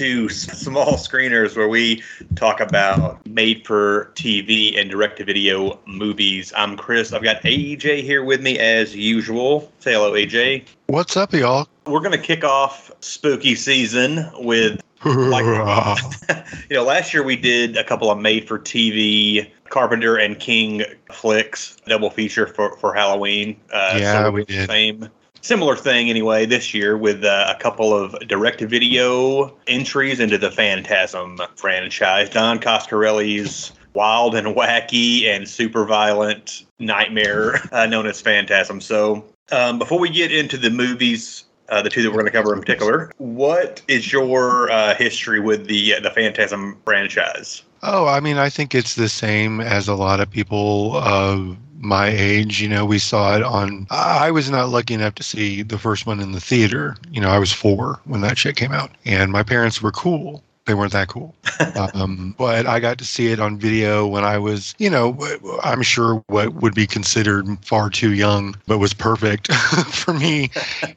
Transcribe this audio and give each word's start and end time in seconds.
To 0.00 0.30
Small 0.30 0.94
Screeners, 0.94 1.58
where 1.58 1.68
we 1.68 2.02
talk 2.34 2.60
about 2.60 3.20
made 3.26 3.66
for 3.66 4.12
TV 4.14 4.80
and 4.80 4.90
direct 4.90 5.18
to 5.18 5.26
video 5.26 5.78
movies. 5.84 6.54
I'm 6.56 6.78
Chris. 6.78 7.12
I've 7.12 7.22
got 7.22 7.42
AJ 7.42 8.04
here 8.04 8.24
with 8.24 8.40
me 8.40 8.58
as 8.58 8.96
usual. 8.96 9.70
Say 9.80 9.92
hello, 9.92 10.12
AJ. 10.12 10.64
What's 10.86 11.18
up, 11.18 11.34
y'all? 11.34 11.68
We're 11.84 12.00
going 12.00 12.12
to 12.12 12.18
kick 12.18 12.44
off 12.44 12.90
spooky 13.00 13.54
season 13.54 14.26
with, 14.38 14.80
like, 15.04 15.44
you 16.70 16.76
know, 16.76 16.84
last 16.84 17.12
year 17.12 17.22
we 17.22 17.36
did 17.36 17.76
a 17.76 17.84
couple 17.84 18.10
of 18.10 18.18
made 18.18 18.48
for 18.48 18.58
TV 18.58 19.50
Carpenter 19.68 20.16
and 20.16 20.40
King 20.40 20.82
flicks, 21.12 21.76
double 21.84 22.08
feature 22.08 22.46
for, 22.46 22.74
for 22.78 22.94
Halloween. 22.94 23.54
Uh, 23.70 23.98
Yeah, 24.00 24.28
of 24.28 24.32
we 24.32 24.46
did. 24.46 24.66
Same 24.66 25.10
similar 25.42 25.76
thing 25.76 26.10
anyway 26.10 26.46
this 26.46 26.74
year 26.74 26.96
with 26.96 27.24
uh, 27.24 27.52
a 27.54 27.60
couple 27.60 27.94
of 27.94 28.18
direct 28.28 28.58
to 28.60 28.66
video 28.66 29.56
entries 29.66 30.20
into 30.20 30.38
the 30.38 30.50
Phantasm 30.50 31.40
franchise. 31.56 32.30
Don 32.30 32.58
Coscarelli's 32.58 33.72
wild 33.94 34.34
and 34.34 34.48
wacky 34.48 35.24
and 35.24 35.48
super 35.48 35.84
violent 35.84 36.64
nightmare 36.78 37.60
uh, 37.72 37.86
known 37.86 38.06
as 38.06 38.20
Phantasm. 38.20 38.80
So 38.80 39.24
um, 39.52 39.78
before 39.78 39.98
we 39.98 40.08
get 40.08 40.32
into 40.32 40.56
the 40.56 40.70
movies. 40.70 41.44
Uh, 41.68 41.80
the 41.80 41.88
two 41.88 42.02
that 42.02 42.10
we're 42.10 42.16
going 42.16 42.26
to 42.26 42.32
cover 42.32 42.52
in 42.52 42.58
particular. 42.58 43.12
What 43.18 43.80
is 43.86 44.10
your 44.12 44.68
uh, 44.72 44.96
history 44.96 45.38
with 45.38 45.68
the 45.68 45.94
uh, 45.94 46.00
the 46.00 46.10
Phantasm 46.10 46.76
franchise? 46.84 47.62
oh, 47.82 48.06
I 48.06 48.20
mean, 48.20 48.38
I 48.38 48.48
think 48.48 48.74
it's 48.74 48.94
the 48.94 49.08
same 49.08 49.60
as 49.60 49.88
a 49.88 49.94
lot 49.94 50.20
of 50.20 50.30
people 50.30 50.96
of 50.96 51.56
my 51.80 52.08
age. 52.08 52.60
You 52.60 52.68
know, 52.68 52.84
we 52.84 52.98
saw 52.98 53.36
it 53.36 53.42
on. 53.42 53.86
I 53.90 54.30
was 54.30 54.50
not 54.50 54.68
lucky 54.68 54.94
enough 54.94 55.14
to 55.16 55.22
see 55.22 55.62
the 55.62 55.78
first 55.78 56.06
one 56.06 56.20
in 56.20 56.32
the 56.32 56.40
theater. 56.40 56.96
You 57.10 57.20
know, 57.20 57.30
I 57.30 57.38
was 57.38 57.52
four 57.52 58.00
when 58.04 58.20
that 58.20 58.38
shit 58.38 58.56
came 58.56 58.72
out, 58.72 58.90
and 59.04 59.32
my 59.32 59.42
parents 59.42 59.82
were 59.82 59.92
cool. 59.92 60.42
They 60.66 60.74
weren't 60.74 60.92
that 60.92 61.08
cool. 61.08 61.34
um, 61.94 62.34
but 62.38 62.66
I 62.66 62.78
got 62.78 62.98
to 62.98 63.04
see 63.04 63.32
it 63.32 63.40
on 63.40 63.58
video 63.58 64.06
when 64.06 64.24
I 64.24 64.38
was, 64.38 64.74
you 64.78 64.90
know, 64.90 65.18
I'm 65.64 65.82
sure 65.82 66.22
what 66.28 66.54
would 66.54 66.74
be 66.74 66.86
considered 66.86 67.46
far 67.64 67.90
too 67.90 68.12
young, 68.12 68.54
but 68.66 68.78
was 68.78 68.94
perfect 68.94 69.52
for 69.88 70.14
me 70.14 70.50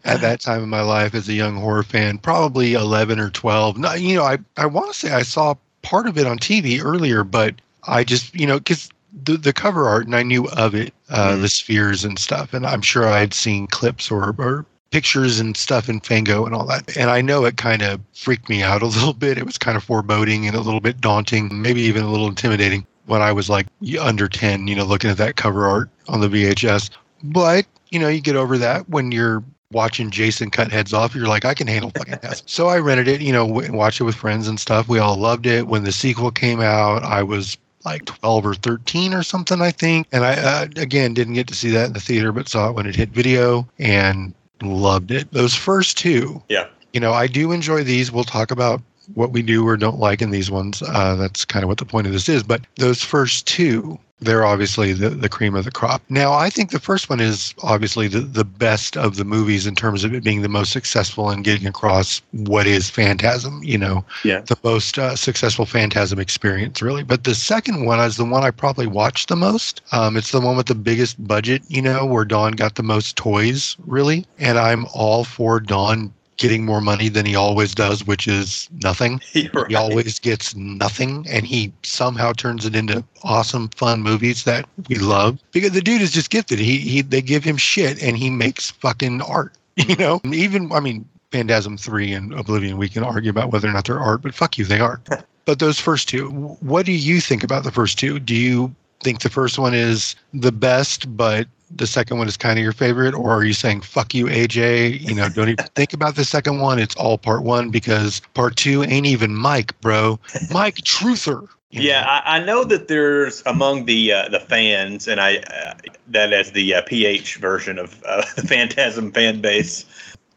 at 0.03 0.21
that 0.21 0.41
time 0.41 0.61
in 0.61 0.69
my 0.69 0.81
life 0.81 1.15
as 1.15 1.27
a 1.27 1.33
young 1.33 1.55
horror 1.55 1.81
fan, 1.81 2.19
probably 2.19 2.73
11 2.73 3.19
or 3.19 3.31
12. 3.31 3.77
No, 3.77 3.93
you 3.93 4.15
know, 4.15 4.23
I, 4.23 4.37
I 4.57 4.65
want 4.67 4.93
to 4.93 4.99
say 4.99 5.11
I 5.11 5.23
saw 5.23 5.55
part 5.81 6.07
of 6.07 6.17
it 6.17 6.27
on 6.27 6.37
TV 6.37 6.83
earlier, 6.83 7.23
but 7.23 7.55
I 7.87 8.03
just, 8.03 8.35
you 8.35 8.45
know, 8.45 8.59
because 8.59 8.89
the, 9.23 9.37
the 9.37 9.53
cover 9.53 9.87
art 9.87 10.05
and 10.05 10.15
I 10.15 10.23
knew 10.23 10.47
of 10.49 10.73
it, 10.75 10.93
uh, 11.09 11.33
Mhm. 11.33 11.41
the 11.41 11.49
spheres 11.49 12.03
and 12.03 12.17
stuff. 12.17 12.53
And 12.53 12.65
I'm 12.65 12.81
sure 12.81 13.07
I 13.07 13.19
had 13.19 13.33
seen 13.33 13.67
clips 13.67 14.09
or, 14.09 14.33
or 14.37 14.65
pictures 14.91 15.39
and 15.39 15.55
stuff 15.57 15.89
in 15.89 15.99
Fango 15.99 16.45
and 16.45 16.53
all 16.55 16.65
that. 16.67 16.95
And 16.97 17.09
I 17.09 17.21
know 17.21 17.45
it 17.45 17.57
kind 17.57 17.81
of 17.81 17.99
freaked 18.13 18.49
me 18.49 18.61
out 18.63 18.81
a 18.81 18.85
little 18.97 19.13
bit. 19.13 19.37
It 19.37 19.45
was 19.45 19.57
kind 19.57 19.77
of 19.77 19.83
foreboding 19.83 20.47
and 20.47 20.55
a 20.55 20.61
little 20.61 20.79
bit 20.79 21.01
daunting, 21.01 21.61
maybe 21.61 21.81
even 21.81 22.03
a 22.03 22.11
little 22.11 22.27
intimidating 22.27 22.85
when 23.05 23.21
I 23.21 23.31
was 23.31 23.49
like 23.49 23.67
under 23.99 24.27
10, 24.27 24.67
you 24.67 24.75
know, 24.75 24.85
looking 24.85 25.09
at 25.09 25.17
that 25.17 25.35
cover 25.35 25.67
art 25.67 25.89
on 26.07 26.21
the 26.21 26.29
VHS. 26.29 26.89
But, 27.23 27.65
you 27.89 27.99
know, 27.99 28.07
you 28.07 28.21
get 28.21 28.35
over 28.35 28.57
that 28.57 28.87
when 28.89 29.11
you're 29.11 29.43
watching 29.71 30.11
Jason 30.11 30.51
cut 30.51 30.71
heads 30.71 30.93
off. 30.93 31.15
You're 31.15 31.27
like, 31.27 31.45
I 31.45 31.53
can 31.55 31.65
handle 31.67 31.91
fucking 31.97 32.19
this. 32.21 32.43
So 32.45 32.67
I 32.67 32.77
rented 32.77 33.07
it, 33.07 33.21
you 33.21 33.33
know, 33.33 33.59
and 33.59 33.75
watched 33.75 33.99
it 33.99 34.03
with 34.03 34.15
friends 34.15 34.47
and 34.47 34.59
stuff. 34.59 34.87
We 34.87 34.99
all 34.99 35.17
loved 35.17 35.47
it. 35.47 35.67
When 35.67 35.83
the 35.83 35.91
sequel 35.91 36.29
came 36.31 36.61
out, 36.61 37.03
I 37.03 37.23
was 37.23 37.57
like 37.85 38.05
12 38.05 38.45
or 38.45 38.53
13 38.55 39.13
or 39.13 39.23
something, 39.23 39.61
I 39.61 39.71
think. 39.71 40.07
And 40.11 40.23
I, 40.23 40.33
uh, 40.35 40.67
again, 40.77 41.13
didn't 41.13 41.33
get 41.33 41.47
to 41.47 41.55
see 41.55 41.69
that 41.71 41.87
in 41.87 41.93
the 41.93 41.99
theater, 41.99 42.31
but 42.31 42.47
saw 42.47 42.69
it 42.69 42.75
when 42.75 42.85
it 42.85 42.95
hit 42.95 43.09
video 43.09 43.67
and 43.79 44.33
loved 44.61 45.11
it. 45.11 45.31
Those 45.31 45.53
first 45.53 45.97
two, 45.97 46.41
Yeah. 46.49 46.67
you 46.93 46.99
know, 46.99 47.11
I 47.13 47.27
do 47.27 47.51
enjoy 47.51 47.83
these. 47.83 48.11
We'll 48.11 48.23
talk 48.23 48.51
about 48.51 48.81
what 49.15 49.31
we 49.31 49.41
do 49.41 49.67
or 49.67 49.75
don't 49.75 49.99
like 49.99 50.21
in 50.21 50.31
these 50.31 50.49
ones. 50.49 50.81
Uh, 50.81 51.15
that's 51.15 51.43
kind 51.43 51.63
of 51.63 51.67
what 51.67 51.77
the 51.77 51.85
point 51.85 52.07
of 52.07 52.13
this 52.13 52.29
is. 52.29 52.41
But 52.43 52.61
those 52.77 53.03
first 53.03 53.45
two, 53.45 53.99
they're 54.23 54.45
obviously 54.45 54.93
the, 54.93 55.09
the 55.09 55.29
cream 55.29 55.55
of 55.55 55.65
the 55.65 55.71
crop. 55.71 56.01
Now, 56.09 56.33
I 56.33 56.49
think 56.49 56.71
the 56.71 56.79
first 56.79 57.09
one 57.09 57.19
is 57.19 57.53
obviously 57.63 58.07
the, 58.07 58.21
the 58.21 58.43
best 58.43 58.97
of 58.97 59.15
the 59.17 59.25
movies 59.25 59.67
in 59.67 59.75
terms 59.75 60.03
of 60.03 60.13
it 60.13 60.23
being 60.23 60.41
the 60.41 60.49
most 60.49 60.71
successful 60.71 61.29
in 61.29 61.41
getting 61.43 61.67
across 61.67 62.21
what 62.31 62.65
is 62.67 62.89
Phantasm, 62.89 63.61
you 63.63 63.77
know, 63.77 64.05
Yeah. 64.23 64.41
the 64.41 64.57
most 64.63 64.97
uh, 64.97 65.15
successful 65.15 65.65
Phantasm 65.65 66.19
experience, 66.19 66.81
really. 66.81 67.03
But 67.03 67.23
the 67.23 67.35
second 67.35 67.85
one 67.85 67.99
is 67.99 68.17
the 68.17 68.25
one 68.25 68.43
I 68.43 68.51
probably 68.51 68.87
watched 68.87 69.29
the 69.29 69.35
most. 69.35 69.81
Um, 69.91 70.17
it's 70.17 70.31
the 70.31 70.41
one 70.41 70.57
with 70.57 70.67
the 70.67 70.75
biggest 70.75 71.25
budget, 71.27 71.61
you 71.67 71.81
know, 71.81 72.05
where 72.05 72.25
Don 72.25 72.53
got 72.53 72.75
the 72.75 72.83
most 72.83 73.15
toys, 73.15 73.75
really. 73.85 74.25
And 74.39 74.57
I'm 74.57 74.85
all 74.93 75.23
for 75.23 75.59
Don 75.59 76.13
getting 76.37 76.65
more 76.65 76.81
money 76.81 77.09
than 77.09 77.25
he 77.25 77.35
always 77.35 77.75
does, 77.75 78.05
which 78.05 78.27
is 78.27 78.69
nothing. 78.81 79.21
Right. 79.53 79.67
He 79.69 79.75
always 79.75 80.19
gets 80.19 80.55
nothing, 80.55 81.27
and 81.29 81.45
he 81.45 81.71
somehow 81.83 82.33
turns 82.33 82.65
it 82.65 82.75
into 82.75 83.03
awesome, 83.23 83.69
fun 83.69 84.01
movies 84.01 84.45
that 84.45 84.67
we 84.89 84.95
love. 84.95 85.37
Because 85.51 85.71
the 85.71 85.81
dude 85.81 86.01
is 86.01 86.11
just 86.11 86.29
gifted. 86.29 86.59
He 86.59 86.77
he 86.79 87.01
they 87.01 87.21
give 87.21 87.43
him 87.43 87.57
shit, 87.57 88.01
and 88.01 88.17
he 88.17 88.29
makes 88.29 88.71
fucking 88.71 89.21
art. 89.21 89.53
You 89.75 89.95
know, 89.95 90.21
even 90.25 90.71
I 90.71 90.79
mean, 90.79 91.07
Phantasm 91.31 91.77
three 91.77 92.13
and 92.13 92.33
Oblivion, 92.33 92.77
we 92.77 92.89
can 92.89 93.03
argue 93.03 93.31
about 93.31 93.51
whether 93.51 93.67
or 93.67 93.71
not 93.71 93.85
they're 93.85 93.99
art, 93.99 94.21
but 94.21 94.35
fuck 94.35 94.57
you, 94.57 94.65
they 94.65 94.79
are. 94.79 95.01
but 95.45 95.59
those 95.59 95.79
first 95.79 96.07
two, 96.07 96.29
what 96.61 96.85
do 96.85 96.91
you 96.91 97.19
think 97.19 97.43
about 97.43 97.63
the 97.63 97.71
first 97.71 97.99
two? 97.99 98.19
Do 98.19 98.35
you 98.35 98.73
think 99.03 99.21
the 99.21 99.29
first 99.29 99.59
one 99.59 99.73
is 99.73 100.15
the 100.33 100.51
best, 100.51 101.15
but 101.15 101.47
the 101.75 101.87
second 101.87 102.17
one 102.17 102.27
is 102.27 102.37
kind 102.37 102.57
of 102.57 102.63
your 102.63 102.73
favorite, 102.73 103.13
or 103.13 103.31
are 103.31 103.43
you 103.43 103.53
saying 103.53 103.81
"fuck 103.81 104.13
you, 104.13 104.27
AJ"? 104.27 105.01
You 105.01 105.15
know, 105.15 105.29
don't 105.29 105.49
even 105.49 105.65
think 105.75 105.93
about 105.93 106.15
the 106.15 106.25
second 106.25 106.59
one. 106.59 106.79
It's 106.79 106.95
all 106.95 107.17
part 107.17 107.43
one 107.43 107.69
because 107.69 108.21
part 108.33 108.55
two 108.55 108.83
ain't 108.83 109.05
even 109.05 109.35
Mike, 109.35 109.79
bro. 109.81 110.19
Mike 110.51 110.75
Truther. 110.77 111.47
Yeah. 111.71 112.05
I, 112.07 112.37
I 112.37 112.43
know 112.43 112.63
that 112.65 112.87
there's 112.87 113.41
among 113.45 113.85
the 113.85 114.13
uh, 114.13 114.29
the 114.29 114.39
fans, 114.39 115.07
and 115.07 115.19
I 115.19 115.37
uh, 115.37 115.73
that 116.09 116.31
as 116.33 116.51
the 116.51 116.75
uh, 116.75 116.81
PH 116.83 117.37
version 117.37 117.79
of 117.79 118.01
uh, 118.05 118.23
the 118.35 118.43
Phantasm 118.43 119.11
fan 119.11 119.41
base. 119.41 119.85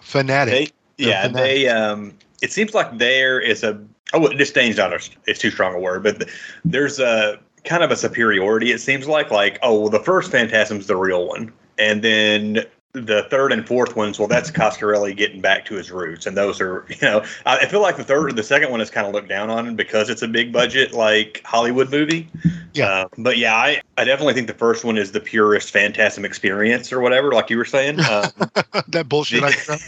fanatic. 0.01 0.73
They, 0.97 1.05
yeah, 1.05 1.29
they. 1.29 1.69
Um, 1.69 2.15
it 2.43 2.53
seems 2.53 2.75
like 2.75 2.99
there 2.99 3.39
is 3.39 3.63
a 3.63 3.79
oh, 4.15 4.29
disdain's 4.29 4.79
not 4.79 4.93
a, 4.93 5.01
it's 5.27 5.39
too 5.39 5.51
strong 5.51 5.75
a 5.75 5.79
word, 5.79 6.03
but 6.03 6.21
th- 6.21 6.33
there's 6.65 6.99
a 6.99 7.39
kind 7.67 7.83
of 7.83 7.91
a 7.91 7.97
superiority. 7.97 8.73
It 8.73 8.81
seems 8.81 9.07
like 9.07 9.31
like 9.31 9.59
oh, 9.63 9.81
well, 9.81 9.91
the 9.91 10.01
first 10.01 10.31
Phantasm's 10.31 10.87
the 10.87 10.97
real 10.97 11.27
one, 11.27 11.53
and 11.79 12.03
then 12.03 12.65
the 13.05 13.27
third 13.31 13.53
and 13.53 13.67
fourth 13.67 13.95
ones, 13.95 14.19
well, 14.19 14.29
that's 14.29 14.51
Coscarelli 14.51 15.15
getting 15.15 15.41
back 15.41 15.67
to 15.67 15.75
his 15.75 15.91
roots, 15.91 16.27
and 16.27 16.37
those 16.37 16.61
are, 16.61 16.87
you 16.89 16.97
know, 17.03 17.23
I 17.45 17.67
feel 17.67 17.83
like 17.83 17.97
the 17.97 18.05
third, 18.05 18.31
and 18.31 18.39
the 18.39 18.43
second 18.43 18.71
one 18.71 18.81
is 18.81 18.91
kind 18.91 19.07
of 19.07 19.13
looked 19.13 19.29
down 19.29 19.51
on 19.51 19.77
because 19.77 20.09
it's 20.09 20.23
a 20.23 20.29
big 20.29 20.53
budget 20.53 20.93
like 20.93 21.43
Hollywood 21.45 21.91
movie. 21.91 22.29
Yeah. 22.73 22.89
Uh, 22.89 23.09
but 23.19 23.37
yeah, 23.37 23.55
I, 23.55 23.83
I 23.99 24.05
definitely 24.05 24.35
think 24.35 24.47
the 24.47 24.55
first 24.55 24.85
one 24.85 24.97
is 24.97 25.13
the 25.13 25.21
purest 25.21 25.73
Phantasm 25.73 26.25
experience 26.25 26.93
or 26.93 27.01
whatever, 27.01 27.33
like 27.33 27.51
you 27.51 27.59
were 27.59 27.65
saying. 27.65 28.01
Um, 28.01 28.31
that 28.89 29.07
bullshit. 29.09 29.43
I. 29.43 29.79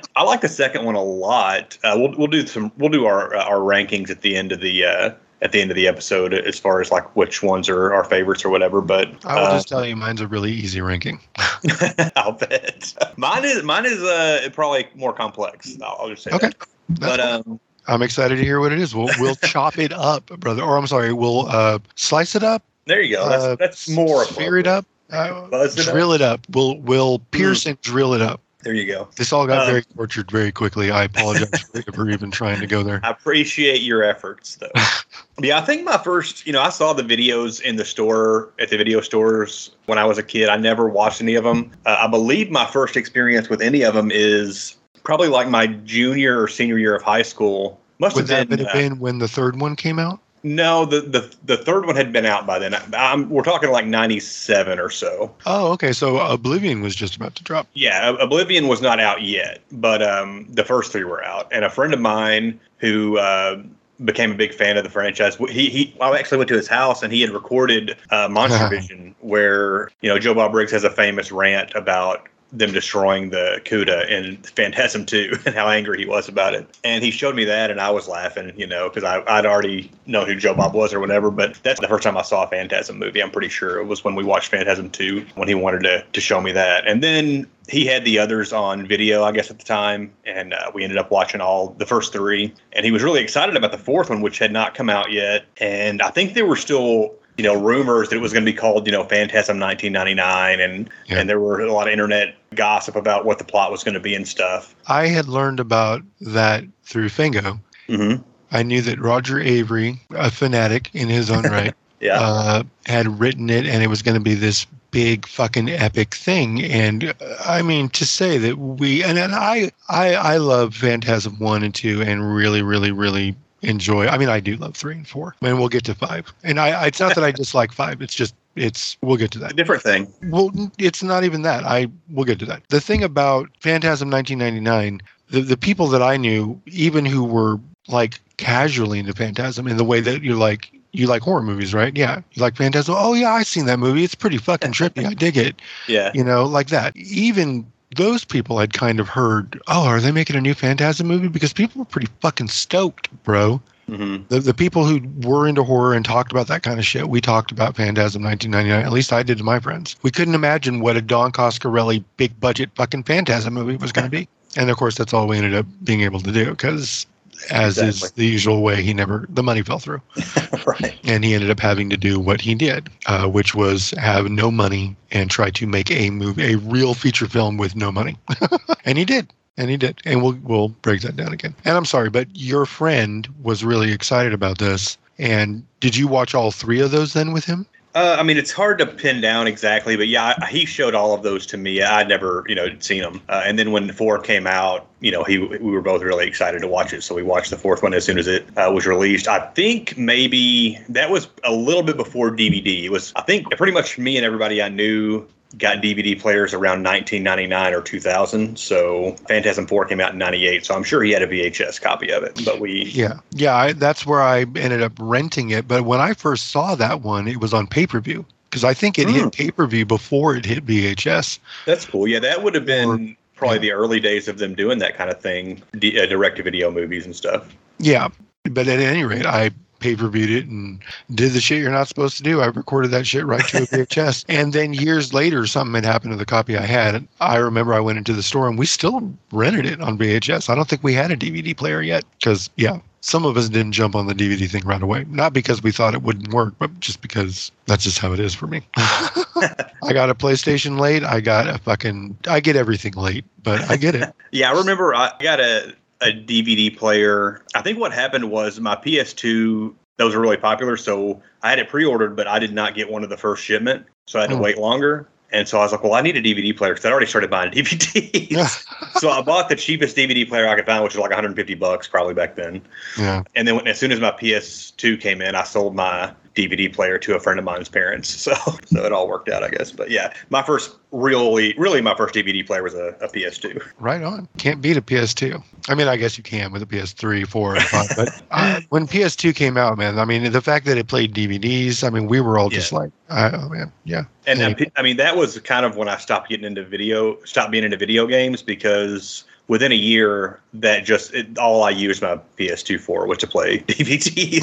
I 0.16 0.24
like 0.24 0.40
the 0.40 0.48
second 0.48 0.84
one 0.84 0.96
a 0.96 1.02
lot. 1.02 1.78
Uh, 1.84 1.94
we'll 1.96 2.14
we'll 2.16 2.26
do 2.26 2.46
some 2.46 2.72
we'll 2.78 2.90
do 2.90 3.06
our 3.06 3.34
uh, 3.34 3.44
our 3.44 3.58
rankings 3.58 4.10
at 4.10 4.20
the 4.20 4.36
end 4.36 4.50
of 4.50 4.60
the 4.60 4.84
uh, 4.84 5.10
at 5.42 5.52
the 5.52 5.60
end 5.60 5.70
of 5.70 5.74
the 5.74 5.86
episode 5.88 6.32
as 6.32 6.58
far 6.58 6.80
as 6.80 6.90
like 6.90 7.14
which 7.14 7.42
ones 7.42 7.68
are 7.68 7.92
our 7.92 8.04
favorites 8.04 8.44
or 8.44 8.48
whatever. 8.48 8.80
But 8.80 9.08
I 9.26 9.34
will 9.34 9.46
uh, 9.46 9.56
just 9.56 9.68
tell 9.68 9.84
you, 9.84 9.96
mine's 9.96 10.20
a 10.20 10.26
really 10.28 10.52
easy 10.52 10.80
ranking. 10.80 11.20
I'll 12.16 12.32
bet 12.32 12.94
mine 13.16 13.44
is 13.44 13.62
mine 13.62 13.84
is 13.84 14.02
uh 14.02 14.48
probably 14.52 14.88
more 14.94 15.12
complex. 15.12 15.76
I'll, 15.82 15.96
I'll 16.00 16.08
just 16.08 16.22
say 16.22 16.30
Okay. 16.30 16.48
that. 16.48 16.66
But 17.00 17.20
um, 17.20 17.60
I'm 17.88 18.02
excited 18.02 18.36
to 18.36 18.42
hear 18.42 18.60
what 18.60 18.72
it 18.72 18.78
is. 18.78 18.94
We'll 18.94 19.10
we'll 19.18 19.34
chop 19.42 19.78
it 19.78 19.92
up, 19.92 20.26
brother. 20.40 20.62
Or 20.62 20.76
I'm 20.78 20.86
sorry, 20.86 21.12
we'll 21.12 21.46
uh, 21.48 21.78
slice 21.96 22.34
it 22.34 22.42
up. 22.44 22.62
There 22.86 23.00
you 23.00 23.16
go. 23.16 23.28
That's, 23.28 23.44
uh, 23.44 23.56
that's 23.56 23.88
more 23.88 24.24
Spear 24.24 24.58
it 24.58 24.66
up. 24.66 24.86
Uh, 25.10 25.46
Buzz 25.48 25.78
it 25.78 25.86
up. 25.86 25.92
drill 25.92 26.12
it 26.12 26.22
up. 26.22 26.40
We'll 26.50 26.78
we'll 26.78 27.18
pierce 27.30 27.66
and 27.66 27.80
drill 27.82 28.14
it 28.14 28.22
up. 28.22 28.40
There 28.62 28.74
you 28.74 28.86
go. 28.86 29.08
This 29.16 29.32
all 29.32 29.46
got 29.46 29.62
Uh, 29.62 29.70
very 29.70 29.82
tortured 29.82 30.30
very 30.30 30.52
quickly. 30.52 30.90
I 30.90 31.04
apologize 31.04 31.64
for, 31.94 32.08
even 32.08 32.30
trying 32.30 32.60
to 32.60 32.66
go 32.66 32.82
there. 32.82 33.00
I 33.02 33.10
appreciate 33.10 33.82
your 33.82 34.02
efforts, 34.04 34.56
though. 34.56 34.70
yeah, 35.40 35.58
I 35.58 35.62
think 35.62 35.84
my 35.84 35.98
first, 35.98 36.46
you 36.46 36.52
know, 36.52 36.62
I 36.62 36.70
saw 36.70 36.92
the 36.92 37.02
videos 37.02 37.60
in 37.60 37.76
the 37.76 37.84
store 37.84 38.50
at 38.60 38.70
the 38.70 38.76
video 38.76 39.00
stores 39.00 39.72
when 39.86 39.98
I 39.98 40.04
was 40.04 40.18
a 40.18 40.22
kid. 40.22 40.48
I 40.48 40.56
never 40.56 40.88
watched 40.88 41.20
any 41.20 41.34
of 41.34 41.44
them. 41.44 41.72
Uh, 41.86 41.98
I 42.00 42.06
believe 42.06 42.50
my 42.50 42.66
first 42.66 42.96
experience 42.96 43.48
with 43.48 43.60
any 43.60 43.82
of 43.82 43.94
them 43.94 44.10
is 44.12 44.76
probably 45.02 45.28
like 45.28 45.48
my 45.48 45.66
junior 45.66 46.40
or 46.40 46.46
senior 46.46 46.78
year 46.78 46.94
of 46.94 47.02
high 47.02 47.22
school. 47.22 47.80
Must 47.98 48.14
Would 48.16 48.28
have 48.28 48.48
that 48.48 48.56
been, 48.56 48.66
uh, 48.66 48.72
been 48.72 48.98
when 49.00 49.18
the 49.18 49.28
third 49.28 49.60
one 49.60 49.76
came 49.76 49.98
out? 49.98 50.20
No. 50.42 50.84
The, 50.84 51.00
the 51.00 51.34
the 51.44 51.56
third 51.56 51.86
one 51.86 51.96
had 51.96 52.12
been 52.12 52.26
out 52.26 52.46
by 52.46 52.58
then. 52.58 52.74
I'm, 52.94 53.28
we're 53.28 53.42
talking 53.42 53.70
like 53.70 53.86
'97 53.86 54.78
or 54.78 54.90
so. 54.90 55.34
Oh, 55.46 55.72
okay. 55.72 55.92
So 55.92 56.18
Oblivion 56.18 56.80
was 56.80 56.94
just 56.94 57.16
about 57.16 57.34
to 57.36 57.44
drop. 57.44 57.68
Yeah, 57.74 58.16
Oblivion 58.20 58.68
was 58.68 58.80
not 58.80 59.00
out 59.00 59.22
yet, 59.22 59.60
but 59.70 60.02
um, 60.02 60.46
the 60.48 60.64
first 60.64 60.92
three 60.92 61.04
were 61.04 61.24
out. 61.24 61.48
And 61.52 61.64
a 61.64 61.70
friend 61.70 61.94
of 61.94 62.00
mine 62.00 62.60
who 62.78 63.18
uh, 63.18 63.62
became 64.04 64.32
a 64.32 64.34
big 64.34 64.54
fan 64.54 64.76
of 64.76 64.84
the 64.84 64.90
franchise, 64.90 65.36
he, 65.36 65.70
he 65.70 65.96
I 66.00 66.18
actually 66.18 66.38
went 66.38 66.48
to 66.48 66.56
his 66.56 66.68
house 66.68 67.02
and 67.02 67.12
he 67.12 67.20
had 67.20 67.30
recorded 67.30 67.96
uh, 68.10 68.28
Monster 68.28 68.68
Vision, 68.70 69.14
where 69.20 69.90
you 70.00 70.08
know 70.08 70.18
Joe 70.18 70.34
Bob 70.34 70.52
Briggs 70.52 70.72
has 70.72 70.84
a 70.84 70.90
famous 70.90 71.30
rant 71.32 71.72
about 71.74 72.26
them 72.52 72.72
destroying 72.72 73.30
the 73.30 73.60
'Cuda 73.64 74.08
in 74.08 74.36
Phantasm 74.42 75.06
2 75.06 75.38
and 75.46 75.54
how 75.54 75.68
angry 75.68 75.98
he 75.98 76.06
was 76.06 76.28
about 76.28 76.54
it. 76.54 76.66
And 76.84 77.02
he 77.02 77.10
showed 77.10 77.34
me 77.34 77.44
that 77.46 77.70
and 77.70 77.80
I 77.80 77.90
was 77.90 78.08
laughing, 78.08 78.52
you 78.56 78.66
know, 78.66 78.88
because 78.88 79.04
I'd 79.04 79.46
already 79.46 79.90
known 80.06 80.26
who 80.26 80.36
Joe 80.36 80.54
Bob 80.54 80.74
was 80.74 80.92
or 80.92 81.00
whatever. 81.00 81.30
But 81.30 81.58
that's 81.62 81.80
the 81.80 81.88
first 81.88 82.04
time 82.04 82.16
I 82.16 82.22
saw 82.22 82.44
a 82.44 82.48
Phantasm 82.48 82.98
movie. 82.98 83.22
I'm 83.22 83.30
pretty 83.30 83.48
sure 83.48 83.78
it 83.78 83.86
was 83.86 84.04
when 84.04 84.14
we 84.14 84.24
watched 84.24 84.50
Phantasm 84.50 84.90
2 84.90 85.26
when 85.34 85.48
he 85.48 85.54
wanted 85.54 85.82
to, 85.84 86.04
to 86.04 86.20
show 86.20 86.40
me 86.40 86.52
that. 86.52 86.86
And 86.86 87.02
then 87.02 87.46
he 87.68 87.86
had 87.86 88.04
the 88.04 88.18
others 88.18 88.52
on 88.52 88.86
video, 88.86 89.24
I 89.24 89.32
guess, 89.32 89.50
at 89.50 89.58
the 89.58 89.64
time. 89.64 90.12
And 90.24 90.52
uh, 90.52 90.70
we 90.74 90.82
ended 90.82 90.98
up 90.98 91.10
watching 91.10 91.40
all 91.40 91.68
the 91.78 91.86
first 91.86 92.12
three. 92.12 92.52
And 92.72 92.84
he 92.84 92.92
was 92.92 93.02
really 93.02 93.20
excited 93.20 93.56
about 93.56 93.72
the 93.72 93.78
fourth 93.78 94.10
one, 94.10 94.20
which 94.20 94.38
had 94.38 94.52
not 94.52 94.74
come 94.74 94.90
out 94.90 95.12
yet. 95.12 95.44
And 95.58 96.02
I 96.02 96.10
think 96.10 96.34
there 96.34 96.46
were 96.46 96.56
still 96.56 97.14
you 97.38 97.44
know 97.44 97.58
rumors 97.60 98.08
that 98.10 98.16
it 98.16 98.20
was 98.20 98.32
going 98.32 98.44
to 98.44 98.50
be 98.50 98.56
called 98.56 98.86
you 98.86 98.92
know 98.92 99.04
Phantasm 99.04 99.58
1999 99.58 100.60
and 100.60 100.90
Yeah. 101.06 101.18
and 101.18 101.28
there 101.28 101.40
were 101.40 101.60
a 101.60 101.72
lot 101.72 101.86
of 101.86 101.92
internet 101.92 102.34
gossip 102.54 102.94
about 102.96 103.24
what 103.24 103.38
the 103.38 103.44
plot 103.44 103.70
was 103.70 103.82
going 103.84 103.94
to 103.94 104.00
be 104.00 104.14
and 104.14 104.28
stuff. 104.28 104.74
I 104.86 105.06
had 105.08 105.28
learned 105.28 105.60
about 105.60 106.02
that 106.20 106.64
through 106.84 107.08
Fango. 107.08 107.58
Mm-hmm. 107.88 108.22
I 108.50 108.62
knew 108.62 108.82
that 108.82 109.00
Roger 109.00 109.36
Avary, 109.36 109.98
a 110.10 110.30
fanatic 110.30 110.90
in 110.92 111.08
his 111.08 111.30
own 111.30 111.42
right, 111.50 111.74
Yeah. 112.00 112.20
uh, 112.20 112.62
had 112.84 113.18
written 113.18 113.48
it, 113.48 113.64
and 113.66 113.82
it 113.82 113.86
was 113.86 114.02
going 114.02 114.16
to 114.16 114.20
be 114.22 114.34
this 114.34 114.66
big 114.90 115.26
fucking 115.26 115.70
epic 115.70 116.14
thing. 116.14 116.62
And 116.62 117.04
uh, 117.04 117.14
I 117.46 117.62
mean, 117.62 117.88
to 117.90 118.04
say 118.04 118.36
that 118.36 118.58
we 118.58 119.02
and, 119.02 119.18
and 119.18 119.34
I, 119.34 119.70
I, 119.88 120.14
I 120.14 120.36
love 120.36 120.74
Phantasm 120.76 121.38
one 121.38 121.62
and 121.62 121.74
two, 121.74 122.02
and 122.02 122.34
really, 122.34 122.60
really, 122.60 122.92
really 122.92 123.34
enjoy. 123.62 124.06
I 124.06 124.18
mean, 124.18 124.28
I 124.28 124.40
do 124.40 124.56
love 124.56 124.76
three 124.76 124.94
and 124.94 125.06
four, 125.06 125.34
and 125.40 125.58
we'll 125.58 125.68
get 125.68 125.84
to 125.84 125.94
five. 125.94 126.32
And 126.44 126.60
I, 126.60 126.86
it's 126.86 127.00
not 127.00 127.14
that 127.14 127.24
I 127.24 127.32
dislike 127.32 127.72
five. 127.72 128.02
It's 128.02 128.14
just 128.14 128.34
it's 128.56 128.96
we'll 129.00 129.16
get 129.16 129.30
to 129.32 129.38
that. 129.40 129.52
a 129.52 129.54
different 129.54 129.82
thing. 129.82 130.12
Well, 130.24 130.50
it's 130.78 131.02
not 131.02 131.24
even 131.24 131.42
that. 131.42 131.64
I 131.64 131.88
we'll 132.10 132.24
get 132.24 132.38
to 132.40 132.46
that. 132.46 132.62
The 132.68 132.80
thing 132.80 133.02
about 133.02 133.50
Phantasm 133.60 134.10
1999, 134.10 135.00
the 135.30 135.40
the 135.40 135.56
people 135.56 135.88
that 135.88 136.02
I 136.02 136.16
knew, 136.16 136.60
even 136.66 137.04
who 137.04 137.24
were 137.24 137.58
like 137.88 138.20
casually 138.36 138.98
into 138.98 139.12
Phantasm, 139.12 139.66
in 139.66 139.76
the 139.76 139.84
way 139.84 140.00
that 140.00 140.22
you're 140.22 140.36
like 140.36 140.70
you 140.92 141.06
like 141.06 141.22
horror 141.22 141.42
movies, 141.42 141.72
right? 141.72 141.96
Yeah, 141.96 142.20
you 142.32 142.42
like 142.42 142.56
Phantasm. 142.56 142.94
Oh 142.96 143.14
yeah, 143.14 143.32
I've 143.32 143.46
seen 143.46 143.66
that 143.66 143.78
movie. 143.78 144.04
It's 144.04 144.14
pretty 144.14 144.38
fucking 144.38 144.72
trippy. 144.72 145.06
I 145.06 145.14
dig 145.24 145.36
it. 145.36 145.60
Yeah. 145.88 146.10
You 146.14 146.24
know, 146.24 146.44
like 146.44 146.68
that. 146.68 146.96
Even 146.96 147.66
those 147.94 148.24
people 148.24 148.58
had 148.58 148.72
kind 148.72 149.00
of 149.00 149.08
heard, 149.08 149.60
oh, 149.68 149.84
are 149.86 150.00
they 150.00 150.12
making 150.12 150.36
a 150.36 150.40
new 150.40 150.54
Phantasm 150.54 151.06
movie? 151.06 151.28
Because 151.28 151.52
people 151.52 151.78
were 151.80 151.84
pretty 151.86 152.08
fucking 152.20 152.48
stoked, 152.48 153.10
bro 153.22 153.60
Mm-hmm. 153.88 154.24
the, 154.28 154.40
the 154.40 154.54
people 154.54 154.86
who 154.86 155.02
were 155.28 155.46
into 155.46 155.64
horror 155.64 155.92
and 155.92 156.04
talked 156.04 156.30
about 156.30 156.46
that 156.46 156.62
kind 156.62 156.78
of 156.78 156.86
shit, 156.86 157.08
we 157.08 157.20
talked 157.20 157.50
about 157.50 157.76
Phantasm 157.76 158.22
1999. 158.22 158.86
At 158.86 158.92
least 158.92 159.12
I 159.12 159.22
did 159.22 159.38
to 159.38 159.44
my 159.44 159.58
friends. 159.58 159.96
We 160.02 160.10
couldn't 160.10 160.34
imagine 160.34 160.80
what 160.80 160.96
a 160.96 161.02
Don 161.02 161.32
Coscarelli 161.32 162.04
big 162.16 162.38
budget 162.38 162.70
fucking 162.76 163.02
Phantasm 163.02 163.54
movie 163.54 163.76
was 163.76 163.92
going 163.92 164.06
to 164.06 164.10
be. 164.10 164.28
And 164.56 164.70
of 164.70 164.76
course, 164.76 164.96
that's 164.96 165.12
all 165.12 165.26
we 165.26 165.36
ended 165.36 165.54
up 165.54 165.66
being 165.82 166.02
able 166.02 166.20
to 166.20 166.30
do 166.30 166.50
because, 166.50 167.06
as 167.50 167.78
is 167.78 168.12
the 168.12 168.26
usual 168.26 168.62
way, 168.62 168.82
he 168.82 168.94
never, 168.94 169.26
the 169.28 169.42
money 169.42 169.62
fell 169.62 169.78
through. 169.78 170.00
right. 170.66 170.98
And 171.04 171.24
he 171.24 171.34
ended 171.34 171.50
up 171.50 171.60
having 171.60 171.90
to 171.90 171.96
do 171.96 172.18
what 172.18 172.40
he 172.40 172.54
did, 172.54 172.88
uh, 173.06 173.26
which 173.28 173.54
was 173.54 173.92
have 173.92 174.30
no 174.30 174.50
money 174.50 174.96
and 175.10 175.30
try 175.30 175.50
to 175.50 175.66
make 175.66 175.90
a 175.90 176.10
movie, 176.10 176.54
a 176.54 176.58
real 176.58 176.94
feature 176.94 177.26
film 177.26 177.56
with 177.56 177.76
no 177.76 177.92
money. 177.92 178.16
and 178.84 178.98
he 178.98 179.04
did. 179.04 179.32
And 179.56 179.70
he 179.70 179.76
did. 179.76 180.00
And 180.04 180.22
we'll 180.22 180.38
we'll 180.42 180.68
break 180.68 181.02
that 181.02 181.16
down 181.16 181.32
again. 181.32 181.54
And 181.64 181.76
I'm 181.76 181.84
sorry, 181.84 182.08
but 182.08 182.26
your 182.32 182.64
friend 182.64 183.28
was 183.42 183.62
really 183.62 183.92
excited 183.92 184.32
about 184.32 184.58
this. 184.58 184.96
And 185.18 185.64
did 185.80 185.94
you 185.94 186.08
watch 186.08 186.34
all 186.34 186.50
three 186.50 186.80
of 186.80 186.90
those 186.90 187.12
then 187.12 187.32
with 187.32 187.44
him? 187.44 187.66
Uh, 187.94 188.16
I 188.18 188.22
mean, 188.22 188.38
it's 188.38 188.52
hard 188.52 188.78
to 188.78 188.86
pin 188.86 189.20
down 189.20 189.46
exactly, 189.46 189.96
but 189.96 190.08
yeah, 190.08 190.34
I, 190.40 190.46
he 190.46 190.64
showed 190.64 190.94
all 190.94 191.12
of 191.12 191.22
those 191.22 191.44
to 191.46 191.58
me. 191.58 191.82
I'd 191.82 192.08
never, 192.08 192.42
you 192.48 192.54
know, 192.54 192.68
seen 192.78 193.02
them. 193.02 193.20
Uh, 193.28 193.42
and 193.44 193.58
then 193.58 193.70
when 193.70 193.92
four 193.92 194.18
came 194.18 194.46
out, 194.46 194.86
you 195.00 195.10
know, 195.10 195.24
he 195.24 195.38
we 195.38 195.58
were 195.58 195.82
both 195.82 196.00
really 196.02 196.26
excited 196.26 196.62
to 196.62 196.68
watch 196.68 196.94
it, 196.94 197.02
so 197.02 197.14
we 197.14 197.22
watched 197.22 197.50
the 197.50 197.58
fourth 197.58 197.82
one 197.82 197.92
as 197.92 198.04
soon 198.04 198.18
as 198.18 198.26
it 198.26 198.46
uh, 198.56 198.70
was 198.72 198.86
released. 198.86 199.28
I 199.28 199.40
think 199.48 199.98
maybe 199.98 200.78
that 200.88 201.10
was 201.10 201.28
a 201.44 201.52
little 201.52 201.82
bit 201.82 201.98
before 201.98 202.30
DVD. 202.30 202.84
It 202.84 202.90
was, 202.90 203.12
I 203.14 203.22
think, 203.22 203.50
pretty 203.58 203.74
much 203.74 203.98
me 203.98 204.16
and 204.16 204.24
everybody 204.24 204.62
I 204.62 204.70
knew 204.70 205.26
got 205.58 205.78
DVD 205.78 206.18
players 206.18 206.54
around 206.54 206.82
1999 206.82 207.74
or 207.74 207.82
2000. 207.82 208.58
So 208.58 209.12
Phantasm 209.28 209.66
4 209.66 209.84
came 209.86 210.00
out 210.00 210.12
in 210.12 210.18
98, 210.18 210.64
so 210.64 210.74
I'm 210.74 210.84
sure 210.84 211.02
he 211.02 211.10
had 211.12 211.22
a 211.22 211.26
VHS 211.26 211.80
copy 211.80 212.10
of 212.10 212.22
it. 212.22 212.40
But 212.44 212.60
we, 212.60 212.84
Yeah. 212.84 213.14
Yeah, 213.32 213.54
I, 213.56 213.72
that's 213.72 214.06
where 214.06 214.22
I 214.22 214.40
ended 214.40 214.82
up 214.82 214.92
renting 214.98 215.50
it. 215.50 215.68
But 215.68 215.84
when 215.84 216.00
I 216.00 216.14
first 216.14 216.48
saw 216.50 216.74
that 216.76 217.02
one, 217.02 217.28
it 217.28 217.40
was 217.40 217.52
on 217.52 217.66
pay 217.66 217.86
per 217.86 218.00
view 218.00 218.24
because 218.50 218.64
I 218.64 218.74
think 218.74 218.98
it 218.98 219.08
Hmm. 219.08 219.14
hit 219.14 219.32
pay 219.32 219.50
per 219.50 219.66
view 219.66 219.84
before 219.84 220.34
it 220.36 220.44
hit 220.44 220.64
VHS. 220.66 221.38
That's 221.66 221.84
cool. 221.86 222.06
Yeah, 222.08 222.18
that 222.20 222.42
would 222.42 222.54
have 222.54 222.66
been 222.66 222.88
Or- 222.88 223.16
probably 223.36 223.56
yeah. 223.56 223.60
the 223.62 223.72
early 223.72 224.00
days 224.00 224.28
of 224.28 224.38
them 224.38 224.54
doing 224.54 224.78
that 224.78 224.96
kind 224.96 225.10
of 225.10 225.20
thing, 225.20 225.60
d- 225.78 226.00
uh, 226.00 226.06
direct-to-video 226.06 226.70
movies 226.70 227.04
and 227.06 227.14
stuff. 227.16 227.44
Yeah, 227.78 228.08
but 228.44 228.68
at 228.68 228.78
any 228.78 229.04
rate, 229.04 229.26
I 229.26 229.50
pay 229.82 229.96
per 229.96 230.08
viewed 230.08 230.30
it 230.30 230.46
and 230.46 230.80
did 231.14 231.32
the 231.32 231.40
shit 231.40 231.60
you're 231.60 231.70
not 231.70 231.88
supposed 231.88 232.16
to 232.16 232.22
do. 232.22 232.40
I 232.40 232.46
recorded 232.46 232.90
that 232.92 233.06
shit 233.06 233.26
right 233.26 233.46
to 233.48 233.58
a 233.58 233.66
VHS. 233.66 234.24
and 234.28 234.52
then 234.52 234.72
years 234.72 235.12
later, 235.12 235.46
something 235.46 235.74
had 235.74 235.84
happened 235.84 236.12
to 236.12 236.16
the 236.16 236.24
copy 236.24 236.56
I 236.56 236.66
had. 236.66 236.94
And 236.94 237.08
I 237.20 237.36
remember 237.36 237.74
I 237.74 237.80
went 237.80 237.98
into 237.98 238.12
the 238.12 238.22
store 238.22 238.48
and 238.48 238.58
we 238.58 238.66
still 238.66 239.12
rented 239.32 239.66
it 239.66 239.80
on 239.80 239.98
VHS. 239.98 240.48
I 240.48 240.54
don't 240.54 240.68
think 240.68 240.82
we 240.82 240.94
had 240.94 241.10
a 241.10 241.16
DVD 241.16 241.56
player 241.56 241.82
yet 241.82 242.04
because, 242.18 242.48
yeah, 242.56 242.78
some 243.00 243.26
of 243.26 243.36
us 243.36 243.48
didn't 243.48 243.72
jump 243.72 243.96
on 243.96 244.06
the 244.06 244.14
DVD 244.14 244.48
thing 244.48 244.64
right 244.64 244.82
away. 244.82 245.04
Not 245.08 245.32
because 245.32 245.62
we 245.62 245.72
thought 245.72 245.92
it 245.94 246.02
wouldn't 246.02 246.32
work, 246.32 246.54
but 246.58 246.78
just 246.78 247.02
because 247.02 247.50
that's 247.66 247.82
just 247.82 247.98
how 247.98 248.12
it 248.12 248.20
is 248.20 248.34
for 248.34 248.46
me. 248.46 248.62
I 248.76 249.92
got 249.92 250.08
a 250.08 250.14
PlayStation 250.14 250.78
late. 250.78 251.02
I 251.02 251.20
got 251.20 251.48
a 251.48 251.58
fucking, 251.58 252.16
I 252.28 252.38
get 252.38 252.54
everything 252.54 252.92
late, 252.92 253.24
but 253.42 253.68
I 253.70 253.76
get 253.76 253.94
it. 253.94 254.14
Yeah, 254.34 254.50
I 254.50 254.56
remember 254.56 254.94
uh, 254.94 255.10
I 255.20 255.22
got 255.22 255.40
a, 255.40 255.74
a 256.02 256.12
DVD 256.12 256.76
player. 256.76 257.42
I 257.54 257.62
think 257.62 257.78
what 257.78 257.92
happened 257.92 258.30
was 258.30 258.60
my 258.60 258.74
PS2, 258.76 259.74
those 259.96 260.14
were 260.14 260.20
really 260.20 260.36
popular. 260.36 260.76
So 260.76 261.22
I 261.42 261.50
had 261.50 261.58
it 261.58 261.68
pre 261.68 261.84
ordered, 261.84 262.16
but 262.16 262.26
I 262.26 262.38
did 262.38 262.52
not 262.52 262.74
get 262.74 262.90
one 262.90 263.02
of 263.04 263.10
the 263.10 263.16
first 263.16 263.44
shipment. 263.44 263.86
So 264.06 264.18
I 264.18 264.22
had 264.22 264.30
to 264.30 264.36
Hmm. 264.36 264.42
wait 264.42 264.58
longer. 264.58 265.06
And 265.34 265.48
so 265.48 265.58
I 265.58 265.62
was 265.62 265.72
like, 265.72 265.82
well, 265.82 265.94
I 265.94 266.02
need 266.02 266.14
a 266.16 266.20
DVD 266.20 266.54
player 266.54 266.72
because 266.74 266.84
I'd 266.84 266.90
already 266.92 267.06
started 267.06 267.30
buying 267.30 267.50
DVDs. 267.52 268.66
so 269.00 269.08
I 269.08 269.22
bought 269.22 269.48
the 269.48 269.56
cheapest 269.56 269.96
DVD 269.96 270.28
player 270.28 270.46
I 270.46 270.54
could 270.56 270.66
find, 270.66 270.84
which 270.84 270.92
was 270.94 271.00
like 271.00 271.08
150 271.10 271.54
bucks 271.54 271.88
probably 271.88 272.12
back 272.12 272.34
then. 272.36 272.60
yeah. 272.98 273.22
And 273.34 273.48
then 273.48 273.56
when, 273.56 273.66
as 273.66 273.78
soon 273.78 273.92
as 273.92 274.00
my 274.00 274.10
PS2 274.10 275.00
came 275.00 275.22
in, 275.22 275.34
I 275.34 275.44
sold 275.44 275.74
my 275.74 276.12
DVD 276.34 276.72
player 276.72 276.98
to 276.98 277.14
a 277.14 277.20
friend 277.20 277.38
of 277.38 277.44
mine's 277.44 277.68
parents. 277.68 278.26
So 278.32 278.34
so 278.66 278.84
it 278.84 278.92
all 278.92 279.08
worked 279.08 279.28
out, 279.28 279.42
I 279.42 279.50
guess. 279.50 279.72
But 279.72 279.90
yeah, 279.90 280.14
my 280.30 280.42
first 280.42 280.76
really, 280.92 281.54
really 281.58 281.80
my 281.80 281.94
first 281.96 282.14
DVD 282.14 282.46
player 282.46 282.62
was 282.62 282.74
a, 282.74 282.96
a 283.00 283.08
PS2. 283.08 283.60
Right 283.78 284.02
on. 284.02 284.28
Can't 284.38 284.60
beat 284.60 284.76
a 284.76 284.82
PS2. 284.82 285.42
I 285.68 285.74
mean, 285.74 285.88
I 285.88 285.96
guess 285.96 286.16
you 286.16 286.22
can 286.22 286.52
with 286.52 286.62
a 286.62 286.66
PS3, 286.66 287.26
4, 287.26 287.56
and 287.56 287.64
5. 287.64 287.88
But 287.96 288.22
uh, 288.30 288.60
when 288.68 288.86
PS2 288.86 289.34
came 289.34 289.56
out, 289.56 289.76
man, 289.76 289.98
I 289.98 290.04
mean, 290.04 290.30
the 290.30 290.40
fact 290.40 290.66
that 290.66 290.78
it 290.78 290.86
played 290.86 291.14
DVDs, 291.14 291.84
I 291.84 291.90
mean, 291.90 292.06
we 292.06 292.20
were 292.20 292.38
all 292.38 292.48
just 292.48 292.72
like, 292.72 292.90
uh, 293.08 293.30
oh, 293.34 293.48
man, 293.48 293.72
yeah. 293.84 294.04
And 294.26 294.38
Yeah. 294.38 294.54
I, 294.58 294.70
I 294.76 294.82
mean, 294.82 294.96
that 294.98 295.16
was 295.16 295.38
kind 295.40 295.66
of 295.66 295.76
when 295.76 295.88
I 295.88 295.96
stopped 295.96 296.28
getting 296.28 296.46
into 296.46 296.64
video, 296.64 297.20
stopped 297.24 297.50
being 297.50 297.64
into 297.64 297.76
video 297.76 298.06
games 298.06 298.42
because 298.42 299.24
within 299.48 299.72
a 299.72 299.76
year, 299.76 300.40
that 300.54 300.84
just 300.84 301.12
it, 301.14 301.38
all 301.38 301.62
I 301.62 301.70
used 301.70 302.02
my 302.02 302.18
PS2 302.38 302.80
for 302.80 303.06
was 303.06 303.18
to 303.18 303.26
play 303.26 303.58
DVDs. 303.68 304.42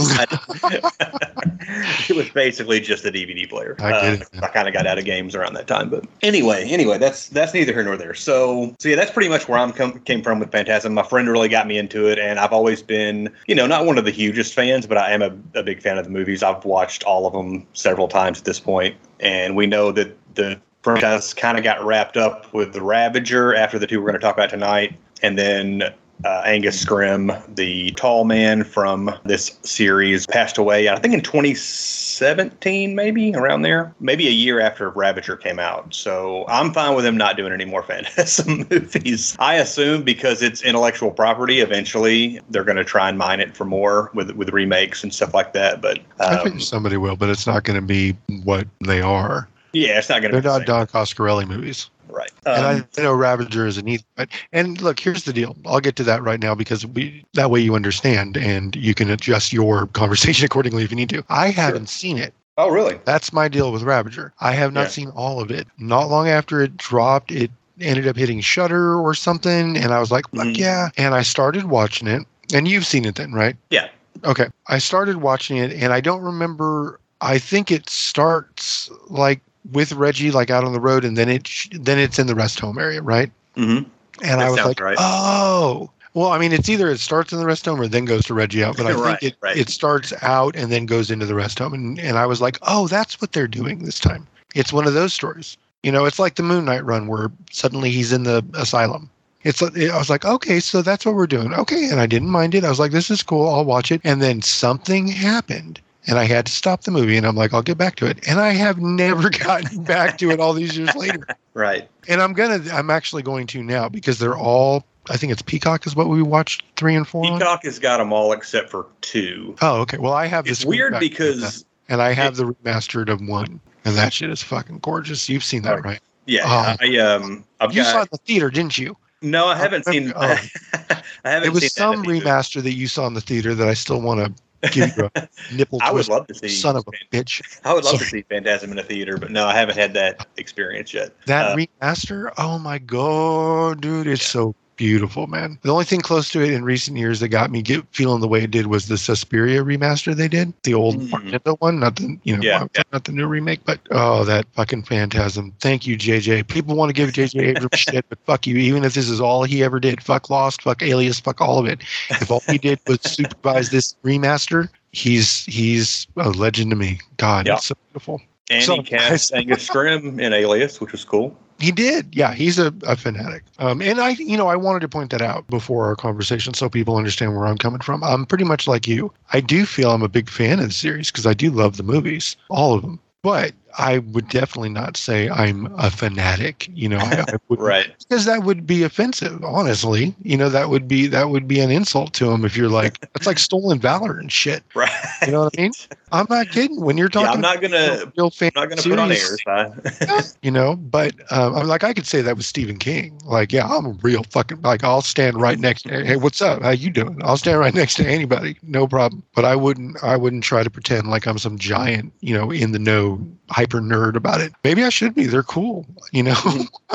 it 2.09 2.15
was 2.15 2.29
basically 2.29 2.79
just 2.79 3.05
a 3.05 3.11
DVD 3.11 3.49
player. 3.49 3.75
I 3.79 3.91
Uh. 3.91 4.17
I 4.41 4.47
kind 4.47 4.67
of 4.67 4.73
got 4.73 4.87
out 4.87 4.97
of 4.97 5.05
games 5.05 5.35
around 5.35 5.53
that 5.53 5.67
time, 5.67 5.89
but 5.89 6.05
anyway, 6.21 6.67
anyway, 6.69 6.97
that's 6.97 7.29
that's 7.29 7.53
neither 7.53 7.73
here 7.73 7.83
nor 7.83 7.97
there. 7.97 8.13
So, 8.13 8.75
so 8.79 8.89
yeah, 8.89 8.95
that's 8.95 9.11
pretty 9.11 9.29
much 9.29 9.47
where 9.47 9.59
I'm 9.59 9.71
come, 9.71 9.99
came 9.99 10.21
from 10.21 10.39
with 10.39 10.51
Phantasm. 10.51 10.93
My 10.93 11.03
friend 11.03 11.29
really 11.29 11.49
got 11.49 11.67
me 11.67 11.77
into 11.77 12.07
it, 12.07 12.19
and 12.19 12.39
I've 12.39 12.53
always 12.53 12.81
been, 12.81 13.31
you 13.47 13.55
know, 13.55 13.67
not 13.67 13.85
one 13.85 13.97
of 13.97 14.05
the 14.05 14.11
hugest 14.11 14.53
fans, 14.53 14.87
but 14.87 14.97
I 14.97 15.11
am 15.11 15.21
a, 15.21 15.59
a 15.59 15.63
big 15.63 15.81
fan 15.81 15.97
of 15.97 16.05
the 16.05 16.11
movies. 16.11 16.43
I've 16.43 16.65
watched 16.65 17.03
all 17.03 17.25
of 17.25 17.33
them 17.33 17.65
several 17.73 18.07
times 18.07 18.39
at 18.39 18.45
this 18.45 18.59
point, 18.59 18.95
and 19.19 19.55
we 19.55 19.67
know 19.67 19.91
that 19.91 20.17
the 20.35 20.59
franchise 20.81 21.33
kind 21.33 21.57
of 21.57 21.63
got 21.63 21.83
wrapped 21.83 22.17
up 22.17 22.51
with 22.53 22.73
the 22.73 22.81
Ravager 22.81 23.55
after 23.55 23.77
the 23.79 23.87
two 23.87 23.99
we're 23.99 24.07
going 24.07 24.19
to 24.19 24.25
talk 24.25 24.35
about 24.35 24.49
tonight, 24.49 24.95
and 25.21 25.37
then 25.37 25.83
uh, 26.25 26.43
Angus 26.45 26.83
Scrimm, 26.83 27.55
the 27.55 27.91
tall 27.91 28.25
man 28.25 28.63
from 28.63 29.11
this 29.23 29.57
series, 29.63 30.27
passed 30.27 30.57
away. 30.57 30.89
I 30.89 30.99
think 30.99 31.13
in 31.13 31.21
2017, 31.21 32.93
maybe 32.93 33.33
around 33.35 33.61
there, 33.61 33.93
maybe 33.99 34.27
a 34.27 34.31
year 34.31 34.59
after 34.59 34.89
Ravager 34.89 35.37
came 35.37 35.59
out. 35.59 35.93
So 35.93 36.45
I'm 36.47 36.73
fine 36.73 36.95
with 36.95 37.05
him 37.05 37.15
not 37.15 37.37
doing 37.37 37.53
any 37.53 37.65
more 37.65 37.83
Phantasm 37.89 38.67
movies. 38.69 39.35
I 39.39 39.55
assume 39.55 40.03
because 40.03 40.41
it's 40.41 40.61
intellectual 40.61 41.11
property, 41.11 41.61
eventually 41.61 42.41
they're 42.49 42.65
going 42.65 42.77
to 42.77 42.83
try 42.83 43.07
and 43.07 43.17
mine 43.17 43.39
it 43.39 43.55
for 43.55 43.65
more 43.65 44.11
with 44.13 44.31
with 44.31 44.49
remakes 44.49 45.03
and 45.03 45.13
stuff 45.13 45.33
like 45.33 45.53
that. 45.53 45.81
But 45.81 45.99
I 46.19 46.35
um, 46.35 46.43
think 46.43 46.61
somebody 46.61 46.97
will, 46.97 47.15
but 47.15 47.29
it's 47.29 47.47
not 47.47 47.63
going 47.63 47.79
to 47.79 47.85
be 47.85 48.17
what 48.43 48.67
they 48.85 49.01
are. 49.01 49.47
Yeah, 49.73 49.97
it's 49.99 50.09
not 50.09 50.21
going 50.21 50.31
to. 50.31 50.41
They're 50.41 50.41
the 50.41 50.59
not 50.59 50.67
same. 50.67 50.87
Don 50.87 50.87
Coscarelli 50.87 51.47
movies. 51.47 51.89
right. 52.09 52.31
and 52.45 52.65
Um, 52.65 52.87
I 52.97 53.01
know 53.01 53.13
Ravager 53.13 53.65
is 53.67 53.77
a 53.77 53.81
neat, 53.81 54.03
but 54.15 54.29
and 54.51 54.81
look, 54.81 54.99
here's 54.99 55.23
the 55.23 55.33
deal. 55.33 55.55
I'll 55.65 55.79
get 55.79 55.95
to 55.97 56.03
that 56.03 56.23
right 56.23 56.39
now 56.39 56.55
because 56.55 56.85
we 56.85 57.23
that 57.33 57.49
way 57.51 57.59
you 57.59 57.75
understand 57.75 58.37
and 58.37 58.75
you 58.75 58.93
can 58.95 59.09
adjust 59.09 59.53
your 59.53 59.87
conversation 59.87 60.45
accordingly 60.49 60.83
if 60.83 60.91
you 60.91 60.97
need 60.97 61.09
to. 61.09 61.23
I 61.29 61.49
haven't 61.49 61.89
seen 61.89 62.17
it. 62.17 62.33
oh, 62.57 62.69
really? 62.69 62.99
That's 63.05 63.31
my 63.31 63.47
deal 63.47 63.71
with 63.71 63.83
Ravager. 63.83 64.33
I 64.41 64.51
have 64.53 64.73
not 64.73 64.81
Yeah. 64.83 64.87
seen 64.89 65.09
all 65.15 65.39
of 65.41 65.49
it. 65.51 65.67
Not 65.77 66.09
long 66.09 66.27
after 66.27 66.61
it 66.61 66.75
dropped, 66.77 67.31
it 67.31 67.51
ended 67.79 68.07
up 68.07 68.17
hitting 68.17 68.41
Shutter 68.41 68.95
or 68.99 69.13
something, 69.13 69.77
and 69.77 69.93
I 69.93 69.99
was 69.99 70.11
like, 70.11 70.25
"Fuck 70.35 70.47
Mhm. 70.47 70.57
yeah!" 70.57 70.89
And 70.97 71.13
I 71.15 71.21
started 71.21 71.65
watching 71.65 72.07
it. 72.07 72.23
And 72.53 72.67
you've 72.67 72.85
seen 72.85 73.05
it 73.05 73.15
then, 73.15 73.31
right? 73.31 73.55
Yeah. 73.69 73.87
Okay. 74.25 74.47
I 74.67 74.79
started 74.79 75.17
watching 75.17 75.55
it, 75.57 75.71
and 75.71 75.93
I 75.93 76.01
don't 76.01 76.21
remember. 76.21 76.99
I 77.21 77.37
think 77.37 77.71
it 77.71 77.89
starts 77.89 78.89
like 79.07 79.39
with 79.71 79.91
Reggie, 79.93 80.31
like 80.31 80.49
out 80.49 80.63
on 80.63 80.73
the 80.73 80.79
road, 80.79 81.03
and 81.05 81.17
then 81.17 81.29
it 81.29 81.47
sh- 81.47 81.69
then 81.73 81.99
it's 81.99 82.19
in 82.19 82.27
the 82.27 82.35
rest 82.35 82.59
home 82.59 82.77
area, 82.79 83.01
right? 83.01 83.31
Mm-hmm. 83.55 83.89
And 84.23 84.39
That 84.39 84.39
I 84.39 84.49
was 84.49 84.63
like, 84.63 84.79
right. 84.79 84.97
oh. 84.99 85.89
Well, 86.15 86.31
I 86.31 86.39
mean, 86.39 86.51
it's 86.51 86.67
either 86.69 86.89
it 86.89 86.99
starts 86.99 87.31
in 87.31 87.39
the 87.39 87.45
rest 87.45 87.65
home 87.65 87.79
or 87.79 87.87
then 87.87 88.05
goes 88.05 88.25
to 88.25 88.33
Reggie 88.33 88.63
out, 88.63 88.77
but 88.77 88.87
I 88.87 88.93
Right, 88.93 89.19
think 89.19 89.33
it, 89.33 89.37
right. 89.41 89.55
it 89.55 89.69
starts 89.69 90.11
out 90.23 90.55
and 90.55 90.71
then 90.71 90.85
goes 90.87 91.11
into 91.11 91.25
the 91.27 91.35
rest 91.35 91.59
home. 91.59 91.73
And, 91.73 91.99
and 91.99 92.17
I 92.17 92.25
was 92.25 92.41
like, 92.41 92.57
oh, 92.63 92.87
that's 92.87 93.21
what 93.21 93.31
they're 93.33 93.47
doing 93.47 93.85
this 93.85 93.99
time. 93.99 94.25
It's 94.55 94.73
one 94.73 94.87
of 94.87 94.95
those 94.95 95.13
stories. 95.13 95.55
You 95.83 95.91
know, 95.91 96.05
it's 96.05 96.17
like 96.19 96.35
the 96.35 96.43
Moon 96.43 96.65
Knight 96.65 96.83
run 96.83 97.07
where 97.07 97.31
suddenly 97.51 97.91
he's 97.91 98.11
in 98.11 98.23
the 98.23 98.43
asylum. 98.55 99.09
It's 99.43 99.61
I 99.61 99.97
was 99.97 100.09
like, 100.09 100.25
okay, 100.25 100.59
so 100.59 100.81
that's 100.81 101.05
what 101.05 101.15
we're 101.15 101.27
doing. 101.27 101.53
Okay, 101.53 101.87
and 101.89 102.01
I 102.01 102.07
didn't 102.07 102.27
mind 102.29 102.55
it. 102.55 102.65
I 102.65 102.69
was 102.69 102.79
like, 102.79 102.91
this 102.91 103.09
is 103.09 103.23
cool. 103.23 103.47
I'll 103.47 103.63
watch 103.63 103.89
it. 103.91 104.01
And 104.03 104.21
then 104.21 104.41
something 104.41 105.07
happened, 105.07 105.79
and 106.07 106.17
I 106.17 106.23
had 106.25 106.45
to 106.45 106.51
stop 106.51 106.83
the 106.83 106.91
movie. 106.91 107.17
And 107.17 107.25
I'm 107.25 107.35
like, 107.35 107.53
I'll 107.53 107.61
get 107.61 107.77
back 107.77 107.95
to 107.97 108.05
it. 108.05 108.27
And 108.27 108.39
I 108.39 108.51
have 108.53 108.79
never 108.79 109.29
gotten 109.45 109.83
back 109.83 110.17
to 110.19 110.31
it 110.31 110.39
all 110.39 110.53
these 110.53 110.77
years 110.77 110.95
later 110.95 111.25
Right. 111.53 111.89
and 112.07 112.21
I'm 112.21 112.33
gonna 112.33 112.61
I'm 112.71 112.89
actually 112.89 113.21
going 113.23 113.47
to 113.47 113.61
now 113.63 113.89
because 113.89 114.17
they're 114.19 114.37
all 114.37 114.85
I 115.09 115.17
think 115.17 115.31
it's 115.31 115.41
Peacock 115.41 115.87
is 115.87 115.95
what 115.95 116.07
we 116.07 116.21
watched 116.21 116.63
three 116.75 116.95
and 116.95 117.07
four. 117.07 117.25
on. 117.25 117.39
Peacock 117.39 117.63
has 117.63 117.79
got 117.79 117.97
them 117.97 118.13
all 118.13 118.31
except 118.31 118.69
for 118.69 118.85
two. 119.01 119.55
Oh, 119.61 119.81
okay. 119.81 119.97
Well, 119.97 120.13
I 120.13 120.27
have 120.27 120.47
It's 120.47 120.59
this 120.59 120.65
weird 120.65 120.99
because 120.99 121.65
and 121.89 122.01
I 122.01 122.13
have 122.13 122.35
the 122.35 122.43
remastered 122.53 123.09
of 123.09 123.19
one, 123.27 123.59
and 123.85 123.95
that 123.95 124.13
shit 124.13 124.29
is 124.29 124.43
fucking 124.43 124.79
gorgeous. 124.79 125.27
You've 125.27 125.43
seen 125.43 125.63
that, 125.63 125.83
right? 125.83 125.99
yeah, 126.27 126.43
Oh. 126.45 126.75
I 126.79 126.97
um 126.99 127.43
I've 127.59 127.73
You 127.73 127.83
saw 127.83 127.89
it 127.89 127.93
got 127.93 128.01
in 128.03 128.07
the 128.11 128.17
theater, 128.19 128.49
didn't 128.51 128.77
you? 128.77 128.95
no, 129.23 129.47
I 129.47 129.55
haven't 129.55 129.85
seen. 129.85 130.13
Oh. 130.15 130.37
I 130.73 131.01
haven't 131.31 131.47
It 131.49 131.53
was 131.53 131.73
some 131.73 132.03
that 132.03 132.07
remaster 132.07 132.61
that 132.61 132.73
you 132.73 132.87
saw 132.87 133.07
in 133.07 133.15
the 133.15 133.21
theater 133.21 133.55
that 133.55 133.67
I 133.67 133.73
still 133.73 133.99
want 134.01 134.19
to 134.23 134.31
give 134.71 134.95
you 134.97 135.09
a 135.15 135.29
nipple 135.53 135.79
I 135.81 135.91
would 135.91 136.07
love 136.07 136.27
to 136.27 136.33
see. 136.33 136.49
Son 136.49 136.75
of 136.75 136.85
a 136.87 137.15
bitch. 137.15 137.41
I 137.63 137.73
would 137.73 137.83
love 137.83 137.99
to 137.99 138.05
see 138.05 138.23
Phantasm 138.23 138.71
in 138.71 138.79
a 138.79 138.83
theater, 138.83 139.17
but 139.17 139.31
no, 139.31 139.45
I 139.45 139.53
haven't 139.53 139.77
had 139.77 139.93
that 139.93 140.27
experience 140.37 140.93
yet. 140.93 141.11
That 141.25 141.53
Uh, 141.53 141.55
remaster, 141.55 142.31
oh 142.37 142.59
my 142.59 142.77
god, 142.77 143.81
dude, 143.81 144.07
it's 144.07 144.25
so 144.25 144.55
beautiful, 144.79 145.27
man. 145.27 145.59
The 145.61 145.71
only 145.71 145.83
thing 145.83 145.99
close 145.99 146.29
to 146.29 146.41
it 146.41 146.51
in 146.53 146.63
recent 146.63 146.97
years 146.97 147.19
that 147.19 147.27
got 147.27 147.51
me 147.51 147.61
get 147.61 147.83
feeling 147.91 148.21
the 148.21 148.27
way 148.29 148.41
it 148.43 148.49
did 148.49 148.67
was 148.67 148.87
the 148.87 148.97
Suspiria 148.97 149.61
remaster 149.61 150.15
they 150.15 150.29
did, 150.29 150.53
the 150.63 150.73
old. 150.73 150.95
Mm-hmm. 150.95 151.29
Nintendo 151.29 151.57
one, 151.59 151.79
not 151.81 151.97
the 151.97 152.17
you 152.23 152.37
know, 152.37 152.41
Yeah, 152.41 152.65
yeah. 152.75 152.83
not 152.93 153.03
the 153.03 153.11
new 153.11 153.27
remake, 153.27 153.59
but 153.65 153.79
oh, 153.91 154.23
that 154.23 154.45
fucking 154.53 154.83
phantasm. 154.83 155.53
Thank 155.59 155.85
you, 155.85 155.97
JJ. 155.97 156.47
People 156.47 156.75
want 156.77 156.89
to 156.89 156.93
give 156.93 157.09
JJ 157.09 157.39
Abrams 157.57 157.69
shit, 157.79 158.05
but 158.07 158.17
fuck 158.25 158.47
you. 158.47 158.55
Even 158.55 158.85
if 158.85 158.93
this 158.93 159.09
is 159.09 159.19
all 159.19 159.43
he 159.43 159.63
ever 159.63 159.79
did, 159.81 160.01
fuck 160.01 160.29
Lost, 160.29 160.61
fuck 160.61 160.81
Alias, 160.81 161.19
fuck 161.19 161.41
all 161.41 161.59
of 161.59 161.65
it. 161.65 161.81
If 162.09 162.31
all 162.31 162.41
he 162.47 162.57
did 162.57 162.79
was 162.87 163.01
supervise 163.03 163.69
this 163.71 163.95
remaster, 164.05 164.69
he's 164.93 165.43
he's 165.45 166.07
a 166.15 166.29
legend 166.29 166.71
to 166.71 166.77
me. 166.77 166.99
God, 167.17 167.47
Yeah. 167.47 167.55
it's 167.55 167.65
so 167.65 167.75
beautiful. 167.89 168.21
and 168.49 168.63
So- 168.63 168.75
he 168.77 168.83
cast 168.83 169.33
Angus 169.35 169.67
Scrimm 169.67 170.21
in 170.21 170.31
Alias, 170.31 170.79
which 170.79 170.93
was 170.93 171.03
cool. 171.03 171.37
He 171.59 171.71
did. 171.71 172.15
Yeah, 172.15 172.33
he's 172.33 172.57
a, 172.57 172.73
a 172.83 172.95
fanatic. 172.95 173.43
Um, 173.57 173.81
and 173.81 173.99
I, 173.99 174.11
you 174.11 174.37
know, 174.37 174.47
I 174.47 174.55
wanted 174.55 174.79
to 174.79 174.87
point 174.87 175.11
that 175.11 175.21
out 175.21 175.45
before 175.47 175.85
our 175.85 175.95
conversation 175.95 176.53
so 176.53 176.69
people 176.69 176.95
understand 176.95 177.35
where 177.35 177.45
I'm 177.45 177.57
coming 177.57 177.81
from. 177.81 178.03
I'm 178.03 178.25
pretty 178.25 178.45
much 178.45 178.67
like 178.67 178.87
you. 178.87 179.11
I 179.33 179.41
do 179.41 179.65
feel 179.65 179.91
I'm 179.91 180.01
a 180.01 180.07
big 180.09 180.29
fan 180.29 180.59
of 180.59 180.67
the 180.67 180.73
series 180.73 181.11
because 181.11 181.25
I 181.25 181.33
do 181.33 181.51
love 181.51 181.75
the 181.77 181.83
movies, 181.83 182.37
all 182.49 182.73
of 182.73 182.81
them. 182.81 182.99
But 183.21 183.53
I 183.77 183.99
would 183.99 184.27
definitely 184.29 184.69
not 184.69 184.97
say 184.97 185.29
I'm 185.29 185.73
a 185.77 185.89
fanatic. 185.91 186.69
You 186.73 186.89
know, 186.89 186.97
I, 186.97 187.25
I 187.27 187.33
would, 187.49 187.59
Right. 187.59 187.93
because 188.07 188.25
that 188.25 188.43
would 188.43 188.65
be 188.65 188.83
offensive. 188.83 189.43
Honestly, 189.43 190.15
you 190.23 190.37
know, 190.37 190.49
that 190.49 190.69
would 190.69 190.87
be 190.87 191.07
that 191.07 191.29
would 191.29 191.47
be 191.47 191.59
an 191.59 191.71
insult 191.71 192.13
to 192.13 192.31
him 192.31 192.45
if 192.45 192.57
you're 192.57 192.69
like, 192.69 192.97
it's 193.15 193.27
like 193.27 193.39
stolen 193.39 193.79
valor 193.79 194.17
and 194.17 194.31
shit. 194.31 194.63
Right. 194.75 194.91
You 195.25 195.31
know 195.33 195.43
what 195.43 195.53
I 195.57 195.61
mean? 195.61 195.71
I'm 196.11 196.25
not 196.29 196.49
kidding. 196.49 196.81
When 196.81 196.97
you're 196.97 197.09
talking, 197.09 197.27
Yeah, 197.27 197.33
I'm 197.33 197.41
not 197.41 197.61
gonna. 197.61 198.11
real 198.17 198.29
fan 198.31 198.51
I'm 198.55 198.67
not 198.67 198.69
gonna 198.69 198.81
put 198.81 198.99
on 198.99 199.11
airs. 199.11 199.39
You 200.41 200.51
know 200.51 200.75
but 200.75 201.13
um, 201.31 201.55
i'm 201.55 201.67
like 201.67 201.83
i 201.83 201.93
could 201.93 202.05
say 202.07 202.21
that 202.21 202.35
with 202.37 202.45
stephen 202.45 202.77
king 202.77 203.19
like 203.25 203.51
yeah 203.51 203.67
i'm 203.67 203.85
a 203.85 203.89
real 204.01 204.23
fucking 204.23 204.61
like 204.61 204.83
i'll 204.83 205.01
stand 205.01 205.39
right 205.39 205.59
next 205.59 205.83
to 205.83 206.03
hey 206.05 206.15
what's 206.15 206.41
up 206.41 206.61
how 206.61 206.69
you 206.69 206.89
doing 206.89 207.19
i'll 207.23 207.37
stand 207.37 207.59
right 207.59 207.73
next 207.73 207.95
to 207.95 208.05
anybody 208.07 208.57
no 208.63 208.87
problem 208.87 209.21
but 209.35 209.43
i 209.45 209.55
wouldn't 209.55 210.01
i 210.03 210.15
wouldn't 210.15 210.43
try 210.43 210.63
to 210.63 210.69
pretend 210.69 211.07
like 211.09 211.27
i'm 211.27 211.37
some 211.37 211.57
giant 211.57 212.11
you 212.21 212.33
know 212.33 212.51
in 212.51 212.71
the 212.71 212.79
know 212.79 213.19
hyper 213.49 213.79
nerd 213.79 214.15
about 214.15 214.41
it 214.41 214.53
maybe 214.63 214.83
i 214.83 214.89
should 214.89 215.13
be 215.15 215.25
they're 215.25 215.43
cool 215.43 215.85
you 216.11 216.23
know 216.23 216.35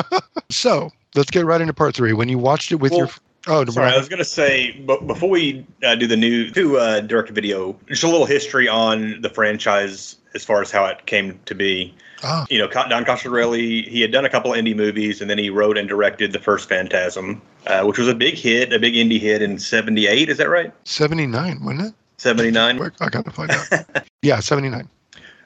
so 0.50 0.90
let's 1.14 1.30
get 1.30 1.44
right 1.44 1.61
into 1.61 1.75
part 1.75 1.94
three 1.94 2.12
when 2.12 2.28
you 2.28 2.38
watched 2.38 2.73
it 2.73 2.76
with 2.76 2.92
your 2.92 3.08
oh 3.46 3.64
Sorry, 3.66 3.92
I 3.92 3.99
was 3.99 4.08
going 4.08 4.18
to 4.18 4.25
say, 4.25 4.73
but 4.87 5.06
before 5.06 5.28
we 5.28 5.66
uh, 5.84 5.94
do 5.94 6.06
the 6.06 6.16
new 6.16 6.50
two 6.50 6.78
uh, 6.78 7.00
direct 7.00 7.30
video, 7.30 7.76
just 7.88 8.02
a 8.02 8.08
little 8.08 8.26
history 8.26 8.68
on 8.68 9.20
the 9.20 9.28
franchise 9.28 10.16
as 10.34 10.44
far 10.44 10.62
as 10.62 10.70
how 10.70 10.87
it 10.87 11.06
came 11.06 11.38
to 11.44 11.54
be. 11.54 11.94
Ah. 12.23 12.46
You 12.49 12.58
know, 12.58 12.68
Don 12.68 13.04
Coscarelli, 13.04 13.87
he 13.87 14.00
had 14.00 14.11
done 14.11 14.25
a 14.25 14.30
couple 14.30 14.52
of 14.52 14.58
indie 14.58 14.75
movies, 14.75 15.20
and 15.20 15.28
then 15.28 15.37
he 15.37 15.50
wrote 15.50 15.76
and 15.76 15.88
directed 15.88 16.32
the 16.32 16.38
first 16.38 16.68
Phantasm, 16.68 17.42
uh, 17.66 17.82
which 17.84 17.99
was 17.99 18.08
a 18.08 18.14
big 18.14 18.34
hit, 18.34 18.73
a 18.73 18.78
big 18.78 18.94
indie 18.94 19.20
hit 19.20 19.42
in 19.42 19.58
'78. 19.58 20.30
Is 20.30 20.38
that 20.38 20.49
right? 20.49 20.73
79 20.84 21.64
wasn't 21.64 21.88
it 21.88 21.94
'79. 22.16 22.80
I 23.00 23.08
gotta 23.11 23.30
find 23.30 23.50
out 23.50 24.06
yeah 24.23 24.40
79 24.40 24.88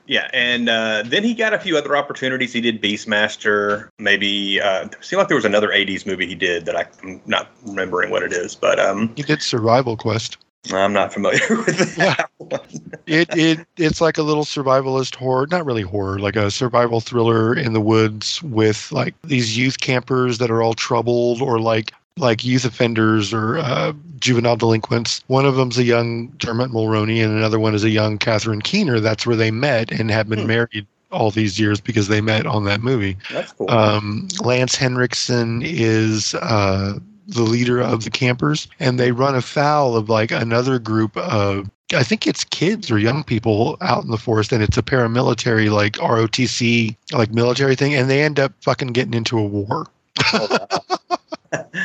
Yeah, 0.08 0.28
and 0.32 0.68
uh, 0.70 1.02
then 1.04 1.22
he 1.22 1.34
got 1.34 1.52
a 1.52 1.58
few 1.58 1.76
other 1.76 1.94
opportunities. 1.96 2.52
He 2.54 2.62
did 2.62 2.82
Beastmaster. 2.82 3.90
Maybe 3.98 4.58
uh, 4.60 4.86
it 4.86 4.96
seemed 5.02 5.18
like 5.18 5.28
there 5.28 5.36
was 5.36 5.44
another 5.44 5.68
'80s 5.68 6.06
movie 6.06 6.26
he 6.26 6.34
did 6.34 6.64
that 6.64 6.76
I'm 6.76 7.20
not 7.26 7.50
remembering 7.64 8.10
what 8.10 8.22
it 8.22 8.32
is, 8.32 8.54
but 8.54 8.80
um, 8.80 9.12
he 9.16 9.22
did 9.22 9.42
survival 9.42 9.96
quest 9.96 10.38
I'm 10.72 10.92
not 10.92 11.12
familiar 11.12 11.40
with 11.50 11.96
that 11.96 12.28
one. 12.38 12.60
it 13.06 13.28
it 13.36 13.66
it's 13.76 14.00
like 14.00 14.18
a 14.18 14.22
little 14.22 14.44
survivalist 14.44 15.14
horror 15.14 15.46
not 15.50 15.64
really 15.64 15.82
horror 15.82 16.18
like 16.18 16.36
a 16.36 16.50
survival 16.50 17.00
thriller 17.00 17.54
in 17.56 17.72
the 17.72 17.80
woods 17.80 18.42
with 18.42 18.90
like 18.92 19.14
these 19.22 19.56
youth 19.56 19.80
campers 19.80 20.38
that 20.38 20.50
are 20.50 20.62
all 20.62 20.74
troubled 20.74 21.40
or 21.40 21.60
like 21.60 21.92
like 22.18 22.44
youth 22.44 22.64
offenders 22.64 23.32
or 23.32 23.58
uh, 23.58 23.92
juvenile 24.18 24.56
delinquents 24.56 25.22
one 25.28 25.46
of 25.46 25.56
them's 25.56 25.78
a 25.78 25.84
young 25.84 26.28
dermot 26.38 26.70
mulroney 26.70 27.22
and 27.24 27.36
another 27.36 27.58
one 27.58 27.74
is 27.74 27.84
a 27.84 27.90
young 27.90 28.18
catherine 28.18 28.60
keener 28.62 29.00
that's 29.00 29.26
where 29.26 29.36
they 29.36 29.50
met 29.50 29.90
and 29.92 30.10
have 30.10 30.28
been 30.28 30.40
Hmm. 30.40 30.46
married 30.48 30.86
all 31.10 31.30
these 31.30 31.58
years 31.58 31.80
because 31.80 32.08
they 32.08 32.20
met 32.20 32.44
on 32.46 32.64
that 32.66 32.82
movie 32.82 33.16
That's 33.30 33.52
cool. 33.52 33.70
um, 33.70 34.28
Lance 34.42 34.74
Henriksen 34.76 35.62
is 35.64 36.34
uh, 36.34 36.98
the 37.28 37.42
leader 37.42 37.80
of 37.80 38.04
the 38.04 38.10
campers, 38.10 38.68
and 38.80 38.98
they 39.00 39.12
run 39.12 39.34
afoul 39.34 39.96
of 39.96 40.08
like 40.10 40.30
another 40.30 40.78
group 40.78 41.16
of. 41.16 41.70
I 41.94 42.02
think 42.02 42.26
it's 42.26 42.44
kids 42.44 42.90
or 42.90 42.98
young 42.98 43.24
people 43.24 43.78
out 43.80 44.04
in 44.04 44.10
the 44.10 44.18
forest, 44.18 44.52
and 44.52 44.62
it's 44.62 44.76
a 44.76 44.82
paramilitary 44.82 45.70
like 45.70 45.94
ROTC 45.94 46.94
like 47.12 47.32
military 47.32 47.74
thing, 47.74 47.94
and 47.94 48.10
they 48.10 48.22
end 48.22 48.38
up 48.38 48.52
fucking 48.62 48.88
getting 48.88 49.14
into 49.14 49.38
a 49.38 49.44
war. 49.44 49.86
Oh, 50.34 50.46
wow. 50.50 51.16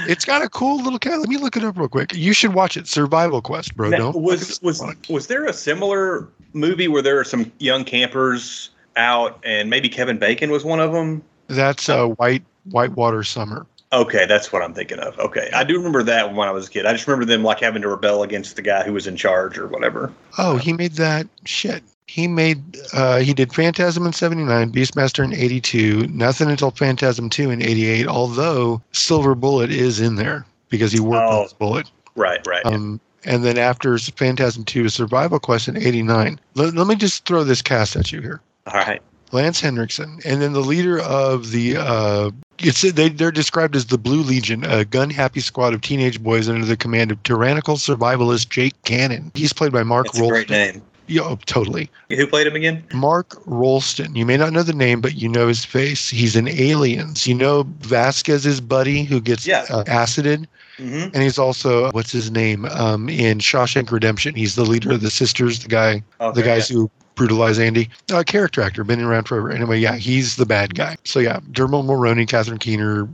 It's 0.07 0.25
got 0.25 0.41
a 0.41 0.49
cool 0.49 0.81
little 0.83 0.99
cat. 0.99 1.19
Let 1.19 1.29
me 1.29 1.37
look 1.37 1.55
it 1.55 1.63
up 1.63 1.77
real 1.77 1.87
quick. 1.87 2.13
You 2.13 2.33
should 2.33 2.53
watch 2.53 2.77
it. 2.77 2.87
Survival 2.87 3.41
Quest, 3.41 3.75
bro. 3.75 3.89
Now, 3.89 3.97
Don't 3.97 4.21
was 4.21 4.61
was 4.61 4.83
was 5.09 5.27
there 5.27 5.45
a 5.45 5.53
similar 5.53 6.27
movie 6.53 6.87
where 6.87 7.01
there 7.01 7.19
are 7.19 7.23
some 7.23 7.51
young 7.59 7.83
campers 7.83 8.69
out 8.95 9.39
and 9.43 9.69
maybe 9.69 9.89
Kevin 9.89 10.17
Bacon 10.17 10.51
was 10.51 10.63
one 10.63 10.79
of 10.79 10.91
them? 10.91 11.23
That's 11.47 11.89
uh, 11.89 12.07
White 12.07 12.43
Whitewater 12.65 13.23
Summer. 13.23 13.65
Okay, 13.91 14.25
that's 14.25 14.51
what 14.51 14.63
I'm 14.63 14.73
thinking 14.73 14.97
of. 14.97 15.17
Okay, 15.19 15.51
I 15.53 15.63
do 15.63 15.77
remember 15.77 16.01
that 16.03 16.33
when 16.33 16.47
I 16.47 16.51
was 16.51 16.67
a 16.67 16.69
kid. 16.69 16.87
I 16.87 16.93
just 16.93 17.07
remember 17.07 17.25
them 17.25 17.43
like 17.43 17.59
having 17.59 17.83
to 17.83 17.87
rebel 17.87 18.23
against 18.23 18.55
the 18.55 18.63
guy 18.63 18.83
who 18.83 18.93
was 18.93 19.05
in 19.05 19.15
charge 19.15 19.57
or 19.57 19.67
whatever. 19.67 20.11
Oh, 20.39 20.57
he 20.57 20.73
made 20.73 20.93
that 20.93 21.27
shit. 21.45 21.83
He 22.13 22.27
made 22.27 22.61
uh 22.93 23.17
he 23.21 23.33
did 23.33 23.51
Phantasm 23.51 24.05
in 24.05 24.13
79, 24.13 24.71
Beastmaster 24.71 25.23
in 25.23 25.33
82, 25.33 26.05
nothing 26.09 26.47
until 26.47 26.69
Phantasm 26.69 27.27
2 27.27 27.49
in 27.49 27.63
88, 27.63 28.05
although 28.07 28.83
Silver 28.91 29.33
Bullet 29.33 29.71
is 29.71 29.99
in 29.99 30.15
there 30.15 30.45
because 30.69 30.91
he 30.91 30.99
worked 30.99 31.25
Oh. 31.27 31.37
on 31.37 31.43
this 31.45 31.53
bullet. 31.53 31.89
Right, 32.15 32.45
right. 32.45 32.63
Um 32.67 32.99
and 33.25 33.43
then 33.43 33.57
after 33.57 33.97
Phantasm 33.97 34.63
2 34.63 34.89
Survival 34.89 35.39
Quest 35.39 35.67
in 35.67 35.75
89. 35.75 36.39
Let, 36.53 36.75
let 36.75 36.85
me 36.85 36.95
just 36.95 37.25
throw 37.25 37.43
this 37.43 37.63
cast 37.63 37.95
at 37.95 38.11
you 38.11 38.21
here. 38.21 38.41
All 38.67 38.75
right. 38.75 39.01
Lance 39.31 39.59
Henriksen, 39.59 40.19
and 40.23 40.39
then 40.39 40.53
the 40.53 40.59
leader 40.59 40.99
of 40.99 41.49
the 41.49 41.77
uh, 41.77 42.29
it's 42.59 42.83
they 42.83 43.09
they're 43.09 43.31
described 43.31 43.75
as 43.75 43.87
the 43.87 43.97
Blue 43.97 44.21
Legion, 44.21 44.63
a 44.65 44.85
gun-happy 44.85 45.39
squad 45.39 45.73
of 45.73 45.81
teenage 45.81 46.21
boys 46.21 46.47
under 46.47 46.63
the 46.63 46.77
command 46.77 47.09
of 47.11 47.23
tyrannical 47.23 47.75
survivalist 47.77 48.49
Jake 48.49 48.79
Cannon. 48.83 49.31
He's 49.33 49.51
played 49.51 49.71
by 49.71 49.81
Mark 49.81 50.05
That's 50.05 50.19
a 50.19 50.27
great 50.27 50.51
name. 50.51 50.83
Yeah, 51.07 51.23
oh, 51.23 51.37
totally. 51.45 51.89
Who 52.09 52.25
played 52.27 52.47
him 52.47 52.55
again? 52.55 52.83
Mark 52.93 53.35
Rolston. 53.45 54.15
You 54.15 54.25
may 54.25 54.37
not 54.37 54.53
know 54.53 54.63
the 54.63 54.73
name, 54.73 55.01
but 55.01 55.15
you 55.15 55.27
know 55.27 55.47
his 55.47 55.65
face. 55.65 56.09
He's 56.09 56.35
in 56.35 56.47
Aliens. 56.47 57.27
You 57.27 57.35
know 57.35 57.63
Vasquez's 57.79 58.61
buddy 58.61 59.03
who 59.03 59.19
gets 59.19 59.45
Yeah. 59.45 59.65
uh, 59.69 59.83
acided, 59.87 60.47
hmm 60.77 61.03
and 61.13 61.17
he's 61.17 61.37
also 61.37 61.91
what's 61.91 62.11
his 62.11 62.31
name 62.31 62.65
um, 62.65 63.09
in 63.09 63.39
Shawshank 63.39 63.91
Redemption. 63.91 64.33
He's 64.35 64.55
the 64.55 64.63
leader 64.65 64.91
of 64.93 65.01
the 65.01 65.11
sisters, 65.11 65.59
the 65.59 65.67
guy 65.69 66.03
Okay, 66.21 66.39
the 66.41 66.45
guys 66.45 66.69
who 66.69 66.89
brutalize 67.15 67.59
Andy. 67.59 67.89
Uh, 68.11 68.23
character 68.23 68.61
actor, 68.61 68.83
been 68.83 69.01
around 69.01 69.27
forever. 69.27 69.51
Anyway, 69.51 69.79
yeah, 69.79 69.95
he's 69.97 70.37
the 70.37 70.45
bad 70.45 70.73
guy. 70.73 70.95
So 71.03 71.19
yeah, 71.19 71.39
Dermot 71.51 71.85
Mulroney, 71.85 72.27
Catherine 72.27 72.57
Keener, 72.57 73.07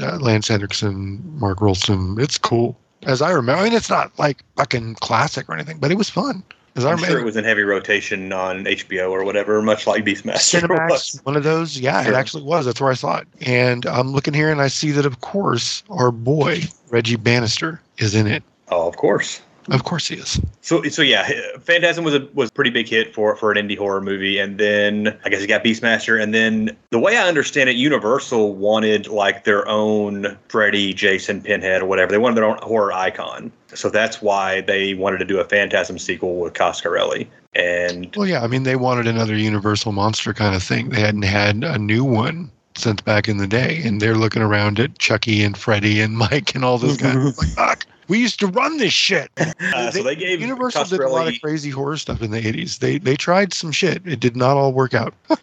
uh, 0.00 0.16
Lance 0.16 0.48
Henriksen, 0.48 1.22
Mark 1.38 1.60
Rolston. 1.60 2.16
It's 2.18 2.38
cool. 2.38 2.76
As 3.04 3.22
I 3.22 3.30
remember, 3.30 3.60
I 3.60 3.64
mean, 3.64 3.72
it's 3.72 3.90
not 3.90 4.18
like 4.18 4.42
fucking 4.56 4.94
classic 4.96 5.48
or 5.48 5.54
anything, 5.54 5.78
but 5.78 5.92
it 5.92 5.96
was 5.98 6.10
fun. 6.10 6.42
I'm 6.84 6.96
remember, 6.96 7.06
sure 7.12 7.20
it 7.20 7.24
was 7.24 7.36
in 7.36 7.44
heavy 7.44 7.62
rotation 7.62 8.32
on 8.32 8.64
HBO 8.64 9.10
or 9.10 9.24
whatever, 9.24 9.62
much 9.62 9.86
like 9.86 10.04
Beastmaster 10.04 10.60
Cinemax, 10.66 11.24
one 11.24 11.36
of 11.36 11.42
those. 11.44 11.78
Yeah, 11.78 12.02
Sure. 12.02 12.12
it 12.12 12.16
actually 12.16 12.42
was. 12.42 12.66
That's 12.66 12.80
where 12.80 12.90
I 12.90 12.94
saw 12.94 13.18
it. 13.18 13.28
And 13.40 13.86
I'm 13.86 14.12
looking 14.12 14.34
here 14.34 14.50
and 14.50 14.60
I 14.60 14.68
see 14.68 14.90
that, 14.92 15.06
of 15.06 15.20
course, 15.20 15.82
our 15.90 16.10
boy, 16.10 16.62
Reggie 16.90 17.16
Bannister, 17.16 17.80
is 17.98 18.14
in 18.14 18.26
it. 18.26 18.42
Oh, 18.68 18.88
of 18.88 18.96
course. 18.96 19.40
Of 19.70 19.84
course 19.84 20.08
he 20.08 20.16
is. 20.16 20.40
So, 20.60 20.82
so 20.84 21.02
yeah, 21.02 21.28
Phantasm 21.60 22.04
was 22.04 22.14
a 22.14 22.28
was 22.34 22.50
a 22.50 22.52
pretty 22.52 22.70
big 22.70 22.88
hit 22.88 23.14
for 23.14 23.34
for 23.36 23.50
an 23.50 23.56
indie 23.56 23.76
horror 23.76 24.00
movie, 24.00 24.38
and 24.38 24.58
then 24.58 25.18
I 25.24 25.28
guess 25.28 25.40
you 25.40 25.48
got 25.48 25.64
Beastmaster, 25.64 26.22
and 26.22 26.32
then 26.32 26.76
the 26.90 26.98
way 26.98 27.16
I 27.16 27.26
understand 27.26 27.68
it, 27.68 27.76
Universal 27.76 28.54
wanted 28.54 29.08
like 29.08 29.44
their 29.44 29.66
own 29.68 30.36
Freddy, 30.48 30.92
Jason, 30.92 31.42
Pinhead, 31.42 31.82
or 31.82 31.86
whatever. 31.86 32.12
They 32.12 32.18
wanted 32.18 32.36
their 32.36 32.44
own 32.44 32.58
horror 32.62 32.92
icon, 32.92 33.50
so 33.74 33.90
that's 33.90 34.22
why 34.22 34.60
they 34.60 34.94
wanted 34.94 35.18
to 35.18 35.24
do 35.24 35.40
a 35.40 35.44
Phantasm 35.44 35.98
sequel 35.98 36.36
with 36.38 36.54
Coscarelli. 36.54 37.26
And 37.54 38.14
Well, 38.16 38.28
yeah, 38.28 38.42
I 38.42 38.46
mean, 38.46 38.64
they 38.64 38.76
wanted 38.76 39.06
another 39.06 39.36
Universal 39.36 39.92
monster 39.92 40.34
kind 40.34 40.54
of 40.54 40.62
thing. 40.62 40.90
They 40.90 41.00
hadn't 41.00 41.22
had 41.22 41.64
a 41.64 41.78
new 41.78 42.04
one 42.04 42.50
since 42.76 43.00
back 43.00 43.28
in 43.28 43.38
the 43.38 43.46
day, 43.46 43.80
and 43.84 44.00
they're 44.00 44.16
looking 44.16 44.42
around 44.42 44.78
at 44.78 44.98
Chucky 44.98 45.42
and 45.42 45.56
Freddy 45.56 46.00
and 46.00 46.16
Mike 46.18 46.54
and 46.54 46.64
all 46.64 46.78
those 46.78 46.96
guys. 46.96 47.16
like, 47.38 47.48
fuck, 47.48 47.86
we 48.08 48.18
used 48.18 48.38
to 48.40 48.46
run 48.46 48.78
this 48.78 48.92
shit. 48.92 49.30
uh, 49.38 49.90
so 49.90 50.02
they 50.02 50.16
gave 50.16 50.40
Universal 50.40 50.84
did 50.84 51.00
a 51.00 51.08
lot 51.08 51.28
of 51.28 51.34
crazy 51.42 51.70
horror 51.70 51.96
stuff 51.96 52.22
in 52.22 52.30
the 52.30 52.40
'80s. 52.40 52.78
They 52.78 52.98
they 52.98 53.16
tried 53.16 53.52
some 53.52 53.72
shit. 53.72 54.06
It 54.06 54.20
did 54.20 54.36
not 54.36 54.56
all 54.56 54.72
work 54.72 54.94
out. 54.94 55.14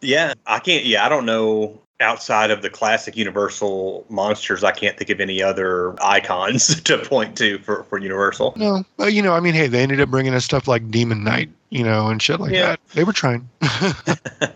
yeah, 0.00 0.34
I 0.46 0.58
can't, 0.58 0.84
yeah, 0.84 1.04
I 1.04 1.08
don't 1.08 1.26
know. 1.26 1.80
Outside 2.02 2.50
of 2.50 2.62
the 2.62 2.70
classic 2.70 3.14
Universal 3.14 4.06
monsters, 4.08 4.64
I 4.64 4.70
can't 4.72 4.96
think 4.96 5.10
of 5.10 5.20
any 5.20 5.42
other 5.42 5.94
icons 6.02 6.80
to 6.84 6.96
point 6.96 7.36
to 7.36 7.58
for, 7.58 7.84
for 7.84 7.98
Universal. 7.98 8.54
No, 8.56 8.84
but 8.96 9.12
you 9.12 9.20
know, 9.20 9.34
I 9.34 9.40
mean, 9.40 9.52
hey, 9.52 9.66
they 9.66 9.82
ended 9.82 10.00
up 10.00 10.08
bringing 10.08 10.32
us 10.32 10.46
stuff 10.46 10.66
like 10.66 10.90
Demon 10.90 11.22
Knight, 11.24 11.50
you 11.68 11.84
know, 11.84 12.08
and 12.08 12.22
shit 12.22 12.40
like 12.40 12.52
Yeah. 12.52 12.68
that. 12.68 12.80
They 12.94 13.04
were 13.04 13.12
trying. 13.12 13.46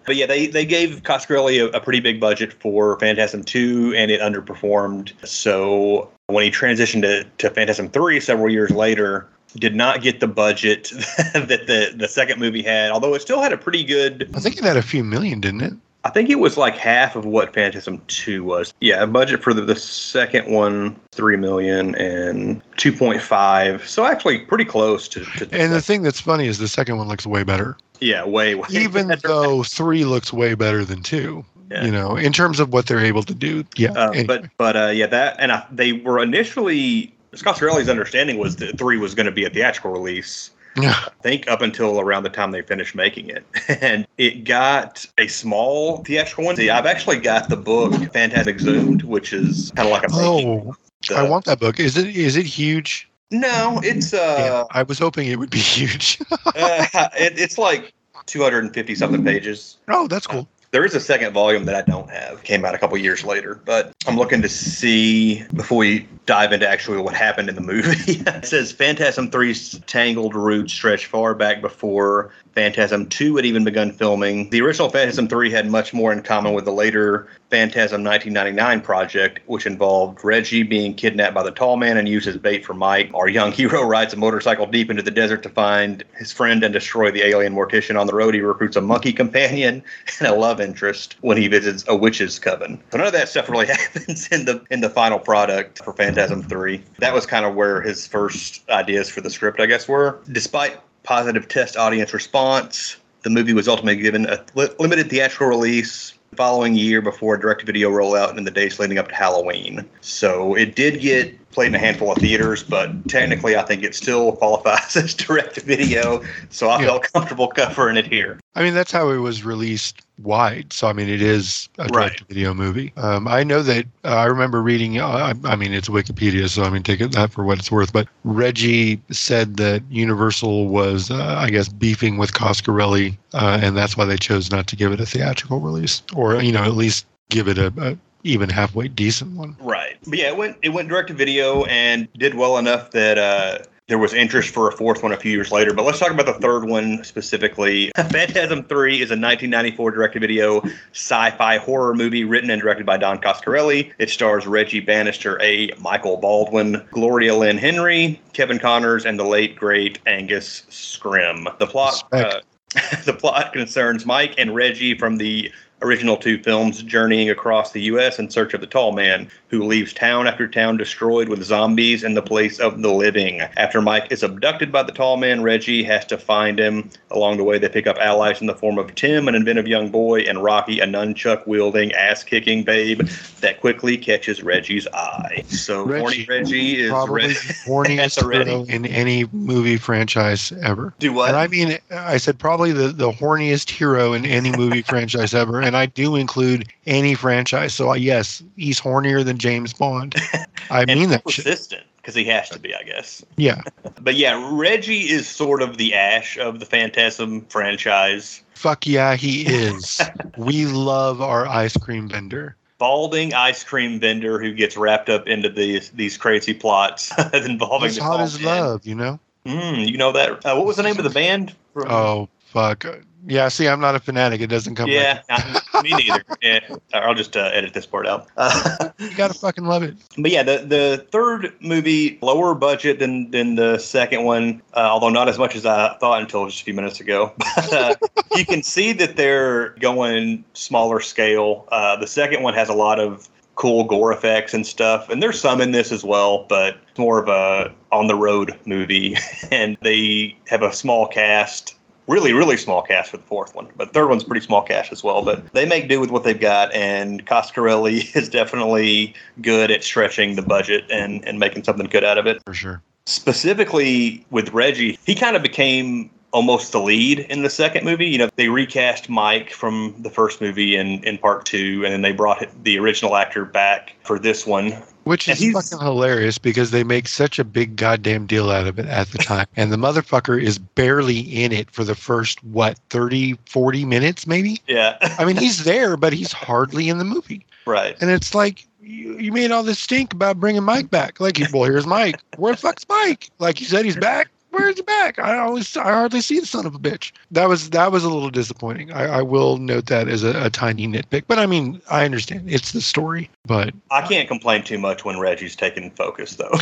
But 0.06 0.16
yeah, 0.16 0.24
they, 0.24 0.46
they 0.46 0.64
gave 0.64 1.02
Coscarelli 1.02 1.60
a, 1.62 1.76
a 1.76 1.80
pretty 1.80 2.00
big 2.00 2.18
budget 2.18 2.52
for 2.52 2.98
Phantasm 2.98 3.44
2, 3.44 3.94
and 3.94 4.10
it 4.10 4.20
underperformed. 4.20 5.12
So 5.26 6.10
when 6.26 6.44
he 6.44 6.50
transitioned 6.50 7.02
to, 7.02 7.24
to 7.38 7.50
Phantasm 7.50 7.88
3 7.88 8.20
several 8.20 8.50
years 8.50 8.70
later, 8.70 9.26
did 9.56 9.74
not 9.74 10.02
get 10.02 10.20
the 10.20 10.26
budget 10.26 10.84
that 11.34 11.64
the, 11.66 11.92
the 11.96 12.08
second 12.08 12.40
movie 12.40 12.62
had, 12.62 12.90
although 12.90 13.14
it 13.14 13.20
still 13.20 13.40
had 13.40 13.52
a 13.52 13.58
pretty 13.58 13.84
good. 13.84 14.30
I 14.34 14.40
think 14.40 14.56
it 14.56 14.64
had 14.64 14.76
a 14.76 14.82
few 14.82 15.04
million, 15.04 15.40
didn't 15.40 15.60
it? 15.60 15.74
I 16.06 16.10
think 16.10 16.28
it 16.28 16.34
was 16.34 16.58
like 16.58 16.76
half 16.76 17.16
of 17.16 17.24
what 17.24 17.54
Phantasm 17.54 18.00
2 18.08 18.44
was. 18.44 18.74
Yeah, 18.80 19.02
a 19.02 19.06
budget 19.06 19.42
for 19.42 19.54
the, 19.54 19.62
the 19.62 19.76
second 19.76 20.52
one, 20.52 20.96
3 21.12 21.36
million 21.36 21.94
and 21.94 22.62
2.5. 22.76 23.86
So 23.86 24.04
actually 24.04 24.40
pretty 24.40 24.66
close 24.66 25.08
to. 25.08 25.24
to 25.24 25.48
And 25.52 25.72
the 25.72 25.80
thing 25.80 26.02
that's 26.02 26.20
funny 26.20 26.46
is 26.46 26.58
the 26.58 26.68
second 26.68 26.98
one 26.98 27.08
looks 27.08 27.26
way 27.26 27.42
better. 27.42 27.78
yeah, 28.00 28.24
way, 28.26 28.54
way 28.54 28.66
even 28.70 29.08
better. 29.08 29.26
though 29.28 29.62
three 29.62 30.04
looks 30.04 30.30
way 30.30 30.54
better 30.54 30.84
than 30.84 31.02
two. 31.02 31.42
Yeah. 31.70 31.84
You 31.84 31.92
know, 31.92 32.16
in 32.16 32.32
terms 32.32 32.60
of 32.60 32.72
what 32.72 32.86
they're 32.86 33.04
able 33.04 33.22
to 33.22 33.34
do. 33.34 33.64
Yeah. 33.76 33.92
Uh, 33.92 34.10
anyway. 34.10 34.26
But 34.26 34.50
but 34.58 34.76
uh, 34.76 34.86
yeah, 34.88 35.06
that 35.06 35.36
and 35.38 35.52
I, 35.52 35.66
they 35.70 35.92
were 35.92 36.22
initially 36.22 37.14
Scorsese 37.32 37.88
understanding 37.88 38.38
was 38.38 38.56
that 38.56 38.78
three 38.78 38.98
was 38.98 39.14
going 39.14 39.26
to 39.26 39.32
be 39.32 39.44
a 39.44 39.50
theatrical 39.50 39.90
release. 39.90 40.50
yeah. 40.76 40.94
I 41.06 41.10
think 41.22 41.48
up 41.48 41.62
until 41.62 42.00
around 42.00 42.24
the 42.24 42.30
time 42.30 42.50
they 42.50 42.62
finished 42.62 42.94
making 42.94 43.28
it, 43.28 43.44
and 43.80 44.06
it 44.18 44.44
got 44.44 45.06
a 45.18 45.26
small 45.28 45.98
theatrical 45.98 46.44
one. 46.44 46.56
See, 46.56 46.70
I've 46.70 46.86
actually 46.86 47.18
got 47.18 47.48
the 47.48 47.56
book 47.56 47.92
Phantasm 48.12 48.48
Exhumed, 48.48 49.02
which 49.02 49.32
is 49.32 49.72
kind 49.74 49.88
of 49.88 49.92
like 49.92 50.04
a 50.04 50.08
oh, 50.12 50.76
I 51.14 51.28
want 51.28 51.44
that 51.46 51.60
book. 51.60 51.80
Is 51.80 51.96
it 51.96 52.16
is 52.16 52.36
it 52.36 52.46
huge? 52.46 53.08
no, 53.30 53.80
it's 53.82 54.14
uh, 54.14 54.64
I 54.70 54.82
was 54.82 54.98
hoping 54.98 55.28
it 55.28 55.38
would 55.38 55.50
be 55.50 55.58
huge. 55.76 56.20
uh 56.30 56.86
it, 57.16 57.38
it's 57.38 57.58
like 57.58 57.92
250 58.26 58.94
something 58.94 59.24
pages. 59.24 59.78
oh, 59.88 60.08
that's 60.08 60.26
cool. 60.26 60.48
There 60.74 60.84
is 60.84 60.96
a 60.96 60.98
second 60.98 61.32
volume 61.32 61.66
that 61.66 61.76
I 61.76 61.82
don't 61.82 62.10
have. 62.10 62.42
Came 62.42 62.64
out 62.64 62.74
a 62.74 62.78
couple 62.78 62.98
years 62.98 63.22
later, 63.22 63.60
but 63.64 63.92
I'm 64.08 64.16
looking 64.16 64.42
to 64.42 64.48
see 64.48 65.44
before 65.54 65.78
we 65.78 66.08
dive 66.26 66.52
into 66.52 66.68
actually 66.68 66.98
what 66.98 67.14
happened 67.14 67.48
in 67.48 67.54
the 67.54 67.60
movie. 67.60 67.92
it 68.26 68.44
says 68.44 68.72
Phantasm 68.72 69.30
3's 69.30 69.78
tangled 69.86 70.34
roots 70.34 70.72
stretch 70.72 71.06
far 71.06 71.32
back 71.32 71.60
before 71.60 72.32
Phantasm 72.54 73.06
2 73.06 73.36
had 73.36 73.44
even 73.44 73.64
begun 73.64 73.92
filming. 73.92 74.50
The 74.50 74.62
original 74.62 74.88
Phantasm 74.88 75.28
3 75.28 75.50
had 75.50 75.70
much 75.70 75.92
more 75.92 76.12
in 76.12 76.22
common 76.22 76.54
with 76.54 76.64
the 76.64 76.72
later 76.72 77.28
Phantasm 77.50 78.02
1999 78.02 78.80
project, 78.80 79.40
which 79.46 79.66
involved 79.66 80.24
Reggie 80.24 80.62
being 80.62 80.94
kidnapped 80.94 81.34
by 81.34 81.42
the 81.42 81.50
tall 81.50 81.76
man 81.76 81.96
and 81.96 82.08
used 82.08 82.26
as 82.26 82.36
bait 82.36 82.64
for 82.64 82.74
Mike. 82.74 83.10
Our 83.14 83.28
young 83.28 83.52
hero 83.60 83.82
rides 83.82 84.14
a 84.14 84.16
motorcycle 84.16 84.66
deep 84.66 84.90
into 84.90 85.02
the 85.02 85.10
desert 85.10 85.42
to 85.44 85.48
find 85.48 86.04
his 86.16 86.32
friend 86.32 86.62
and 86.64 86.72
destroy 86.72 87.10
the 87.10 87.22
alien 87.22 87.54
mortician. 87.54 88.00
On 88.00 88.06
the 88.06 88.14
road, 88.14 88.34
he 88.34 88.40
recruits 88.40 88.76
a 88.76 88.80
monkey 88.80 89.12
companion 89.12 89.82
and 90.18 90.28
a 90.28 90.34
love 90.34 90.60
interest 90.64 91.16
when 91.20 91.36
he 91.36 91.46
visits 91.46 91.84
a 91.86 91.94
witch's 91.94 92.38
coven. 92.38 92.82
So 92.90 92.98
none 92.98 93.06
of 93.06 93.12
that 93.12 93.28
stuff 93.28 93.48
really 93.48 93.66
happens 93.78 94.26
in 94.28 94.46
the 94.46 94.64
in 94.70 94.80
the 94.80 94.90
final 94.90 95.18
product 95.18 95.84
for 95.84 95.92
Phantasm 95.92 96.40
mm-hmm. 96.40 96.48
3. 96.48 96.82
That 96.98 97.14
was 97.14 97.26
kind 97.26 97.44
of 97.44 97.54
where 97.54 97.80
his 97.80 98.06
first 98.06 98.68
ideas 98.70 99.08
for 99.08 99.20
the 99.20 99.30
script, 99.30 99.60
I 99.60 99.66
guess, 99.66 99.86
were. 99.86 100.20
Despite 100.32 100.80
positive 101.04 101.46
test 101.48 101.76
audience 101.76 102.12
response, 102.12 102.96
the 103.22 103.30
movie 103.30 103.52
was 103.52 103.68
ultimately 103.68 104.02
given 104.02 104.26
a 104.26 104.44
limited 104.54 105.10
theatrical 105.10 105.46
release 105.46 106.14
the 106.30 106.36
following 106.36 106.74
year 106.74 107.00
before 107.00 107.36
a 107.36 107.40
direct-to-video 107.40 107.90
rollout 107.90 108.30
and 108.30 108.38
in 108.38 108.44
the 108.44 108.50
days 108.50 108.78
leading 108.78 108.98
up 108.98 109.08
to 109.08 109.14
Halloween. 109.14 109.88
So 110.00 110.54
it 110.54 110.74
did 110.74 111.00
get 111.00 111.43
played 111.54 111.68
in 111.68 111.74
a 111.74 111.78
handful 111.78 112.12
of 112.12 112.18
theaters, 112.18 112.62
but 112.62 113.08
technically 113.08 113.56
I 113.56 113.62
think 113.62 113.82
it 113.82 113.94
still 113.94 114.32
qualifies 114.36 114.96
as 114.96 115.14
direct-to-video. 115.14 116.22
So 116.50 116.68
I 116.68 116.80
Yeah. 116.80 116.86
felt 116.86 117.12
comfortable 117.12 117.48
covering 117.48 117.96
it 117.96 118.06
here. 118.06 118.38
I 118.56 118.62
mean, 118.62 118.74
that's 118.74 118.92
how 118.92 119.10
it 119.10 119.18
was 119.18 119.44
released 119.44 120.02
wide. 120.22 120.72
So, 120.72 120.86
I 120.86 120.92
mean, 120.92 121.08
it 121.08 121.20
is 121.22 121.68
a 121.78 121.84
Right. 121.84 121.92
direct 121.92 122.24
video 122.28 122.54
movie. 122.54 122.92
Um, 122.96 123.26
I 123.26 123.42
know 123.42 123.62
that 123.62 123.86
uh, 124.04 124.08
I 124.14 124.26
remember 124.26 124.62
reading, 124.62 124.98
uh, 124.98 125.34
I, 125.44 125.52
I 125.52 125.56
mean, 125.56 125.72
it's 125.72 125.88
Wikipedia, 125.88 126.48
so 126.48 126.62
I 126.62 126.70
mean, 126.70 126.82
take 126.82 127.00
it 127.00 127.12
that 127.12 127.32
for 127.32 127.44
what 127.44 127.58
it's 127.58 127.70
worth. 127.72 127.92
But 127.92 128.06
Reggie 128.24 129.00
said 129.10 129.56
that 129.56 129.82
Universal 129.90 130.68
was, 130.68 131.10
uh, 131.10 131.36
I 131.38 131.50
guess, 131.50 131.68
beefing 131.68 132.16
with 132.16 132.32
Coscarelli, 132.32 133.16
uh, 133.32 133.58
and 133.62 133.76
that's 133.76 133.96
why 133.96 134.04
they 134.04 134.16
chose 134.16 134.50
not 134.52 134.66
to 134.68 134.76
give 134.76 134.92
it 134.92 135.00
a 135.00 135.06
theatrical 135.06 135.58
release, 135.60 136.02
or, 136.14 136.40
you 136.42 136.52
know, 136.52 136.62
at 136.62 136.74
least 136.74 137.06
give 137.30 137.48
it 137.48 137.58
a, 137.58 137.72
a 137.78 137.96
even 138.24 138.48
halfway 138.48 138.88
decent 138.88 139.36
one. 139.36 139.56
Right. 139.60 139.96
But 140.06 140.18
yeah, 140.18 140.28
it 140.28 140.36
went 140.36 140.56
it 140.62 140.70
went 140.70 140.88
direct 140.88 141.08
to 141.08 141.14
video 141.14 141.64
and 141.64 142.08
did 142.14 142.34
well 142.34 142.58
enough 142.58 142.90
that 142.90 143.18
uh 143.18 143.58
there 143.86 143.98
was 143.98 144.14
interest 144.14 144.48
for 144.48 144.68
a 144.68 144.72
fourth 144.72 145.02
one 145.02 145.12
a 145.12 145.16
few 145.16 145.30
years 145.30 145.52
later. 145.52 145.74
But 145.74 145.84
let's 145.84 145.98
talk 145.98 146.10
about 146.10 146.24
the 146.24 146.34
third 146.34 146.64
one 146.64 147.04
specifically. 147.04 147.92
Phantasm 148.10 148.64
3 148.64 148.94
is 148.94 149.10
a 149.10 149.12
1994 149.12 149.90
direct-to-video 149.90 150.62
sci-fi 150.92 151.58
horror 151.58 151.94
movie 151.94 152.24
written 152.24 152.48
and 152.48 152.62
directed 152.62 152.86
by 152.86 152.96
Don 152.96 153.18
Coscarelli. 153.18 153.92
It 153.98 154.08
stars 154.08 154.46
Reggie 154.46 154.80
Bannister, 154.80 155.40
a 155.42 155.70
Michael 155.78 156.16
Baldwin, 156.16 156.82
Gloria 156.92 157.34
Lynn 157.36 157.58
Henry, 157.58 158.20
Kevin 158.32 158.58
Connors, 158.58 159.04
and 159.04 159.18
the 159.18 159.24
late 159.24 159.54
great 159.54 159.98
Angus 160.06 160.62
Scrimm. 160.70 161.56
The 161.58 161.66
plot. 161.66 162.02
Uh, 162.10 162.40
the 163.04 163.12
plot 163.12 163.52
concerns 163.52 164.04
Mike 164.04 164.34
and 164.38 164.54
Reggie 164.54 164.98
from 164.98 165.18
the 165.18 165.52
original 165.84 166.16
two 166.16 166.42
films 166.42 166.82
journeying 166.82 167.28
across 167.28 167.72
the 167.72 167.82
U.S. 167.82 168.18
in 168.18 168.30
search 168.30 168.54
of 168.54 168.60
the 168.60 168.66
tall 168.66 168.92
man 168.92 169.28
who 169.48 169.64
leaves 169.64 169.92
town 169.92 170.26
after 170.26 170.48
town 170.48 170.76
destroyed 170.76 171.28
with 171.28 171.44
zombies 171.44 172.02
in 172.02 172.14
the 172.14 172.22
place 172.22 172.58
of 172.58 172.82
the 172.82 172.92
living. 172.92 173.40
After 173.56 173.80
Mike 173.80 174.10
is 174.10 174.22
abducted 174.22 174.72
by 174.72 174.82
the 174.82 174.92
tall 174.92 175.16
man, 175.16 175.42
Reggie 175.42 175.84
has 175.84 176.04
to 176.06 176.18
find 176.18 176.58
him. 176.58 176.90
Along 177.10 177.36
the 177.36 177.44
way, 177.44 177.58
they 177.58 177.68
pick 177.68 177.86
up 177.86 177.98
allies 177.98 178.40
in 178.40 178.46
the 178.46 178.54
form 178.54 178.78
of 178.78 178.94
Tim, 178.94 179.28
an 179.28 179.34
inventive 179.34 179.68
young 179.68 179.90
boy, 179.90 180.20
and 180.22 180.42
Rocky, 180.42 180.80
a 180.80 180.86
nunchuck 180.86 181.46
wielding, 181.46 181.92
ass 181.92 182.24
kicking 182.24 182.64
babe 182.64 183.02
that 183.40 183.60
quickly 183.60 183.96
catches 183.96 184.42
Reggie's 184.42 184.88
eye. 184.88 185.44
So, 185.48 185.84
Reggie, 185.84 186.00
horny 186.00 186.26
Reggie 186.28 186.80
is 186.80 186.90
Probably 186.90 187.26
re- 187.28 187.32
the 187.34 187.54
horniest 187.66 188.20
hero 188.44 188.64
in 188.64 188.86
any 188.86 189.26
movie 189.32 189.76
franchise 189.76 190.52
ever. 190.62 190.94
Do 190.98 191.12
what? 191.12 191.28
And 191.28 191.36
I 191.36 191.46
mean, 191.46 191.78
I 191.90 192.16
said 192.16 192.38
probably 192.38 192.72
the, 192.72 192.88
the 192.88 193.12
horniest 193.12 193.70
hero 193.70 194.14
in 194.14 194.24
any 194.24 194.50
movie 194.56 194.82
franchise 194.94 195.34
ever. 195.34 195.60
And 195.60 195.73
I 195.76 195.86
do 195.86 196.16
include 196.16 196.68
any 196.86 197.14
franchise. 197.14 197.74
So, 197.74 197.92
yes, 197.94 198.42
he's 198.56 198.80
hornier 198.80 199.24
than 199.24 199.38
James 199.38 199.72
Bond. 199.72 200.14
I 200.70 200.84
mean 200.86 201.10
that 201.10 201.24
persistent 201.24 201.82
because 201.96 202.14
he 202.14 202.24
has 202.24 202.48
to 202.50 202.58
be, 202.58 202.74
I 202.74 202.82
guess. 202.82 203.24
Yeah. 203.36 203.62
But 204.00 204.16
yeah, 204.16 204.50
Reggie 204.52 205.08
is 205.08 205.26
sort 205.26 205.62
of 205.62 205.78
the 205.78 205.94
Ash 205.94 206.36
of 206.36 206.60
the 206.60 206.66
Phantasm 206.66 207.40
franchise. 207.46 208.42
Fuck 208.54 208.86
yeah, 208.86 209.16
he 209.16 209.42
is. 209.46 210.00
we 210.36 210.66
love 210.66 211.22
our 211.22 211.46
ice 211.46 211.74
cream 211.76 212.08
vendor. 212.08 212.54
Balding 212.76 213.32
ice 213.32 213.64
cream 213.64 213.98
vendor 214.00 214.38
who 214.38 214.52
gets 214.52 214.76
wrapped 214.76 215.08
up 215.08 215.26
into 215.26 215.48
these 215.48 215.88
these 215.90 216.18
crazy 216.18 216.52
plots 216.52 217.12
involving 217.32 217.88
As 217.88 217.96
the 217.96 218.02
hot 218.02 218.20
as 218.20 218.42
love, 218.42 218.84
you 218.84 218.94
know? 218.94 219.18
Mm, 219.46 219.88
you 219.90 219.96
know 219.96 220.12
that? 220.12 220.44
Uh, 220.44 220.54
what 220.54 220.66
was 220.66 220.76
the 220.76 220.82
name 220.82 220.98
of 220.98 221.04
the 221.04 221.10
band? 221.10 221.54
from- 221.72 221.90
Oh, 221.90 222.28
fuck. 222.40 222.84
Yeah, 223.26 223.48
see, 223.48 223.68
I'm 223.68 223.80
not 223.80 223.94
a 223.94 224.00
fanatic. 224.00 224.40
It 224.40 224.48
doesn't 224.48 224.74
come 224.74 224.88
yeah, 224.88 225.22
not- 225.28 225.82
me 225.82 225.90
neither. 225.90 226.22
Yeah, 226.42 226.60
I'll 226.92 227.14
just 227.14 227.36
uh, 227.36 227.50
edit 227.52 227.74
this 227.74 227.86
part 227.86 228.06
out. 228.06 228.28
Uh, 228.36 228.90
You 228.98 229.14
gotta 229.16 229.34
fucking 229.34 229.64
love 229.64 229.82
it. 229.82 229.96
But 230.18 230.30
yeah, 230.30 230.42
the 230.42 230.58
the 230.66 231.06
third 231.10 231.52
movie 231.60 232.18
lower 232.22 232.54
budget 232.54 232.98
than 232.98 233.30
than 233.30 233.54
the 233.54 233.78
second 233.78 234.24
one, 234.24 234.62
uh, 234.74 234.80
although 234.80 235.08
not 235.08 235.28
as 235.28 235.38
much 235.38 235.56
as 235.56 235.64
I 235.64 235.96
thought 235.98 236.20
until 236.20 236.46
just 236.46 236.60
a 236.62 236.64
few 236.64 236.74
minutes 236.74 237.00
ago. 237.00 237.32
But 237.56 237.72
uh, 237.72 237.94
you 238.36 238.44
can 238.44 238.62
see 238.62 238.92
that 238.92 239.16
they're 239.16 239.70
going 239.80 240.44
smaller 240.54 241.00
scale. 241.00 241.66
Uh, 241.70 241.96
the 241.96 242.06
second 242.06 242.42
one 242.42 242.52
has 242.54 242.68
a 242.68 242.74
lot 242.74 242.98
of 243.00 243.28
cool 243.54 243.84
gore 243.84 244.12
effects 244.12 244.52
and 244.52 244.66
stuff, 244.66 245.08
and 245.08 245.22
there's 245.22 245.40
some 245.40 245.60
in 245.60 245.70
this 245.70 245.92
as 245.92 246.02
well, 246.04 246.44
but 246.48 246.76
it's 246.90 246.98
more 246.98 247.22
of 247.22 247.28
a 247.28 247.72
on 247.92 248.08
the 248.08 248.14
road 248.16 248.58
movie, 248.66 249.16
and 249.50 249.76
they 249.82 250.36
have 250.48 250.62
a 250.62 250.72
small 250.72 251.06
cast 251.06 251.76
really, 252.06 252.32
really 252.32 252.56
small 252.56 252.82
cash 252.82 253.08
for 253.08 253.16
the 253.16 253.22
fourth 253.24 253.54
one. 253.54 253.68
But 253.76 253.92
third 253.92 254.08
one's 254.08 254.24
pretty 254.24 254.44
small 254.44 254.62
cash 254.62 254.92
as 254.92 255.02
well. 255.02 255.22
But 255.22 255.52
they 255.52 255.66
make 255.66 255.88
do 255.88 256.00
with 256.00 256.10
what 256.10 256.24
they've 256.24 256.38
got, 256.38 256.72
and 256.72 257.26
Coscarelli 257.26 258.14
is 258.16 258.28
definitely 258.28 259.14
good 259.40 259.70
at 259.70 259.84
stretching 259.84 260.36
the 260.36 260.42
budget 260.42 260.84
and, 260.90 261.26
and 261.26 261.38
making 261.38 261.64
something 261.64 261.86
good 261.86 262.04
out 262.04 262.18
of 262.18 262.26
it. 262.26 262.42
For 262.44 262.54
sure. 262.54 262.82
Specifically 263.06 264.24
with 264.30 264.50
Reggie, 264.52 264.98
he 265.04 265.14
kind 265.14 265.36
of 265.36 265.42
became 265.42 266.10
almost 266.32 266.72
the 266.72 266.80
lead 266.80 267.20
in 267.20 267.42
the 267.42 267.50
second 267.50 267.84
movie. 267.84 268.06
You 268.06 268.18
know, 268.18 268.28
they 268.36 268.48
recast 268.48 269.08
Mike 269.08 269.50
from 269.50 269.94
the 269.98 270.10
first 270.10 270.40
movie 270.40 270.74
in, 270.74 271.02
in 271.04 271.16
part 271.16 271.46
two, 271.46 271.82
and 271.84 271.92
then 271.92 272.02
they 272.02 272.12
brought 272.12 272.44
the 272.64 272.78
original 272.78 273.14
actor 273.16 273.44
back 273.44 273.94
for 274.02 274.18
this 274.18 274.46
one. 274.46 274.76
Which 275.04 275.28
is 275.28 275.52
fucking 275.52 275.78
hilarious 275.84 276.38
because 276.38 276.70
they 276.70 276.84
make 276.84 277.08
such 277.08 277.38
a 277.38 277.44
big 277.44 277.76
goddamn 277.76 278.26
deal 278.26 278.50
out 278.50 278.66
of 278.66 278.78
it 278.78 278.86
at 278.86 279.08
the 279.08 279.18
time. 279.18 279.46
and 279.56 279.72
the 279.72 279.76
motherfucker 279.76 280.42
is 280.42 280.58
barely 280.58 281.20
in 281.20 281.52
it 281.52 281.70
for 281.70 281.84
the 281.84 281.94
first, 281.94 282.42
what, 282.44 282.78
30, 282.90 283.38
40 283.46 283.84
minutes 283.84 284.26
maybe? 284.26 284.60
Yeah, 284.66 284.96
I 285.18 285.24
mean, 285.24 285.36
he's 285.36 285.64
there, 285.64 285.96
but 285.96 286.12
he's 286.12 286.32
hardly 286.32 286.88
in 286.88 286.98
the 286.98 287.04
movie. 287.04 287.46
right. 287.66 287.96
And 288.00 288.10
it's 288.10 288.34
like, 288.34 288.66
you, 288.80 289.18
you 289.18 289.32
made 289.32 289.50
all 289.50 289.62
this 289.62 289.78
stink 289.78 290.12
about 290.12 290.38
bringing 290.38 290.62
Mike 290.62 290.90
back. 290.90 291.18
Like, 291.20 291.38
well, 291.52 291.64
here's 291.64 291.86
Mike. 291.86 292.20
Where 292.36 292.52
the 292.52 292.58
fuck's 292.60 292.86
Mike? 292.88 293.30
Like 293.38 293.60
you 293.60 293.66
said, 293.66 293.84
he's 293.84 293.96
back. 293.96 294.28
Where's 294.54 294.76
he 294.76 294.82
back? 294.82 295.18
I 295.18 295.38
always, 295.38 295.76
I 295.76 295.92
hardly 295.92 296.20
see 296.20 296.40
the 296.40 296.46
son 296.46 296.66
of 296.66 296.74
a 296.74 296.78
bitch. 296.78 297.12
That 297.30 297.48
was 297.48 297.70
that 297.70 297.90
was 297.90 298.04
a 298.04 298.08
little 298.08 298.30
disappointing. 298.30 298.92
I, 298.92 299.18
I 299.18 299.22
will 299.22 299.58
note 299.58 299.86
that 299.86 300.08
as 300.08 300.22
a, 300.22 300.44
a 300.44 300.50
tiny 300.50 300.86
nitpick. 300.86 301.24
But 301.26 301.38
I 301.38 301.46
mean, 301.46 301.82
I 301.90 302.04
understand 302.04 302.50
it's 302.50 302.72
the 302.72 302.80
story. 302.80 303.30
But 303.46 303.74
I 303.90 304.02
can't 304.02 304.28
complain 304.28 304.62
too 304.62 304.78
much 304.78 305.04
when 305.04 305.18
Reggie's 305.18 305.56
taking 305.56 305.90
focus, 305.90 306.36
though. 306.36 306.52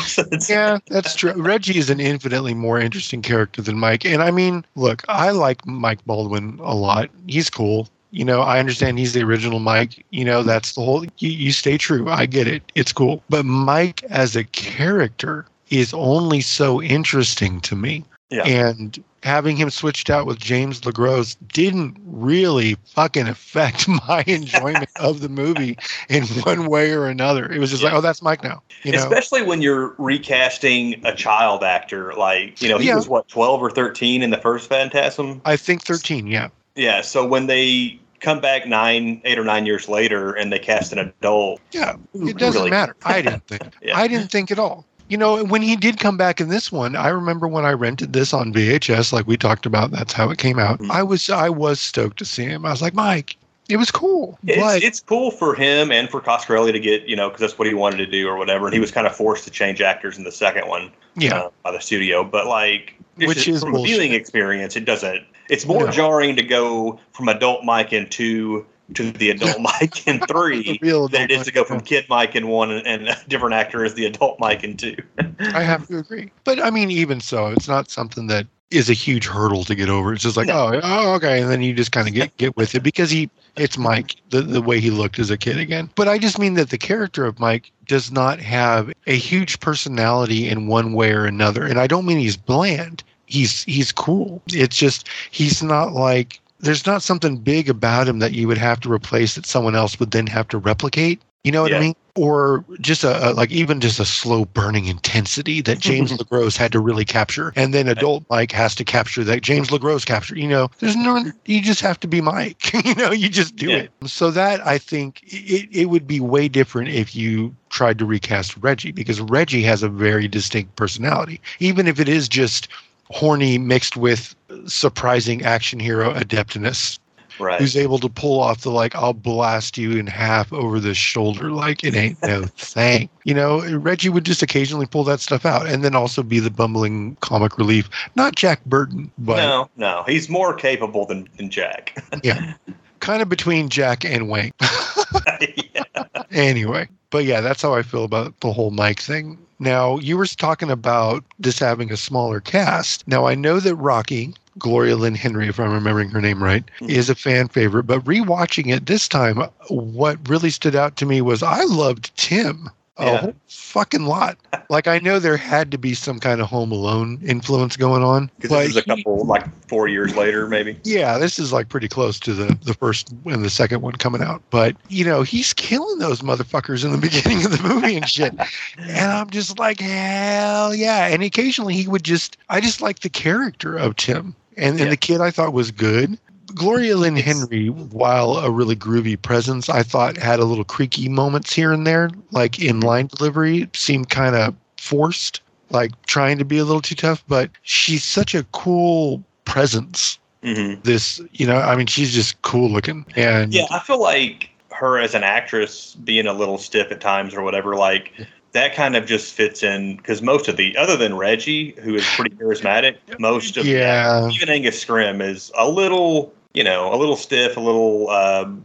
Yeah, 0.48 0.78
that's 0.88 1.14
true. 1.14 1.32
Reggie 1.34 1.78
is 1.78 1.88
an 1.90 2.00
infinitely 2.00 2.54
more 2.54 2.78
interesting 2.78 3.22
character 3.22 3.62
than 3.62 3.78
Mike. 3.78 4.04
And 4.04 4.22
I 4.22 4.30
mean, 4.30 4.64
look, 4.74 5.02
I 5.08 5.30
like 5.30 5.64
Mike 5.66 6.04
Baldwin 6.04 6.58
a 6.62 6.74
lot. 6.74 7.10
He's 7.26 7.48
cool. 7.48 7.88
You 8.10 8.24
know, 8.24 8.42
I 8.42 8.58
understand 8.58 8.98
he's 8.98 9.12
the 9.14 9.22
original 9.22 9.58
Mike. 9.58 10.04
You 10.10 10.24
know, 10.24 10.42
that's 10.42 10.74
the 10.74 10.82
whole, 10.82 11.04
you, 11.04 11.30
you 11.30 11.52
stay 11.52 11.78
true. 11.78 12.10
I 12.10 12.26
get 12.26 12.46
it. 12.46 12.62
It's 12.74 12.92
cool. 12.92 13.22
But 13.30 13.46
Mike 13.46 14.02
as 14.10 14.36
a 14.36 14.44
character 14.44 15.46
is 15.72 15.94
only 15.94 16.40
so 16.40 16.82
interesting 16.82 17.60
to 17.62 17.74
me. 17.74 18.04
Yeah. 18.30 18.44
And 18.46 19.02
having 19.22 19.56
him 19.56 19.68
switched 19.68 20.08
out 20.08 20.26
with 20.26 20.38
James 20.38 20.80
LeGros 20.82 21.36
didn't 21.52 21.96
really 22.06 22.76
fucking 22.86 23.28
affect 23.28 23.86
my 24.08 24.24
enjoyment 24.26 24.88
of 24.96 25.20
the 25.20 25.28
movie 25.28 25.76
in 26.08 26.24
one 26.24 26.66
way 26.66 26.92
or 26.92 27.06
another. 27.06 27.50
It 27.50 27.58
was 27.58 27.70
just 27.70 27.82
like, 27.82 27.92
oh, 27.92 28.00
that's 28.00 28.22
Mike 28.22 28.42
now. 28.42 28.62
You 28.84 28.92
know? 28.92 28.98
Especially 28.98 29.42
when 29.42 29.60
you're 29.60 29.94
recasting 29.98 31.04
a 31.04 31.14
child 31.14 31.62
actor, 31.62 32.14
like 32.14 32.60
you 32.62 32.68
know, 32.70 32.78
he 32.78 32.88
Yeah. 32.88 32.96
was 32.96 33.08
what 33.08 33.28
twelve 33.28 33.60
or 33.62 33.70
thirteen 33.70 34.22
in 34.22 34.30
the 34.30 34.38
first 34.38 34.68
Phantasm. 34.68 35.42
I 35.44 35.56
think 35.56 35.82
13, 35.84 36.26
yeah. 36.26 36.48
Yeah, 36.74 37.02
so 37.02 37.26
when 37.26 37.48
they 37.48 38.00
come 38.20 38.40
back 38.40 38.66
nine, 38.66 39.20
eight 39.24 39.38
or 39.38 39.44
nine 39.44 39.66
years 39.66 39.88
later, 39.90 40.32
and 40.32 40.50
they 40.52 40.58
cast 40.58 40.92
an 40.92 40.98
adult, 41.00 41.60
Yeah, 41.72 41.96
it 42.14 42.38
doesn't 42.38 42.60
really- 42.60 42.70
matter. 42.70 42.96
I 43.04 43.20
didn't 43.20 43.46
think. 43.48 43.62
Yeah. 43.82 43.98
I 43.98 44.06
didn't 44.08 44.30
think 44.30 44.50
at 44.50 44.58
all. 44.58 44.86
You 45.08 45.18
know, 45.18 45.44
when 45.44 45.62
he 45.62 45.76
did 45.76 45.98
come 45.98 46.16
back 46.16 46.40
in 46.40 46.48
this 46.48 46.72
one, 46.72 46.96
I 46.96 47.08
remember 47.08 47.46
when 47.46 47.64
I 47.64 47.72
rented 47.72 48.12
this 48.12 48.32
on 48.32 48.52
VHS, 48.52 49.12
like 49.12 49.26
we 49.26 49.36
talked 49.36 49.66
about, 49.66 49.90
that's 49.90 50.12
how 50.12 50.30
it 50.30 50.38
came 50.38 50.58
out. 50.58 50.78
Mhm. 50.78 50.90
I 50.90 51.02
was 51.02 51.28
I 51.28 51.48
was 51.48 51.80
stoked 51.80 52.18
to 52.18 52.24
see 52.24 52.44
him. 52.44 52.64
I 52.64 52.70
was 52.70 52.80
like, 52.80 52.94
Mike, 52.94 53.36
it 53.68 53.76
was 53.76 53.90
cool. 53.90 54.38
It's, 54.46 54.60
but 54.60 54.82
it's 54.82 55.00
cool 55.00 55.30
for 55.30 55.54
him 55.54 55.92
and 55.92 56.08
for 56.10 56.20
Coscarelli 56.20 56.72
to 56.72 56.80
get, 56.80 57.08
you 57.08 57.16
know, 57.16 57.28
because 57.28 57.40
that's 57.40 57.58
what 57.58 57.68
he 57.68 57.74
wanted 57.74 57.98
to 57.98 58.06
do 58.06 58.28
or 58.28 58.36
whatever. 58.36 58.66
And 58.66 58.74
he 58.74 58.80
was 58.80 58.90
kind 58.90 59.06
of 59.06 59.14
forced 59.14 59.44
to 59.44 59.50
change 59.50 59.80
actors 59.80 60.18
in 60.18 60.24
the 60.24 60.32
second 60.32 60.68
one 60.68 60.90
yeah, 61.16 61.38
uh, 61.38 61.50
by 61.62 61.72
the 61.72 61.80
studio. 61.80 62.24
But 62.24 62.46
like, 62.46 62.94
it's 63.18 63.28
Which 63.28 63.48
is 63.48 63.62
from 63.62 63.74
a 63.74 63.82
viewing 63.82 64.12
experience, 64.12 64.76
it 64.76 64.84
doesn't. 64.84 65.22
It's 65.48 65.66
more 65.66 65.86
No. 65.86 65.90
jarring 65.90 66.36
to 66.36 66.42
go 66.42 66.98
from 67.12 67.28
adult 67.28 67.64
Mike 67.64 67.92
in 67.92 68.08
two 68.08 68.64
to 68.94 69.12
the 69.12 69.30
adult 69.30 69.60
Mike 69.60 70.06
in 70.06 70.20
three 70.20 70.78
than 70.82 71.22
it 71.22 71.30
is 71.30 71.40
adult 71.40 71.44
to 71.46 71.52
go 71.52 71.64
from 71.64 71.80
kid 71.80 72.06
Mike 72.08 72.34
in 72.36 72.48
one 72.48 72.70
and, 72.70 72.86
and 72.86 73.08
a 73.08 73.16
different 73.28 73.54
actor 73.54 73.84
as 73.84 73.94
the 73.94 74.06
adult 74.06 74.38
Mike 74.38 74.64
in 74.64 74.76
two. 74.76 74.96
I 75.40 75.62
have 75.62 75.86
to 75.88 75.98
agree. 75.98 76.30
But 76.44 76.62
I 76.62 76.70
mean, 76.70 76.90
even 76.90 77.20
so, 77.20 77.48
it's 77.48 77.68
not 77.68 77.90
something 77.90 78.26
that 78.28 78.46
is 78.72 78.88
a 78.88 78.94
huge 78.94 79.26
hurdle 79.26 79.64
to 79.64 79.74
get 79.74 79.88
over. 79.88 80.12
It's 80.12 80.22
just 80.22 80.36
like, 80.36 80.46
No. 80.46 80.74
oh, 80.74 80.80
oh, 80.82 81.14
okay, 81.14 81.42
and 81.42 81.50
then 81.50 81.62
you 81.62 81.74
just 81.74 81.92
kind 81.92 82.08
of 82.08 82.14
get 82.14 82.36
get 82.38 82.56
with 82.56 82.74
it 82.74 82.82
because 82.82 83.10
he, 83.10 83.30
it's 83.56 83.76
Mike, 83.78 84.16
the 84.30 84.40
the 84.40 84.62
way 84.62 84.80
he 84.80 84.90
looked 84.90 85.18
as 85.18 85.30
a 85.30 85.36
kid 85.36 85.58
again. 85.58 85.90
But 85.94 86.08
I 86.08 86.18
just 86.18 86.38
mean 86.38 86.54
that 86.54 86.70
the 86.70 86.78
character 86.78 87.26
of 87.26 87.38
Mike 87.38 87.70
does 87.86 88.10
not 88.10 88.40
have 88.40 88.92
a 89.06 89.16
huge 89.16 89.60
personality 89.60 90.48
in 90.48 90.66
one 90.66 90.94
way 90.94 91.12
or 91.12 91.26
another, 91.26 91.66
and 91.66 91.78
I 91.78 91.86
don't 91.86 92.06
mean 92.06 92.18
he's 92.18 92.36
bland. 92.36 93.04
He's 93.26 93.62
he's 93.64 93.92
cool. 93.92 94.42
It's 94.48 94.76
just 94.76 95.08
he's 95.30 95.62
not 95.62 95.92
like 95.92 96.40
there's 96.62 96.86
not 96.86 97.02
something 97.02 97.36
big 97.36 97.68
about 97.68 98.08
him 98.08 98.20
that 98.20 98.32
you 98.32 98.48
would 98.48 98.58
have 98.58 98.80
to 98.80 98.92
replace 98.92 99.34
that 99.34 99.46
someone 99.46 99.74
else 99.74 99.98
would 100.00 100.12
then 100.12 100.26
have 100.28 100.48
to 100.48 100.58
replicate. 100.58 101.20
You 101.44 101.50
know 101.50 101.62
what 101.62 101.72
I 101.74 101.80
mean? 101.80 101.94
Or 102.14 102.64
just 102.80 103.02
a, 103.02 103.30
a 103.30 103.32
like 103.32 103.50
even 103.50 103.80
just 103.80 103.98
a 103.98 104.04
slow 104.04 104.44
burning 104.44 104.86
intensity 104.86 105.60
that 105.62 105.78
James 105.80 106.12
LeGros 106.12 106.56
had 106.56 106.70
to 106.72 106.78
really 106.78 107.04
capture, 107.04 107.52
and 107.56 107.74
then 107.74 107.88
adult 107.88 108.24
Mike 108.30 108.52
has 108.52 108.76
to 108.76 108.84
capture 108.84 109.24
that 109.24 109.42
James 109.42 109.70
LeGros 109.70 110.06
capture. 110.06 110.38
You 110.38 110.46
know, 110.46 110.68
there's 110.78 110.94
no 110.94 111.24
you 111.46 111.60
just 111.60 111.80
have 111.80 111.98
to 112.00 112.06
be 112.06 112.20
Mike. 112.20 112.72
you 112.84 112.94
know, 112.94 113.10
you 113.10 113.28
just 113.28 113.56
do 113.56 113.70
Yeah. 113.72 113.78
it. 113.78 113.92
So 114.04 114.30
that 114.30 114.64
I 114.64 114.78
think 114.78 115.20
it, 115.24 115.68
it 115.72 115.86
would 115.86 116.06
be 116.06 116.20
way 116.20 116.46
different 116.48 116.90
if 116.90 117.16
you 117.16 117.56
tried 117.70 117.98
to 117.98 118.04
recast 118.04 118.56
Reggie 118.58 118.92
because 118.92 119.20
Reggie 119.20 119.62
has 119.62 119.82
a 119.82 119.88
very 119.88 120.28
distinct 120.28 120.76
personality, 120.76 121.40
even 121.58 121.88
if 121.88 121.98
it 121.98 122.08
is 122.08 122.28
just 122.28 122.68
horny 123.12 123.58
mixed 123.58 123.96
with 123.96 124.34
surprising 124.66 125.42
action 125.42 125.78
hero 125.78 126.12
adeptness. 126.14 126.98
Right. 127.38 127.58
who's 127.58 127.78
able 127.78 127.98
to 127.98 128.10
pull 128.10 128.40
off 128.40 128.60
the 128.60 128.70
like 128.70 128.94
I'll 128.94 129.14
blast 129.14 129.78
you 129.78 129.92
in 129.92 130.06
half 130.06 130.52
over 130.52 130.78
the 130.78 130.94
shoulder 130.94 131.50
like 131.50 131.82
it 131.82 131.96
ain't 131.96 132.22
no 132.22 132.44
thing. 132.44 133.08
You 133.24 133.32
know, 133.32 133.78
Reggie 133.78 134.10
would 134.10 134.24
just 134.24 134.42
occasionally 134.42 134.84
pull 134.84 135.02
that 135.04 135.18
stuff 135.18 135.46
out 135.46 135.66
and 135.66 135.82
then 135.82 135.96
also 135.96 136.22
be 136.22 136.40
the 136.40 136.50
bumbling 136.50 137.16
comic 137.16 137.56
relief. 137.56 137.88
Not 138.16 138.36
Jack 138.36 138.62
Burton, 138.66 139.10
but 139.16 139.36
no, 139.36 139.70
no, 139.76 140.04
he's 140.06 140.28
more 140.28 140.54
capable 140.54 141.06
than, 141.06 141.26
than 141.38 141.48
Jack. 141.48 141.98
yeah. 142.22 142.52
Kind 143.00 143.22
of 143.22 143.30
between 143.30 143.70
Jack 143.70 144.04
and 144.04 144.28
Wayne. 144.28 144.52
yeah. 145.40 146.04
anyway, 146.30 146.86
but 147.10 147.24
yeah, 147.24 147.40
that's 147.40 147.62
how 147.62 147.74
I 147.74 147.82
feel 147.82 148.04
about 148.04 148.38
the 148.40 148.52
whole 148.52 148.70
Mike 148.70 149.00
thing. 149.00 149.38
Now, 149.62 149.98
you 149.98 150.16
were 150.18 150.26
talking 150.26 150.72
about 150.72 151.22
this 151.38 151.60
having 151.60 151.92
a 151.92 151.96
smaller 151.96 152.40
cast. 152.40 153.06
Now, 153.06 153.26
I 153.26 153.36
know 153.36 153.60
that 153.60 153.76
Rocky, 153.76 154.34
Gloria 154.58 154.96
Lynn 154.96 155.14
Henry, 155.14 155.46
if 155.46 155.60
I'm 155.60 155.70
remembering 155.72 156.08
her 156.10 156.20
name 156.20 156.42
right, 156.42 156.64
Mhm. 156.80 156.88
is 156.90 157.08
a 157.08 157.14
fan 157.14 157.46
favorite, 157.46 157.84
but 157.84 158.04
rewatching 158.04 158.74
it 158.74 158.86
this 158.86 159.06
time, 159.06 159.40
what 159.68 160.18
really 160.28 160.50
stood 160.50 160.74
out 160.74 160.96
to 160.96 161.06
me 161.06 161.20
was 161.20 161.44
I 161.44 161.62
loved 161.62 162.10
Tim 162.16 162.70
a 162.98 163.04
Yeah. 163.04 163.16
whole 163.18 163.34
fucking 163.48 164.04
lot. 164.04 164.36
Like, 164.68 164.86
I 164.86 164.98
know 164.98 165.18
there 165.18 165.36
had 165.38 165.70
to 165.70 165.78
be 165.78 165.94
some 165.94 166.18
kind 166.20 166.40
of 166.42 166.48
Home 166.48 166.70
Alone 166.72 167.18
influence 167.24 167.76
going 167.76 168.02
on, 168.02 168.30
Because 168.38 168.50
this 168.50 168.68
is 168.68 168.76
a 168.76 168.82
couple, 168.82 169.24
like 169.24 169.44
four 169.68 169.88
years 169.88 170.14
later, 170.14 170.46
maybe. 170.46 170.76
yeah, 170.84 171.16
this 171.18 171.38
is 171.38 171.52
like 171.52 171.68
pretty 171.70 171.88
close 171.88 172.20
to 172.20 172.34
the 172.34 172.56
the 172.64 172.74
first 172.74 173.10
and 173.24 173.42
the 173.44 173.50
second 173.50 173.80
one 173.80 173.92
coming 173.94 174.22
out. 174.22 174.42
But 174.50 174.76
you 174.88 175.04
know, 175.04 175.22
he's 175.22 175.52
killing 175.54 175.98
those 176.00 176.20
motherfuckers 176.20 176.84
in 176.84 176.92
the 176.92 176.98
beginning 177.08 177.44
of 177.46 177.50
the 177.56 177.62
movie 177.66 177.96
and 177.96 178.06
shit. 178.08 178.34
And 178.78 179.10
I'm 179.12 179.30
just 179.30 179.58
like, 179.58 179.80
hell 179.80 180.74
yeah. 180.74 181.06
And 181.06 181.22
occasionally 181.22 181.74
he 181.74 181.88
would 181.88 182.04
just 182.04 182.36
I 182.50 182.60
just 182.60 182.80
like 182.82 183.00
the 183.00 183.08
character 183.08 183.76
of 183.76 183.96
Tim. 183.96 184.34
And 184.58 184.76
Yeah. 184.76 184.84
and 184.84 184.92
the 184.92 184.98
kid 184.98 185.20
I 185.22 185.30
thought 185.30 185.54
was 185.54 185.70
good. 185.70 186.18
Gloria 186.54 186.96
Lynn 186.96 187.16
Henry, 187.16 187.68
while 187.68 188.36
a 188.36 188.50
really 188.50 188.76
groovy 188.76 189.20
presence, 189.20 189.68
I 189.68 189.82
thought 189.82 190.16
had 190.16 190.40
a 190.40 190.44
little 190.44 190.64
creaky 190.64 191.08
moments 191.08 191.52
here 191.52 191.72
and 191.72 191.86
there, 191.86 192.10
like 192.30 192.58
in 192.60 192.80
line 192.80 193.08
delivery, 193.08 193.68
seemed 193.74 194.10
kind 194.10 194.34
of 194.36 194.54
forced, 194.78 195.40
like 195.70 195.90
trying 196.06 196.38
to 196.38 196.44
be 196.44 196.58
a 196.58 196.64
little 196.64 196.82
too 196.82 196.94
tough. 196.94 197.24
But 197.28 197.50
she's 197.62 198.04
such 198.04 198.34
a 198.34 198.44
cool 198.52 199.22
presence 199.44 200.18
hmm 200.44 200.74
this 200.82 201.20
you 201.32 201.46
know 201.46 201.56
i 201.56 201.76
mean 201.76 201.86
she's 201.86 202.12
just 202.12 202.40
cool 202.42 202.68
looking 202.68 203.04
and 203.14 203.52
Yeah, 203.54 203.66
I 203.70 203.78
feel 203.78 204.00
like 204.00 204.50
her 204.72 204.98
as 204.98 205.14
an 205.14 205.22
actress 205.22 205.94
being 205.94 206.26
a 206.26 206.32
little 206.32 206.58
stiff 206.58 206.90
at 206.90 207.00
times 207.00 207.34
or 207.34 207.42
whatever, 207.42 207.76
like 207.76 208.12
that 208.52 208.74
kind 208.74 208.96
of 208.96 209.06
just 209.06 209.32
fits 209.32 209.62
in 209.62 209.96
because 209.96 210.22
most 210.22 210.48
of 210.48 210.56
the, 210.56 210.76
other 210.76 210.96
than 210.96 211.16
Reggie, 211.16 211.74
who 211.80 211.94
is 211.94 212.04
pretty 212.16 212.34
charismatic, 212.40 212.96
most 213.18 213.56
of 213.56 213.64
Yeah. 213.66 214.28
even 214.30 214.48
Angus 214.48 214.84
Scrimm 214.84 215.22
is 215.22 215.50
a 215.56 215.68
little, 215.68 216.34
you 216.54 216.64
know, 216.64 216.92
a 216.92 216.96
little 216.96 217.16
stiff, 217.16 217.56
a 217.56 217.60
little 217.60 218.10
um, 218.10 218.64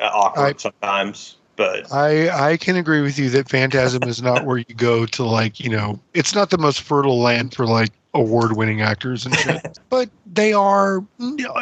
uh, 0.00 0.10
awkward 0.12 0.56
I- 0.56 0.58
sometimes. 0.58 1.36
But 1.54 1.92
i 1.92 2.52
i 2.52 2.56
can 2.56 2.76
agree 2.76 3.02
with 3.02 3.18
you 3.18 3.28
that 3.28 3.46
phantasm 3.46 4.04
is 4.04 4.22
not 4.22 4.46
where 4.46 4.56
you 4.56 4.74
go 4.74 5.04
to 5.04 5.22
like 5.22 5.60
you 5.60 5.68
know 5.68 6.00
it's 6.14 6.34
not 6.34 6.48
the 6.48 6.56
most 6.56 6.80
fertile 6.80 7.20
land 7.20 7.54
for 7.54 7.66
like 7.66 7.90
award 8.14 8.56
winning 8.56 8.80
actors 8.80 9.26
and 9.26 9.36
shit 9.36 9.78
but 9.90 10.08
they 10.32 10.54
are 10.54 11.04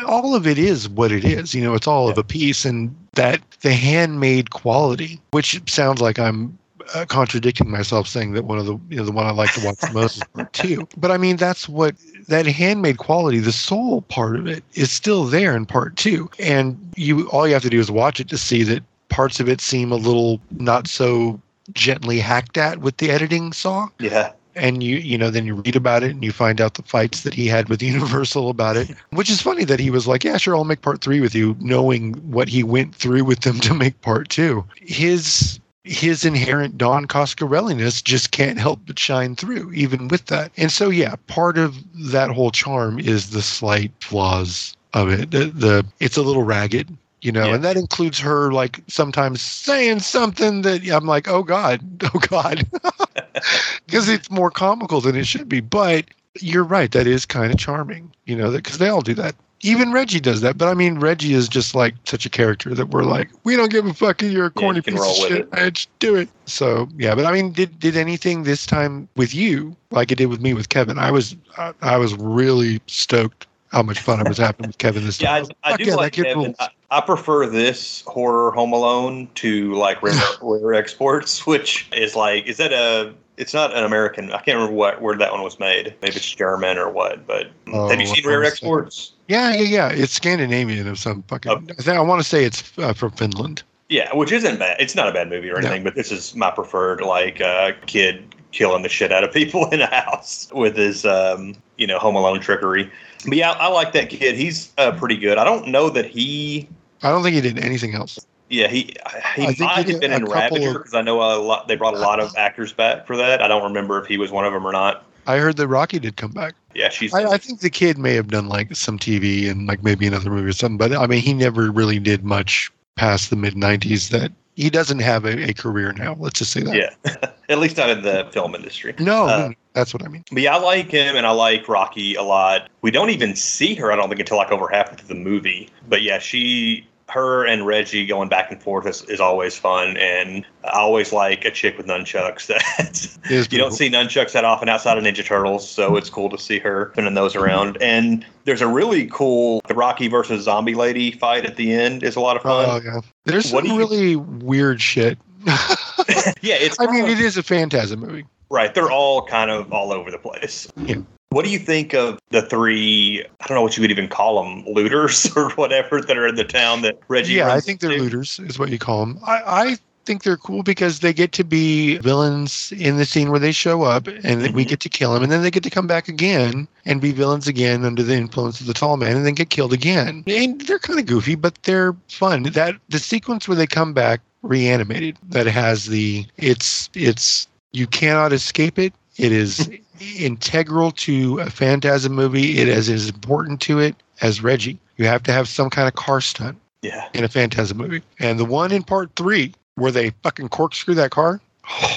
all 0.06 0.36
of 0.36 0.46
it 0.46 0.58
is 0.58 0.88
what 0.88 1.10
it 1.10 1.24
is 1.24 1.56
you 1.56 1.62
know 1.62 1.74
it's 1.74 1.88
all 1.88 2.08
of 2.08 2.16
a 2.16 2.22
piece 2.22 2.64
and 2.64 2.94
that 3.14 3.40
the 3.62 3.72
handmade 3.72 4.50
quality 4.50 5.20
which 5.32 5.60
sounds 5.68 6.00
like 6.00 6.20
i'm 6.20 6.56
uh, 6.94 7.04
contradicting 7.06 7.70
myself 7.70 8.08
saying 8.08 8.32
that 8.32 8.44
one 8.44 8.58
of 8.58 8.66
the 8.66 8.78
you 8.88 8.96
know 8.96 9.04
the 9.04 9.12
one 9.12 9.26
I 9.26 9.30
like 9.30 9.52
to 9.54 9.64
watch 9.64 9.78
the 9.78 9.92
most 9.92 10.16
is 10.16 10.24
part 10.34 10.52
two. 10.52 10.88
But 10.96 11.10
I 11.10 11.16
mean 11.16 11.36
that's 11.36 11.68
what 11.68 11.94
that 12.28 12.46
handmade 12.46 12.98
quality, 12.98 13.38
the 13.38 13.52
soul 13.52 14.02
part 14.02 14.36
of 14.36 14.46
it 14.46 14.62
is 14.74 14.90
still 14.90 15.24
there 15.24 15.56
in 15.56 15.66
part 15.66 15.96
two. 15.96 16.30
And 16.38 16.78
you 16.96 17.28
all 17.30 17.46
you 17.46 17.54
have 17.54 17.62
to 17.62 17.70
do 17.70 17.80
is 17.80 17.90
watch 17.90 18.20
it 18.20 18.28
to 18.28 18.38
see 18.38 18.62
that 18.64 18.82
parts 19.08 19.40
of 19.40 19.48
it 19.48 19.60
seem 19.60 19.92
a 19.92 19.96
little 19.96 20.40
not 20.52 20.86
so 20.86 21.40
gently 21.72 22.18
hacked 22.18 22.56
at 22.56 22.78
with 22.78 22.96
the 22.96 23.10
editing 23.10 23.52
saw 23.52 23.88
yeah, 23.98 24.32
and 24.54 24.82
you 24.82 24.96
you 24.96 25.16
know 25.16 25.30
then 25.30 25.46
you 25.46 25.54
read 25.54 25.76
about 25.76 26.02
it 26.02 26.10
and 26.10 26.24
you 26.24 26.32
find 26.32 26.60
out 26.60 26.74
the 26.74 26.82
fights 26.82 27.22
that 27.22 27.34
he 27.34 27.46
had 27.46 27.68
with 27.68 27.82
universal 27.94 28.48
about 28.48 28.76
it 28.76 28.90
which 29.10 29.30
is 29.30 29.40
funny 29.40 29.64
that 29.64 29.80
he 29.80 29.90
was 29.90 30.06
like 30.06 30.24
yeah 30.24 30.36
sure 30.36 30.56
i'll 30.56 30.64
make 30.64 30.82
part 30.82 31.00
three 31.00 31.20
with 31.20 31.34
you 31.34 31.56
knowing 31.60 32.14
what 32.30 32.48
he 32.48 32.62
went 32.62 32.94
through 32.94 33.24
with 33.24 33.40
them 33.40 33.60
to 33.60 33.74
make 33.74 34.00
part 34.00 34.28
two 34.28 34.64
his 34.80 35.60
his 35.84 36.24
inherent 36.24 36.76
don 36.76 37.06
coscarelli-ness 37.06 38.02
just 38.02 38.30
can't 38.30 38.58
help 38.58 38.80
but 38.86 38.98
shine 38.98 39.34
through 39.34 39.72
even 39.72 40.08
with 40.08 40.26
that 40.26 40.52
and 40.56 40.70
so 40.70 40.90
yeah 40.90 41.14
part 41.26 41.56
of 41.56 41.76
that 42.10 42.30
whole 42.30 42.50
charm 42.50 42.98
is 42.98 43.30
the 43.30 43.42
slight 43.42 43.90
flaws 44.00 44.76
of 44.94 45.08
it 45.10 45.30
the, 45.30 45.46
the 45.46 45.86
it's 46.00 46.16
a 46.18 46.22
little 46.22 46.42
ragged 46.42 46.94
you 47.22 47.32
know 47.32 47.46
Yeah. 47.46 47.54
and 47.54 47.64
that 47.64 47.76
includes 47.76 48.18
her 48.18 48.52
like 48.52 48.80
sometimes 48.88 49.40
saying 49.40 50.00
something 50.00 50.62
that 50.62 50.86
i'm 50.90 51.06
like 51.06 51.28
oh 51.28 51.42
god 51.42 51.80
oh 52.14 52.18
god 52.28 52.66
because 53.86 54.08
it's 54.08 54.30
more 54.30 54.50
comical 54.50 55.00
than 55.00 55.16
it 55.16 55.26
should 55.26 55.48
be. 55.48 55.60
But 55.60 56.06
you're 56.40 56.64
right, 56.64 56.90
that 56.92 57.06
is 57.06 57.26
kind 57.26 57.52
of 57.52 57.58
charming, 57.58 58.12
you 58.26 58.36
know, 58.36 58.50
because 58.52 58.78
they 58.78 58.88
all 58.88 59.00
do 59.02 59.14
that. 59.14 59.34
Even 59.62 59.92
Reggie 59.92 60.20
does 60.20 60.40
that, 60.40 60.56
but 60.56 60.68
I 60.68 60.74
mean, 60.74 61.00
Reggie 61.00 61.34
is 61.34 61.48
just 61.48 61.74
like 61.74 61.94
such 62.04 62.24
a 62.24 62.30
character 62.30 62.74
that 62.74 62.86
we're 62.86 63.04
like, 63.04 63.30
we 63.44 63.56
don't 63.56 63.70
give 63.70 63.84
a 63.84 63.92
fuck. 63.92 64.22
If 64.22 64.32
you're 64.32 64.46
a 64.46 64.52
Yeah, 64.56 64.60
corny 64.60 64.78
you 64.78 64.82
piece 64.82 65.00
of 65.00 65.16
shit. 65.16 65.48
I 65.52 65.70
just 65.70 65.90
do 65.98 66.14
it. 66.14 66.30
So 66.46 66.88
yeah, 66.96 67.14
but 67.14 67.26
I 67.26 67.32
mean, 67.32 67.52
did 67.52 67.78
did 67.78 67.96
anything 67.96 68.44
this 68.44 68.64
time 68.64 69.08
with 69.16 69.34
you 69.34 69.76
like 69.90 70.10
it 70.10 70.16
did 70.16 70.26
with 70.26 70.40
me 70.40 70.54
with 70.54 70.70
Kevin? 70.70 70.98
I 70.98 71.10
was 71.10 71.36
I, 71.58 71.74
I 71.82 71.96
was 71.98 72.14
really 72.14 72.80
stoked 72.86 73.46
how 73.70 73.82
much 73.82 74.00
fun 74.00 74.24
I 74.24 74.28
was 74.28 74.38
having 74.38 74.66
with 74.66 74.78
Kevin 74.78 75.04
this 75.04 75.20
yeah, 75.20 75.40
time. 75.40 75.46
I, 75.62 75.74
I 75.74 75.76
do 75.76 75.84
yeah, 75.84 75.94
like 75.94 76.12
Kevin. 76.14 76.54
I, 76.58 76.68
I 76.90 77.00
prefer 77.00 77.46
this 77.46 78.02
horror 78.06 78.50
Home 78.52 78.72
Alone 78.72 79.28
to 79.36 79.74
like 79.74 80.02
Rare, 80.02 80.18
Rare 80.42 80.74
Exports, 80.74 81.46
which 81.46 81.88
is 81.92 82.16
like, 82.16 82.46
is 82.46 82.56
that 82.56 82.72
a? 82.72 83.14
It's 83.40 83.54
not 83.54 83.74
an 83.74 83.84
American. 83.84 84.30
I 84.32 84.38
can't 84.38 84.56
remember 84.56 84.74
what 84.74 85.00
where 85.00 85.16
that 85.16 85.32
one 85.32 85.42
was 85.42 85.58
made. 85.58 85.94
Maybe 86.02 86.16
it's 86.16 86.30
German 86.30 86.76
or 86.78 86.90
what. 86.90 87.26
But 87.26 87.50
Oh, 87.68 87.88
have 87.88 88.00
you 88.00 88.06
seen 88.06 88.26
Rare 88.26 88.44
Exports? 88.44 89.12
Yeah, 89.28 89.54
yeah, 89.54 89.62
yeah. 89.62 89.88
It's 89.88 90.12
Scandinavian 90.12 90.86
of 90.86 90.98
some 90.98 91.22
fucking. 91.24 91.50
Oh. 91.50 91.56
I 91.56 91.82
think 91.82 91.96
I 91.96 92.00
want 92.00 92.22
to 92.22 92.28
say 92.28 92.44
it's 92.44 92.76
uh, 92.78 92.92
from 92.92 93.12
Finland. 93.12 93.62
Yeah, 93.88 94.14
which 94.14 94.30
isn't 94.30 94.58
bad. 94.58 94.80
It's 94.80 94.94
not 94.94 95.08
a 95.08 95.12
bad 95.12 95.28
movie 95.28 95.50
or 95.50 95.58
anything, 95.58 95.82
but 95.82 95.96
this 95.96 96.12
is 96.12 96.36
my 96.36 96.50
preferred 96.50 97.00
like 97.00 97.40
uh, 97.40 97.72
kid 97.86 98.34
killing 98.52 98.82
the 98.82 98.88
shit 98.88 99.12
out 99.12 99.24
of 99.24 99.32
people 99.32 99.68
in 99.72 99.80
a 99.80 99.86
house 99.86 100.48
with 100.52 100.76
his 100.76 101.04
um, 101.04 101.54
you 101.76 101.86
know 101.86 101.98
Home 101.98 102.14
Alone 102.16 102.40
trickery. 102.40 102.90
But 103.26 103.36
yeah, 103.36 103.52
I 103.52 103.68
like 103.68 103.92
that 103.94 104.10
kid. 104.10 104.36
He's 104.36 104.72
uh, 104.78 104.92
pretty 104.92 105.16
good. 105.16 105.38
I 105.38 105.44
don't 105.44 105.68
know 105.68 105.90
that 105.90 106.06
he. 106.06 106.68
I 107.02 107.10
don't 107.10 107.22
think 107.22 107.34
he 107.34 107.40
did 107.40 107.58
anything 107.58 107.94
else. 107.94 108.18
Yeah, 108.50 108.66
he 108.68 108.94
I 109.06 109.20
he 109.36 109.46
think 109.46 109.56
he 109.58 109.64
might 109.64 109.88
have 109.88 110.00
been 110.00 110.12
in 110.12 110.24
Ravager 110.24 110.74
because 110.74 110.94
I 110.94 111.02
know 111.02 111.22
a 111.22 111.38
lot. 111.40 111.68
They 111.68 111.76
brought 111.76 111.94
a 111.94 111.98
lot 111.98 112.20
of 112.20 112.34
actors 112.36 112.72
back 112.72 113.06
for 113.06 113.16
that. 113.16 113.40
I 113.40 113.48
don't 113.48 113.62
remember 113.62 114.00
if 114.02 114.06
he 114.06 114.18
was 114.18 114.30
one 114.30 114.44
of 114.44 114.52
them 114.52 114.66
or 114.66 114.72
not. 114.72 115.06
I 115.26 115.38
heard 115.38 115.56
that 115.58 115.68
Rocky 115.68 115.98
did 115.98 116.16
come 116.16 116.32
back. 116.32 116.54
Yeah, 116.74 116.88
she's. 116.88 117.14
I, 117.14 117.24
I 117.24 117.38
think 117.38 117.60
the 117.60 117.70
kid 117.70 117.96
may 117.96 118.14
have 118.14 118.28
done 118.28 118.48
like 118.48 118.74
some 118.74 118.98
TV 118.98 119.48
and 119.48 119.66
like 119.66 119.82
maybe 119.84 120.06
another 120.06 120.30
movie 120.30 120.48
or 120.48 120.52
something, 120.52 120.78
but 120.78 120.92
I 120.92 121.06
mean, 121.06 121.20
he 121.22 121.32
never 121.32 121.70
really 121.70 121.98
did 121.98 122.24
much 122.24 122.70
past 122.96 123.30
the 123.30 123.36
mid 123.36 123.54
90s 123.54 124.10
that 124.10 124.32
he 124.56 124.68
doesn't 124.68 124.98
have 124.98 125.24
a, 125.24 125.50
a 125.50 125.54
career 125.54 125.92
now. 125.92 126.14
Let's 126.18 126.40
just 126.40 126.52
say 126.52 126.62
that. 126.62 126.74
yeah, 126.74 127.30
at 127.48 127.58
least 127.58 127.76
not 127.76 127.88
in 127.90 128.02
the 128.02 128.28
film 128.32 128.54
industry. 128.54 128.94
No, 128.98 129.26
Uh, 129.26 129.48
no, 129.48 129.54
that's 129.72 129.94
what 129.94 130.04
I 130.04 130.08
mean. 130.08 130.24
But 130.32 130.42
yeah, 130.42 130.56
I 130.56 130.60
like 130.60 130.90
him 130.90 131.16
and 131.16 131.26
I 131.26 131.30
like 131.30 131.68
Rocky 131.68 132.14
a 132.14 132.22
lot. 132.22 132.68
We 132.82 132.90
don't 132.90 133.10
even 133.10 133.36
see 133.36 133.74
her, 133.76 133.92
I 133.92 133.96
don't 133.96 134.08
think, 134.08 134.20
until 134.20 134.36
like 134.36 134.50
over 134.50 134.68
half 134.68 134.92
of 134.92 135.06
the 135.08 135.14
movie. 135.14 135.70
But 135.88 136.02
yeah, 136.02 136.18
she, 136.18 136.86
her 137.10 137.44
and 137.46 137.66
Reggie 137.66 138.06
going 138.06 138.28
back 138.28 138.50
and 138.50 138.62
forth 138.62 138.86
is, 138.86 139.02
is 139.02 139.20
always 139.20 139.56
fun. 139.56 139.96
And 139.96 140.44
I 140.64 140.78
always 140.78 141.12
like 141.12 141.44
a 141.44 141.50
chick 141.50 141.76
with 141.76 141.86
nunchucks 141.86 142.46
that 143.28 143.52
you 143.52 143.58
don't 143.58 143.72
see 143.72 143.90
nunchucks 143.90 144.32
that 144.32 144.44
often 144.44 144.68
outside 144.68 144.98
of 144.98 145.04
Ninja 145.04 145.24
Turtles. 145.24 145.68
So 145.68 145.96
it's 145.96 146.10
cool 146.10 146.30
to 146.30 146.38
see 146.38 146.58
her 146.60 146.90
spinning 146.92 147.14
those 147.14 147.34
around. 147.36 147.78
And 147.80 148.24
there's 148.44 148.62
a 148.62 148.68
really 148.68 149.06
cool, 149.06 149.60
the 149.68 149.74
Rocky 149.74 150.08
versus 150.08 150.44
Zombie 150.44 150.74
Lady 150.74 151.10
fight 151.10 151.44
at 151.44 151.56
the 151.56 151.72
end 151.72 152.02
is 152.02 152.16
a 152.16 152.20
lot 152.20 152.36
of 152.36 152.42
fun. 152.42 152.66
Oh, 152.68 152.80
yeah. 152.84 153.00
There's 153.24 153.52
What 153.52 153.64
some 153.64 153.72
you- 153.72 153.78
really 153.78 154.16
weird 154.16 154.80
shit. 154.80 155.18
yeah, 155.46 156.56
it's 156.56 156.78
I 156.80 156.86
mean, 156.90 157.04
of- 157.04 157.10
it 157.10 157.20
is 157.20 157.36
a 157.36 157.42
phantasm 157.42 158.00
movie. 158.00 158.26
Right. 158.50 158.74
They're 158.74 158.90
all 158.90 159.24
kind 159.26 159.50
of 159.50 159.72
all 159.72 159.92
over 159.92 160.10
the 160.10 160.18
place. 160.18 160.66
Yeah. 160.76 160.96
What 161.30 161.44
do 161.44 161.50
you 161.52 161.60
think 161.60 161.94
of 161.94 162.18
the 162.30 162.42
three, 162.42 163.24
I 163.40 163.46
don't 163.46 163.54
know 163.54 163.62
what 163.62 163.76
you 163.76 163.82
would 163.82 163.90
even 163.92 164.08
call 164.08 164.42
them, 164.42 164.64
looters 164.66 165.30
or 165.36 165.50
whatever 165.52 166.00
that 166.00 166.18
are 166.18 166.26
in 166.26 166.34
the 166.34 166.44
town 166.44 166.82
that 166.82 166.98
Reggie 167.06 167.34
Yeah, 167.34 167.52
I 167.52 167.60
think 167.60 167.80
they're 167.80 167.98
looters, 167.98 168.40
is 168.40 168.58
what 168.58 168.70
you 168.70 168.78
call 168.78 169.06
them. 169.06 169.18
I, 169.24 169.42
I 169.46 169.76
think 170.06 170.24
they're 170.24 170.36
cool 170.36 170.64
because 170.64 171.00
they 171.00 171.12
get 171.12 171.30
to 171.32 171.44
be 171.44 171.98
villains 171.98 172.72
in 172.76 172.96
the 172.96 173.04
scene 173.04 173.30
where 173.30 173.38
they 173.38 173.52
show 173.52 173.82
up 173.82 174.08
and 174.08 174.42
then 174.42 174.52
we 174.54 174.64
Mhm. 174.64 174.70
get 174.70 174.80
to 174.80 174.88
kill 174.88 175.14
them 175.14 175.22
and 175.22 175.30
then 175.30 175.42
they 175.42 175.52
get 175.52 175.62
to 175.62 175.70
come 175.70 175.86
back 175.86 176.08
again 176.08 176.66
and 176.84 177.00
be 177.00 177.12
villains 177.12 177.46
again 177.46 177.84
under 177.84 178.02
the 178.02 178.16
influence 178.16 178.60
of 178.60 178.66
the 178.66 178.74
tall 178.74 178.96
man 178.96 179.16
and 179.16 179.24
then 179.24 179.34
get 179.34 179.50
killed 179.50 179.72
again. 179.72 180.24
And 180.26 180.60
they're 180.62 180.80
kind 180.80 180.98
of 180.98 181.06
goofy, 181.06 181.36
but 181.36 181.54
they're 181.62 181.94
fun. 182.08 182.42
That 182.44 182.74
the 182.88 182.98
sequence 182.98 183.46
where 183.46 183.56
they 183.56 183.68
come 183.68 183.92
back 183.92 184.20
reanimated 184.42 185.16
that 185.28 185.46
has 185.46 185.86
the 185.86 186.26
it's 186.38 186.90
it's 186.94 187.46
you 187.72 187.86
cannot 187.86 188.32
escape 188.32 188.80
it. 188.80 188.92
It 189.20 189.32
is 189.32 189.70
integral 190.18 190.92
to 190.92 191.40
a 191.40 191.50
phantasm 191.50 192.12
movie. 192.14 192.58
It 192.58 192.68
is 192.68 192.88
as 192.88 193.08
important 193.08 193.60
to 193.62 193.78
it 193.78 193.94
as 194.22 194.42
Reggie. 194.42 194.78
You 194.96 195.06
have 195.06 195.22
to 195.24 195.32
have 195.32 195.48
some 195.48 195.70
kind 195.70 195.86
of 195.88 195.94
car 195.94 196.20
stunt 196.20 196.58
Yeah. 196.82 197.08
in 197.14 197.24
a 197.24 197.28
Phantasm 197.28 197.76
movie. 197.78 198.02
And 198.18 198.38
the 198.38 198.44
one 198.44 198.72
in 198.72 198.82
part 198.82 199.10
three 199.16 199.54
where 199.74 199.92
they 199.92 200.10
fucking 200.22 200.48
corkscrew 200.48 200.94
that 200.94 201.10
car, 201.10 201.40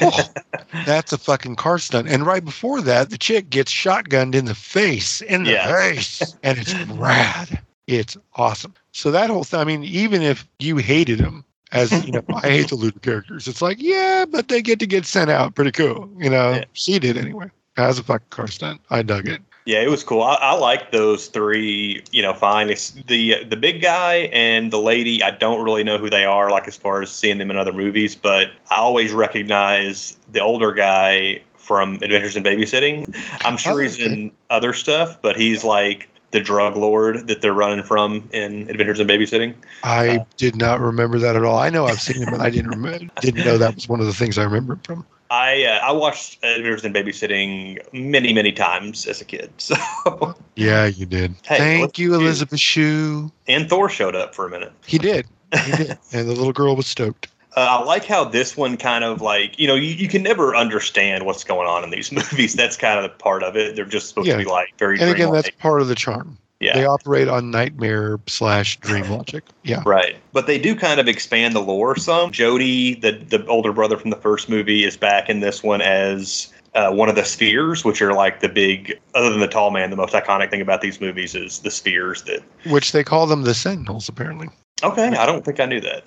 oh, 0.01 0.29
that's 0.85 1.13
a 1.13 1.17
fucking 1.17 1.55
car 1.55 1.79
stunt. 1.79 2.07
And 2.09 2.25
right 2.25 2.43
before 2.43 2.81
that, 2.81 3.09
the 3.09 3.17
chick 3.17 3.49
gets 3.49 3.71
shotgunned 3.71 4.35
in 4.35 4.45
the 4.45 4.55
face, 4.55 5.21
in 5.21 5.43
the 5.43 5.51
Yeah. 5.51 5.71
face, 5.73 6.35
and 6.43 6.57
it's 6.57 6.73
rad. 6.73 7.59
It's 7.87 8.15
awesome. 8.35 8.73
So 8.93 9.11
that 9.11 9.29
whole 9.29 9.43
thing, 9.43 9.59
I 9.59 9.63
mean, 9.65 9.83
even 9.83 10.21
if 10.21 10.47
you 10.59 10.77
hated 10.77 11.19
him, 11.19 11.43
as 11.73 11.91
you 12.05 12.11
know, 12.13 12.23
I 12.35 12.49
hate 12.49 12.69
the 12.69 12.75
Luda 12.77 13.01
characters. 13.01 13.47
It's 13.47 13.61
like, 13.61 13.77
yeah, 13.81 14.25
but 14.29 14.47
they 14.47 14.61
get 14.61 14.79
to 14.79 14.87
get 14.87 15.05
sent 15.05 15.29
out. 15.29 15.55
Pretty 15.55 15.71
cool. 15.71 16.09
You 16.17 16.29
know, 16.29 16.51
Yeah. 16.53 16.65
she 16.73 16.99
did 16.99 17.17
anyway. 17.17 17.49
As 17.75 17.97
a 17.99 18.03
fucking 18.03 18.27
car 18.29 18.47
stunt. 18.47 18.79
I 18.91 19.01
dug 19.01 19.27
it. 19.27 19.41
Yeah, 19.65 19.81
it 19.81 19.89
was 19.89 20.03
cool. 20.03 20.21
I, 20.21 20.35
I 20.35 20.53
like 20.53 20.91
those 20.91 21.27
three. 21.27 22.03
You 22.11 22.21
know, 22.21 22.33
fine. 22.33 22.69
It's 22.69 22.91
the 23.07 23.43
the 23.45 23.55
big 23.57 23.81
guy 23.81 24.29
and 24.33 24.71
the 24.71 24.77
lady. 24.79 25.23
I 25.23 25.31
don't 25.31 25.63
really 25.63 25.83
know 25.83 25.97
who 25.97 26.09
they 26.09 26.25
are, 26.25 26.51
like 26.51 26.67
as 26.67 26.75
far 26.77 27.01
as 27.01 27.09
seeing 27.11 27.37
them 27.39 27.49
in 27.49 27.57
other 27.57 27.71
movies, 27.73 28.13
but 28.15 28.49
I 28.69 28.75
always 28.75 29.11
recognize 29.13 30.17
the 30.31 30.41
older 30.41 30.71
guy 30.73 31.41
from 31.55 31.95
Adventures 32.01 32.35
in 32.35 32.43
Babysitting. 32.43 33.15
I'm 33.45 33.55
sure 33.57 33.73
oh, 33.73 33.77
he's 33.77 33.99
Oh, 34.01 34.03
in 34.05 34.31
other 34.49 34.73
stuff, 34.73 35.21
but 35.21 35.37
he's 35.37 35.63
like 35.63 36.09
the 36.33 36.41
drug 36.41 36.75
lord 36.75 37.27
that 37.27 37.41
they're 37.41 37.53
running 37.53 37.83
from 37.85 38.27
in 38.33 38.69
Adventures 38.69 38.99
in 38.99 39.07
Babysitting. 39.07 39.53
I 39.83 40.17
Uh, 40.17 40.25
did 40.35 40.55
not 40.57 40.81
remember 40.81 41.19
that 41.19 41.35
at 41.37 41.43
all. 41.45 41.57
I 41.57 41.69
know 41.69 41.85
I've 41.85 42.01
seen 42.01 42.21
it, 42.23 42.29
but 42.29 42.41
I 42.41 42.49
didn't 42.49 42.71
remember. 42.71 43.07
Didn't 43.21 43.45
know 43.45 43.57
that 43.57 43.75
was 43.75 43.87
one 43.87 44.01
of 44.01 44.07
the 44.07 44.13
things 44.13 44.37
I 44.37 44.43
remember 44.43 44.77
from. 44.83 45.05
I 45.31 45.63
uh, 45.63 45.79
I 45.87 45.91
watched 45.93 46.43
Adventures 46.43 46.83
in 46.83 46.91
Babysitting 46.93 47.79
many 47.93 48.33
many 48.33 48.51
times 48.51 49.07
as 49.07 49.21
a 49.21 49.25
kid. 49.25 49.51
So 49.57 50.35
Yeah, 50.55 50.85
you 50.87 51.05
did. 51.05 51.35
Hey, 51.45 51.57
Thank 51.57 51.97
you, 51.97 52.13
Elizabeth 52.15 52.59
Shue. 52.59 53.31
and 53.47 53.69
Thor 53.69 53.89
showed 53.89 54.15
up 54.15 54.35
for 54.35 54.45
a 54.45 54.49
minute. 54.49 54.73
He 54.85 54.97
did. 54.97 55.25
He 55.65 55.71
did. 55.71 55.97
and 56.11 56.27
the 56.27 56.33
little 56.33 56.51
girl 56.53 56.75
was 56.75 56.87
stoked. 56.87 57.27
Uh, 57.55 57.79
I 57.79 57.83
like 57.83 58.05
how 58.05 58.23
this 58.23 58.57
one 58.57 58.77
kind 58.77 59.03
of 59.03 59.21
like 59.21 59.59
you 59.59 59.67
know 59.67 59.75
you, 59.75 59.93
you 59.93 60.07
can 60.07 60.23
never 60.23 60.55
understand 60.55 61.25
what's 61.25 61.43
going 61.43 61.67
on 61.67 61.83
in 61.83 61.91
these 61.91 62.11
movies. 62.11 62.53
That's 62.55 62.75
kind 62.77 62.97
of 62.97 63.03
the 63.03 63.17
part 63.17 63.43
of 63.43 63.55
it. 63.55 63.75
They're 63.75 63.85
just 63.85 64.09
supposed 64.09 64.27
Yeah. 64.27 64.37
to 64.37 64.43
be 64.43 64.49
like 64.49 64.69
very 64.79 64.99
And 64.99 65.09
again, 65.09 65.31
that's 65.31 65.49
part 65.59 65.81
of 65.81 65.87
the 65.87 65.95
charm. 65.95 66.37
yeah 66.59 66.73
They 66.75 66.85
operate 66.85 67.27
on 67.27 67.51
nightmare 67.51 68.19
slash 68.27 68.77
dream 68.79 69.07
logic. 69.09 69.43
Yeah. 69.63 69.83
right. 69.85 70.15
But 70.31 70.47
they 70.47 70.57
do 70.57 70.75
kind 70.75 70.99
of 70.99 71.07
expand 71.07 71.55
the 71.55 71.61
lore 71.61 71.95
some. 71.95 72.31
Jody, 72.31 72.95
the 72.95 73.11
the 73.11 73.45
older 73.47 73.71
brother 73.71 73.97
from 73.97 74.09
the 74.09 74.15
first 74.17 74.49
movie, 74.49 74.83
is 74.83 74.97
back 74.97 75.29
in 75.29 75.39
this 75.41 75.61
one 75.63 75.81
as. 75.81 76.51
Uh, 76.75 76.91
one 76.91 77.07
of 77.07 77.13
the 77.15 77.23
spheres, 77.23 77.85
which 77.85 78.01
are 78.01 78.13
like 78.13 78.39
the 78.39 78.49
big, 78.49 78.99
other 79.13 79.29
than 79.29 79.39
the 79.39 79.47
tall 79.47 79.69
man, 79.69 79.91
the 79.91 79.95
most 79.95 80.11
iconic 80.11 80.49
thing 80.49 80.59
about 80.59 80.81
these 80.81 80.99
movies 80.99 81.35
is 81.35 81.59
the 81.59 81.69
spheres 81.69 82.23
that. 82.23 82.39
Which 82.65 82.93
they 82.93 83.03
call 83.03 83.27
them 83.27 83.43
the 83.43 83.53
Sentinels, 83.53 84.09
apparently. 84.09 84.47
Okay, 84.81 85.07
I 85.07 85.25
don't 85.25 85.45
think 85.45 85.59
I 85.59 85.65
knew 85.65 85.79
that. 85.81 86.03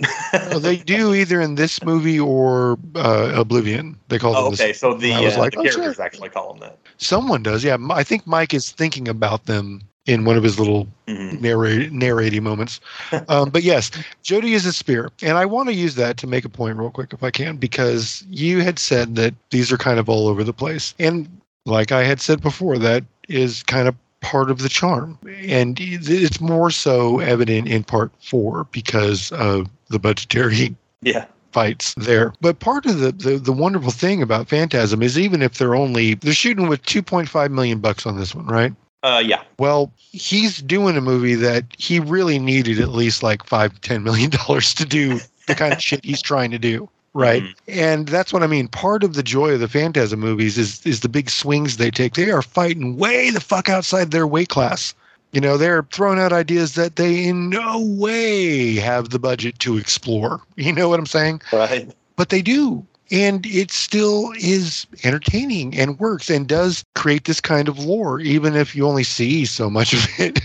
Well, 0.50 0.60
they 0.60 0.76
do 0.94 1.14
either 1.14 1.40
in 1.40 1.54
this 1.54 1.82
movie 1.82 2.18
or 2.18 2.78
uh, 2.94 3.32
Oblivion. 3.34 3.98
They 4.08 4.18
call 4.18 4.32
them 4.32 4.42
oh, 4.44 4.50
the 4.50 4.62
okay, 4.62 4.72
so 4.72 4.94
the, 4.94 5.12
I 5.14 5.20
was 5.20 5.36
uh, 5.36 5.40
like, 5.40 5.52
the 5.52 5.60
oh, 5.60 5.64
sure. 5.64 5.72
characters 5.72 6.00
actually 6.00 6.28
call 6.28 6.52
them 6.52 6.60
that. 6.60 6.78
Someone 6.98 7.42
does, 7.42 7.64
yeah. 7.64 7.76
I 7.90 8.02
think 8.02 8.26
Mike 8.26 8.52
is 8.52 8.70
thinking 8.70 9.08
about 9.08 9.46
them 9.46 9.82
in 10.06 10.24
one 10.24 10.36
of 10.36 10.42
his 10.42 10.58
little 10.58 10.86
Mhm. 11.08 11.40
narrate, 11.40 11.92
narrating 11.92 12.42
moments. 12.42 12.80
Um, 13.28 13.50
but 13.50 13.62
yes, 13.62 13.90
Jody 14.22 14.54
is 14.54 14.66
a 14.66 14.72
sphere. 14.72 15.10
And 15.22 15.36
I 15.36 15.46
want 15.46 15.68
to 15.68 15.74
use 15.74 15.94
that 15.96 16.16
to 16.18 16.26
make 16.26 16.44
a 16.44 16.48
point 16.48 16.76
real 16.76 16.90
quick 16.90 17.12
if 17.12 17.22
I 17.22 17.30
can, 17.30 17.56
because 17.56 18.24
you 18.30 18.60
had 18.60 18.78
said 18.78 19.16
that 19.16 19.34
these 19.50 19.72
are 19.72 19.76
kind 19.76 19.98
of 19.98 20.08
all 20.08 20.28
over 20.28 20.44
the 20.44 20.52
place. 20.52 20.94
And 20.98 21.28
like 21.64 21.92
I 21.92 22.04
had 22.04 22.20
said 22.20 22.40
before, 22.40 22.78
that 22.78 23.04
is 23.28 23.62
kind 23.64 23.88
of 23.88 23.96
part 24.26 24.50
of 24.50 24.58
the 24.58 24.68
charm. 24.68 25.18
And 25.48 25.78
it's 25.80 26.40
more 26.40 26.70
so 26.70 27.20
evident 27.20 27.68
in 27.68 27.84
part 27.84 28.10
four 28.20 28.66
because 28.72 29.30
of 29.32 29.68
the 29.88 29.98
budgetary 30.00 30.74
Yeah. 31.02 31.26
fights 31.52 31.94
there. 31.96 32.32
But 32.40 32.58
part 32.58 32.86
of 32.86 32.98
the, 32.98 33.12
the 33.12 33.36
the 33.38 33.52
wonderful 33.52 33.92
thing 33.92 34.22
about 34.22 34.48
Phantasm 34.48 35.00
is 35.02 35.16
even 35.18 35.42
if 35.42 35.58
they're 35.58 35.76
only 35.76 36.14
they're 36.14 36.32
shooting 36.34 36.68
with 36.68 36.82
2.5 36.82 37.50
million 37.52 37.78
bucks 37.78 38.04
on 38.04 38.18
this 38.18 38.34
one, 38.34 38.46
right? 38.46 38.72
Uh, 39.04 39.22
yeah. 39.24 39.42
Well, 39.58 39.92
he's 39.96 40.60
doing 40.62 40.96
a 40.96 41.00
movie 41.00 41.36
that 41.36 41.64
he 41.78 42.00
really 42.00 42.40
needed 42.40 42.80
at 42.80 42.88
least 42.88 43.22
like 43.22 43.44
five, 43.44 43.80
ten 43.82 44.02
million 44.02 44.30
dollars 44.30 44.74
to 44.74 44.84
do 44.84 45.20
the 45.46 45.54
kind 45.54 45.72
of 45.72 45.80
shit 45.80 46.04
he's 46.04 46.20
trying 46.22 46.50
to 46.50 46.58
do. 46.58 46.88
Right. 47.16 47.42
Mhm. 47.42 47.54
And 47.68 48.08
that's 48.08 48.30
what 48.32 48.42
I 48.42 48.46
mean. 48.46 48.68
Part 48.68 49.02
of 49.02 49.14
the 49.14 49.22
joy 49.22 49.52
of 49.52 49.60
the 49.60 49.68
Phantasm 49.68 50.20
movies 50.20 50.58
is 50.58 50.84
is 50.84 51.00
the 51.00 51.08
big 51.08 51.30
swings 51.30 51.78
they 51.78 51.90
take. 51.90 52.14
They 52.14 52.30
are 52.30 52.42
fighting 52.42 52.96
way 52.98 53.30
the 53.30 53.40
fuck 53.40 53.70
outside 53.70 54.10
their 54.10 54.26
weight 54.26 54.50
class. 54.50 54.92
You 55.32 55.40
know, 55.40 55.56
they're 55.56 55.86
throwing 55.92 56.18
out 56.18 56.32
ideas 56.32 56.74
that 56.74 56.96
they 56.96 57.24
in 57.24 57.48
no 57.50 57.80
way 57.80 58.74
have 58.76 59.10
the 59.10 59.18
budget 59.18 59.58
to 59.60 59.78
explore. 59.78 60.42
You 60.56 60.72
know 60.72 60.88
what 60.90 60.98
I'm 60.98 61.06
saying? 61.06 61.40
Right. 61.52 61.90
but 62.16 62.28
they 62.28 62.42
do 62.42 62.84
and 63.10 63.46
it 63.46 63.70
still 63.70 64.32
is 64.40 64.84
entertaining 65.04 65.76
and 65.78 65.96
works 66.00 66.28
and 66.28 66.48
does 66.48 66.82
create 66.96 67.24
this 67.24 67.40
kind 67.40 67.68
of 67.68 67.78
lore 67.78 68.18
even 68.20 68.56
if 68.56 68.74
you 68.74 68.84
only 68.86 69.04
see 69.04 69.44
so 69.44 69.70
much 69.70 69.92
of 69.92 70.04
it 70.18 70.40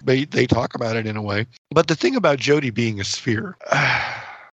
they, 0.04 0.24
they 0.24 0.46
talk 0.46 0.74
about 0.76 0.94
it 0.96 1.04
in 1.06 1.16
a 1.16 1.22
way 1.22 1.44
but 1.72 1.88
the 1.88 1.96
thing 1.96 2.14
about 2.14 2.38
jody 2.38 2.70
being 2.70 3.00
a 3.00 3.04
sphere 3.04 3.56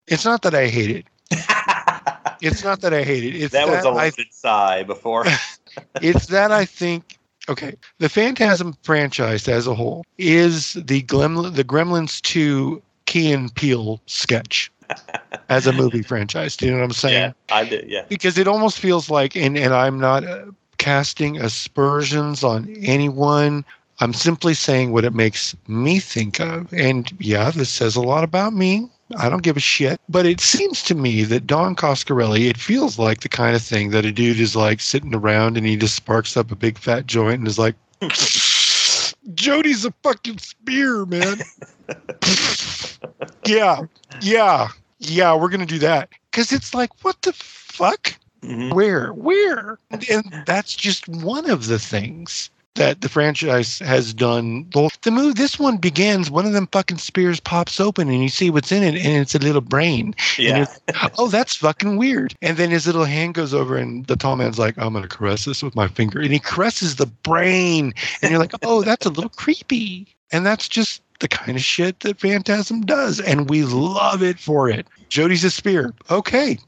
it's 0.06 0.24
not 0.24 0.42
that 0.42 0.54
i 0.54 0.66
hate 0.66 0.90
it 0.90 1.06
it's 2.40 2.64
not 2.64 2.80
that 2.80 2.92
i 2.92 3.02
hate 3.02 3.24
it 3.24 3.36
it's 3.36 3.52
that 3.52 3.68
was 3.68 3.84
a 3.84 3.88
I, 3.88 4.04
limited 4.04 4.32
sigh 4.32 4.82
before. 4.82 5.24
it's 6.02 6.26
that 6.26 6.50
i 6.52 6.64
think 6.64 7.18
okay 7.48 7.74
the 7.98 8.08
phantasm 8.08 8.74
franchise 8.82 9.48
as 9.48 9.66
a 9.66 9.74
whole 9.74 10.04
is 10.18 10.74
the 10.74 11.02
Gremlin, 11.02 11.54
the 11.54 11.64
gremlins 11.64 12.20
2 12.22 12.82
key 13.06 13.32
and 13.32 13.54
peele 13.54 14.00
sketch 14.06 14.70
as 15.48 15.66
a 15.66 15.72
movie 15.72 16.02
franchise 16.02 16.56
do 16.56 16.66
you 16.66 16.72
know 16.72 16.78
what 16.78 16.84
i'm 16.84 16.92
saying 16.92 17.14
yeah, 17.50 17.54
I 17.54 17.64
did. 17.64 17.88
Yeah. 17.88 18.04
because 18.08 18.38
it 18.38 18.46
almost 18.46 18.78
feels 18.78 19.08
like 19.10 19.36
and 19.36 19.56
and 19.56 19.72
i'm 19.72 19.98
not 19.98 20.24
uh, 20.24 20.46
casting 20.78 21.40
aspersions 21.40 22.44
on 22.44 22.74
anyone 22.80 23.64
i'm 24.00 24.12
simply 24.12 24.54
saying 24.54 24.92
what 24.92 25.04
it 25.04 25.14
makes 25.14 25.56
me 25.68 25.98
think 25.98 26.40
of 26.40 26.72
and 26.72 27.12
yeah 27.20 27.50
this 27.50 27.70
says 27.70 27.96
a 27.96 28.02
lot 28.02 28.24
about 28.24 28.52
me 28.52 28.88
i 29.18 29.28
don't 29.28 29.42
give 29.42 29.56
a 29.56 29.60
shit 29.60 30.00
but 30.08 30.26
it 30.26 30.40
seems 30.40 30.82
to 30.82 30.94
me 30.94 31.22
that 31.24 31.46
don 31.46 31.74
coscarelli 31.76 32.48
it 32.48 32.56
feels 32.58 32.98
like 32.98 33.20
the 33.20 33.28
kind 33.28 33.54
of 33.56 33.62
thing 33.62 33.90
that 33.90 34.04
a 34.04 34.12
dude 34.12 34.40
is 34.40 34.54
like 34.56 34.80
sitting 34.80 35.14
around 35.14 35.56
and 35.56 35.66
he 35.66 35.76
just 35.76 35.94
sparks 35.94 36.36
up 36.36 36.50
a 36.50 36.56
big 36.56 36.78
fat 36.78 37.06
joint 37.06 37.38
and 37.38 37.46
is 37.48 37.58
like 37.58 37.74
jody's 39.34 39.84
a 39.84 39.92
fucking 40.02 40.38
sphere 40.38 41.04
man. 41.06 41.38
Yeah 43.44 43.82
yeah 44.20 44.68
yeah 44.98 45.34
we're 45.34 45.48
gonna 45.48 45.66
do 45.66 45.78
that. 45.80 46.08
Because 46.30 46.52
it's 46.52 46.74
like 46.74 46.90
what 47.04 47.20
the 47.22 47.32
fuck? 47.32 48.14
Mhm. 48.42 48.72
where 48.72 49.12
where? 49.12 49.78
And, 49.90 50.08
and 50.08 50.42
that's 50.46 50.74
just 50.74 51.08
one 51.08 51.48
of 51.50 51.66
the 51.66 51.78
things 51.78 52.50
that 52.74 53.00
the 53.02 53.08
franchise 53.08 53.78
has 53.80 54.14
done. 54.14 54.68
The 55.02 55.10
move 55.10 55.36
this 55.36 55.58
one 55.58 55.76
begins 55.76 56.30
one 56.30 56.46
of 56.46 56.52
them 56.52 56.68
fucking 56.72 56.98
spheres 56.98 57.40
pops 57.40 57.80
open 57.80 58.08
and 58.08 58.22
you 58.22 58.28
see 58.28 58.50
what's 58.50 58.72
in 58.72 58.82
it 58.82 58.94
and 58.94 59.20
it's 59.22 59.34
a 59.34 59.38
little 59.38 59.60
brain. 59.60 60.14
Yeah. 60.38 60.66
oh 61.18 61.28
that's 61.28 61.56
fucking 61.56 61.96
weird. 61.96 62.34
And 62.40 62.56
then 62.56 62.70
his 62.70 62.86
little 62.86 63.04
hand 63.04 63.34
goes 63.34 63.52
over 63.52 63.76
and 63.76 64.06
the 64.06 64.16
tall 64.16 64.36
man's 64.36 64.58
like 64.58 64.76
i'm 64.78 64.94
gonna 64.94 65.08
caress 65.08 65.44
this 65.44 65.62
with 65.62 65.76
my 65.76 65.88
finger. 65.88 66.20
And 66.20 66.32
he 66.32 66.38
caresses 66.38 66.96
the 66.96 67.06
brain. 67.06 67.92
And 68.22 68.30
you're 68.30 68.40
like 68.40 68.54
oh 68.62 68.82
that's 68.82 69.06
a 69.06 69.10
little 69.10 69.30
creepy. 69.30 70.06
And 70.30 70.46
that's 70.46 70.68
just 70.68 71.02
the 71.20 71.28
kind 71.28 71.56
of 71.56 71.62
shit 71.62 72.00
that 72.00 72.18
phantasm 72.18 72.80
does. 72.80 73.20
And 73.20 73.50
we 73.50 73.64
love 73.64 74.22
it 74.22 74.38
for 74.38 74.68
it. 74.68 74.86
Jody's 75.08 75.44
a 75.44 75.50
sphere. 75.50 75.92
Okay 76.10 76.58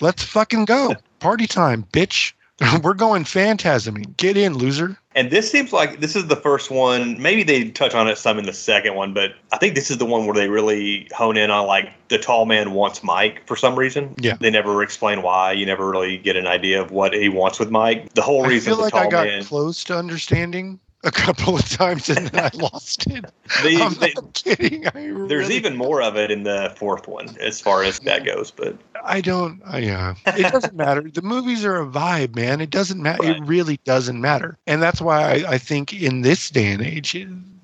let's 0.00 0.24
fucking 0.24 0.64
go. 0.64 0.94
Party 1.20 1.46
time 1.46 1.84
bitch. 1.92 2.32
We're 2.82 2.94
going 2.94 3.24
phantasming. 3.24 4.16
Get 4.16 4.36
in 4.36 4.54
loser 4.54 4.98
And 5.14 5.30
this 5.30 5.50
seems 5.50 5.72
like 5.72 6.00
this 6.00 6.14
is 6.14 6.28
the 6.28 6.36
first 6.36 6.70
one. 6.70 7.20
Maybe 7.20 7.42
they 7.42 7.70
touch 7.70 7.94
on 7.94 8.06
it 8.08 8.16
some 8.16 8.38
in 8.38 8.46
the 8.46 8.52
second 8.52 8.94
one, 8.94 9.12
but 9.12 9.34
I 9.52 9.58
think 9.58 9.74
this 9.74 9.90
is 9.90 9.98
the 9.98 10.06
one 10.06 10.24
where 10.24 10.34
they 10.34 10.48
really 10.48 11.08
hone 11.12 11.36
in 11.36 11.50
on 11.50 11.66
like 11.66 11.90
the 12.08 12.18
tall 12.18 12.46
man 12.46 12.72
wants 12.72 13.02
Mike 13.02 13.44
for 13.46 13.56
some 13.56 13.76
reason. 13.76 14.14
Yeah. 14.18 14.36
They 14.40 14.50
never 14.50 14.82
explain 14.82 15.22
why. 15.22 15.52
You 15.52 15.66
never 15.66 15.90
really 15.90 16.16
get 16.18 16.36
an 16.36 16.46
idea 16.46 16.80
of 16.80 16.92
what 16.92 17.12
he 17.12 17.28
wants 17.28 17.58
with 17.58 17.70
Mike. 17.70 18.14
The 18.14 18.22
whole 18.22 18.46
reason 18.46 18.72
i 18.72 18.76
feel 18.76 18.76
the 18.76 18.82
like 18.82 18.92
tall 18.92 19.06
i 19.06 19.10
got 19.10 19.26
man. 19.26 19.44
close 19.44 19.82
to 19.84 19.96
understanding 19.96 20.78
a 21.02 21.10
couple 21.10 21.56
of 21.56 21.68
times 21.68 22.08
and 22.10 22.28
then 22.28 22.44
i 22.44 22.56
lost 22.58 23.06
it 23.06 23.24
They, 23.62 23.80
i'm 23.80 23.94
they, 23.94 24.12
not 24.14 24.34
kidding 24.34 24.86
I 24.86 24.90
there's 24.92 25.48
really 25.48 25.56
even 25.56 25.76
more 25.76 26.02
of 26.02 26.16
it 26.16 26.30
in 26.30 26.42
the 26.42 26.74
fourth 26.76 27.08
one 27.08 27.36
as 27.40 27.60
far 27.60 27.82
as 27.84 27.98
that 28.00 28.24
goes, 28.24 28.50
but 28.50 28.76
I 29.04 29.20
don't. 29.20 29.60
Uh, 29.72 29.78
yeah, 29.78 30.14
it 30.26 30.52
doesn't 30.52 30.74
matter. 30.74 31.02
The 31.02 31.22
movies 31.22 31.64
are 31.64 31.80
a 31.80 31.86
vibe, 31.86 32.34
man. 32.34 32.60
It 32.60 32.70
doesn't 32.70 33.02
matter. 33.02 33.24
It 33.24 33.42
really 33.44 33.78
doesn't 33.84 34.20
matter. 34.20 34.58
And 34.66 34.82
that's 34.82 35.00
why 35.00 35.22
I, 35.22 35.52
I 35.52 35.58
think 35.58 35.92
in 35.92 36.22
this 36.22 36.50
day 36.50 36.72
and 36.72 36.82
age, 36.82 37.16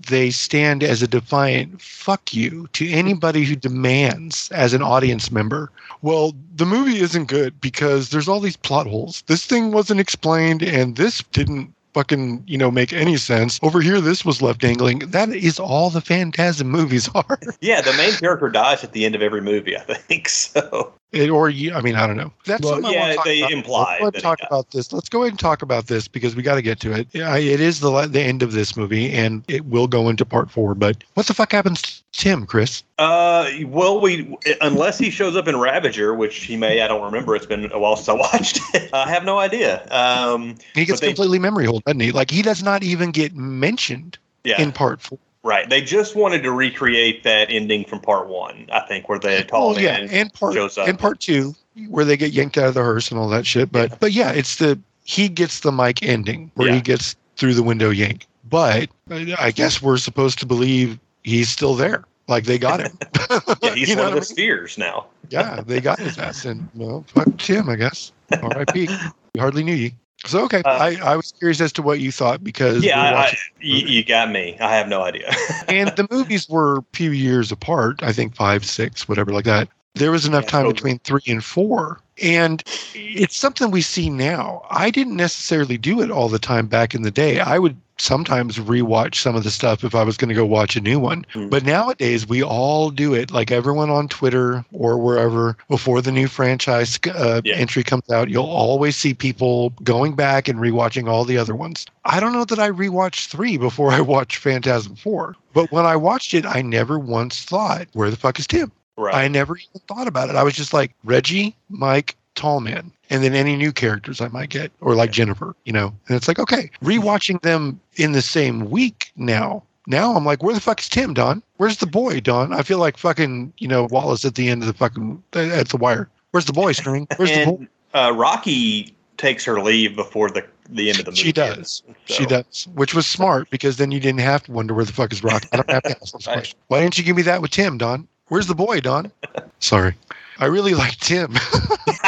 they 0.08 0.30
stand 0.30 0.82
as 0.82 1.02
a 1.02 1.08
defiant 1.08 1.80
fuck 1.80 2.32
you 2.32 2.68
to 2.72 2.88
anybody 2.90 3.44
who 3.44 3.56
demands, 3.56 4.50
as 4.52 4.72
an 4.72 4.82
audience 4.82 5.30
member, 5.30 5.70
well, 6.02 6.32
the 6.54 6.66
movie 6.66 7.00
isn't 7.00 7.26
good 7.26 7.60
because 7.60 8.10
there's 8.10 8.28
all 8.28 8.40
these 8.40 8.56
plot 8.56 8.86
holes. 8.86 9.22
This 9.26 9.44
thing 9.44 9.72
wasn't 9.72 10.00
explained, 10.00 10.62
and 10.62 10.96
this 10.96 11.22
didn't 11.32 11.74
fucking, 11.96 12.44
you 12.46 12.58
know, 12.58 12.70
make 12.70 12.92
any 12.92 13.16
sense. 13.16 13.58
Over 13.62 13.80
here, 13.80 14.02
this 14.02 14.22
was 14.22 14.42
left 14.42 14.60
dangling. 14.60 14.98
That 14.98 15.30
is 15.30 15.58
all 15.58 15.88
the 15.88 16.02
Phantasm 16.02 16.68
movies 16.68 17.08
are. 17.14 17.38
Yeah, 17.62 17.80
the 17.80 17.94
main 17.94 18.12
character 18.12 18.50
dies 18.50 18.84
at 18.84 18.92
the 18.92 19.06
end 19.06 19.14
of 19.14 19.22
every 19.22 19.40
movie, 19.40 19.76
I 19.76 19.80
think. 19.80 20.28
So 20.36 20.92
It, 21.12 21.30
or 21.30 21.48
you, 21.48 21.72
I 21.72 21.80
mean, 21.82 21.94
I 21.94 22.06
don't 22.06 22.16
know. 22.16 22.32
That's 22.46 22.62
Well, 22.62 22.74
something 22.74 22.92
yeah, 22.92 23.14
they 23.24 23.38
about. 23.40 23.52
imply 23.52 23.98
Let's 24.00 24.00
go 24.00 24.02
ahead 24.02 24.02
that 24.02 24.06
and 24.06 24.16
he 24.16 24.20
talk 24.22 24.38
about 24.46 24.70
this. 24.72 24.92
Let's 24.92 25.08
go 25.08 25.22
ahead 25.22 25.32
and 25.32 25.38
talk 25.38 25.62
about 25.62 25.86
this 25.86 26.08
because 26.08 26.34
we 26.34 26.42
got 26.42 26.56
to 26.56 26.62
get 26.62 26.80
to 26.80 26.92
it. 26.92 27.06
Yeah, 27.12 27.36
it 27.36 27.60
is 27.60 27.78
the 27.80 28.06
the 28.06 28.20
end 28.20 28.42
of 28.42 28.52
this 28.52 28.76
movie, 28.76 29.12
and 29.12 29.44
it 29.48 29.64
will 29.66 29.86
go 29.86 30.08
into 30.08 30.24
part 30.26 30.50
four. 30.50 30.74
But 30.74 31.04
what 31.14 31.26
the 31.26 31.32
fuck 31.32 31.52
happens 31.52 31.80
to 31.80 32.02
Tim, 32.12 32.44
Chris? 32.44 32.82
Uh, 32.98 33.48
well, 33.66 34.00
we 34.00 34.36
unless 34.60 34.98
he 34.98 35.10
shows 35.10 35.36
up 35.36 35.46
in 35.46 35.56
Ravager, 35.56 36.12
which 36.12 36.42
he 36.42 36.56
may. 36.56 36.82
I 36.82 36.88
don't 36.88 37.02
remember. 37.02 37.36
It's 37.36 37.46
been 37.46 37.70
a 37.72 37.78
while 37.78 37.96
since 37.96 38.08
I 38.08 38.12
watched 38.32 38.60
it. 38.74 38.90
I 38.92 39.08
have 39.08 39.24
no 39.24 39.38
idea. 39.38 39.86
Um, 39.92 40.56
He 40.74 40.84
gets 40.84 41.00
they- 41.00 41.06
completely 41.08 41.38
memory 41.38 41.66
hold, 41.66 41.84
doesn't 41.84 42.00
he? 42.00 42.10
Like 42.10 42.30
he 42.32 42.42
does 42.42 42.62
not 42.64 42.82
even 42.82 43.12
get 43.12 43.32
mentioned 43.34 44.18
yeah, 44.42 44.60
in 44.60 44.72
part 44.72 45.00
four. 45.00 45.18
Right. 45.46 45.68
They 45.70 45.80
just 45.80 46.14
wanted 46.16 46.42
to 46.42 46.52
recreate 46.52 47.22
that 47.22 47.50
ending 47.50 47.84
from 47.84 48.00
part 48.00 48.28
one. 48.28 48.68
I 48.72 48.80
think 48.80 49.08
where 49.08 49.18
the 49.18 49.44
tall 49.44 49.74
Oh 49.76 49.78
yeah, 49.78 49.98
man 50.00 50.08
and 50.10 50.32
part 50.32 50.54
shows 50.54 50.76
up. 50.76 50.88
and 50.88 50.98
part 50.98 51.20
two 51.20 51.54
where 51.88 52.04
they 52.04 52.16
get 52.16 52.32
yanked 52.32 52.58
out 52.58 52.66
of 52.68 52.74
the 52.74 52.82
hearse 52.82 53.10
and 53.10 53.18
all 53.20 53.28
that 53.30 53.46
shit. 53.46 53.70
But 53.72 53.98
but 54.00 54.12
yeah, 54.12 54.32
it's 54.32 54.56
the 54.56 54.78
he 55.04 55.28
gets 55.28 55.60
the 55.60 55.72
mic 55.72 56.02
ending 56.02 56.50
where 56.54 56.68
Yeah. 56.68 56.74
he 56.76 56.80
gets 56.80 57.16
through 57.36 57.54
the 57.54 57.62
window 57.62 57.90
yank. 57.90 58.26
But 58.48 58.90
I 59.10 59.50
guess 59.54 59.80
we're 59.82 59.98
supposed 59.98 60.38
to 60.40 60.46
believe 60.46 60.98
he's 61.24 61.48
still 61.48 61.74
there. 61.74 62.04
Like 62.28 62.44
they 62.44 62.58
got 62.58 62.80
him. 62.80 62.98
yeah, 63.62 63.74
he's 63.74 63.88
You 63.88 63.96
know 63.96 64.02
one 64.02 64.12
of 64.12 64.14
the 64.14 64.18
I 64.18 64.20
mean? 64.20 64.22
spheres 64.22 64.78
now. 64.78 65.06
yeah, 65.30 65.60
they 65.64 65.80
got 65.80 65.98
his 66.00 66.18
ass, 66.18 66.44
and 66.44 66.68
well, 66.74 67.04
fuck 67.08 67.28
Tim, 67.38 67.68
I 67.68 67.76
guess. 67.76 68.10
R.I.P. 68.32 68.88
We 69.34 69.40
hardly 69.40 69.62
knew 69.62 69.74
you. 69.74 69.90
So 70.24 70.44
okay, 70.44 70.62
Uh, 70.64 70.78
I, 70.80 70.96
I 71.12 71.16
was 71.16 71.32
curious 71.38 71.60
as 71.60 71.72
to 71.74 71.82
what 71.82 72.00
you 72.00 72.10
thought 72.10 72.42
because 72.42 72.84
Yeah, 72.84 73.12
I, 73.16 73.36
you, 73.60 73.76
you 73.76 74.04
got 74.04 74.30
me. 74.30 74.56
I 74.60 74.74
have 74.74 74.88
no 74.88 75.02
idea. 75.02 75.30
and 75.68 75.90
the 75.90 76.06
movies 76.10 76.48
were 76.48 76.78
a 76.78 76.84
few 76.92 77.10
years 77.10 77.52
apart. 77.52 78.02
I 78.02 78.12
think 78.12 78.34
five, 78.34 78.64
six, 78.64 79.08
whatever, 79.08 79.32
like 79.32 79.44
that. 79.44 79.68
There 79.94 80.10
was 80.10 80.26
enough 80.26 80.44
Yeah, 80.44 80.50
time 80.50 80.68
between 80.68 80.98
three 81.00 81.22
and 81.26 81.44
four, 81.44 82.00
and 82.22 82.62
it's 82.94 83.36
something 83.36 83.70
we 83.70 83.80
see 83.82 84.10
now. 84.10 84.66
I 84.70 84.90
didn't 84.90 85.16
necessarily 85.16 85.78
do 85.78 86.00
it 86.02 86.10
all 86.10 86.28
the 86.28 86.38
time 86.38 86.66
back 86.66 86.94
in 86.94 87.02
the 87.02 87.10
day. 87.10 87.40
I 87.40 87.58
would 87.58 87.76
sometimes 87.98 88.58
rewatch 88.58 89.16
some 89.16 89.34
of 89.36 89.44
the 89.44 89.50
stuff 89.50 89.84
if 89.84 89.94
I 89.94 90.02
was 90.02 90.16
going 90.16 90.28
to 90.28 90.34
go 90.34 90.44
watch 90.44 90.76
a 90.76 90.80
new 90.80 90.98
one. 90.98 91.24
Hmm. 91.32 91.48
But 91.48 91.64
nowadays, 91.64 92.28
we 92.28 92.42
all 92.42 92.90
do 92.90 93.14
it. 93.14 93.30
Like 93.30 93.50
everyone 93.50 93.90
on 93.90 94.08
Twitter 94.08 94.64
or 94.72 94.98
wherever 94.98 95.56
before 95.68 96.00
the 96.02 96.12
new 96.12 96.28
franchise 96.28 96.98
uh, 97.14 97.40
Yeah. 97.44 97.54
entry 97.56 97.82
comes 97.82 98.08
out, 98.10 98.28
you'll 98.28 98.44
always 98.44 98.96
see 98.96 99.14
people 99.14 99.70
going 99.82 100.14
back 100.14 100.48
and 100.48 100.58
rewatching 100.58 101.08
all 101.08 101.24
the 101.24 101.38
other 101.38 101.54
ones. 101.54 101.86
I 102.04 102.20
don't 102.20 102.32
know 102.32 102.44
that 102.44 102.58
I 102.58 102.70
rewatched 102.70 103.28
three 103.28 103.56
before 103.56 103.90
I 103.92 104.00
watched 104.00 104.36
Phantasm 104.38 104.96
4. 104.96 105.34
But 105.54 105.72
when 105.72 105.86
I 105.86 105.96
watched 105.96 106.34
it, 106.34 106.44
I 106.44 106.62
never 106.62 106.98
once 106.98 107.42
thought, 107.42 107.86
where 107.94 108.10
the 108.10 108.16
fuck 108.16 108.38
is 108.38 108.46
Tim? 108.46 108.70
right. 108.98 109.14
I 109.14 109.28
never 109.28 109.56
even 109.56 109.80
thought 109.88 110.06
about 110.06 110.28
it. 110.30 110.36
I 110.36 110.42
was 110.42 110.54
just 110.54 110.72
like 110.72 110.92
Reggie, 111.04 111.54
Mike, 111.68 112.16
Tallman, 112.36 112.92
and 113.10 113.24
then 113.24 113.34
any 113.34 113.56
new 113.56 113.72
characters 113.72 114.20
I 114.20 114.28
might 114.28 114.50
get, 114.50 114.70
or 114.80 114.94
like 114.94 115.10
Jennifer, 115.10 115.56
you 115.64 115.72
know. 115.72 115.92
And 116.08 116.16
it's 116.16 116.28
like, 116.28 116.38
okay, 116.38 116.70
rewatching 116.82 117.40
them 117.42 117.80
in 117.96 118.12
the 118.12 118.22
same 118.22 118.70
week 118.70 119.10
now. 119.16 119.62
Now 119.88 120.14
I'm 120.16 120.24
like, 120.24 120.42
where 120.42 120.54
the 120.54 120.60
fuck 120.60 120.80
is 120.80 120.88
Tim, 120.88 121.14
Don? 121.14 121.42
Where's 121.58 121.76
the 121.78 121.86
boy, 121.86 122.20
Don? 122.20 122.52
I 122.52 122.62
feel 122.62 122.78
like 122.78 122.96
fucking, 122.96 123.52
you 123.58 123.68
know, 123.68 123.86
Wallace 123.90 124.24
at 124.24 124.34
the 124.34 124.48
end 124.48 124.62
of 124.62 124.66
the 124.68 124.74
fucking 124.74 125.22
at 125.32 125.68
the 125.68 125.76
wire. 125.76 126.08
Where's 126.32 126.44
the 126.46 126.52
boy, 126.52 126.72
String? 126.72 127.06
Where's 127.16 127.30
the 127.30 127.44
boy? 127.46 127.68
uh, 127.94 128.12
Rocky 128.14 128.94
takes 129.16 129.44
her 129.44 129.60
leave 129.62 129.96
before 129.96 130.28
the 130.30 130.44
the 130.68 130.90
end 130.90 130.98
of 130.98 131.04
the 131.04 131.12
movie. 131.12 131.22
She 131.22 131.32
does. 131.32 131.84
She 132.06 132.24
So- 132.24 132.28
does, 132.28 132.68
which 132.74 132.92
was 132.92 133.06
smart 133.06 133.48
because 133.50 133.76
then 133.76 133.92
you 133.92 134.00
didn't 134.00 134.20
have 134.20 134.42
to 134.42 134.52
wonder 134.52 134.74
where 134.74 134.84
the 134.84 134.92
fuck 134.92 135.12
is 135.12 135.22
Rocky. 135.22 135.48
I 135.52 135.56
don't 135.58 135.70
have 135.70 135.84
to 135.84 135.90
ask 135.90 136.12
this 136.12 136.12
Right. 136.26 136.34
question. 136.34 136.58
Why 136.66 136.80
didn't 136.80 136.98
you 136.98 137.04
give 137.04 137.14
me 137.16 137.22
that 137.22 137.40
with 137.40 137.52
Tim, 137.52 137.78
Don? 137.78 138.08
Where's 138.28 138.48
the 138.48 138.56
boy, 138.56 138.80
Don? 138.80 139.12
Sorry, 139.60 139.94
I 140.40 140.46
really 140.46 140.74
like 140.74 140.96
Tim. 140.96 141.34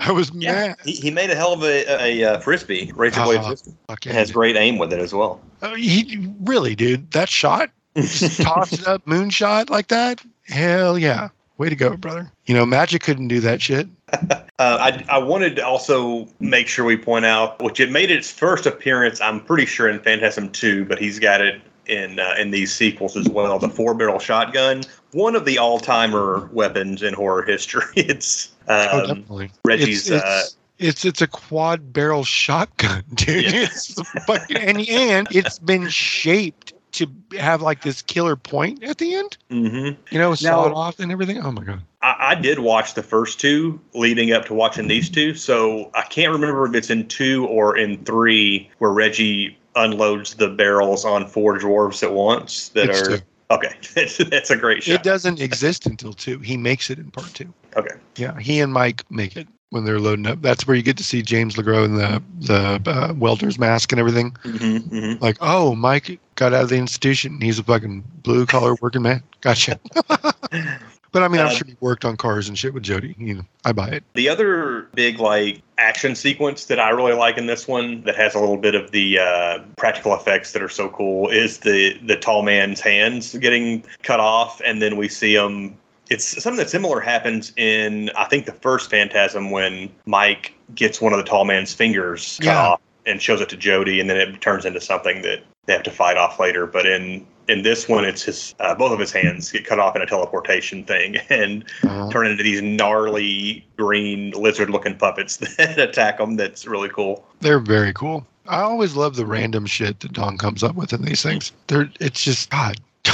I 0.00 0.10
was 0.12 0.30
Yeah, 0.34 0.52
mad. 0.68 0.76
he, 0.84 0.92
he 0.92 1.10
made 1.10 1.30
a 1.30 1.34
hell 1.34 1.52
of 1.52 1.62
a, 1.62 1.84
a, 2.02 2.24
uh 2.24 2.38
frisbee, 2.40 2.92
razor 2.94 3.22
blade 3.24 3.38
Uh-huh. 3.38 3.48
frisbee. 3.48 3.72
Fuck 3.88 4.04
has 4.04 4.30
great 4.32 4.56
aim 4.56 4.78
with 4.78 4.92
it 4.92 4.98
as 5.00 5.12
well. 5.14 5.40
Uh, 5.62 5.74
he 5.74 6.28
really, 6.40 6.74
dude. 6.74 7.10
That 7.12 7.28
shot, 7.28 7.70
just 7.96 8.40
tossed 8.42 8.74
it 8.74 8.86
up, 8.86 9.04
moonshot 9.06 9.70
like 9.70 9.88
that. 9.88 10.20
Hell 10.48 10.98
yeah, 10.98 11.28
way 11.58 11.68
to 11.68 11.76
go, 11.76 11.96
brother. 11.96 12.30
You 12.46 12.54
know, 12.54 12.64
Magic 12.66 13.02
couldn't 13.02 13.28
do 13.28 13.40
that 13.40 13.60
shit. 13.62 13.88
Uh, 14.58 14.78
I, 15.10 15.16
I 15.16 15.18
wanted 15.18 15.54
to 15.56 15.66
also 15.66 16.26
make 16.40 16.66
sure 16.66 16.86
we 16.86 16.96
point 16.96 17.26
out, 17.26 17.62
which 17.62 17.78
it 17.78 17.90
made 17.92 18.10
its 18.10 18.30
first 18.30 18.64
appearance, 18.64 19.20
I'm 19.20 19.38
pretty 19.44 19.66
sure 19.66 19.86
in 19.86 20.00
Phantasm 20.00 20.48
2, 20.48 20.86
but 20.86 20.98
he's 20.98 21.18
got 21.18 21.42
it 21.42 21.60
in 21.84 22.18
uh, 22.18 22.34
in 22.38 22.52
these 22.52 22.74
sequels 22.74 23.18
as 23.18 23.28
well. 23.28 23.58
The 23.58 23.68
four 23.68 23.92
barrel 23.94 24.18
shotgun, 24.18 24.84
one 25.16 25.34
of 25.34 25.46
the 25.46 25.56
all 25.58 25.78
timer 25.80 26.48
weapons 26.52 27.02
in 27.02 27.14
horror 27.14 27.42
history. 27.42 27.82
It's 27.96 28.50
oh, 28.68 29.00
um, 29.00 29.06
definitely. 29.06 29.50
Reggie's. 29.64 30.10
It's, 30.10 30.22
uh, 30.24 30.42
it's, 30.42 30.56
it's 30.78 31.04
it's 31.06 31.22
a 31.22 31.26
quad 31.26 31.92
barrel 31.92 32.24
shotgun, 32.24 33.02
dude. 33.14 33.44
Yeah. 33.44 33.50
It's 33.62 33.94
fucking 34.26 34.56
and 34.56 34.88
and 34.88 35.26
it's 35.30 35.58
been 35.58 35.88
shaped 35.88 36.74
to 36.92 37.06
have 37.38 37.62
like 37.62 37.82
this 37.82 38.02
killer 38.02 38.36
point 38.36 38.82
at 38.84 38.98
the 38.98 39.14
end. 39.14 39.36
mhm. 39.50 39.96
You 40.10 40.18
know, 40.18 40.34
sawed 40.34 40.72
Now- 40.72 40.76
off 40.76 41.00
and 41.00 41.10
everything. 41.10 41.40
Oh 41.42 41.50
my 41.52 41.64
god. 41.64 41.80
I, 42.02 42.16
I 42.30 42.34
did 42.34 42.58
watch 42.60 42.94
the 42.94 43.02
first 43.02 43.40
two 43.40 43.80
leading 43.94 44.32
up 44.32 44.44
to 44.46 44.54
watching 44.54 44.88
these 44.88 45.08
two, 45.10 45.34
so 45.34 45.90
I 45.94 46.02
can't 46.02 46.32
remember 46.32 46.66
if 46.66 46.74
it's 46.74 46.90
in 46.90 47.08
two 47.08 47.46
or 47.46 47.76
in 47.76 48.04
three 48.04 48.70
where 48.78 48.92
Reggie 48.92 49.58
unloads 49.76 50.34
the 50.34 50.48
barrels 50.48 51.04
on 51.04 51.26
four 51.26 51.58
dwarves 51.58 52.02
at 52.02 52.12
once 52.12 52.68
that 52.70 52.88
It's 52.90 53.00
are 53.02 53.16
two. 53.18 53.24
Okay. 53.50 53.74
That's, 53.94 54.50
a 54.50 54.56
great 54.56 54.82
shot. 54.82 54.94
It 54.94 55.02
doesn't 55.02 55.40
exist 55.40 55.86
until 55.86 56.12
two. 56.12 56.38
He 56.38 56.56
makes 56.56 56.90
it 56.90 56.98
in 56.98 57.10
part 57.10 57.32
two. 57.34 57.52
Okay. 57.76 57.94
Yeah, 58.16 58.38
he 58.38 58.60
and 58.60 58.72
Mike 58.72 59.04
make 59.10 59.36
it 59.36 59.46
when 59.70 59.84
they're 59.84 60.00
loading 60.00 60.26
up. 60.26 60.42
That's 60.42 60.66
where 60.66 60.76
you 60.76 60.82
get 60.82 60.96
to 60.98 61.04
see 61.04 61.22
James 61.22 61.56
LeGros 61.56 61.86
in 61.86 61.94
the 61.96 62.22
the 62.40 62.90
uh, 62.90 63.12
welder's 63.14 63.58
mask 63.58 63.92
and 63.92 63.98
everything. 63.98 64.36
hmm 64.42 64.78
hmm 64.78 65.12
Like, 65.20 65.36
oh, 65.40 65.74
Mike 65.74 66.18
got 66.36 66.54
out 66.54 66.64
of 66.64 66.68
the 66.68 66.76
institution. 66.76 67.40
He's 67.40 67.58
a 67.58 67.64
fucking 67.64 68.04
blue 68.22 68.46
collar 68.46 68.76
working 68.80 69.02
man. 69.02 69.22
Gotcha. 69.40 69.78
but 71.16 71.22
I 71.22 71.28
mean, 71.28 71.40
I'm 71.40 71.46
Uh, 71.46 71.50
sure 71.50 71.66
he 71.66 71.76
worked 71.80 72.04
on 72.04 72.18
cars 72.18 72.46
and 72.46 72.58
shit 72.58 72.74
with 72.74 72.82
Jody. 72.82 73.14
You 73.16 73.36
know, 73.36 73.42
I 73.64 73.72
buy 73.72 73.88
it. 73.88 74.04
The 74.16 74.28
other 74.28 74.82
big 74.94 75.18
like 75.18 75.62
action 75.78 76.14
sequence 76.14 76.66
that 76.66 76.78
I 76.78 76.90
really 76.90 77.14
like 77.14 77.38
in 77.38 77.46
this 77.46 77.66
one 77.66 78.02
that 78.02 78.16
has 78.16 78.34
a 78.34 78.38
little 78.38 78.58
bit 78.58 78.74
of 78.74 78.90
the 78.90 79.18
uh, 79.18 79.60
practical 79.78 80.12
effects 80.14 80.52
that 80.52 80.60
are 80.62 80.68
so 80.68 80.90
cool 80.90 81.30
is 81.30 81.60
the 81.60 81.98
the 82.04 82.16
tall 82.16 82.42
man's 82.42 82.80
hands 82.82 83.34
getting 83.38 83.82
cut 84.02 84.20
off, 84.20 84.60
and 84.62 84.82
then 84.82 84.98
we 84.98 85.08
see 85.08 85.34
him. 85.34 85.74
It's 86.10 86.42
something 86.42 86.58
that 86.58 86.68
similar 86.68 87.00
happens 87.00 87.50
in 87.56 88.10
I 88.14 88.24
think 88.26 88.44
the 88.44 88.52
first 88.52 88.90
Phantasm 88.90 89.50
when 89.50 89.88
Mike 90.04 90.52
gets 90.74 91.00
one 91.00 91.14
of 91.14 91.18
the 91.18 91.24
tall 91.24 91.46
man's 91.46 91.72
fingers 91.72 92.36
cut 92.42 92.46
Yeah. 92.48 92.62
off 92.72 92.80
and 93.06 93.22
shows 93.22 93.40
it 93.40 93.48
to 93.48 93.56
Jody, 93.56 94.00
and 94.00 94.10
then 94.10 94.18
it 94.18 94.38
turns 94.42 94.66
into 94.66 94.82
something 94.82 95.22
that 95.22 95.38
they 95.64 95.72
have 95.72 95.82
to 95.84 95.90
fight 95.90 96.18
off 96.18 96.38
later. 96.38 96.66
But 96.66 96.84
in 96.84 97.26
in 97.48 97.62
this 97.62 97.88
one, 97.88 98.04
it's 98.04 98.22
his 98.22 98.54
uh, 98.60 98.74
both 98.74 98.92
of 98.92 98.98
his 98.98 99.12
hands 99.12 99.50
get 99.52 99.64
cut 99.66 99.78
off 99.78 99.94
in 99.96 100.02
a 100.02 100.06
teleportation 100.06 100.84
thing, 100.84 101.16
and 101.30 101.64
Uh, 101.84 102.10
turn 102.10 102.26
into 102.26 102.42
these 102.42 102.62
gnarly 102.62 103.64
green 103.76 104.30
lizard 104.32 104.70
looking 104.70 104.96
puppets 104.96 105.36
that 105.56 105.78
attack 105.78 106.18
them. 106.18 106.36
That's 106.36 106.66
really 106.66 106.88
cool. 106.88 107.24
they're 107.40 107.58
very 107.60 107.92
cool. 107.92 108.26
I 108.48 108.60
always 108.60 108.94
love 108.94 109.16
the 109.16 109.26
random 109.26 109.66
shit 109.66 109.98
that 110.00 110.12
Don 110.12 110.38
comes 110.38 110.62
up 110.62 110.76
with 110.76 110.92
in 110.92 111.02
these 111.02 111.22
things. 111.22 111.52
They're 111.66 111.90
it's 112.00 112.22
just 112.22 112.50
God. 112.50 112.76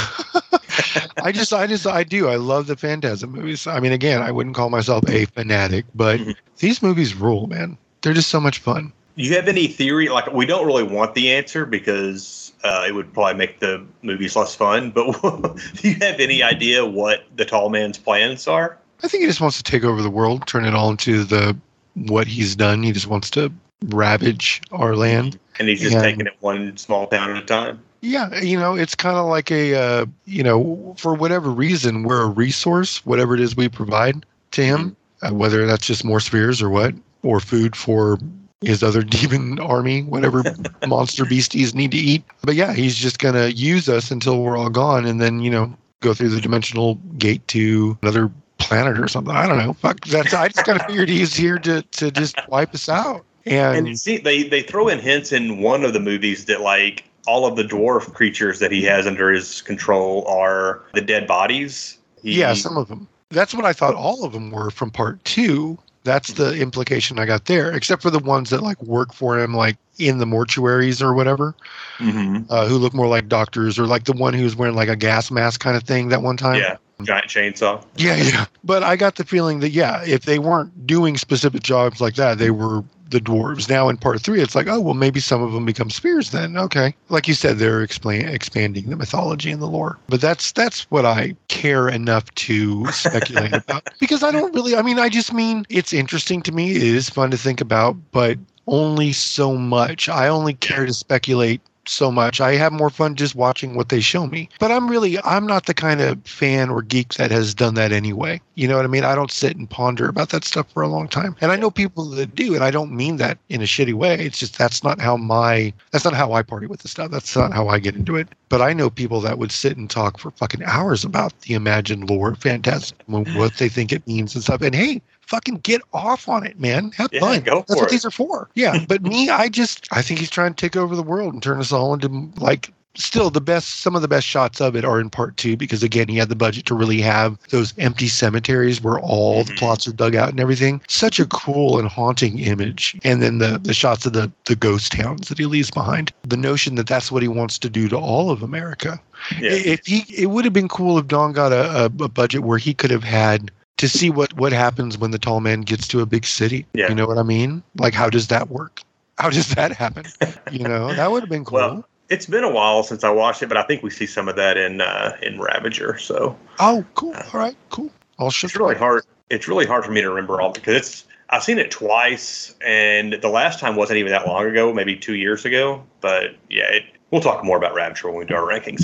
I 1.21 1.31
just 1.31 1.53
I 1.53 1.67
just 1.67 1.87
I 1.87 2.03
do. 2.03 2.27
I 2.27 2.35
love 2.35 2.67
the 2.67 2.75
Phantasm 2.75 3.31
movies. 3.31 3.65
I 3.67 3.79
mean, 3.79 3.91
again, 3.91 4.21
I 4.21 4.31
wouldn't 4.31 4.55
call 4.55 4.69
myself 4.69 5.07
a 5.09 5.25
fanatic, 5.25 5.85
but 5.95 6.19
Mhm. 6.19 6.35
these 6.59 6.81
movies 6.81 7.15
rule, 7.15 7.47
man. 7.47 7.77
They're 8.01 8.13
just 8.13 8.29
so 8.29 8.39
much 8.41 8.59
fun. 8.59 8.91
You 9.15 9.33
have 9.35 9.47
any 9.47 9.67
theory? 9.67 10.09
Like, 10.09 10.31
we 10.33 10.45
don't 10.45 10.65
really 10.65 10.83
want 10.83 11.13
the 11.13 11.31
answer 11.31 11.65
because 11.65 12.42
uh, 12.63 12.85
it 12.87 12.93
would 12.93 13.13
probably 13.13 13.35
make 13.35 13.59
the 13.59 13.85
movies 14.01 14.35
less 14.35 14.55
fun. 14.55 14.91
But 14.91 15.11
do 15.75 15.89
you 15.89 15.95
have 15.95 16.19
any 16.19 16.41
idea 16.43 16.85
what 16.85 17.23
the 17.35 17.45
tall 17.45 17.69
man's 17.69 17.97
plans 17.97 18.47
are? 18.47 18.77
I 19.03 19.07
think 19.07 19.21
he 19.21 19.27
just 19.27 19.41
wants 19.41 19.57
to 19.57 19.63
take 19.63 19.83
over 19.83 20.01
the 20.01 20.09
world, 20.09 20.47
turn 20.47 20.65
it 20.65 20.73
all 20.73 20.89
into 20.89 21.23
the 21.23 21.57
what 21.95 22.25
he's 22.27 22.55
done. 22.55 22.83
He 22.83 22.91
just 22.91 23.07
wants 23.07 23.29
to 23.31 23.51
ravage 23.87 24.61
our 24.71 24.95
land. 24.95 25.37
And 25.59 25.67
he's 25.67 25.81
just 25.81 25.93
Yeah. 25.93 26.01
taking 26.01 26.25
it 26.25 26.33
one 26.39 26.77
small 26.77 27.07
town 27.07 27.31
at 27.31 27.43
a 27.43 27.45
time. 27.45 27.79
Yeah, 28.01 28.39
you 28.41 28.57
know, 28.57 28.75
it's 28.75 28.95
kind 28.95 29.17
of 29.17 29.27
like 29.27 29.51
a, 29.51 29.75
uh, 29.75 30.05
you 30.25 30.43
know, 30.43 30.93
for 30.97 31.13
whatever 31.13 31.49
reason, 31.49 32.03
we're 32.03 32.23
a 32.23 32.27
resource, 32.27 33.05
whatever 33.05 33.33
it 33.33 33.39
is 33.39 33.55
we 33.55 33.69
provide 33.69 34.25
to 34.51 34.63
him, 34.63 34.95
uh, 35.21 35.29
whether 35.33 35.65
that's 35.65 35.85
just 35.85 36.03
more 36.03 36.19
spheres 36.19 36.61
or 36.61 36.69
what, 36.69 36.93
or 37.23 37.39
food 37.39 37.75
for 37.75 38.19
his 38.65 38.83
other 38.83 39.01
demon 39.03 39.59
army, 39.59 40.03
whatever 40.03 40.43
monster 40.87 41.25
beasties 41.25 41.73
need 41.73 41.91
to 41.91 41.97
eat. 41.97 42.23
But 42.41 42.55
yeah, 42.55 42.73
he's 42.73 42.95
just 42.95 43.19
going 43.19 43.35
to 43.35 43.51
use 43.51 43.89
us 43.89 44.11
until 44.11 44.41
we're 44.41 44.57
all 44.57 44.69
gone 44.69 45.05
and 45.05 45.21
then, 45.21 45.41
you 45.41 45.51
know, 45.51 45.75
go 46.01 46.13
through 46.13 46.29
the 46.29 46.41
dimensional 46.41 46.95
gate 47.17 47.47
to 47.49 47.97
another 48.01 48.29
planet 48.57 48.99
or 48.99 49.07
something. 49.07 49.35
I 49.35 49.47
don't 49.47 49.57
know. 49.57 49.73
Fuck, 49.73 50.05
that's, 50.05 50.33
I 50.33 50.47
just 50.49 50.65
kind 50.65 50.79
of 50.79 50.85
figured 50.85 51.09
he 51.09 51.21
was 51.21 51.35
here 51.35 51.57
to, 51.59 51.81
to 51.81 52.11
just 52.11 52.35
wipe 52.47 52.73
us 52.73 52.89
out. 52.89 53.25
And, 53.45 53.87
And 53.87 53.99
see, 53.99 54.17
they 54.19 54.43
they 54.43 54.61
throw 54.61 54.87
in 54.87 54.99
hints 54.99 55.33
in 55.33 55.57
one 55.61 55.83
of 55.83 55.91
the 55.91 55.99
movies 55.99 56.45
that 56.45 56.61
like 56.61 57.03
all 57.27 57.45
of 57.45 57.57
the 57.57 57.63
dwarf 57.63 58.13
creatures 58.13 58.59
that 58.59 58.71
he 58.71 58.83
has 58.83 59.05
under 59.05 59.31
his 59.31 59.61
control 59.61 60.25
are 60.27 60.83
the 60.93 61.01
dead 61.01 61.27
bodies. 61.27 61.97
He- 62.21 62.39
yeah, 62.39 62.53
some 62.53 62.77
of 62.77 62.87
them. 62.87 63.07
That's 63.29 63.53
what 63.53 63.65
I 63.65 63.73
thought 63.73 63.95
all 63.95 64.23
of 64.23 64.31
them 64.31 64.51
were 64.51 64.69
from 64.69 64.91
part 64.91 65.23
two. 65.25 65.77
That's 66.03 66.33
the 66.33 66.59
implication 66.59 67.17
I 67.17 67.25
got 67.25 67.45
there, 67.45 67.71
except 67.71 68.01
for 68.01 68.09
the 68.09 68.19
ones 68.19 68.49
that 68.49 68.61
like 68.61 68.81
work 68.83 69.13
for 69.13 69.39
him, 69.39 69.53
like 69.55 69.77
in 69.97 70.17
the 70.17 70.25
mortuaries 70.25 71.01
or 71.01 71.13
whatever, 71.13 71.55
Mhm. 71.99 72.45
uh, 72.49 72.67
who 72.67 72.77
look 72.77 72.93
more 72.93 73.07
like 73.07 73.29
doctors, 73.29 73.79
or 73.79 73.85
like 73.85 74.03
the 74.03 74.13
one 74.13 74.33
who's 74.33 74.55
wearing 74.55 74.75
like 74.75 74.89
a 74.89 74.95
gas 74.95 75.31
mask 75.31 75.61
kind 75.61 75.77
of 75.77 75.83
thing 75.83 76.09
that 76.09 76.21
one 76.21 76.35
time. 76.35 76.55
yeah, 76.59 76.75
giant 77.03 77.27
chainsaw. 77.27 77.81
Yeah, 77.95 78.15
yeah. 78.17 78.45
But 78.63 78.83
I 78.83 78.95
got 78.97 79.15
the 79.15 79.23
feeling 79.23 79.59
that 79.61 79.69
yeah, 79.69 80.03
if 80.05 80.23
they 80.23 80.39
weren't 80.39 80.85
doing 80.85 81.17
specific 81.17 81.63
jobs 81.63 82.01
like 82.01 82.15
that, 82.15 82.37
they 82.37 82.51
were 82.51 82.83
the 83.13 83.21
dwarves. 83.21 83.69
Now 83.69 83.87
in 83.87 83.95
part 83.95 84.21
three, 84.21 84.41
it's 84.41 84.55
like, 84.55 84.67
oh 84.67 84.81
well, 84.81 84.93
maybe 84.93 85.21
some 85.21 85.41
of 85.41 85.53
them 85.53 85.65
become 85.65 85.89
spheres. 85.89 86.31
Then 86.31 86.57
okay, 86.57 86.93
like 87.07 87.29
you 87.29 87.33
said, 87.33 87.57
they're 87.57 87.81
explain 87.81 88.27
expanding 88.27 88.89
the 88.89 88.97
mythology 88.97 89.51
and 89.51 89.61
the 89.61 89.67
lore. 89.67 89.97
But 90.07 90.19
that's 90.19 90.51
that's 90.51 90.91
what 90.91 91.05
I 91.05 91.35
care 91.47 91.87
enough 91.87 92.29
to 92.35 92.85
speculate 92.91 93.53
about 93.53 93.87
because 94.01 94.23
I 94.23 94.31
don't 94.31 94.53
really. 94.53 94.75
I 94.75 94.81
mean, 94.81 94.99
I 94.99 95.07
just 95.07 95.31
mean 95.31 95.65
it's 95.69 95.93
interesting 95.93 96.41
to 96.41 96.51
me. 96.51 96.71
It 96.75 96.83
is 96.83 97.09
fun 97.09 97.31
to 97.31 97.37
think 97.37 97.61
about, 97.61 97.95
but 98.11 98.37
only 98.67 99.13
so 99.13 99.55
much. 99.55 100.09
I 100.09 100.27
only 100.27 100.53
care 100.53 100.85
to 100.85 100.93
speculate 100.93 101.61
so 101.85 102.11
much. 102.11 102.41
I 102.41 102.55
have 102.55 102.71
more 102.71 102.89
fun 102.89 103.15
just 103.15 103.35
watching 103.35 103.75
what 103.75 103.89
they 103.89 103.99
show 103.99 104.27
me. 104.27 104.49
But 104.59 104.71
I'm 104.71 104.89
really 104.89 105.19
I'm 105.23 105.45
not 105.45 105.65
the 105.65 105.73
kind 105.73 106.01
of 106.01 106.23
fan 106.25 106.69
or 106.69 106.81
geek 106.81 107.15
that 107.15 107.31
has 107.31 107.53
done 107.53 107.73
that 107.75 107.91
anyway. 107.91 108.41
You 108.55 108.67
know 108.67 108.75
what 108.75 108.85
I 108.85 108.89
mean? 108.89 109.03
I 109.03 109.15
don't 109.15 109.31
sit 109.31 109.57
and 109.57 109.69
ponder 109.69 110.07
about 110.07 110.29
that 110.29 110.45
stuff 110.45 110.71
for 110.71 110.83
a 110.83 110.87
long 110.87 111.07
time. 111.07 111.35
And 111.41 111.51
I 111.51 111.55
know 111.55 111.71
people 111.71 112.05
that 112.05 112.35
do, 112.35 112.53
and 112.55 112.63
I 112.63 112.71
don't 112.71 112.91
mean 112.91 113.17
that 113.17 113.37
in 113.49 113.61
a 113.61 113.65
shitty 113.65 113.93
way. 113.93 114.15
It's 114.15 114.39
just 114.39 114.57
that's 114.57 114.83
not 114.83 114.99
how 114.99 115.17
my 115.17 115.73
that's 115.91 116.05
not 116.05 116.13
how 116.13 116.33
I 116.33 116.43
party 116.43 116.67
with 116.67 116.81
the 116.81 116.87
stuff. 116.87 117.11
That's 117.11 117.35
not 117.35 117.53
how 117.53 117.67
I 117.67 117.79
get 117.79 117.95
into 117.95 118.15
it. 118.15 118.27
But 118.49 118.61
I 118.61 118.73
know 118.73 118.89
people 118.89 119.19
that 119.21 119.39
would 119.39 119.51
sit 119.51 119.77
and 119.77 119.89
talk 119.89 120.19
for 120.19 120.29
fucking 120.31 120.63
hours 120.63 121.03
about 121.03 121.39
the 121.41 121.55
imagined 121.55 122.09
lore, 122.09 122.35
fantastic, 122.35 122.97
what 123.07 123.55
they 123.57 123.67
think 123.67 123.91
it 123.91 124.05
means 124.05 124.35
and 124.35 124.43
stuff. 124.43 124.61
And 124.61 124.75
hey, 124.75 125.01
fucking 125.33 125.55
get 125.63 125.81
off 125.93 126.29
on 126.29 126.45
it, 126.45 126.59
man. 126.59 126.91
Have 126.97 127.09
Yeah, 127.11 127.21
fun. 127.21 127.41
go 127.41 127.55
That's 127.67 127.73
for 127.73 127.77
what 127.77 127.85
it. 127.87 127.91
these 127.91 128.05
are 128.05 128.11
for. 128.11 128.49
Yeah. 128.53 128.77
But 128.87 129.01
me, 129.01 129.29
I 129.29 129.49
just 129.49 129.87
I 129.91 130.01
think 130.03 130.19
he's 130.19 130.29
trying 130.29 130.53
to 130.53 130.61
take 130.61 130.75
over 130.75 130.95
the 130.95 131.01
world 131.03 131.33
and 131.33 131.41
turn 131.41 131.59
us 131.59 131.71
all 131.71 131.93
into 131.93 132.09
like 132.37 132.71
still 132.95 133.31
the 133.31 133.41
best 133.41 133.79
some 133.81 133.95
of 133.95 134.03
the 134.03 134.07
best 134.07 134.27
shots 134.27 134.61
of 134.61 134.75
it 134.75 134.85
are 134.85 134.99
in 134.99 135.09
part 135.09 135.35
two 135.37 135.57
because 135.57 135.81
again 135.81 136.07
he 136.07 136.15
had 136.15 136.29
the 136.29 136.35
budget 136.35 136.63
to 136.67 136.75
really 136.75 137.01
have 137.01 137.39
those 137.49 137.73
empty 137.79 138.07
cemeteries 138.07 138.81
where 138.83 138.99
all 138.99 139.43
the 139.43 139.53
Mhm. 139.53 139.57
plots 139.57 139.87
are 139.87 139.93
dug 139.93 140.13
out 140.15 140.29
and 140.29 140.39
everything 140.39 140.79
such 140.87 141.19
a 141.19 141.25
cool 141.25 141.79
and 141.79 141.87
haunting 141.87 142.37
image 142.37 142.95
and 143.03 143.19
then 143.23 143.39
the 143.39 143.59
the 143.63 143.73
shots 143.73 144.05
of 144.05 144.13
the 144.13 144.31
the 144.45 144.55
ghost 144.55 144.91
towns 144.91 145.27
that 145.29 145.39
he 145.39 145.47
leaves 145.47 145.71
behind 145.71 146.11
the 146.21 146.37
notion 146.37 146.75
that 146.75 146.85
that's 146.85 147.11
what 147.11 147.23
he 147.23 147.27
wants 147.27 147.57
to 147.57 147.67
do 147.69 147.89
to 147.89 147.97
all 147.97 148.29
of 148.29 148.43
america 148.43 149.01
Yeah. 149.39 149.53
if 149.53 149.79
he 149.87 150.05
it 150.15 150.27
would 150.27 150.45
have 150.45 150.53
been 150.53 150.69
cool 150.69 150.99
if 150.99 151.07
don 151.07 151.33
got 151.33 151.51
a, 151.51 151.85
a 151.85 151.89
budget 151.89 152.43
where 152.43 152.59
he 152.59 152.75
could 152.75 152.91
have 152.91 153.03
had 153.03 153.49
to 153.83 153.89
see 153.89 154.09
what 154.09 154.31
what 154.37 154.53
happens 154.53 154.97
when 154.97 155.11
the 155.11 155.19
tall 155.19 155.41
man 155.41 155.59
gets 155.61 155.87
to 155.89 155.99
a 155.99 156.05
big 156.05 156.25
city 156.25 156.65
Yeah. 156.73 156.87
you 156.89 156.95
know 156.95 157.05
what 157.05 157.17
i 157.17 157.23
mean 157.23 157.61
like 157.77 157.93
how 157.93 158.09
does 158.09 158.27
that 158.27 158.49
work 158.49 158.81
how 159.17 159.29
does 159.29 159.49
that 159.55 159.73
happen 159.73 160.05
you 160.51 160.63
know 160.63 160.93
that 160.93 161.11
would 161.11 161.21
have 161.23 161.29
been 161.29 161.43
cool 161.49 161.57
Well, 161.57 161.85
it's 162.09 162.25
been 162.25 162.43
a 162.43 162.49
while 162.51 162.83
since 162.83 163.03
I 163.03 163.09
watched 163.09 163.41
it, 163.41 163.47
but 163.47 163.57
I 163.57 163.63
think 163.63 163.81
we 163.81 163.89
see 163.89 164.05
some 164.05 164.27
of 164.29 164.35
that 164.35 164.55
in 164.57 164.81
uh, 164.81 165.17
in 165.23 165.39
Ravager. 165.39 165.97
So 165.97 166.37
Oh, 166.59 166.85
cool. 166.95 167.15
All 167.15 167.39
right, 167.39 167.55
cool. 167.69 167.89
I'll 168.19 168.29
show 168.29 168.45
it's 168.45 168.55
really 168.55 168.75
hard. 168.75 169.03
It's 169.29 169.47
really 169.47 169.65
hard 169.65 169.83
for 169.85 169.91
me 169.91 170.01
to 170.01 170.09
remember 170.09 170.39
all 170.41 170.51
because 170.51 170.75
it's. 170.75 171.05
I've 171.29 171.43
seen 171.43 171.57
it 171.57 171.71
twice, 171.71 172.53
and 172.63 173.13
the 173.13 173.29
last 173.29 173.59
time 173.59 173.75
wasn't 173.75 173.97
even 173.97 174.11
that 174.11 174.27
long 174.27 174.45
ago, 174.45 174.71
maybe 174.73 174.95
two 174.95 175.15
years 175.15 175.45
ago. 175.45 175.81
But 176.01 176.35
yeah, 176.49 176.65
it, 176.71 176.83
we'll 177.13 177.21
talk 177.21 177.43
more 177.45 177.57
about 177.57 177.75
Ravager 177.75 178.09
when 178.09 178.17
we 178.17 178.25
do 178.25 178.33
our 178.33 178.41
rankings. 178.41 178.83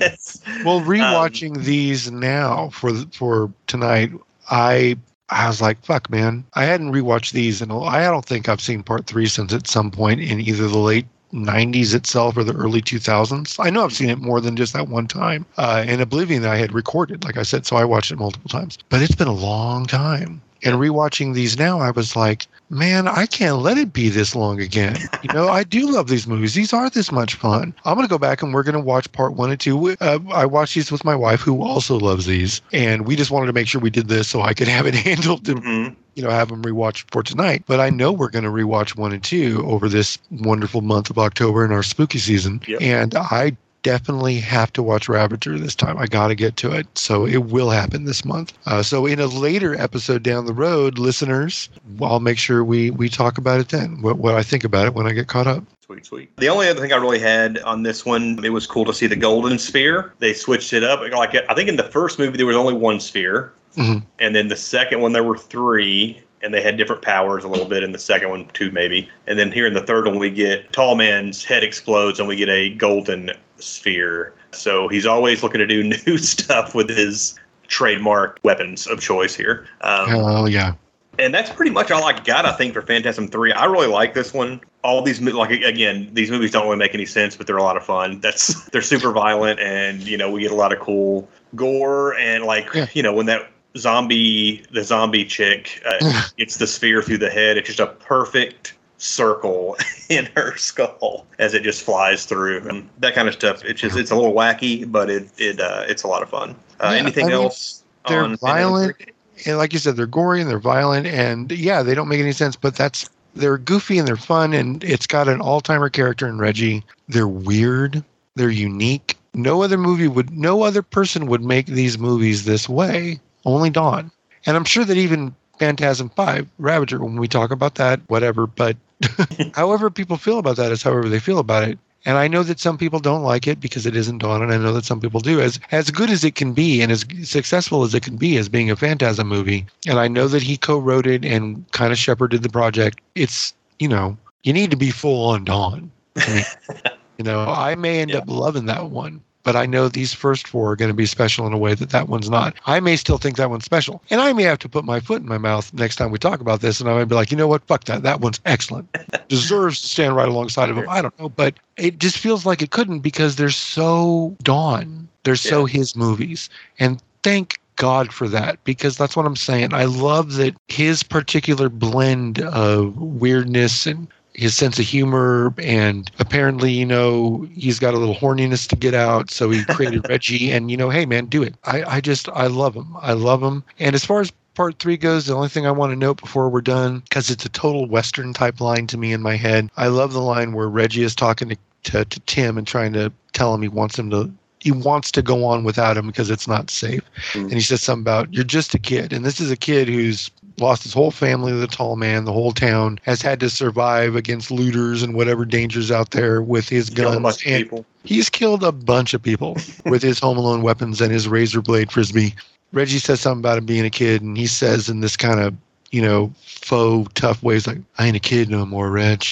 Guess. 0.00 0.42
Well, 0.64 0.78
Um, 0.78 0.84
rewatching 0.84 1.64
these 1.64 2.10
now 2.10 2.68
for 2.70 2.92
for 3.12 3.50
tonight, 3.68 4.10
I 4.50 4.96
I 5.30 5.46
was 5.46 5.62
like, 5.62 5.82
fuck, 5.84 6.10
man. 6.10 6.44
I 6.54 6.64
hadn't 6.64 6.92
rewatched 6.92 7.32
these, 7.32 7.62
and 7.62 7.72
I 7.72 8.02
don't 8.04 8.26
think 8.26 8.48
I've 8.48 8.60
seen 8.60 8.82
part 8.82 9.06
three 9.06 9.26
since 9.26 9.54
at 9.54 9.66
some 9.66 9.90
point 9.90 10.20
in 10.20 10.40
either 10.40 10.68
the 10.68 10.78
late 10.78 11.06
90s 11.32 11.94
itself 11.94 12.36
or 12.36 12.44
the 12.44 12.54
early 12.54 12.80
2000s. 12.80 13.56
I 13.58 13.70
know 13.70 13.84
I've 13.84 13.92
seen 13.92 14.10
it 14.10 14.18
more 14.18 14.40
than 14.40 14.54
just 14.56 14.72
that 14.74 14.88
one 14.88 15.08
time. 15.08 15.46
Uh, 15.56 15.84
and 15.86 16.00
Oblivion, 16.00 16.42
that 16.42 16.52
I 16.52 16.56
had 16.58 16.72
recorded, 16.72 17.24
like 17.24 17.36
I 17.36 17.42
said, 17.42 17.66
so 17.66 17.76
I 17.76 17.84
watched 17.84 18.12
it 18.12 18.18
multiple 18.18 18.48
times. 18.50 18.78
But 18.88 19.02
it's 19.02 19.14
been 19.14 19.28
a 19.28 19.32
long 19.32 19.86
time. 19.86 20.42
And 20.64 20.76
rewatching 20.76 21.34
these 21.34 21.58
now, 21.58 21.78
I 21.80 21.90
was 21.90 22.16
like, 22.16 22.46
man, 22.70 23.06
I 23.06 23.26
can't 23.26 23.58
let 23.58 23.76
it 23.78 23.92
be 23.92 24.08
this 24.08 24.34
long 24.34 24.60
again. 24.60 24.96
You 25.22 25.32
know, 25.32 25.48
I 25.48 25.62
do 25.62 25.90
love 25.90 26.08
these 26.08 26.26
movies. 26.26 26.54
These 26.54 26.72
are 26.72 26.88
this 26.90 27.12
much 27.12 27.34
fun. 27.34 27.74
I'm 27.84 27.94
going 27.94 28.06
to 28.06 28.10
go 28.10 28.18
back 28.18 28.42
and 28.42 28.52
we're 28.54 28.62
going 28.62 28.74
to 28.74 28.80
watch 28.80 29.10
part 29.12 29.34
one 29.34 29.50
and 29.50 29.60
two. 29.60 29.94
Uh, 30.00 30.18
I 30.32 30.46
watched 30.46 30.74
these 30.74 30.90
with 30.90 31.04
my 31.04 31.14
wife, 31.14 31.40
who 31.40 31.62
also 31.62 31.98
loves 31.98 32.26
these. 32.26 32.62
And 32.72 33.06
we 33.06 33.14
just 33.14 33.30
wanted 33.30 33.46
to 33.46 33.52
make 33.52 33.68
sure 33.68 33.80
we 33.80 33.90
did 33.90 34.08
this 34.08 34.28
so 34.28 34.40
I 34.42 34.54
could 34.54 34.68
have 34.68 34.86
it 34.86 34.94
handled 34.94 35.44
to 35.44 35.54
Mhm. 35.54 35.94
you 36.14 36.22
know, 36.22 36.30
have 36.30 36.48
them 36.48 36.62
rewatch 36.62 37.04
for 37.10 37.22
tonight. 37.22 37.64
But 37.66 37.80
I 37.80 37.90
know 37.90 38.10
we're 38.12 38.30
going 38.30 38.44
to 38.44 38.50
rewatch 38.50 38.96
one 38.96 39.12
and 39.12 39.22
two 39.22 39.62
over 39.66 39.88
this 39.88 40.18
wonderful 40.30 40.80
month 40.80 41.10
of 41.10 41.18
October 41.18 41.64
in 41.64 41.72
our 41.72 41.82
spooky 41.82 42.18
season. 42.18 42.60
Yep. 42.66 42.80
And 42.80 43.14
I 43.14 43.56
definitely 43.84 44.40
have 44.40 44.72
to 44.72 44.82
watch 44.82 45.08
Ravager 45.08 45.56
this 45.56 45.76
time. 45.76 45.96
I 45.96 46.06
got 46.06 46.28
to 46.28 46.34
get 46.34 46.56
to 46.56 46.72
it. 46.72 46.88
So 46.98 47.24
it 47.24 47.44
will 47.44 47.70
happen 47.70 48.04
this 48.04 48.24
month. 48.24 48.52
Uh, 48.66 48.82
so 48.82 49.06
in 49.06 49.20
a 49.20 49.26
later 49.26 49.76
episode 49.80 50.24
down 50.24 50.46
the 50.46 50.52
road, 50.52 50.98
listeners, 50.98 51.68
I'll 52.02 52.18
make 52.18 52.38
sure 52.38 52.64
we 52.64 52.90
we 52.90 53.08
talk 53.08 53.38
about 53.38 53.60
it 53.60 53.68
then. 53.68 54.02
What, 54.02 54.18
what 54.18 54.34
I 54.34 54.42
think 54.42 54.64
about 54.64 54.86
it 54.88 54.94
when 54.94 55.06
I 55.06 55.12
get 55.12 55.28
caught 55.28 55.46
up. 55.46 55.62
Sweet, 55.86 56.04
sweet. 56.06 56.36
The 56.38 56.48
only 56.48 56.66
other 56.68 56.80
thing 56.80 56.92
I 56.92 56.96
really 56.96 57.18
had 57.18 57.58
on 57.58 57.82
this 57.84 58.04
one, 58.06 58.42
it 58.42 58.48
was 58.48 58.66
cool 58.66 58.86
to 58.86 58.94
see 58.94 59.06
the 59.06 59.16
golden 59.16 59.58
sphere. 59.58 60.14
They 60.18 60.32
switched 60.32 60.72
it 60.72 60.82
up. 60.82 61.00
Like 61.12 61.36
I 61.48 61.54
think 61.54 61.68
in 61.68 61.76
the 61.76 61.84
first 61.84 62.18
movie 62.18 62.36
there 62.38 62.46
was 62.46 62.56
only 62.56 62.72
one 62.74 62.98
sphere, 63.00 63.52
Mhm. 63.76 64.02
and 64.18 64.34
then 64.34 64.48
the 64.48 64.56
second 64.56 65.02
one 65.02 65.12
there 65.12 65.22
were 65.24 65.36
three, 65.36 66.22
and 66.44 66.52
they 66.54 66.60
had 66.62 66.76
different 66.76 67.02
powers 67.02 67.42
a 67.42 67.48
little 67.48 67.66
bit. 67.66 67.82
In 67.82 67.92
the 67.92 67.98
second 67.98 68.28
one, 68.30 68.46
two 68.52 68.70
maybe, 68.70 69.08
and 69.26 69.38
then 69.38 69.50
here 69.50 69.66
in 69.66 69.74
the 69.74 69.82
third 69.82 70.06
one 70.06 70.18
we 70.18 70.30
get 70.30 70.72
Tall 70.72 70.94
Man's 70.94 71.42
head 71.44 71.64
explodes 71.64 72.18
and 72.20 72.28
we 72.28 72.36
get 72.36 72.48
a 72.48 72.70
golden 72.74 73.30
sphere. 73.58 74.32
So 74.52 74.86
he's 74.88 75.06
always 75.06 75.42
looking 75.42 75.58
to 75.58 75.66
do 75.66 75.82
new 76.06 76.18
stuff 76.18 76.74
with 76.74 76.88
his 76.90 77.34
trademark 77.66 78.38
weapons 78.44 78.86
of 78.86 79.00
choice 79.00 79.34
here. 79.34 79.66
Um, 79.80 80.06
Oh 80.10 80.46
yeah. 80.46 80.74
and 81.18 81.32
that's 81.32 81.50
pretty 81.50 81.70
much 81.70 81.90
all 81.90 82.04
I 82.04 82.12
got, 82.20 82.44
I 82.44 82.52
think, 82.52 82.74
for 82.74 82.82
Phantasm 82.82 83.26
3. 83.28 83.52
I 83.52 83.64
really 83.64 83.86
like 83.86 84.14
this 84.14 84.34
one. 84.34 84.60
All 84.82 85.00
these, 85.00 85.20
like, 85.20 85.50
again, 85.50 86.10
these 86.12 86.30
movies 86.30 86.50
don't 86.50 86.64
really 86.66 86.76
make 86.76 86.92
any 86.94 87.06
sense, 87.06 87.36
but 87.36 87.46
they're 87.46 87.56
a 87.56 87.62
lot 87.62 87.76
of 87.78 87.84
fun. 87.84 88.20
That's, 88.20 88.64
they're 88.70 88.82
super 88.82 89.12
violent, 89.12 89.58
and, 89.60 90.02
you 90.02 90.18
know, 90.18 90.30
we 90.30 90.42
get 90.42 90.50
a 90.52 90.54
lot 90.56 90.72
of 90.74 90.78
cool 90.80 91.26
gore, 91.56 92.14
and, 92.18 92.44
like, 92.44 92.68
Yeah. 92.74 92.86
you 92.92 93.02
know, 93.02 93.14
when 93.14 93.24
that 93.26 93.48
zombie, 93.76 94.64
the 94.72 94.84
zombie 94.84 95.24
chick 95.24 95.82
uh, 95.86 96.22
gets 96.36 96.56
the 96.58 96.66
sphere 96.66 97.02
through 97.02 97.18
the 97.18 97.30
head, 97.30 97.56
it's 97.56 97.66
just 97.66 97.80
a 97.80 97.86
perfect 97.86 98.74
circle 98.98 99.76
in 100.08 100.26
her 100.36 100.56
skull 100.56 101.26
as 101.38 101.54
it 101.54 101.62
just 101.62 101.82
flies 101.82 102.24
through. 102.26 102.66
And 102.68 102.88
that 102.98 103.14
kind 103.14 103.28
of 103.28 103.34
stuff 103.34 103.64
it's 103.64 103.80
just 103.80 103.96
it's 103.96 104.10
a 104.10 104.16
little 104.16 104.32
wacky 104.32 104.90
but 104.90 105.10
it 105.10 105.28
it 105.38 105.60
uh 105.60 105.84
it's 105.86 106.02
a 106.02 106.08
lot 106.08 106.22
of 106.22 106.30
fun. 106.30 106.56
Uh, 106.80 106.90
Yeah, 106.92 106.98
anything 106.98 107.26
I 107.26 107.28
mean, 107.28 107.36
else 107.36 107.82
they're 108.08 108.22
on 108.22 108.36
violent 108.36 108.96
3? 108.96 109.12
and 109.46 109.58
like 109.58 109.72
you 109.72 109.78
said 109.78 109.96
they're 109.96 110.06
gory 110.06 110.40
and 110.40 110.48
they're 110.48 110.58
violent 110.58 111.06
and 111.06 111.50
yeah 111.52 111.82
they 111.82 111.94
don't 111.94 112.08
make 112.08 112.20
any 112.20 112.32
sense 112.32 112.56
but 112.56 112.76
that's 112.76 113.10
they're 113.34 113.58
goofy 113.58 113.98
and 113.98 114.06
they're 114.06 114.16
fun 114.16 114.52
and 114.54 114.84
it's 114.84 115.06
got 115.08 115.26
an 115.28 115.40
all-timer 115.40 115.90
character 115.90 116.28
in 116.28 116.38
reggie. 116.38 116.84
They're 117.08 117.28
weird 117.28 118.02
they're 118.36 118.50
unique. 118.50 119.16
No 119.34 119.62
other 119.62 119.76
movie 119.76 120.08
would 120.08 120.30
no 120.30 120.62
other 120.62 120.82
person 120.82 121.26
would 121.26 121.42
make 121.42 121.66
these 121.66 121.98
movies 121.98 122.44
this 122.44 122.68
way 122.68 123.20
only 123.44 123.70
don 123.70 124.10
and 124.46 124.56
i'm 124.56 124.64
sure 124.64 124.84
that 124.84 124.96
even 124.96 125.34
phantasm 125.58 126.08
5 126.10 126.48
ravager 126.58 126.98
when 127.02 127.16
we 127.16 127.28
talk 127.28 127.50
about 127.50 127.74
that 127.76 128.00
whatever 128.08 128.46
but 128.46 128.76
however 129.54 129.90
people 129.90 130.16
feel 130.16 130.38
about 130.38 130.56
that 130.56 130.72
is 130.72 130.82
however 130.82 131.08
they 131.08 131.20
feel 131.20 131.38
about 131.38 131.68
it 131.68 131.78
and 132.06 132.18
I 132.18 132.28
know 132.28 132.42
that 132.42 132.60
some 132.60 132.76
people 132.76 133.00
don't 133.00 133.22
like 133.22 133.46
it 133.46 133.60
because 133.60 133.86
it 133.86 133.96
isn't 133.96 134.18
Don, 134.18 134.42
and 134.42 134.52
I 134.52 134.58
know 134.58 134.72
that 134.74 134.84
some 134.84 135.00
people 135.00 135.20
do. 135.20 135.40
As 135.40 135.58
as 135.72 135.90
good 135.90 136.10
as 136.10 136.22
it 136.22 136.34
can 136.34 136.52
be, 136.52 136.82
and 136.82 136.92
as 136.92 137.04
successful 137.22 137.82
as 137.82 137.94
it 137.94 138.02
can 138.02 138.16
be 138.16 138.36
as 138.36 138.48
being 138.48 138.70
a 138.70 138.76
Phantasm 138.76 139.26
movie, 139.26 139.66
and 139.88 139.98
I 139.98 140.08
know 140.08 140.28
that 140.28 140.42
he 140.42 140.56
co-wrote 140.58 141.06
it 141.06 141.24
and 141.24 141.64
kind 141.72 141.92
of 141.92 141.98
shepherded 141.98 142.42
the 142.42 142.50
project. 142.50 143.00
It's 143.14 143.54
you 143.78 143.88
know 143.88 144.18
you 144.42 144.52
need 144.52 144.70
to 144.70 144.76
be 144.76 144.90
full 144.90 145.30
on 145.30 145.44
Don. 145.44 145.90
I 146.26 146.30
mean, 146.30 146.44
you 147.18 147.24
know, 147.24 147.40
I 147.40 147.74
may 147.74 148.00
end 148.00 148.12
Yeah. 148.12 148.18
up 148.18 148.24
loving 148.28 148.66
that 148.66 148.90
one, 148.90 149.22
but 149.44 149.54
I 149.54 149.66
know 149.66 149.88
these 149.88 150.12
first 150.12 150.48
four 150.48 150.72
are 150.72 150.76
going 150.76 150.88
to 150.90 150.94
be 150.94 151.06
special 151.06 151.46
in 151.46 151.52
a 151.52 151.58
way 151.58 151.74
that 151.74 151.90
that 151.90 152.08
one's 152.08 152.28
not. 152.28 152.54
I 152.66 152.80
may 152.80 152.96
still 152.96 153.18
think 153.18 153.36
that 153.36 153.50
one's 153.50 153.64
special, 153.64 154.02
and 154.10 154.20
I 154.20 154.32
may 154.32 154.42
have 154.42 154.58
to 154.60 154.68
put 154.68 154.84
my 154.84 154.98
foot 154.98 155.22
in 155.22 155.28
my 155.28 155.38
mouth 155.38 155.72
next 155.72 155.96
time 155.96 156.10
we 156.10 156.18
talk 156.18 156.40
about 156.40 156.60
this, 156.60 156.80
and 156.80 156.90
I 156.90 156.94
might 156.94 157.04
be 157.04 157.14
like, 157.14 157.30
you 157.30 157.36
know 157.36 157.46
what, 157.46 157.64
fuck 157.66 157.84
that, 157.84 158.02
that 158.02 158.20
one's 158.20 158.40
excellent, 158.44 158.88
deserves 159.28 159.80
to 159.82 159.88
stand 159.88 160.16
right 160.16 160.28
alongside 160.28 160.70
of 160.70 160.78
him. 160.78 160.88
I 160.88 161.00
don't 161.00 161.18
know, 161.20 161.28
but 161.28 161.54
it 161.76 161.98
just 161.98 162.18
feels 162.18 162.44
like 162.44 162.62
it 162.62 162.70
couldn't 162.70 163.00
because 163.00 163.36
they're 163.36 163.50
so 163.50 164.36
Don, 164.42 165.08
they're 165.22 165.36
so 165.36 165.66
his 165.66 165.94
movies, 165.94 166.50
and 166.78 167.00
thank 167.22 167.58
God 167.76 168.12
for 168.12 168.28
that 168.28 168.62
because 168.64 168.96
that's 168.96 169.16
what 169.16 169.26
I'm 169.26 169.36
saying. 169.36 169.74
I 169.74 169.84
love 169.84 170.34
that 170.34 170.54
his 170.68 171.02
particular 171.02 171.68
blend 171.68 172.40
of 172.40 172.96
weirdness 172.96 173.86
and 173.86 174.08
his 174.34 174.56
sense 174.56 174.78
of 174.78 174.84
humor 174.84 175.54
and 175.58 176.10
apparently 176.18 176.72
you 176.72 176.84
know 176.84 177.46
he's 177.54 177.78
got 177.78 177.94
a 177.94 177.98
little 177.98 178.14
horniness 178.14 178.68
to 178.68 178.76
get 178.76 178.94
out 178.94 179.30
so 179.30 179.48
he 179.50 179.64
created 179.64 180.06
reggie 180.08 180.50
and 180.50 180.70
you 180.70 180.76
know 180.76 180.90
hey 180.90 181.06
man 181.06 181.26
do 181.26 181.42
it 181.42 181.54
i 181.64 181.82
i 181.84 182.00
just 182.00 182.28
i 182.30 182.46
love 182.46 182.74
him 182.74 182.96
i 183.00 183.12
love 183.12 183.42
him 183.42 183.62
and 183.78 183.94
as 183.94 184.04
far 184.04 184.20
as 184.20 184.32
part 184.54 184.78
three 184.78 184.96
goes 184.96 185.26
the 185.26 185.34
only 185.34 185.48
thing 185.48 185.66
i 185.66 185.70
want 185.70 185.90
to 185.90 185.96
note 185.96 186.20
before 186.20 186.48
we're 186.48 186.60
done 186.60 187.00
because 187.00 187.30
it's 187.30 187.44
a 187.44 187.50
total 187.50 187.86
western 187.86 188.32
type 188.32 188.60
line 188.60 188.86
to 188.86 188.98
me 188.98 189.12
in 189.12 189.22
my 189.22 189.36
head 189.36 189.70
i 189.76 189.86
love 189.86 190.12
the 190.12 190.20
line 190.20 190.52
where 190.52 190.68
reggie 190.68 191.02
is 191.02 191.14
talking 191.14 191.48
to, 191.48 191.56
to, 191.84 192.04
to 192.04 192.20
tim 192.20 192.58
and 192.58 192.66
trying 192.66 192.92
to 192.92 193.12
tell 193.32 193.54
him 193.54 193.62
he 193.62 193.68
wants 193.68 193.98
him 193.98 194.10
to 194.10 194.30
he 194.64 194.72
wants 194.72 195.12
to 195.12 195.20
go 195.20 195.44
on 195.44 195.62
without 195.62 195.94
him 195.94 196.06
because 196.06 196.30
it's 196.30 196.48
not 196.48 196.70
safe. 196.70 197.02
Mm. 197.34 197.42
And 197.42 197.52
he 197.52 197.60
says 197.60 197.82
something 197.82 198.02
about 198.02 198.32
you're 198.32 198.44
just 198.44 198.74
a 198.74 198.78
kid, 198.78 199.12
and 199.12 199.22
this 199.22 199.38
is 199.38 199.50
a 199.50 199.58
kid 199.58 199.88
who's 199.88 200.30
lost 200.58 200.82
his 200.84 200.92
whole 200.92 201.10
family 201.10 201.52
to 201.52 201.58
the 201.58 201.66
tall 201.66 201.96
man. 201.96 202.24
The 202.24 202.32
whole 202.32 202.52
town 202.52 202.98
has 203.02 203.22
had 203.22 203.40
to 203.40 203.50
survive 203.50 204.16
against 204.16 204.50
looters 204.50 205.02
and 205.02 205.14
whatever 205.14 205.44
dangers 205.44 205.90
out 205.90 206.10
there 206.10 206.42
with 206.42 206.68
his 206.68 206.90
guns. 206.90 207.42
And 207.44 207.64
people. 207.64 207.86
he's 208.04 208.30
killed 208.30 208.62
a 208.62 208.72
bunch 208.72 209.14
of 209.14 209.22
people 209.22 209.56
with 209.86 210.02
his 210.02 210.18
home 210.18 210.38
alone 210.38 210.62
weapons 210.62 211.00
and 211.00 211.12
his 211.12 211.28
razor 211.28 211.62
blade 211.62 211.90
frisbee. 211.90 212.34
Reggie 212.72 212.98
says 212.98 213.20
something 213.20 213.40
about 213.40 213.58
him 213.58 213.66
being 213.66 213.84
a 213.84 213.90
kid, 213.90 214.22
and 214.22 214.36
he 214.36 214.46
says 214.46 214.88
in 214.88 215.00
this 215.00 215.16
kind 215.16 215.40
of 215.40 215.54
you 215.90 216.02
know 216.02 216.32
faux 216.44 217.10
tough 217.14 217.42
way, 217.42 217.54
he's 217.54 217.66
like, 217.66 217.78
"I 217.98 218.06
ain't 218.06 218.16
a 218.16 218.20
kid 218.20 218.50
no 218.50 218.66
more, 218.66 218.90
Reg." 218.90 219.24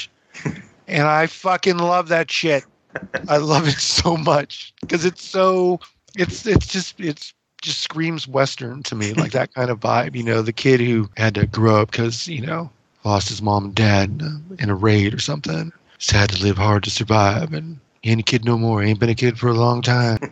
and 0.87 1.09
I 1.09 1.27
fucking 1.27 1.79
love 1.79 2.09
that 2.09 2.31
shit. 2.31 2.65
I 3.29 3.39
love 3.39 3.67
it 3.67 3.79
so 3.79 4.17
much 4.17 4.73
because 4.81 5.05
it's 5.05 5.25
so 5.25 5.81
it's 6.17 6.47
it's 6.47 6.67
just 6.67 7.01
it's 7.01 7.35
just 7.63 7.81
screams 7.81 8.29
western 8.29 8.83
to 8.83 8.95
me 8.95 9.15
like 9.15 9.33
that 9.33 9.55
kind 9.55 9.71
of 9.71 9.81
vibe 9.81 10.15
you 10.15 10.23
know 10.23 10.43
the 10.43 10.53
kid 10.53 10.81
who 10.81 11.09
had 11.17 11.35
to 11.35 11.47
grow 11.47 11.81
up 11.81 11.91
because 11.91 12.29
you 12.29 12.45
know 12.45 12.71
lost 13.05 13.29
his 13.29 13.43
mom 13.43 13.65
and 13.65 13.75
dad 13.75 14.23
in 14.59 14.71
a 14.71 14.75
raid 14.75 15.15
or 15.15 15.19
something. 15.19 15.73
Just 15.99 16.13
had 16.13 16.31
to 16.31 16.43
live 16.43 16.57
hard 16.57 16.85
to 16.85 16.91
survive 16.91 17.53
and 17.53 17.79
he 18.03 18.11
ain't 18.11 18.21
a 18.21 18.25
kid 18.25 18.45
no 18.45 18.59
more. 18.59 18.83
He 18.83 18.91
ain't 18.91 19.01
been 19.01 19.09
a 19.09 19.15
kid 19.15 19.39
for 19.39 19.49
a 19.49 19.55
long 19.55 19.83
time. 19.83 20.19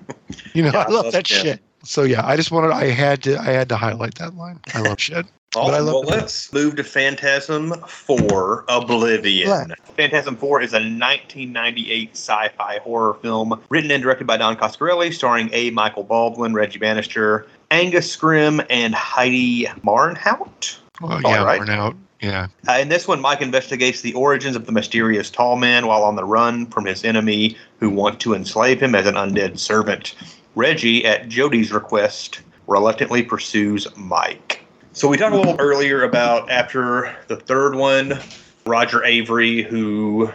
You 0.55 0.63
know 0.65 0.71
Yeah, 0.75 0.85
i 0.87 0.91
love 0.91 1.13
that 1.13 1.27
shit. 1.27 1.61
So 1.85 2.03
yeah 2.03 2.27
i 2.27 2.37
just 2.37 2.51
wanted 2.51 2.73
i 2.73 2.87
had 2.87 3.23
to 3.25 3.37
i 3.39 3.45
had 3.45 3.69
to 3.69 3.77
highlight 3.77 4.17
that 4.17 4.35
line. 4.37 4.61
I 4.75 4.81
love 4.81 5.01
shit 5.01 5.27
Awesome. 5.57 5.85
love 5.85 5.95
Well, 5.95 6.03
let's 6.03 6.53
move 6.53 6.77
to 6.77 6.85
Phantasm 6.85 7.73
4 7.73 8.67
Oblivion. 8.69 9.75
Phantasm 9.97 10.37
4 10.37 10.63
is 10.63 10.73
a 10.73 10.77
1998 10.77 12.11
sci 12.13 12.49
fi 12.57 12.79
horror 12.79 13.15
film 13.15 13.61
written 13.69 13.91
and 13.91 14.01
directed 14.01 14.29
by 14.29 14.37
Don 14.37 14.57
Coscarelli, 14.57 15.13
starring 15.13 15.51
A. 15.53 15.71
Michael 15.71 16.05
Baldwin, 16.05 16.55
Reggie 16.55 16.79
Bannister, 16.79 17.49
Angus 17.73 18.17
Scrimm, 18.17 18.65
and 18.71 18.95
Heidi 18.95 19.65
Marnhout. 19.83 20.79
well, 21.01 21.21
yeah 21.23 21.43
right. 21.43 21.59
worn 21.59 21.71
out 21.71 21.97
yeah 22.21 22.47
Uh, 22.69 22.75
in 22.75 22.89
this 22.89 23.09
one, 23.09 23.21
Mike 23.21 23.43
investigates 23.43 24.03
the 24.03 24.13
origins 24.15 24.55
of 24.55 24.67
the 24.67 24.73
mysterious 24.73 25.31
tall 25.31 25.57
man 25.57 25.87
while 25.87 26.05
on 26.05 26.15
the 26.15 26.25
run 26.25 26.67
from 26.67 26.85
his 26.85 27.05
enemy 27.05 27.57
who 27.81 27.91
want 27.91 28.21
to 28.21 28.35
enslave 28.35 28.81
him 28.81 28.95
as 28.95 29.07
an 29.07 29.15
undead 29.15 29.59
servant. 29.59 30.15
Reggie, 30.55 31.05
at 31.05 31.29
Jody's 31.29 31.73
request, 31.73 32.41
reluctantly 32.67 33.23
pursues 33.23 33.89
Mike. 33.97 34.50
So 34.93 35.09
we 35.09 35.17
talked 35.17 35.35
a 35.35 35.39
little 35.39 35.57
earlier 35.59 36.03
about 36.03 36.51
after 36.51 37.15
the 37.29 37.37
third 37.37 37.75
one, 37.75 38.19
Roger 38.67 38.99
Avary, 39.01 39.65
who 39.65 40.33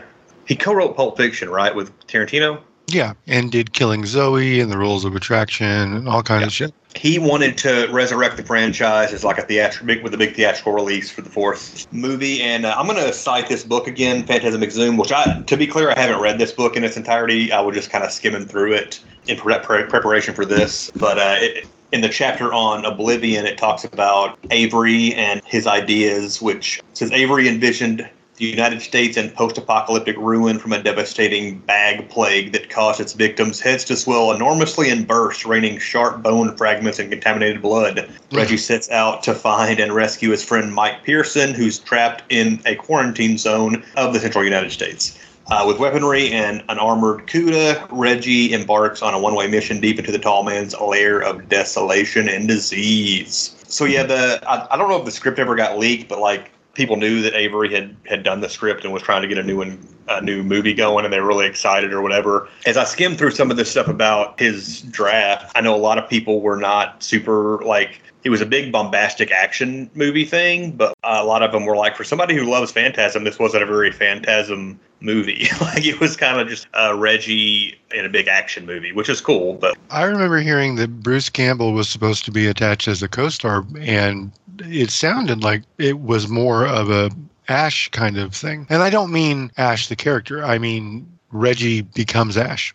he 0.47 0.56
co-wrote 0.56 0.95
Pulp 0.95 1.18
Fiction, 1.18 1.49
right, 1.49 1.76
with 1.76 1.91
Tarantino. 2.08 2.62
yeah 2.88 3.14
and 3.28 3.51
did 3.51 3.74
killing 3.74 4.06
zoe 4.06 4.60
and 4.60 4.72
the 4.72 4.78
rules 4.78 5.06
of 5.06 5.16
attraction 5.16 5.66
and 5.95 6.08
all 6.08 6.22
kinds 6.24 6.45
of 6.45 6.53
shit. 6.53 6.74
He 6.95 7.20
wanted 7.20 7.58
to 7.58 7.88
resurrect 7.91 8.38
the 8.38 8.43
franchise 8.43 9.12
as 9.12 9.24
like 9.24 9.38
a 9.38 9.41
theatrical 9.41 9.88
big 9.88 10.03
with 10.03 10.14
a 10.14 10.18
big 10.18 10.36
theatrical 10.36 10.72
release 10.72 11.10
for 11.12 11.22
the 11.22 11.30
fourth 11.30 11.88
movie 11.91 12.41
and 12.41 12.66
uh, 12.66 12.76
i'm 12.78 12.86
going 12.86 13.03
to 13.03 13.12
cite 13.12 13.49
this 13.49 13.64
book 13.64 13.88
again 13.88 14.24
phantasm 14.26 14.62
exhumed 14.64 14.97
which 14.99 15.12
i 15.12 15.41
to 15.47 15.58
be 15.58 15.66
clear 15.68 15.89
i 15.89 15.99
haven't 15.99 16.22
read 16.22 16.38
this 16.38 16.51
book 16.51 16.76
in 16.78 16.84
its 16.84 16.95
entirety. 16.95 17.51
I 17.51 17.60
was 17.60 17.76
just 17.76 17.89
kind 17.89 18.03
of 18.03 18.12
skimming 18.12 18.45
through 18.45 18.74
it 18.74 19.03
in 19.28 19.36
pre- 19.38 19.58
preparation 19.60 20.34
for 20.36 20.45
this 20.45 20.91
but 20.95 21.18
uh, 21.18 21.36
it, 21.39 21.68
in 21.96 22.02
the 22.02 22.10
chapter 22.10 22.54
on 22.54 22.84
oblivion 22.84 23.46
it 23.46 23.58
talks 23.58 23.86
about 23.86 24.38
avary 24.50 25.16
and 25.16 25.41
his 25.46 25.66
ideas 25.66 26.41
which 26.41 26.82
says 26.93 27.10
avary 27.12 27.48
envisioned 27.48 28.10
the 28.36 28.46
United 28.46 28.82
States 28.82 29.16
in 29.16 29.30
post 29.30 29.58
apocalyptic 29.58 30.18
ruin 30.18 30.60
from 30.60 30.74
a 30.74 30.84
devastating 30.84 31.58
bag 31.60 32.10
plague 32.10 32.52
that 32.52 32.70
caused 32.70 33.00
its 33.00 33.14
victims' 33.14 33.62
heads 33.62 33.86
to 33.86 33.96
swell 33.96 34.34
enormously 34.34 34.89
and 34.89 35.08
burst, 35.08 35.46
raining 35.46 35.80
sharp 35.80 36.22
bone 36.22 36.58
fragments 36.58 37.00
and 37.00 37.10
contaminated 37.10 37.62
blood. 37.62 38.00
Hmm. 38.32 38.36
Reggie 38.36 38.58
sets 38.58 38.89
out 38.91 39.24
to 39.24 39.34
find 39.34 39.80
and 39.80 39.96
rescue 39.96 40.32
his 40.32 40.43
friend 40.43 40.74
Mike 40.74 41.06
Pearson, 41.06 41.54
who's 41.54 41.80
trapped 41.80 42.24
in 42.28 42.60
a 42.66 42.76
quarantine 42.76 43.38
zone 43.38 43.86
of 43.96 44.14
the 44.14 44.20
central 44.20 44.43
United 44.43 44.72
States. 44.74 45.18
Uh, 45.48 45.64
with 45.68 45.78
weaponry 45.78 46.32
and 46.32 46.64
an 46.70 46.80
armored 46.80 47.28
'Cuda, 47.28 47.88
Reggie 47.91 48.52
embarks 48.52 49.04
on 49.04 49.14
a 49.14 49.20
one 49.20 49.36
way 49.36 49.48
mission 49.48 49.80
deep 49.80 50.00
into 50.00 50.12
the 50.12 50.18
tall 50.18 50.43
man's 50.43 50.74
lair 50.80 51.20
of 51.20 51.48
desolation 51.50 52.28
and 52.28 52.48
disease. 52.48 53.56
So, 53.68 53.86
yeah, 53.86 54.04
the 54.04 54.41
I, 54.48 54.68
I 54.74 54.78
don't 54.78 54.89
know 54.89 54.98
if 54.98 55.06
the 55.06 55.12
script 55.12 55.38
ever 55.38 55.56
got 55.56 55.78
leaked, 55.78 56.10
but 56.10 56.20
like 56.20 56.52
people 56.74 56.96
knew 56.96 57.22
that 57.22 57.34
Avary 57.34 57.72
had 57.72 57.96
had 58.06 58.24
done 58.24 58.41
the 58.41 58.50
script 58.50 58.84
and 58.84 58.91
was 58.91 59.04
trying 59.04 59.22
to 59.22 59.28
get 59.28 59.38
a 59.38 59.43
new 59.43 59.58
one, 59.58 59.88
a 60.08 60.20
new 60.20 60.41
movie 60.41 60.74
going, 60.74 61.06
and 61.06 61.14
they 61.14 61.20
were 61.20 61.28
really 61.28 61.46
excited 61.46 61.93
or 61.93 62.02
whatever. 62.02 62.50
As 62.66 62.76
I 62.76 62.84
skimmed 62.84 63.20
through 63.20 63.32
some 63.32 63.52
of 63.52 63.58
this 63.58 63.70
stuff 63.70 63.88
about 63.88 64.39
his 64.39 64.82
draft, 64.82 65.52
I 65.56 65.62
know 65.62 65.76
a 65.76 65.78
lot 65.78 66.00
of 66.00 66.10
people 66.10 66.41
were 66.41 66.58
not 66.58 67.04
super 67.04 67.60
like. 67.64 68.02
It 68.26 68.32
was 68.32 68.41
a 68.41 68.45
big 68.45 68.71
bombastic 68.71 69.32
action 69.32 69.89
movie 69.93 70.26
thing, 70.26 70.71
but 70.71 70.95
a 71.03 71.23
lot 71.23 71.43
of 71.43 71.51
them 71.51 71.63
were 71.65 71.78
like, 71.78 71.95
for 71.95 72.03
somebody 72.03 72.36
who 72.36 72.43
loves 72.43 72.71
Phantasm, 72.71 73.23
this 73.23 73.38
wasn't 73.38 73.61
a 73.61 73.67
very 73.67 73.91
Phantasm 73.91 74.80
movie. 74.99 75.47
like 75.61 75.86
it 75.86 75.99
was 75.99 76.17
kind 76.17 76.41
of 76.41 76.47
just 76.47 76.67
uh, 76.73 76.95
Reggie 76.97 77.80
in 77.93 78.03
a 78.03 78.09
big 78.09 78.28
action 78.28 78.65
movie, 78.65 78.91
which 78.91 79.09
is 79.09 79.21
cool. 79.21 79.53
But 79.53 79.78
I 79.91 80.03
remember 80.03 80.39
hearing 80.39 80.76
that 80.78 81.01
Bruce 81.01 81.30
Campbell 81.30 81.73
was 81.73 81.88
supposed 81.88 82.26
to 82.26 82.32
be 82.32 82.47
attached 82.47 82.88
as 82.88 83.03
a 83.03 83.07
co-star, 83.07 83.63
and 83.80 84.32
it 84.59 84.89
sounded 84.89 85.43
like 85.43 85.61
it 85.78 85.99
was 85.99 86.28
more 86.28 86.65
of 86.65 86.89
a 86.89 87.11
Ash 87.47 87.89
kind 87.89 88.17
of 88.17 88.34
thing. 88.34 88.65
And 88.71 88.82
I 88.82 88.89
don't 88.89 89.11
mean 89.11 89.51
Ash 89.57 89.88
the 89.88 89.95
character. 89.95 90.43
I 90.43 90.57
mean 90.57 91.07
Reggie 91.32 91.82
becomes 91.82 92.38
Ash 92.38 92.73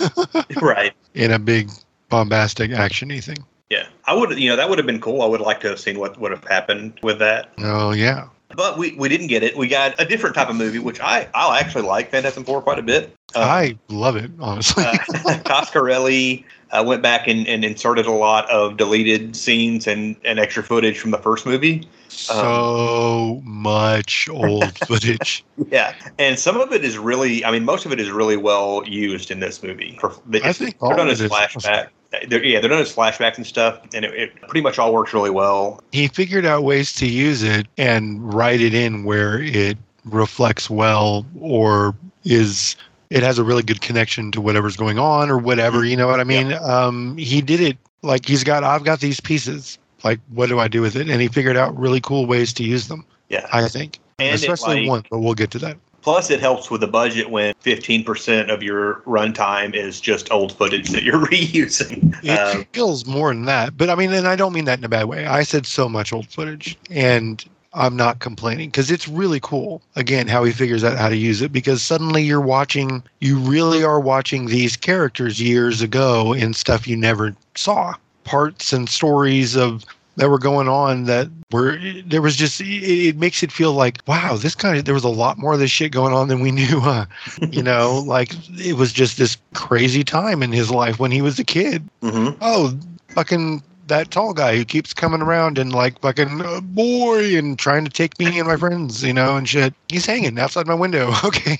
right, 0.60 0.92
in 1.14 1.32
a 1.32 1.40
big 1.40 1.70
bombastic 2.08 2.70
actiony 2.70 3.22
thing. 3.24 3.44
Yeah, 3.72 3.86
I 4.04 4.14
would, 4.14 4.38
you 4.38 4.50
know, 4.50 4.56
that 4.56 4.68
would 4.68 4.76
have 4.78 4.86
been 4.86 5.00
cool. 5.00 5.22
I 5.22 5.26
would 5.26 5.40
like 5.40 5.60
to 5.60 5.68
have 5.70 5.80
seen 5.80 5.98
what 5.98 6.20
would 6.20 6.30
have 6.30 6.44
happened 6.44 7.00
with 7.02 7.18
that. 7.20 7.52
Oh 7.58 7.92
yeah. 7.92 8.28
But 8.54 8.76
we, 8.76 8.92
we 8.92 9.08
didn't 9.08 9.28
get 9.28 9.42
it. 9.42 9.56
We 9.56 9.66
got 9.66 9.98
a 9.98 10.04
different 10.04 10.34
type 10.34 10.50
of 10.50 10.56
movie, 10.56 10.78
which 10.78 11.00
I 11.00 11.26
I 11.34 11.58
actually 11.58 11.84
like 11.84 12.10
Phantasm 12.10 12.44
Four 12.44 12.60
quite 12.60 12.78
a 12.78 12.82
bit. 12.82 13.14
Uh, 13.34 13.38
I 13.40 13.78
love 13.88 14.16
it, 14.16 14.30
honestly. 14.38 14.84
uh, 14.84 14.92
Coscarelli 15.46 16.44
uh, 16.72 16.82
went 16.84 17.02
back 17.02 17.28
and, 17.28 17.46
and 17.46 17.64
inserted 17.64 18.06
a 18.06 18.12
lot 18.12 18.48
of 18.50 18.76
deleted 18.76 19.36
scenes 19.36 19.86
and, 19.86 20.16
and 20.24 20.38
extra 20.38 20.62
footage 20.62 20.98
from 20.98 21.10
the 21.10 21.18
first 21.18 21.44
movie. 21.46 21.86
so 22.08 23.40
much 23.44 24.28
old 24.30 24.76
footage. 24.86 25.44
Yeah, 25.70 25.94
and 26.18 26.38
some 26.38 26.58
of 26.58 26.72
it 26.72 26.84
is 26.84 26.98
really, 26.98 27.44
I 27.44 27.50
mean, 27.50 27.64
most 27.64 27.84
of 27.86 27.92
it 27.92 28.00
is 28.00 28.10
really 28.10 28.36
well 28.36 28.82
used 28.86 29.30
in 29.30 29.40
this 29.40 29.62
movie. 29.62 29.98
For, 30.00 30.12
I 30.42 30.52
think 30.52 30.78
they're 30.78 30.90
all 30.90 30.96
done 30.96 31.08
as 31.08 31.20
flashback. 31.20 31.88
They're, 32.28 32.44
yeah, 32.44 32.60
they're 32.60 32.70
done 32.70 32.82
as 32.82 32.94
flashbacks 32.94 33.36
and 33.36 33.46
stuff, 33.46 33.80
and 33.94 34.04
it, 34.04 34.14
it 34.14 34.42
pretty 34.42 34.60
much 34.60 34.78
all 34.78 34.92
works 34.92 35.14
really 35.14 35.30
well. 35.30 35.82
He 35.92 36.08
figured 36.08 36.44
out 36.44 36.62
ways 36.62 36.92
to 36.94 37.06
use 37.06 37.42
it 37.42 37.66
and 37.78 38.32
write 38.34 38.60
it 38.60 38.74
in 38.74 39.04
where 39.04 39.40
it 39.40 39.78
reflects 40.04 40.68
well 40.68 41.24
or 41.40 41.94
is 42.24 42.76
it 43.12 43.22
has 43.22 43.38
a 43.38 43.44
really 43.44 43.62
good 43.62 43.80
connection 43.80 44.32
to 44.32 44.40
whatever's 44.40 44.76
going 44.76 44.98
on 44.98 45.30
or 45.30 45.38
whatever 45.38 45.84
you 45.84 45.96
know 45.96 46.06
what 46.06 46.20
i 46.20 46.24
mean? 46.24 46.52
Um 46.62 47.16
he 47.18 47.40
did 47.42 47.60
it 47.60 47.76
like 48.02 48.26
he's 48.26 48.42
got 48.44 48.64
i've 48.64 48.84
got 48.84 49.00
these 49.00 49.20
pieces 49.20 49.78
like 50.04 50.18
what 50.30 50.48
do 50.48 50.58
i 50.58 50.66
do 50.68 50.80
with 50.80 50.96
it? 50.96 51.08
And 51.08 51.20
he 51.20 51.28
figured 51.28 51.56
out 51.56 51.76
really 51.78 52.00
cool 52.00 52.26
ways 52.26 52.52
to 52.54 52.64
use 52.64 52.88
them 52.88 53.04
Yeah, 53.28 53.46
i 53.52 53.68
think. 53.68 53.98
And 54.18 54.34
especially 54.34 54.80
like, 54.82 54.88
one 54.88 55.02
but 55.10 55.18
we'll 55.20 55.34
get 55.34 55.50
to 55.52 55.58
that. 55.60 55.76
Plus 56.02 56.30
it 56.30 56.40
helps 56.40 56.68
with 56.68 56.80
the 56.80 56.88
budget 56.88 57.30
when 57.30 57.54
15% 57.64 58.52
of 58.52 58.60
your 58.60 59.02
runtime 59.06 59.72
is 59.72 60.00
just 60.00 60.32
old 60.32 60.50
footage 60.58 60.88
that 60.90 61.04
you're 61.04 61.24
reusing. 61.32 62.12
it 62.24 62.38
Um, 62.40 62.66
feels 62.72 63.06
more 63.06 63.32
than 63.32 63.44
that 63.44 63.76
but 63.76 63.88
i 63.90 63.94
mean 63.94 64.12
and 64.12 64.26
i 64.26 64.34
don't 64.36 64.52
mean 64.52 64.64
that 64.64 64.78
in 64.78 64.84
a 64.84 64.88
bad 64.88 65.04
way. 65.06 65.26
I 65.26 65.42
said 65.44 65.64
so 65.66 65.88
much 65.88 66.12
old 66.12 66.26
footage 66.28 66.76
and 66.90 67.44
i'm 67.74 67.96
not 67.96 68.18
complaining 68.18 68.68
because 68.68 68.90
it's 68.90 69.08
really 69.08 69.40
cool 69.40 69.80
again 69.96 70.28
how 70.28 70.44
he 70.44 70.52
figures 70.52 70.84
out 70.84 70.98
how 70.98 71.08
to 71.08 71.16
use 71.16 71.40
it 71.42 71.52
because 71.52 71.82
suddenly 71.82 72.22
you're 72.22 72.40
watching 72.40 73.02
you 73.20 73.38
really 73.38 73.82
are 73.82 74.00
watching 74.00 74.46
these 74.46 74.76
characters 74.76 75.40
years 75.40 75.80
ago 75.82 76.32
in 76.32 76.52
stuff 76.54 76.86
you 76.86 76.96
never 76.96 77.34
saw. 77.54 77.94
Parts 78.24 78.72
and 78.72 78.88
stories 78.88 79.56
of 79.56 79.84
that 80.16 80.28
were 80.28 80.38
going 80.38 80.68
on 80.68 81.04
that 81.04 81.28
were 81.50 81.78
there 82.04 82.22
was 82.22 82.36
just 82.36 82.60
it, 82.60 82.66
it 82.66 83.16
makes 83.16 83.42
it 83.42 83.50
feel 83.50 83.72
like 83.72 84.00
wow 84.06 84.36
this 84.36 84.54
kind 84.54 84.78
of 84.78 84.84
there 84.84 84.94
was 84.94 85.04
a 85.04 85.08
lot 85.08 85.38
more 85.38 85.54
of 85.54 85.58
this 85.58 85.70
shit 85.70 85.90
going 85.90 86.12
on 86.12 86.28
than 86.28 86.40
we 86.40 86.50
knew 86.60 86.80
uh, 86.82 87.06
you 87.50 87.62
know 87.70 88.02
like 88.06 88.32
it 88.58 88.74
was 88.76 88.92
just 88.92 89.18
this 89.18 89.36
crazy 89.54 90.04
time 90.04 90.42
in 90.42 90.52
his 90.52 90.70
life 90.70 90.98
when 91.00 91.10
he 91.10 91.22
was 91.22 91.38
a 91.38 91.44
kid. 91.44 91.88
Mhm. 92.02 92.36
oh, 92.40 92.78
fucking 93.08 93.62
that 93.88 94.10
tall 94.10 94.32
guy 94.32 94.56
who 94.56 94.64
keeps 94.64 94.94
coming 94.94 95.20
around 95.22 95.58
and 95.58 95.72
like 95.72 96.00
fucking 96.00 96.40
uh, 96.40 96.60
boy 96.60 97.36
and 97.36 97.58
trying 97.58 97.84
to 97.84 97.90
take 97.90 98.18
me 98.18 98.38
and 98.38 98.46
my 98.48 98.56
friends, 98.56 99.02
you 99.02 99.12
know, 99.12 99.36
and 99.36 99.48
shit. 99.48 99.74
He's 99.88 100.06
hanging 100.06 100.38
outside 100.38 100.66
my 100.66 100.74
window. 100.74 101.12
Okay, 101.24 101.58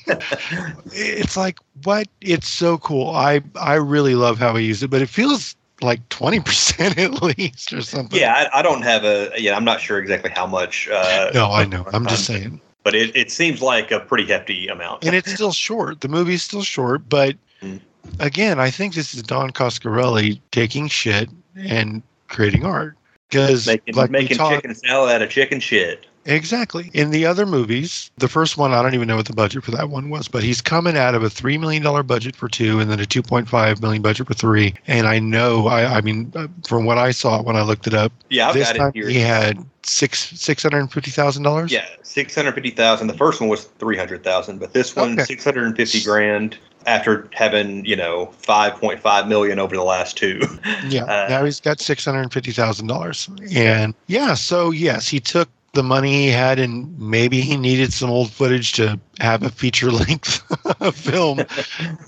it's 0.92 1.36
like 1.36 1.58
what? 1.84 2.06
It's 2.20 2.48
so 2.48 2.78
cool. 2.78 3.10
I 3.10 3.40
I 3.60 3.74
really 3.74 4.14
love 4.14 4.38
how 4.38 4.54
he 4.56 4.66
used 4.66 4.82
it, 4.82 4.88
but 4.88 5.02
it 5.02 5.08
feels 5.08 5.56
like 5.80 6.06
twenty 6.08 6.40
percent 6.40 6.98
at 7.06 7.22
least 7.22 7.72
or 7.72 7.82
something. 7.82 8.18
Yeah, 8.20 8.48
I, 8.52 8.58
I 8.60 8.62
don't 8.62 8.82
have 8.82 9.04
a. 9.04 9.30
Yeah, 9.36 9.56
I'm 9.56 9.64
not 9.64 9.80
sure 9.80 9.98
exactly 9.98 10.30
how 10.30 10.46
much. 10.46 10.88
Uh, 10.88 11.30
No, 11.34 11.50
I 11.50 11.64
know. 11.64 11.84
I'm 11.92 12.06
just 12.06 12.24
saying. 12.26 12.60
but 12.84 12.94
it, 12.94 13.14
it 13.16 13.30
seems 13.30 13.60
like 13.62 13.90
a 13.90 14.00
pretty 14.00 14.26
hefty 14.26 14.68
amount. 14.68 15.04
and 15.04 15.14
it's 15.14 15.32
still 15.32 15.52
short. 15.52 16.00
The 16.00 16.08
movie's 16.08 16.42
still 16.42 16.62
short, 16.62 17.08
but 17.08 17.36
Mm. 17.62 17.80
again, 18.18 18.58
I 18.58 18.70
think 18.70 18.94
this 18.94 19.14
is 19.14 19.22
Don 19.22 19.50
Coscarelli 19.52 20.40
taking 20.50 20.88
shit 20.88 21.30
and 21.56 22.02
creating 22.32 22.64
art. 22.64 22.96
Because 23.30 23.66
making 23.66 23.94
like 23.94 24.10
making 24.10 24.36
chicken 24.36 24.74
salad 24.74 25.10
out 25.14 25.22
of 25.22 25.30
chicken 25.30 25.58
shit. 25.58 26.04
exactly 26.26 26.90
in 26.92 27.10
the 27.10 27.24
other 27.24 27.46
movies, 27.46 28.10
the 28.18 28.28
first 28.28 28.58
one 28.58 28.72
I 28.72 28.82
don't 28.82 28.92
even 28.94 29.08
know 29.08 29.16
what 29.16 29.24
the 29.26 29.32
budget 29.32 29.64
for 29.64 29.70
that 29.70 29.88
one 29.88 30.10
was, 30.10 30.28
but 30.28 30.42
he's 30.42 30.60
coming 30.60 30.98
out 30.98 31.14
of 31.14 31.22
a 31.22 31.30
three 31.30 31.56
million 31.56 31.82
dollar 31.82 32.02
budget 32.02 32.36
for 32.36 32.48
two, 32.48 32.78
and 32.78 32.90
then 32.90 33.00
a 33.00 33.04
2.5 33.04 33.80
million 33.80 34.02
budget 34.02 34.26
for 34.26 34.34
three. 34.34 34.74
And 34.86 35.06
I 35.06 35.18
know, 35.18 35.66
I, 35.66 35.96
I 35.96 36.00
mean, 36.02 36.30
uh, 36.36 36.48
from 36.66 36.84
what 36.84 36.98
I 36.98 37.10
saw 37.10 37.42
when 37.42 37.56
I 37.56 37.62
looked 37.62 37.86
it 37.86 37.94
up, 37.94 38.12
Yeah, 38.28 38.48
I've 38.48 38.54
this 38.54 38.68
got 38.68 38.76
time 38.76 38.88
it 38.88 38.94
here. 38.96 39.08
he 39.08 39.18
had 39.18 39.64
six 39.82 40.38
six 40.38 40.62
hundred 40.62 40.80
and 40.80 40.92
fifty 40.92 41.10
thousand 41.10 41.42
dollars. 41.44 41.72
Yeah, 41.72 41.86
six 42.02 42.34
hundred 42.34 42.52
fifty 42.52 42.70
thousand. 42.70 43.06
The 43.06 43.16
first 43.16 43.40
one 43.40 43.48
was 43.48 43.64
three 43.64 43.96
hundred 43.96 44.22
thousand, 44.24 44.58
but 44.60 44.74
this 44.74 44.94
one 44.94 45.12
Okay. 45.14 45.24
six 45.24 45.42
hundred 45.42 45.64
and 45.68 45.74
fifty 45.76 46.02
grand. 46.02 46.58
After 46.86 47.28
having 47.32 47.84
you 47.84 47.96
know 47.96 48.26
five 48.38 48.74
point 48.74 49.00
five 49.00 49.28
million 49.28 49.58
over 49.58 49.76
the 49.76 49.82
last 49.84 50.16
two. 50.16 50.40
Yeah. 50.88 51.04
Uh, 51.04 51.26
now 51.28 51.44
he's 51.44 51.60
got 51.60 51.80
six 51.80 52.04
hundred 52.04 52.22
and 52.22 52.32
fifty 52.32 52.50
thousand 52.50 52.86
dollars, 52.88 53.28
and 53.54 53.94
yeah. 54.06 54.34
So 54.34 54.70
yes, 54.70 55.08
he 55.08 55.20
took 55.20 55.48
the 55.74 55.82
money 55.82 56.12
he 56.12 56.28
had, 56.28 56.58
and 56.58 56.98
maybe 56.98 57.40
he 57.40 57.56
needed 57.56 57.92
some 57.92 58.10
old 58.10 58.30
footage 58.30 58.72
to 58.72 58.98
have 59.20 59.42
a 59.42 59.48
feature 59.48 59.90
length 59.92 60.42
film, 60.94 61.44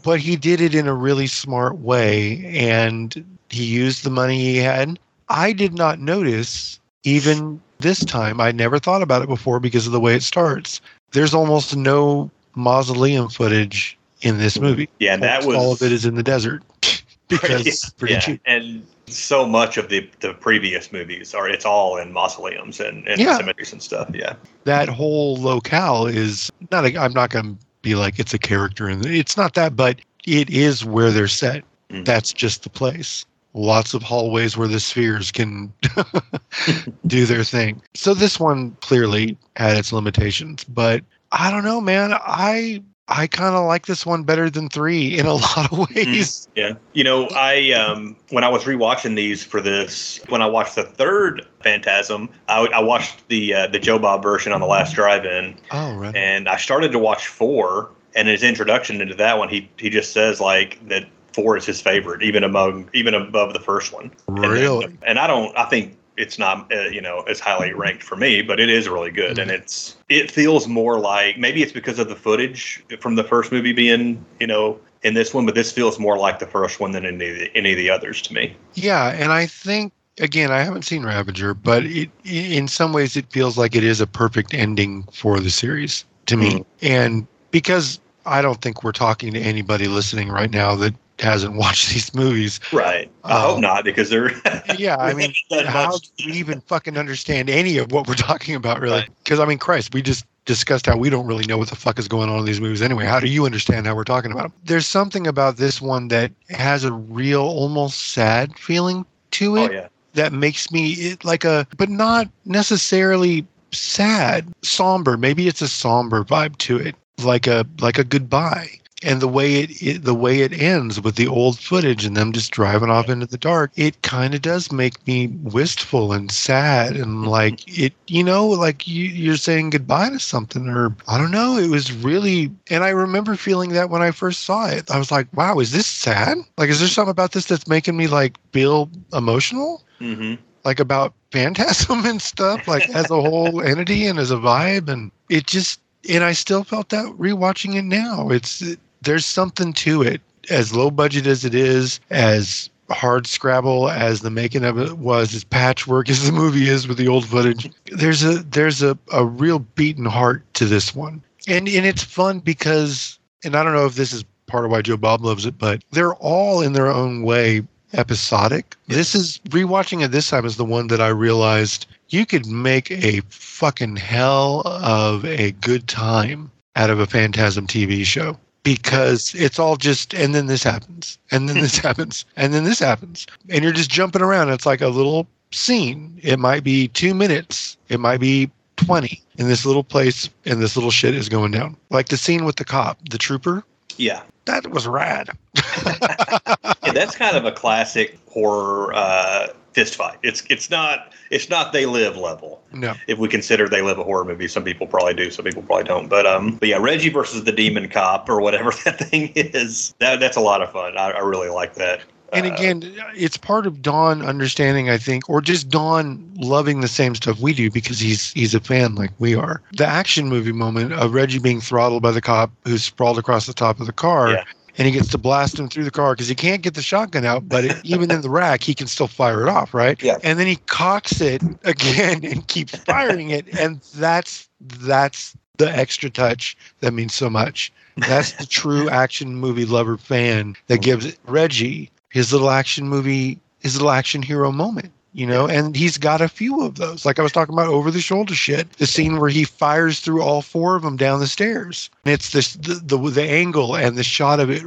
but 0.03 0.21
he 0.21 0.37
did 0.37 0.61
it 0.61 0.75
in 0.75 0.87
a 0.87 0.95
really 0.95 1.27
smart 1.27 1.79
way, 1.79 2.45
and 2.47 3.25
he 3.49 3.65
used 3.65 4.05
the 4.05 4.11
money 4.11 4.39
he 4.39 4.57
had. 4.57 4.99
I 5.29 5.53
did 5.53 5.75
not 5.75 6.01
notice 6.01 6.81
even 7.05 7.61
this 7.79 8.05
time. 8.05 8.41
I 8.41 8.53
never 8.53 8.79
thought 8.79 9.03
about 9.03 9.23
it 9.23 9.29
before 9.29 9.61
because 9.61 9.87
of 9.87 9.93
the 9.93 10.01
way 10.01 10.15
it 10.15 10.23
starts. 10.23 10.81
There's 11.13 11.35
almost 11.35 11.77
no 11.77 12.31
mausoleum 12.55 13.29
footage 13.29 13.97
in 14.25 14.39
this 14.39 14.59
movie. 14.59 14.89
yeah, 14.99 15.15
and 15.15 15.23
that 15.23 15.45
was 15.45 15.57
all 15.57 15.73
of 15.73 15.83
it 15.83 15.93
is 15.93 16.05
in 16.07 16.15
the 16.15 16.23
desert 16.23 16.63
because 17.29 17.93
yeah, 18.07 18.19
cheap. 18.21 18.41
and 18.47 18.85
so 19.07 19.47
much 19.47 19.77
of 19.77 19.89
the 19.91 20.09
the 20.21 20.35
previous 20.35 20.91
movies 20.93 21.35
are 21.35 21.49
it's 21.49 21.65
all 21.65 21.97
in 21.99 22.13
mausoleums 22.13 22.81
and, 22.81 23.07
and 23.07 23.21
Yeah. 23.21 23.37
cemeteries 23.37 23.73
and 23.73 23.83
stuff. 23.83 24.11
Yeah, 24.15 24.35
that 24.65 24.89
whole 24.89 25.37
locale 25.37 26.07
is 26.07 26.51
not 26.71 26.85
a, 26.87 26.97
I'm 26.99 27.13
not 27.13 27.31
going 27.31 27.57
to 27.57 27.67
be 27.83 27.95
like 27.95 28.19
it's 28.19 28.33
a 28.35 28.39
character 28.39 28.89
and 28.89 29.05
it's 29.05 29.37
not 29.37 29.55
that 29.55 29.77
but 29.77 30.01
it 30.27 30.49
is 30.51 30.85
where 30.85 31.11
they're 31.11 31.29
set. 31.29 31.65
Mhm. 31.91 32.05
That's 32.07 32.33
just 32.33 32.63
the 32.63 32.71
place. 32.71 33.27
Lots 33.57 33.95
of 33.95 34.03
hallways 34.03 34.57
where 34.57 34.67
the 34.67 34.81
spheres 34.81 35.31
can 35.31 35.73
do 37.07 37.25
their 37.27 37.45
thing. 37.45 37.81
So 37.95 38.15
this 38.15 38.41
one 38.41 38.73
clearly 38.81 39.37
had 39.57 39.77
its 39.77 39.93
limitations, 39.93 40.65
but 40.65 41.05
I 41.31 41.51
don't 41.51 41.63
know, 41.65 41.81
man. 41.81 42.15
I 42.15 42.83
I 43.09 43.27
kind 43.27 43.55
of 43.55 43.67
like 43.67 43.85
this 43.87 44.07
one 44.07 44.23
better 44.23 44.49
than 44.49 44.69
3 44.71 45.19
in 45.19 45.27
a 45.27 45.35
lot 45.35 45.71
of 45.73 45.91
ways. 45.95 46.49
yeah. 46.55 46.75
You 46.95 47.05
know, 47.05 47.29
I 47.35 47.73
um 47.73 48.17
when 48.31 48.45
I 48.45 48.49
was 48.49 48.65
rewatching 48.65 49.15
these 49.17 49.45
for 49.45 49.61
this, 49.61 50.21
when 50.29 50.41
I 50.43 50.47
watched 50.47 50.75
the 50.77 50.85
third 50.85 51.47
Phantasm, 51.63 52.29
I, 52.49 52.67
I 52.67 52.81
watched 52.83 53.29
the 53.29 53.55
uh, 53.55 53.67
the 53.69 53.79
Joe 53.79 53.99
Bob 53.99 54.23
version 54.23 54.53
on 54.53 54.61
the 54.61 54.67
last 54.67 54.95
drive-in, 54.95 55.57
Oh, 55.71 55.95
right. 55.97 56.15
and 56.17 56.49
I 56.49 56.57
started 56.57 56.93
to 56.93 56.99
watch 56.99 57.27
four. 57.29 57.91
And 58.17 58.29
his 58.29 58.45
introduction 58.45 59.01
into 59.01 59.17
that 59.17 59.39
one, 59.39 59.49
he 59.49 59.69
he 59.77 59.91
just 59.91 60.13
says 60.13 60.41
like 60.41 60.79
that 60.89 61.07
four 61.33 61.57
is 61.57 61.67
his 61.67 61.81
favorite, 61.81 62.23
even 62.23 62.45
among 62.45 62.89
even 62.95 63.13
above 63.13 63.53
the 63.55 63.59
first 63.59 63.93
one. 63.93 64.13
And 64.29 64.39
Really? 64.47 64.97
And, 65.03 65.19
I 65.19 65.27
don't. 65.27 65.55
I 65.59 65.65
think 65.65 65.97
it's 66.17 66.39
not 66.39 66.73
uh, 66.73 66.89
you 66.89 67.01
know 67.01 67.21
as 67.23 67.41
highly 67.41 67.73
ranked 67.73 68.03
for 68.03 68.17
me, 68.17 68.43
but 68.43 68.61
it 68.61 68.69
is 68.69 68.89
really 68.89 69.11
good, 69.11 69.39
and 69.39 69.51
it's 69.51 69.97
it 70.09 70.31
feels 70.31 70.69
more 70.69 70.99
like 70.99 71.39
maybe 71.39 71.63
it's 71.63 71.73
because 71.73 71.99
of 71.99 72.09
the 72.09 72.17
footage 72.17 72.85
from 73.01 73.17
the 73.17 73.25
first 73.25 73.53
movie 73.53 73.73
being 73.73 74.25
you 74.41 74.47
know 74.47 74.79
in 75.03 75.15
this 75.15 75.35
one, 75.35 75.45
but 75.45 75.55
this 75.55 75.71
feels 75.71 75.99
more 75.99 76.17
like 76.19 76.39
the 76.39 76.47
first 76.47 76.81
one 76.81 76.93
than 76.93 77.05
any 77.05 77.29
of 77.29 77.39
the, 77.39 77.57
any 77.57 77.73
of 77.73 77.77
the 77.77 77.91
others 77.91 78.23
to 78.23 78.35
me. 78.35 78.57
Yeah, 78.75 79.11
and 79.11 79.33
I 79.33 79.47
think 79.47 79.93
again, 80.21 80.51
I 80.51 80.63
haven't 80.63 80.85
seen 80.85 81.05
Ravager, 81.05 81.55
but 81.55 81.85
it 81.85 82.11
in 82.25 82.69
some 82.69 82.93
ways 82.93 83.17
it 83.17 83.31
feels 83.31 83.59
like 83.59 83.75
it 83.75 83.85
is 83.85 84.01
a 84.01 84.07
perfect 84.07 84.55
ending 84.55 85.05
for 85.13 85.41
the 85.41 85.51
series 85.51 86.05
to 86.27 86.37
me. 86.37 86.51
Mhm. 86.51 86.65
And 86.83 87.27
because 87.51 88.01
I 88.27 88.41
don't 88.43 88.61
think 88.61 88.83
we're 88.83 88.93
talking 88.93 89.33
to 89.35 89.41
anybody 89.41 89.89
listening 89.89 90.29
right 90.29 90.51
now 90.51 90.75
that 90.77 90.95
hasn't 91.19 91.55
watched 91.55 91.91
these 91.91 92.15
movies. 92.15 92.59
Right. 92.73 93.11
I 93.25 93.33
Um, 93.35 93.41
hope 93.43 93.61
not 93.61 93.85
because 93.85 94.11
they're. 94.11 94.31
Yeah, 94.79 94.97
I 94.97 95.15
mean, 95.15 95.33
how 95.67 95.91
much- 95.91 96.09
do 96.17 96.27
we 96.27 96.33
even 96.33 96.61
fucking 96.63 96.97
understand 96.99 97.49
any 97.51 97.79
of 97.79 97.93
what 97.93 98.09
we're 98.09 98.15
talking 98.15 98.55
about, 98.55 98.81
really? 98.81 99.01
Right. 99.01 99.11
Because 99.23 99.39
I 99.41 99.45
mean, 99.47 99.59
Christ, 99.59 99.95
we 99.95 100.03
just 100.03 100.25
discussed 100.45 100.87
how 100.87 100.97
we 100.97 101.09
don't 101.09 101.27
really 101.27 101.47
know 101.47 101.57
what 101.57 101.71
the 101.71 101.77
fuck 101.77 101.99
is 101.99 102.07
going 102.09 102.29
on 102.29 102.39
in 102.41 102.45
these 102.45 102.61
movies 102.61 102.83
anyway. 102.83 103.05
How 103.07 103.19
do 103.21 103.29
you 103.29 103.47
understand 103.47 103.87
how 103.87 103.95
we're 103.95 104.05
talking 104.05 104.31
about 104.33 104.43
them? 104.43 104.53
There's 104.65 104.87
something 104.87 105.27
about 105.27 105.57
this 105.57 105.81
one 105.81 106.09
that 106.09 106.33
has 106.51 106.85
a 106.85 106.93
real, 106.93 107.41
almost 107.43 108.13
sad 108.13 108.59
feeling 108.59 109.07
to 109.33 109.59
Oh 109.59 109.65
it 109.65 109.73
yeah. 109.73 109.89
that 110.15 110.33
makes 110.33 110.71
me 110.71 110.93
it, 110.93 111.25
like 111.25 111.45
a, 111.45 111.67
but 111.79 111.89
not 111.89 112.29
necessarily 112.45 113.47
sad, 113.73 114.47
somber. 114.63 115.17
Maybe 115.17 115.49
it's 115.49 115.63
a 115.63 115.69
somber 115.69 116.25
vibe 116.25 116.57
to 116.59 116.77
it, 116.77 116.95
like 117.23 117.47
a 117.47 117.65
like 117.81 117.99
a 117.99 118.05
goodbye. 118.05 118.69
And 119.03 119.21
the 119.21 119.29
way 119.29 119.57
it, 119.57 119.83
it 119.83 120.05
the 120.05 120.15
way 120.15 120.41
it 120.41 120.53
ends 120.53 121.01
with 121.01 121.17
the 121.17 121.27
old 121.27 121.59
footage 121.59 122.05
and 122.05 122.17
them 122.17 122.33
just 122.33 122.53
driving 122.53 122.91
off 122.91 123.09
into 123.09 123.27
the 123.27 123.37
dark, 123.37 123.73
it 123.77 124.03
kind 124.03 124.35
of 124.35 124.41
does 124.43 124.73
make 124.73 125.07
me 125.07 125.27
wistful 125.43 126.13
and 126.13 126.31
sad 126.31 126.97
and 126.97 127.27
like 127.27 127.61
it, 127.67 127.93
you 128.07 128.23
know, 128.23 128.47
like 128.47 128.87
you, 128.87 129.05
you're 129.05 129.37
saying 129.37 129.71
goodbye 129.71 130.11
to 130.11 130.19
something 130.19 130.69
or 130.69 130.97
I 131.07 131.19
don't 131.19 131.31
know. 131.31 131.57
It 131.59 131.69
was 131.69 131.93
really, 131.93 132.51
and 132.71 132.83
I 132.85 132.91
remember 132.91 133.37
feeling 133.37 133.71
that 133.71 133.91
when 133.91 134.03
I 134.03 134.11
first 134.11 134.45
saw 134.45 134.69
it. 134.69 134.91
I 134.91 134.99
was 134.99 135.11
like, 135.11 135.27
wow, 135.35 135.59
is 135.59 135.73
this 135.73 135.87
sad? 135.87 136.39
Like, 136.57 136.71
is 136.71 136.79
there 136.81 136.89
something 136.89 137.11
about 137.11 137.33
this 137.33 137.47
that's 137.47 137.69
making 137.69 137.97
me 137.97 138.07
like 138.07 138.39
feel 138.53 138.91
emotional? 139.13 139.83
hmm 139.99 140.35
like 140.65 140.81
about 140.81 141.15
phantasm 141.31 142.07
and 142.07 142.23
stuff 142.23 142.67
like 142.67 142.89
as 142.95 143.11
a 143.11 143.21
whole 143.21 143.61
entity 143.61 144.07
and 144.07 144.19
as 144.19 144.31
a 144.31 144.37
vibe 144.37 144.89
and 144.89 145.13
it 145.29 145.47
just 145.47 145.81
and 146.09 146.25
i 146.25 146.33
still 146.33 146.65
felt 146.65 146.89
that 146.91 147.07
rewatching 147.19 147.75
it 147.75 147.83
now. 147.83 148.29
It's 148.31 148.63
it, 148.63 148.79
there's 149.03 149.27
something 149.27 149.73
to 149.75 150.03
it 150.03 150.21
as 150.51 150.75
low 150.75 150.91
budget 150.91 151.27
as 151.27 151.45
it 151.45 151.55
is 151.55 152.01
as 152.11 152.71
hard 152.91 153.27
scrabble 153.27 153.89
as 153.89 154.21
the 154.21 154.31
making 154.31 154.65
of 154.65 154.79
it 154.79 154.99
was 154.99 155.35
as 155.35 155.45
patchwork 155.45 156.09
as 156.11 156.25
the 156.25 156.33
movie 156.33 156.69
is 156.69 156.87
with 156.87 156.99
the 156.99 157.09
old 157.09 157.27
footage. 157.27 157.71
There's 157.87 158.23
a 158.23 158.43
there's 158.45 158.83
a, 158.83 158.99
a 159.13 159.25
real 159.25 159.61
beating 159.61 160.05
heart 160.05 160.43
to 160.55 160.67
this 160.67 160.95
one. 160.95 161.23
And 161.49 161.69
and 161.69 161.87
it's 161.87 162.03
fun 162.03 162.41
because 162.41 163.19
and 163.45 163.55
i 163.55 163.63
don't 163.63 163.75
know 163.75 163.87
if 163.87 163.95
this 163.95 164.13
is 164.13 164.25
part 164.47 164.65
of 164.65 164.71
why 164.71 164.83
joe 164.83 164.97
bob 164.97 165.23
loves 165.23 165.47
it 165.47 165.59
but 165.59 165.83
they're 165.91 166.15
all 166.17 166.61
in 166.61 166.75
their 166.75 166.89
own 166.89 167.23
way 167.23 167.63
episodic. 167.95 168.77
This 168.89 169.15
is 169.15 169.39
rewatching 169.49 170.05
it 170.05 170.11
this 170.11 170.29
time 170.29 170.45
is 170.45 170.57
the 170.57 170.65
one 170.65 170.89
that 170.89 171.01
I 171.01 171.09
realized 171.09 171.87
you 172.09 172.27
could 172.27 172.47
make 172.47 172.91
a 172.91 173.21
fucking 173.29 173.97
hell 173.97 174.63
of 174.65 175.25
a 175.25 175.53
good 175.53 175.89
time 175.89 176.51
out 176.77 176.91
of 176.91 177.01
a 177.01 177.07
Phantasm 177.07 177.67
TV 177.67 178.05
show 178.05 178.39
because 178.63 179.35
it's 179.35 179.59
all 179.59 179.77
just 179.77 180.15
and 180.15 180.35
then 180.35 180.47
this 180.47 180.63
happens 180.63 181.19
and 181.31 181.49
then 181.49 181.57
this 181.57 181.79
happens 181.87 182.25
and 182.37 182.53
then 182.53 182.65
this 182.65 182.79
happens 182.79 183.27
and 183.49 183.63
you're 183.63 183.73
just 183.73 183.91
jumping 183.91 184.23
around. 184.23 184.51
It's 184.51 184.67
like 184.67 184.81
a 184.81 184.89
little 184.89 185.27
scene. 185.53 186.19
It 186.23 186.39
might 186.39 186.65
be 186.65 186.89
two 186.89 187.15
minutes. 187.15 187.77
It 187.89 188.01
might 188.01 188.19
be 188.19 188.51
20 188.77 189.23
in 189.37 189.49
this 189.49 189.65
little 189.65 189.85
place 189.85 190.29
and 190.45 190.61
this 190.61 190.77
little 190.77 190.91
shit 190.91 191.15
is 191.15 191.29
going 191.29 191.53
down. 191.53 191.77
Like 191.91 192.09
the 192.09 192.17
scene 192.17 192.45
with 192.45 192.57
the 192.57 192.65
cop, 192.65 192.99
the 193.09 193.19
trooper. 193.19 193.63
Yeah. 193.97 194.23
That 194.47 194.71
was 194.71 194.87
rad. 194.87 195.31
yeah, 195.87 196.93
that's 196.93 197.17
kind 197.17 197.37
of 197.37 197.45
a 197.45 197.53
classic 197.53 198.19
horror 198.29 198.93
uh, 198.95 199.49
fist 199.73 199.95
fight. 199.97 200.19
It's 200.23 200.43
it's 200.51 200.71
not 200.71 201.13
it's 201.31 201.49
not 201.49 201.73
they 201.73 201.87
live 201.87 202.17
level. 202.17 202.63
No. 202.73 202.95
If 203.07 203.19
we 203.19 203.29
consider 203.29 203.69
they 203.69 203.83
live 203.83 203.99
a 203.99 204.05
horror 204.05 204.25
movie, 204.25 204.49
some 204.49 204.65
people 204.65 204.87
probably 204.87 205.15
do, 205.15 205.31
some 205.31 205.45
people 205.45 205.63
probably 205.63 205.85
don't. 205.85 206.09
But 206.09 206.27
um, 206.27 206.57
but 206.57 206.69
yeah, 206.69 206.79
Reggie 206.79 207.09
versus 207.09 207.45
the 207.45 207.53
demon 207.53 207.89
cop 207.89 208.29
or 208.29 208.41
whatever 208.41 208.71
that 208.85 208.99
thing 208.99 209.33
is. 209.35 209.95
That 209.99 210.21
that's 210.21 210.37
a 210.37 210.41
lot 210.41 210.63
of 210.63 210.71
fun. 210.73 210.97
I, 210.97 211.11
I 211.11 211.21
really 211.21 211.49
like 211.49 211.75
that. 211.75 212.03
And 212.35 212.47
Uh, 212.47 212.53
again, 212.55 212.83
it's 213.17 213.37
part 213.37 213.67
of 213.67 213.81
Don 213.83 214.23
understanding, 214.23 214.91
I 214.91 214.99
think, 214.99 215.29
or 215.31 215.41
just 215.41 215.69
Don 215.69 216.29
loving 216.37 216.81
the 216.81 216.89
same 216.89 217.15
stuff 217.15 217.39
we 217.41 217.53
do 217.55 217.71
because 217.71 217.99
he's 218.01 218.33
he's 218.33 218.55
a 218.55 218.61
fan 218.61 218.95
like 218.97 219.11
we 219.19 219.35
are. 219.35 219.63
The 219.77 219.87
action 219.87 220.29
movie 220.29 220.53
moment 220.53 220.93
of 220.93 221.15
Reggie 221.15 221.39
being 221.39 221.61
throttled 221.61 222.03
by 222.03 222.11
the 222.11 222.21
cop 222.21 222.51
who's 222.65 222.83
sprawled 222.85 223.19
across 223.19 223.47
the 223.47 223.55
top 223.55 223.81
of 223.81 223.87
the 223.87 223.93
car 223.93 224.31
Yeah. 224.33 224.45
and 224.77 224.87
he 224.87 224.93
gets 224.93 225.09
to 225.11 225.19
blast 225.19 225.59
him 225.59 225.69
through 225.69 225.85
the 225.85 225.91
car 225.91 226.15
because 226.15 226.29
he 226.29 226.35
can't 226.35 226.63
get 226.63 226.75
the 226.75 226.83
shotgun 226.83 227.25
out, 227.25 227.49
but 227.49 227.65
it, 227.65 227.77
even 227.85 228.11
in 228.11 228.21
the 228.23 228.31
rack, 228.31 228.63
he 228.63 228.75
can 228.75 228.87
still 228.89 229.07
fire 229.07 229.43
it 229.43 229.49
off, 229.49 229.73
right? 229.73 230.03
Yeah. 230.03 230.19
And 230.25 230.39
then 230.39 230.47
he 230.49 230.57
cocks 230.67 231.21
it 231.21 231.43
again 231.65 232.25
and 232.25 232.47
keeps 232.49 232.77
firing 232.77 233.31
it, 233.31 233.47
and 233.59 233.81
that's 233.95 234.49
that's 234.61 235.37
the 235.59 235.71
extra 235.71 236.11
touch 236.11 236.57
that 236.81 236.93
means 236.93 237.15
so 237.15 237.31
much. 237.31 237.73
That's 237.97 238.33
the 238.33 238.47
true 238.47 238.91
action 238.91 239.37
movie 239.37 239.65
lover 239.65 239.97
fan 239.97 240.57
that 240.67 240.83
gives 240.83 241.17
Reggie 241.29 241.93
his 242.15 242.33
little 242.33 242.49
action 242.49 242.89
movie, 242.89 243.39
his 243.59 243.75
little 243.75 243.91
action 243.91 244.23
hero 244.23 244.53
moment. 244.53 244.93
You 245.17 245.27
know, 245.29 245.47
and 245.47 245.77
he's 245.77 245.97
got 245.97 246.21
a 246.21 246.29
few 246.29 246.65
of 246.65 246.75
those. 246.75 247.05
Like 247.07 247.21
I 247.21 247.23
was 247.23 247.31
talking 247.31 247.55
about 247.55 247.69
over 247.69 247.93
the 247.93 248.01
shoulder 248.01 248.35
shit, 248.35 248.69
the 248.79 248.87
scene 248.87 249.21
where 249.21 249.31
he 249.31 249.45
fires 249.45 250.01
through 250.01 250.23
all 250.23 250.43
four 250.43 250.75
of 250.75 250.83
them 250.83 250.97
down 250.97 251.21
the 251.21 251.29
stairs. 251.29 251.89
And 252.05 252.13
it's 252.13 252.31
this 252.31 252.55
the 252.55 252.75
the, 252.75 252.99
the 252.99 253.23
angle 253.23 253.77
and 253.77 253.97
the 253.97 254.03
shot 254.03 254.41
of 254.41 254.51
it 254.51 254.65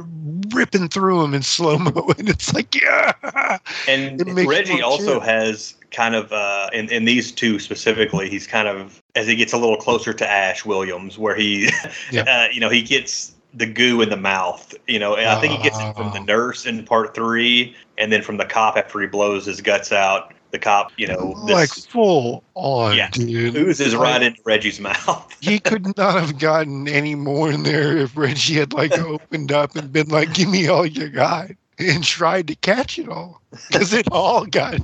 ripping 0.54 0.88
through 0.88 1.22
him 1.22 1.34
in 1.34 1.42
slow 1.42 1.78
mo, 1.78 2.14
and 2.18 2.30
it's 2.30 2.54
like 2.54 2.74
yeah. 2.74 3.58
And 3.86 4.18
It 4.20 4.26
makes 4.26 4.42
you 4.44 4.48
Reggie 4.50 4.80
also 4.82 5.20
has 5.20 5.74
kind 5.90 6.14
of 6.14 6.32
uh 6.32 6.70
in, 6.72 6.90
in 6.90 7.04
these 7.04 7.30
two 7.30 7.58
specifically, 7.58 8.30
he's 8.30 8.46
kind 8.46 8.68
of 8.68 9.02
as 9.16 9.26
he 9.26 9.36
gets 9.36 9.52
a 9.52 9.58
little 9.58 9.76
closer 9.76 10.14
to 10.14 10.30
Ash 10.30 10.64
Williams, 10.64 11.18
where 11.18 11.36
he 11.36 11.68
Yeah. 12.10 12.22
uh, 12.22 12.48
you 12.50 12.60
know, 12.60 12.70
he 12.70 12.80
gets 12.80 13.34
the 13.54 13.66
goo 13.66 14.00
in 14.02 14.10
the 14.10 14.16
mouth. 14.16 14.74
You 14.86 14.98
know, 14.98 15.16
and 15.16 15.28
I 15.28 15.40
think 15.40 15.52
he 15.52 15.62
gets 15.62 15.78
it 15.78 15.94
from 15.94 16.12
the 16.12 16.20
Oh. 16.20 16.24
nurse 16.24 16.66
in 16.66 16.84
part 16.84 17.14
three, 17.14 17.74
and 17.96 18.12
then 18.12 18.22
from 18.22 18.36
the 18.36 18.44
cop 18.44 18.76
after 18.76 19.00
he 19.00 19.06
blows 19.06 19.46
his 19.46 19.60
guts 19.60 19.92
out. 19.92 20.32
The 20.50 20.58
cop, 20.58 20.92
you 20.96 21.06
know, 21.06 21.34
this 21.46 21.54
like 21.54 21.68
full 21.70 22.42
on, 22.54 22.96
Yeah. 22.96 23.10
dude. 23.10 23.54
oozes 23.54 23.94
Like, 23.94 24.02
right 24.02 24.22
into 24.22 24.40
Reggie's 24.46 24.80
mouth. 24.80 25.36
he 25.42 25.58
could 25.58 25.94
not 25.98 26.14
have 26.14 26.38
gotten 26.38 26.88
any 26.88 27.14
more 27.14 27.50
in 27.50 27.64
there 27.64 27.98
if 27.98 28.16
Reggie 28.16 28.54
had 28.54 28.72
like 28.72 28.92
opened 28.98 29.52
up 29.52 29.76
and 29.76 29.92
been 29.92 30.08
like, 30.08 30.32
"Give 30.32 30.48
me 30.48 30.66
all 30.68 30.86
you 30.86 31.10
got," 31.10 31.50
and 31.78 32.02
tried 32.02 32.48
to 32.48 32.54
catch 32.54 32.98
it 32.98 33.10
all 33.10 33.42
because 33.68 33.92
it 33.92 34.08
all 34.10 34.46
got. 34.46 34.80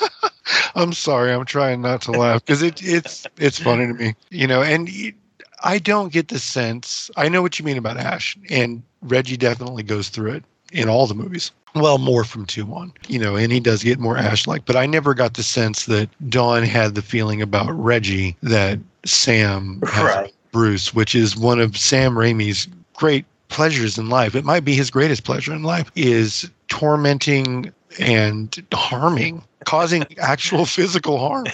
I'm 0.76 0.92
sorry, 0.92 1.32
I'm 1.32 1.44
trying 1.44 1.82
not 1.82 2.02
to 2.02 2.12
laugh 2.12 2.44
because 2.44 2.62
it 2.62 2.80
it's 2.82 3.26
it's 3.38 3.58
funny 3.58 3.86
to 3.88 3.94
me, 3.94 4.14
you 4.30 4.46
know. 4.46 4.62
And 4.62 4.86
y- 4.88 5.14
I 5.62 5.78
don't 5.78 6.12
get 6.12 6.28
the 6.28 6.38
sense. 6.38 7.10
I 7.16 7.28
know 7.28 7.42
what 7.42 7.58
you 7.58 7.64
mean 7.64 7.78
about 7.78 7.96
Ash, 7.96 8.36
and 8.50 8.82
Reggie 9.02 9.36
definitely 9.36 9.82
goes 9.82 10.08
through 10.08 10.32
it 10.32 10.44
in 10.72 10.88
all 10.88 11.06
the 11.06 11.14
movies. 11.14 11.52
Well, 11.74 11.98
more 11.98 12.24
from 12.24 12.46
two 12.46 12.72
on, 12.72 12.92
you 13.08 13.18
know, 13.18 13.34
and 13.36 13.50
he 13.50 13.58
does 13.58 13.82
get 13.82 13.98
more 13.98 14.16
Ash-like. 14.16 14.64
But 14.64 14.76
I 14.76 14.86
never 14.86 15.12
got 15.12 15.34
the 15.34 15.42
sense 15.42 15.86
that 15.86 16.08
Don 16.30 16.62
had 16.62 16.94
the 16.94 17.02
feeling 17.02 17.42
about 17.42 17.72
Reggie 17.72 18.36
that 18.42 18.78
Sam 19.04 19.82
has 19.84 20.04
Right. 20.04 20.34
Bruce, 20.52 20.94
which 20.94 21.16
is 21.16 21.36
one 21.36 21.60
of 21.60 21.76
Sam 21.76 22.14
Raimi's 22.14 22.68
great 22.94 23.24
pleasures 23.48 23.98
in 23.98 24.08
life. 24.08 24.36
It 24.36 24.44
might 24.44 24.64
be 24.64 24.74
his 24.74 24.90
greatest 24.90 25.24
pleasure 25.24 25.52
in 25.52 25.64
life 25.64 25.90
is 25.96 26.48
tormenting 26.68 27.72
and 27.98 28.66
harming, 28.72 29.44
causing 29.64 30.04
actual 30.18 30.66
physical 30.66 31.18
harm 31.18 31.46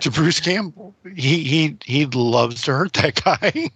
to 0.00 0.10
Bruce 0.10 0.40
Campbell. 0.40 0.94
He 1.14 1.44
he 1.44 1.76
he 1.84 2.06
loves 2.06 2.62
to 2.62 2.72
hurt 2.72 2.92
that 2.94 3.22
guy. 3.22 3.70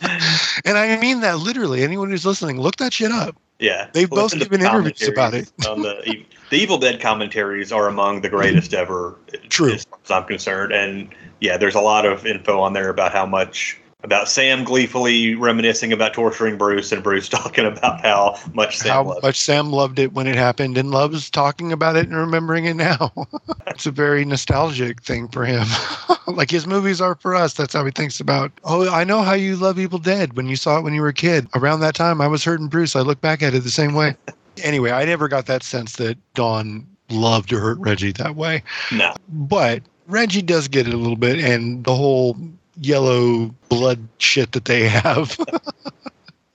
and 0.64 0.78
I 0.78 0.98
mean 0.98 1.20
that 1.20 1.38
literally. 1.38 1.82
Anyone 1.82 2.10
who's 2.10 2.26
listening, 2.26 2.60
look 2.60 2.76
that 2.76 2.92
shit 2.92 3.12
up. 3.12 3.36
Yeah, 3.58 3.88
They've 3.92 4.08
both 4.08 4.38
given 4.38 4.60
interviews 4.60 5.08
about 5.08 5.32
commentaries 5.32 5.66
on 5.66 5.82
the 5.82 6.24
the 6.50 6.56
Evil 6.56 6.78
Dead 6.78 7.00
commentaries 7.00 7.72
are 7.72 7.88
among 7.88 8.20
the 8.20 8.28
greatest 8.28 8.72
ever. 8.72 9.16
True. 9.48 9.72
as 9.72 9.84
far 9.84 9.98
as 10.04 10.10
I'm 10.10 10.24
concerned, 10.24 10.72
and 10.72 11.08
yeah, 11.40 11.56
there's 11.56 11.74
a 11.74 11.80
lot 11.80 12.06
of 12.06 12.24
info 12.24 12.60
on 12.60 12.72
there 12.72 12.88
about 12.88 13.12
how 13.12 13.26
much 13.26 13.78
about 14.04 14.28
Sam 14.28 14.62
gleefully 14.62 15.34
reminiscing 15.34 15.92
about 15.92 16.14
torturing 16.14 16.56
Bruce, 16.56 16.92
and 16.92 17.02
Bruce 17.02 17.28
talking 17.28 17.66
about 17.66 18.00
how 18.00 18.38
much 18.54 18.78
Sam 18.78 18.92
how 18.92 19.02
loved. 19.02 19.22
much 19.24 19.40
Sam 19.40 19.72
loved 19.72 19.98
it 19.98 20.12
when 20.12 20.28
it 20.28 20.36
happened 20.36 20.78
and 20.78 20.92
loves 20.92 21.28
talking 21.28 21.72
about 21.72 21.96
it 21.96 22.06
and 22.06 22.16
remembering 22.16 22.66
it 22.66 22.74
now. 22.74 23.12
it's 23.66 23.86
a 23.86 23.90
very 23.90 24.24
nostalgic 24.24 25.02
thing 25.02 25.26
for 25.26 25.44
him. 25.44 25.66
like 26.28 26.48
his 26.48 26.64
movies 26.64 27.00
are 27.00 27.16
for 27.16 27.34
us. 27.34 27.54
That's 27.54 27.74
how 27.74 27.84
he 27.84 27.90
thinks 27.90 28.20
about, 28.20 28.52
oh, 28.62 28.88
I 28.88 29.02
know 29.02 29.22
how 29.22 29.32
you 29.32 29.56
love 29.56 29.80
Evil 29.80 29.98
Dead 29.98 30.36
when 30.36 30.46
you 30.46 30.54
saw 30.54 30.78
it 30.78 30.82
when 30.82 30.94
you 30.94 31.02
were 31.02 31.08
a 31.08 31.14
kid. 31.14 31.48
Around 31.56 31.80
that 31.80 31.96
time, 31.96 32.20
I 32.20 32.28
was 32.28 32.44
hurting 32.44 32.68
Bruce. 32.68 32.94
I 32.94 33.00
look 33.00 33.20
back 33.20 33.42
at 33.42 33.52
it 33.52 33.64
the 33.64 33.70
same 33.70 33.94
way. 33.94 34.14
anyway, 34.62 34.92
I 34.92 35.06
never 35.06 35.26
got 35.26 35.46
that 35.46 35.64
sense 35.64 35.96
that 35.96 36.16
Don 36.34 36.86
loved 37.10 37.48
to 37.48 37.58
hurt 37.58 37.78
Reggie 37.78 38.12
that 38.12 38.36
way. 38.36 38.62
No, 38.92 39.14
But 39.28 39.82
Reggie 40.06 40.42
does 40.42 40.68
get 40.68 40.86
it 40.86 40.94
a 40.94 40.96
little 40.96 41.16
bit, 41.16 41.40
and 41.40 41.82
the 41.84 41.94
whole 41.96 42.36
yellow 42.80 43.54
blood 43.68 44.06
shit 44.18 44.52
that 44.52 44.64
they 44.66 44.88
have. 44.88 45.36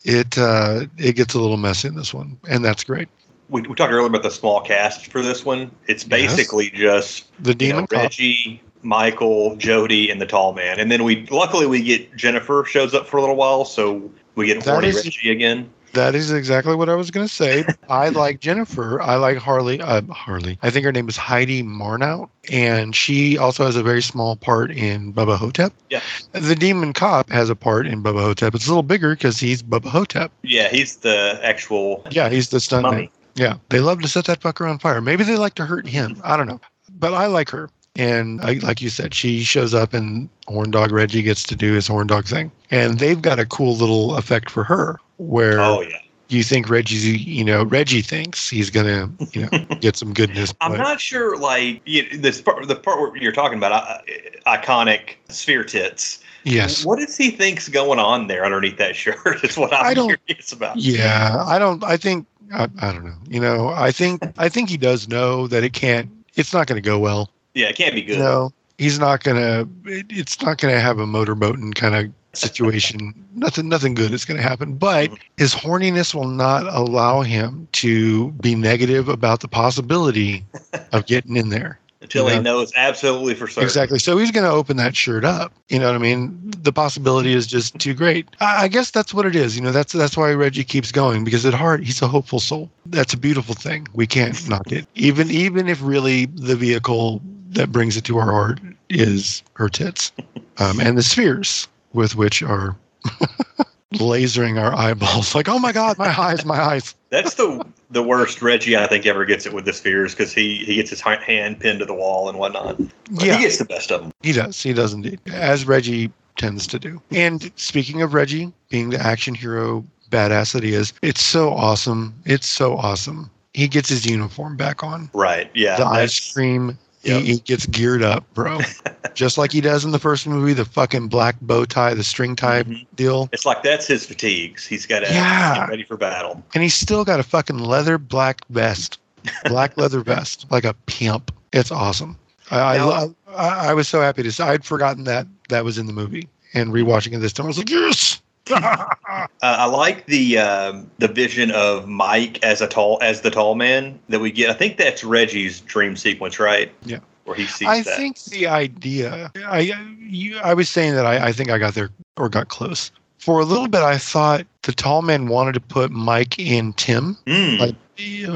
It 0.03 0.37
uh, 0.37 0.85
it 0.97 1.15
gets 1.15 1.33
a 1.33 1.39
little 1.39 1.57
messy 1.57 1.87
in 1.87 1.95
this 1.95 2.13
one, 2.13 2.37
and 2.49 2.63
that's 2.63 2.83
great. 2.83 3.07
we, 3.49 3.61
we 3.61 3.73
talked 3.75 3.91
earlier 3.93 4.07
about 4.07 4.23
the 4.23 4.31
small 4.31 4.59
cast 4.61 5.07
for 5.07 5.21
this 5.21 5.45
one. 5.45 5.71
It's 5.87 6.03
Yes. 6.03 6.09
basically 6.35 6.69
just 6.71 7.25
The 7.41 7.51
you 7.51 7.55
demon 7.55 7.87
know. 7.89 7.97
Reggie, 7.99 8.61
Michael, 8.81 9.55
Jody, 9.55 10.09
and 10.09 10.19
the 10.19 10.25
tall 10.25 10.53
man, 10.53 10.77
and 10.79 10.91
then 10.91 11.05
we 11.05 11.25
luckily 11.27 11.67
we 11.67 11.81
get 11.81 12.13
Jennifer 12.17 12.65
shows 12.67 12.93
up 12.93 13.07
for 13.07 13.15
a 13.17 13.21
little 13.21 13.37
while, 13.37 13.63
so 13.63 14.11
we 14.35 14.47
get 14.47 14.61
That 14.65 14.71
horny 14.71 14.89
is- 14.89 15.05
Reggie 15.05 15.31
again. 15.31 15.69
That 15.93 16.15
is 16.15 16.31
exactly 16.31 16.75
what 16.75 16.89
I 16.89 16.95
was 16.95 17.11
going 17.11 17.27
to 17.27 17.33
say. 17.33 17.65
I 17.87 18.09
like 18.09 18.39
Jennifer. 18.39 18.99
I 19.01 19.15
like 19.15 19.37
Harley. 19.37 19.79
Uh, 19.79 20.01
Harley. 20.09 20.57
I 20.63 20.71
think 20.71 20.85
her 20.85 20.91
name 20.91 21.07
is 21.07 21.17
Heidi 21.17 21.61
Marnhout, 21.61 22.29
and 22.51 22.95
she 22.95 23.37
also 23.37 23.63
has 23.65 23.75
a 23.75 23.83
very 23.83 24.01
small 24.01 24.35
part 24.35 24.71
in 24.71 25.13
Bubba 25.13 25.37
Ho-Tep. 25.37 25.71
Yeah. 25.89 26.01
The 26.31 26.55
demon 26.55 26.93
cop 26.93 27.29
has 27.29 27.49
a 27.49 27.55
part 27.55 27.85
in 27.85 28.01
Bubba 28.01 28.21
Ho-Tep. 28.21 28.55
It's 28.55 28.65
a 28.65 28.69
little 28.69 28.83
bigger 28.83 29.15
because 29.15 29.39
he's 29.39 29.61
Bubba 29.61 29.85
Ho-Tep. 29.85 30.31
Yeah, 30.41 30.69
he's 30.69 30.97
the 30.97 31.39
actual 31.43 32.03
Yeah, 32.09 32.29
he's 32.29 32.49
the 32.49 32.57
stuntman. 32.57 33.09
Yeah, 33.35 33.57
they 33.69 33.79
love 33.79 34.01
to 34.01 34.07
set 34.07 34.25
that 34.25 34.41
fucker 34.41 34.69
on 34.69 34.79
fire. 34.79 35.01
Maybe 35.01 35.23
they 35.23 35.37
like 35.37 35.55
to 35.55 35.65
hurt 35.65 35.87
him. 35.87 36.19
I 36.23 36.37
don't 36.37 36.47
know, 36.47 36.59
but 36.99 37.13
I 37.13 37.27
like 37.27 37.49
her. 37.51 37.69
And 37.95 38.41
I, 38.41 38.53
like 38.53 38.81
you 38.81 38.89
said, 38.89 39.13
she 39.13 39.43
shows 39.43 39.73
up, 39.75 39.93
and 39.93 40.27
Horn 40.47 40.71
Dog 40.71 40.91
Reggie 40.91 41.21
gets 41.21 41.43
to 41.43 41.55
do 41.55 41.73
his 41.73 41.85
Horn 41.87 42.07
Dog 42.07 42.25
thing, 42.25 42.51
and 42.71 42.97
they've 42.99 43.21
got 43.21 43.37
a 43.39 43.45
cool 43.45 43.75
little 43.75 44.15
effect 44.17 44.49
for 44.49 44.63
her 44.63 44.99
where 45.17 45.59
Oh 45.59 45.81
yeah. 45.81 45.97
you 46.27 46.41
think 46.43 46.69
Reggie's, 46.69 47.05
you 47.07 47.43
know, 47.43 47.63
Reggie 47.65 48.01
thinks 48.01 48.49
he's 48.49 48.71
gonna, 48.71 49.11
you 49.33 49.41
know, 49.47 49.65
get 49.79 49.95
some 49.95 50.11
goodness. 50.11 50.55
I'm 50.59 50.75
not 50.75 50.99
sure, 50.99 51.37
like 51.37 51.81
you 51.85 52.17
this 52.17 52.41
part, 52.41 52.67
the 52.67 52.75
part 52.75 52.99
where 52.99 53.15
you're 53.15 53.31
talking 53.31 53.59
about 53.59 53.71
uh, 53.73 53.99
iconic 54.47 55.15
sphere 55.29 55.63
tits. 55.63 56.19
Yes. 56.45 56.83
What 56.83 56.97
does 56.99 57.15
he 57.15 57.29
think's 57.29 57.69
going 57.69 57.99
on 57.99 58.25
there 58.27 58.43
underneath 58.43 58.77
that 58.77 58.95
shirt? 58.95 59.43
Is 59.43 59.55
what 59.55 59.71
I'm 59.71 59.85
I 59.85 59.93
don't- 59.93 60.17
curious 60.25 60.51
about. 60.51 60.77
Yeah, 60.77 61.43
I 61.45 61.59
don't. 61.59 61.83
I 61.83 61.97
think 61.97 62.25
I, 62.51 62.63
I 62.81 62.91
don't 62.91 63.05
know. 63.05 63.13
You 63.29 63.39
know, 63.39 63.67
I 63.69 63.91
think 63.91 64.23
I 64.39 64.49
think 64.49 64.67
he 64.69 64.77
does 64.77 65.07
know 65.07 65.45
that 65.47 65.63
it 65.63 65.73
can't. 65.73 66.09
It's 66.35 66.51
not 66.55 66.65
going 66.65 66.81
to 66.81 66.85
go 66.85 66.97
well. 66.97 67.29
Yeah, 67.53 67.67
it 67.67 67.75
can't 67.75 67.95
be 67.95 68.01
good. 68.01 68.19
No, 68.19 68.51
he's 68.77 68.99
not 68.99 69.23
gonna. 69.23 69.67
It, 69.85 70.05
it's 70.09 70.41
not 70.41 70.57
gonna 70.57 70.79
have 70.79 70.99
a 70.99 71.05
motorboating 71.05 71.75
kind 71.75 71.95
of 71.95 72.11
situation. 72.35 73.13
nothing, 73.35 73.69
nothing 73.69 73.93
good 73.93 74.11
is 74.11 74.25
gonna 74.25 74.41
happen. 74.41 74.73
But 74.75 75.11
Mhm. 75.11 75.17
his 75.37 75.53
horniness 75.53 76.13
will 76.15 76.27
not 76.27 76.65
allow 76.67 77.21
him 77.21 77.67
to 77.73 78.31
be 78.33 78.55
negative 78.55 79.07
about 79.09 79.41
the 79.41 79.47
possibility 79.47 80.43
of 80.91 81.05
getting 81.07 81.35
in 81.37 81.49
there. 81.49 81.79
Until 82.01 82.27
Yeah. 82.27 82.35
he 82.35 82.41
knows 82.41 82.73
absolutely 82.75 83.33
for 83.33 83.47
certain. 83.47 83.63
Exactly. 83.63 83.97
So 83.97 84.17
he's 84.17 84.29
going 84.29 84.43
to 84.43 84.51
open 84.51 84.75
that 84.75 84.93
shirt 84.93 85.23
up. 85.23 85.53
You 85.69 85.79
know 85.79 85.85
what 85.85 85.95
I 85.95 85.99
mean? 85.99 86.37
The 86.61 86.73
possibility 86.73 87.33
is 87.33 87.47
just 87.47 87.79
too 87.79 87.93
great. 87.93 88.27
I, 88.41 88.63
I 88.63 88.67
guess 88.67 88.91
that's 88.91 89.13
what 89.13 89.25
it 89.25 89.37
is. 89.37 89.55
You 89.55 89.61
know, 89.61 89.71
that's 89.71 89.93
that's 89.93 90.17
why 90.17 90.33
Reggie 90.33 90.65
keeps 90.65 90.91
going 90.91 91.23
because 91.23 91.45
at 91.45 91.53
heart 91.53 91.81
he's 91.83 92.01
a 92.01 92.07
hopeful 92.07 92.39
soul. 92.41 92.69
That's 92.87 93.13
a 93.13 93.17
beautiful 93.17 93.55
thing. 93.55 93.87
We 93.93 94.05
can't 94.05 94.35
knock 94.49 94.69
it. 94.71 94.85
Even 94.95 95.31
even 95.31 95.69
if 95.69 95.79
really 95.81 96.25
the 96.25 96.55
vehicle 96.57 97.21
that 97.55 97.71
brings 97.71 97.97
it 97.97 98.03
to 98.05 98.17
our 98.17 98.31
heart 98.31 98.59
is 98.89 99.43
her 99.53 99.69
tits, 99.69 100.11
um, 100.57 100.79
and 100.79 100.97
the 100.97 101.03
spheres 101.03 101.67
with 101.93 102.15
which 102.15 102.41
are 102.43 102.75
lasering 103.93 104.61
our 104.61 104.73
eyeballs. 104.75 105.35
Like, 105.35 105.47
oh 105.47 105.59
my 105.59 105.71
god, 105.71 105.97
my 105.97 106.07
eyes, 106.19 106.45
my 106.45 106.59
eyes. 106.59 106.95
That's 107.09 107.35
the 107.35 107.65
the 107.91 108.01
worst 108.03 108.41
Reggie 108.41 108.75
I 108.75 108.87
think 108.87 109.05
ever 109.05 109.23
gets 109.25 109.45
it 109.45 109.53
with 109.53 109.65
the 109.65 109.73
spheres 109.73 110.13
because 110.15 110.33
he 110.33 110.57
he 110.65 110.75
gets 110.75 110.89
his 110.89 111.01
hand 111.01 111.59
pinned 111.59 111.79
to 111.79 111.85
the 111.85 111.93
wall 111.93 112.27
and 112.29 112.39
whatnot. 112.39 112.77
But 112.77 113.25
Yeah. 113.25 113.37
he 113.37 113.43
gets 113.43 113.57
the 113.57 113.65
best 113.65 113.91
of 113.91 114.01
them. 114.01 114.11
He 114.21 114.31
does. 114.33 114.61
He 114.61 114.73
does 114.73 114.93
indeed, 114.93 115.19
as 115.31 115.65
Reggie 115.65 116.11
tends 116.37 116.65
to 116.67 116.79
do. 116.79 116.99
And 117.11 117.51
speaking 117.55 118.01
of 118.01 118.13
Reggie 118.15 118.51
being 118.69 118.89
the 118.89 118.99
action 118.99 119.35
hero 119.35 119.83
badass 120.09 120.53
that 120.53 120.63
he 120.63 120.73
is, 120.73 120.93
it's 121.03 121.21
so 121.21 121.49
awesome. 121.51 122.15
It's 122.25 122.47
so 122.47 122.75
awesome. 122.77 123.29
He 123.53 123.67
gets 123.67 123.89
his 123.89 124.03
uniform 124.07 124.57
back 124.57 124.83
on. 124.83 125.11
Right? 125.13 125.51
Yeah. 125.53 125.77
the 125.77 125.85
ice 125.85 126.33
cream. 126.33 126.77
Yep. 127.03 127.21
He, 127.21 127.33
he 127.33 127.39
gets 127.39 127.65
geared 127.65 128.01
up, 128.03 128.25
bro. 128.33 128.59
Just 129.13 129.37
like 129.37 129.51
he 129.51 129.61
does 129.61 129.83
in 129.85 129.91
the 129.91 129.99
first 129.99 130.25
movie, 130.25 130.53
the 130.53 130.65
fucking 130.65 131.07
black 131.09 131.35
bow 131.41 131.65
tie, 131.65 131.93
the 131.93 132.03
string 132.03 132.35
tie 132.35 132.63
Mhm. 132.63 132.85
deal. 132.95 133.29
It's 133.31 133.45
like 133.45 133.61
that's 133.63 133.85
his 133.87 134.05
fatigues. 134.05 134.65
He's 134.65 134.85
got 134.85 135.01
to 135.01 135.07
Yeah. 135.13 135.55
get 135.55 135.69
ready 135.69 135.83
for 135.83 135.97
battle. 135.97 136.41
And 136.53 136.63
he's 136.63 136.73
still 136.75 137.03
got 137.03 137.19
a 137.19 137.23
fucking 137.23 137.59
leather 137.59 137.97
black 137.97 138.41
vest, 138.49 138.99
black 139.45 139.77
leather 139.77 140.01
vest, 140.01 140.45
like 140.49 140.63
a 140.63 140.73
pimp. 140.87 141.31
It's 141.51 141.71
awesome. 141.71 142.17
I, 142.51 142.59
I, 142.59 142.77
Now- 142.77 142.89
lo- 142.89 143.15
I, 143.35 143.69
I 143.69 143.73
was 143.73 143.87
so 143.87 143.99
happy 144.01 144.23
to 144.23 144.31
see. 144.31 144.41
I'd 144.43 144.63
forgotten 144.65 145.03
that 145.03 145.27
that 145.49 145.63
was 145.65 145.77
in 145.77 145.85
the 145.87 145.93
movie. 145.93 146.27
And 146.55 146.71
rewatching 146.71 147.13
it 147.13 147.19
this 147.19 147.33
time, 147.33 147.45
I 147.45 147.47
was 147.47 147.57
like, 147.57 147.69
yes, 147.71 148.21
Uh, 148.51 149.27
I 149.41 149.65
like 149.65 150.05
the 150.07 150.37
um, 150.37 150.89
the 150.99 151.07
vision 151.07 151.51
of 151.51 151.87
Mike 151.87 152.43
as 152.43 152.61
a 152.61 152.67
tall 152.67 152.97
as 153.01 153.21
the 153.21 153.31
tall 153.31 153.55
man 153.55 153.99
that 154.09 154.19
we 154.19 154.31
get. 154.31 154.49
I 154.49 154.53
think 154.53 154.77
that's 154.77 155.03
Reggie's 155.03 155.61
dream 155.61 155.95
sequence, 155.95 156.39
right? 156.39 156.71
Yeah. 156.85 156.99
Where 157.25 157.35
he 157.35 157.45
sees 157.45 157.67
I 157.67 157.81
that. 157.83 157.97
think 157.97 158.19
the 158.25 158.47
idea. 158.47 159.31
I 159.47 159.59
you, 159.99 160.37
I 160.39 160.53
was 160.53 160.69
saying 160.69 160.95
that 160.95 161.05
I, 161.05 161.27
I 161.27 161.31
think 161.31 161.49
I 161.49 161.57
got 161.57 161.73
there 161.73 161.89
or 162.17 162.27
got 162.29 162.49
close. 162.49 162.91
For 163.19 163.39
a 163.39 163.45
little 163.45 163.69
bit, 163.69 163.81
I 163.81 163.97
thought 163.97 164.45
the 164.63 164.73
tall 164.73 165.01
man 165.01 165.27
wanted 165.27 165.53
to 165.53 165.61
put 165.61 165.91
Mike 165.91 166.37
in 166.37 166.73
Tim, 166.73 167.17
Hmm. 167.25 167.55
like 167.57 167.75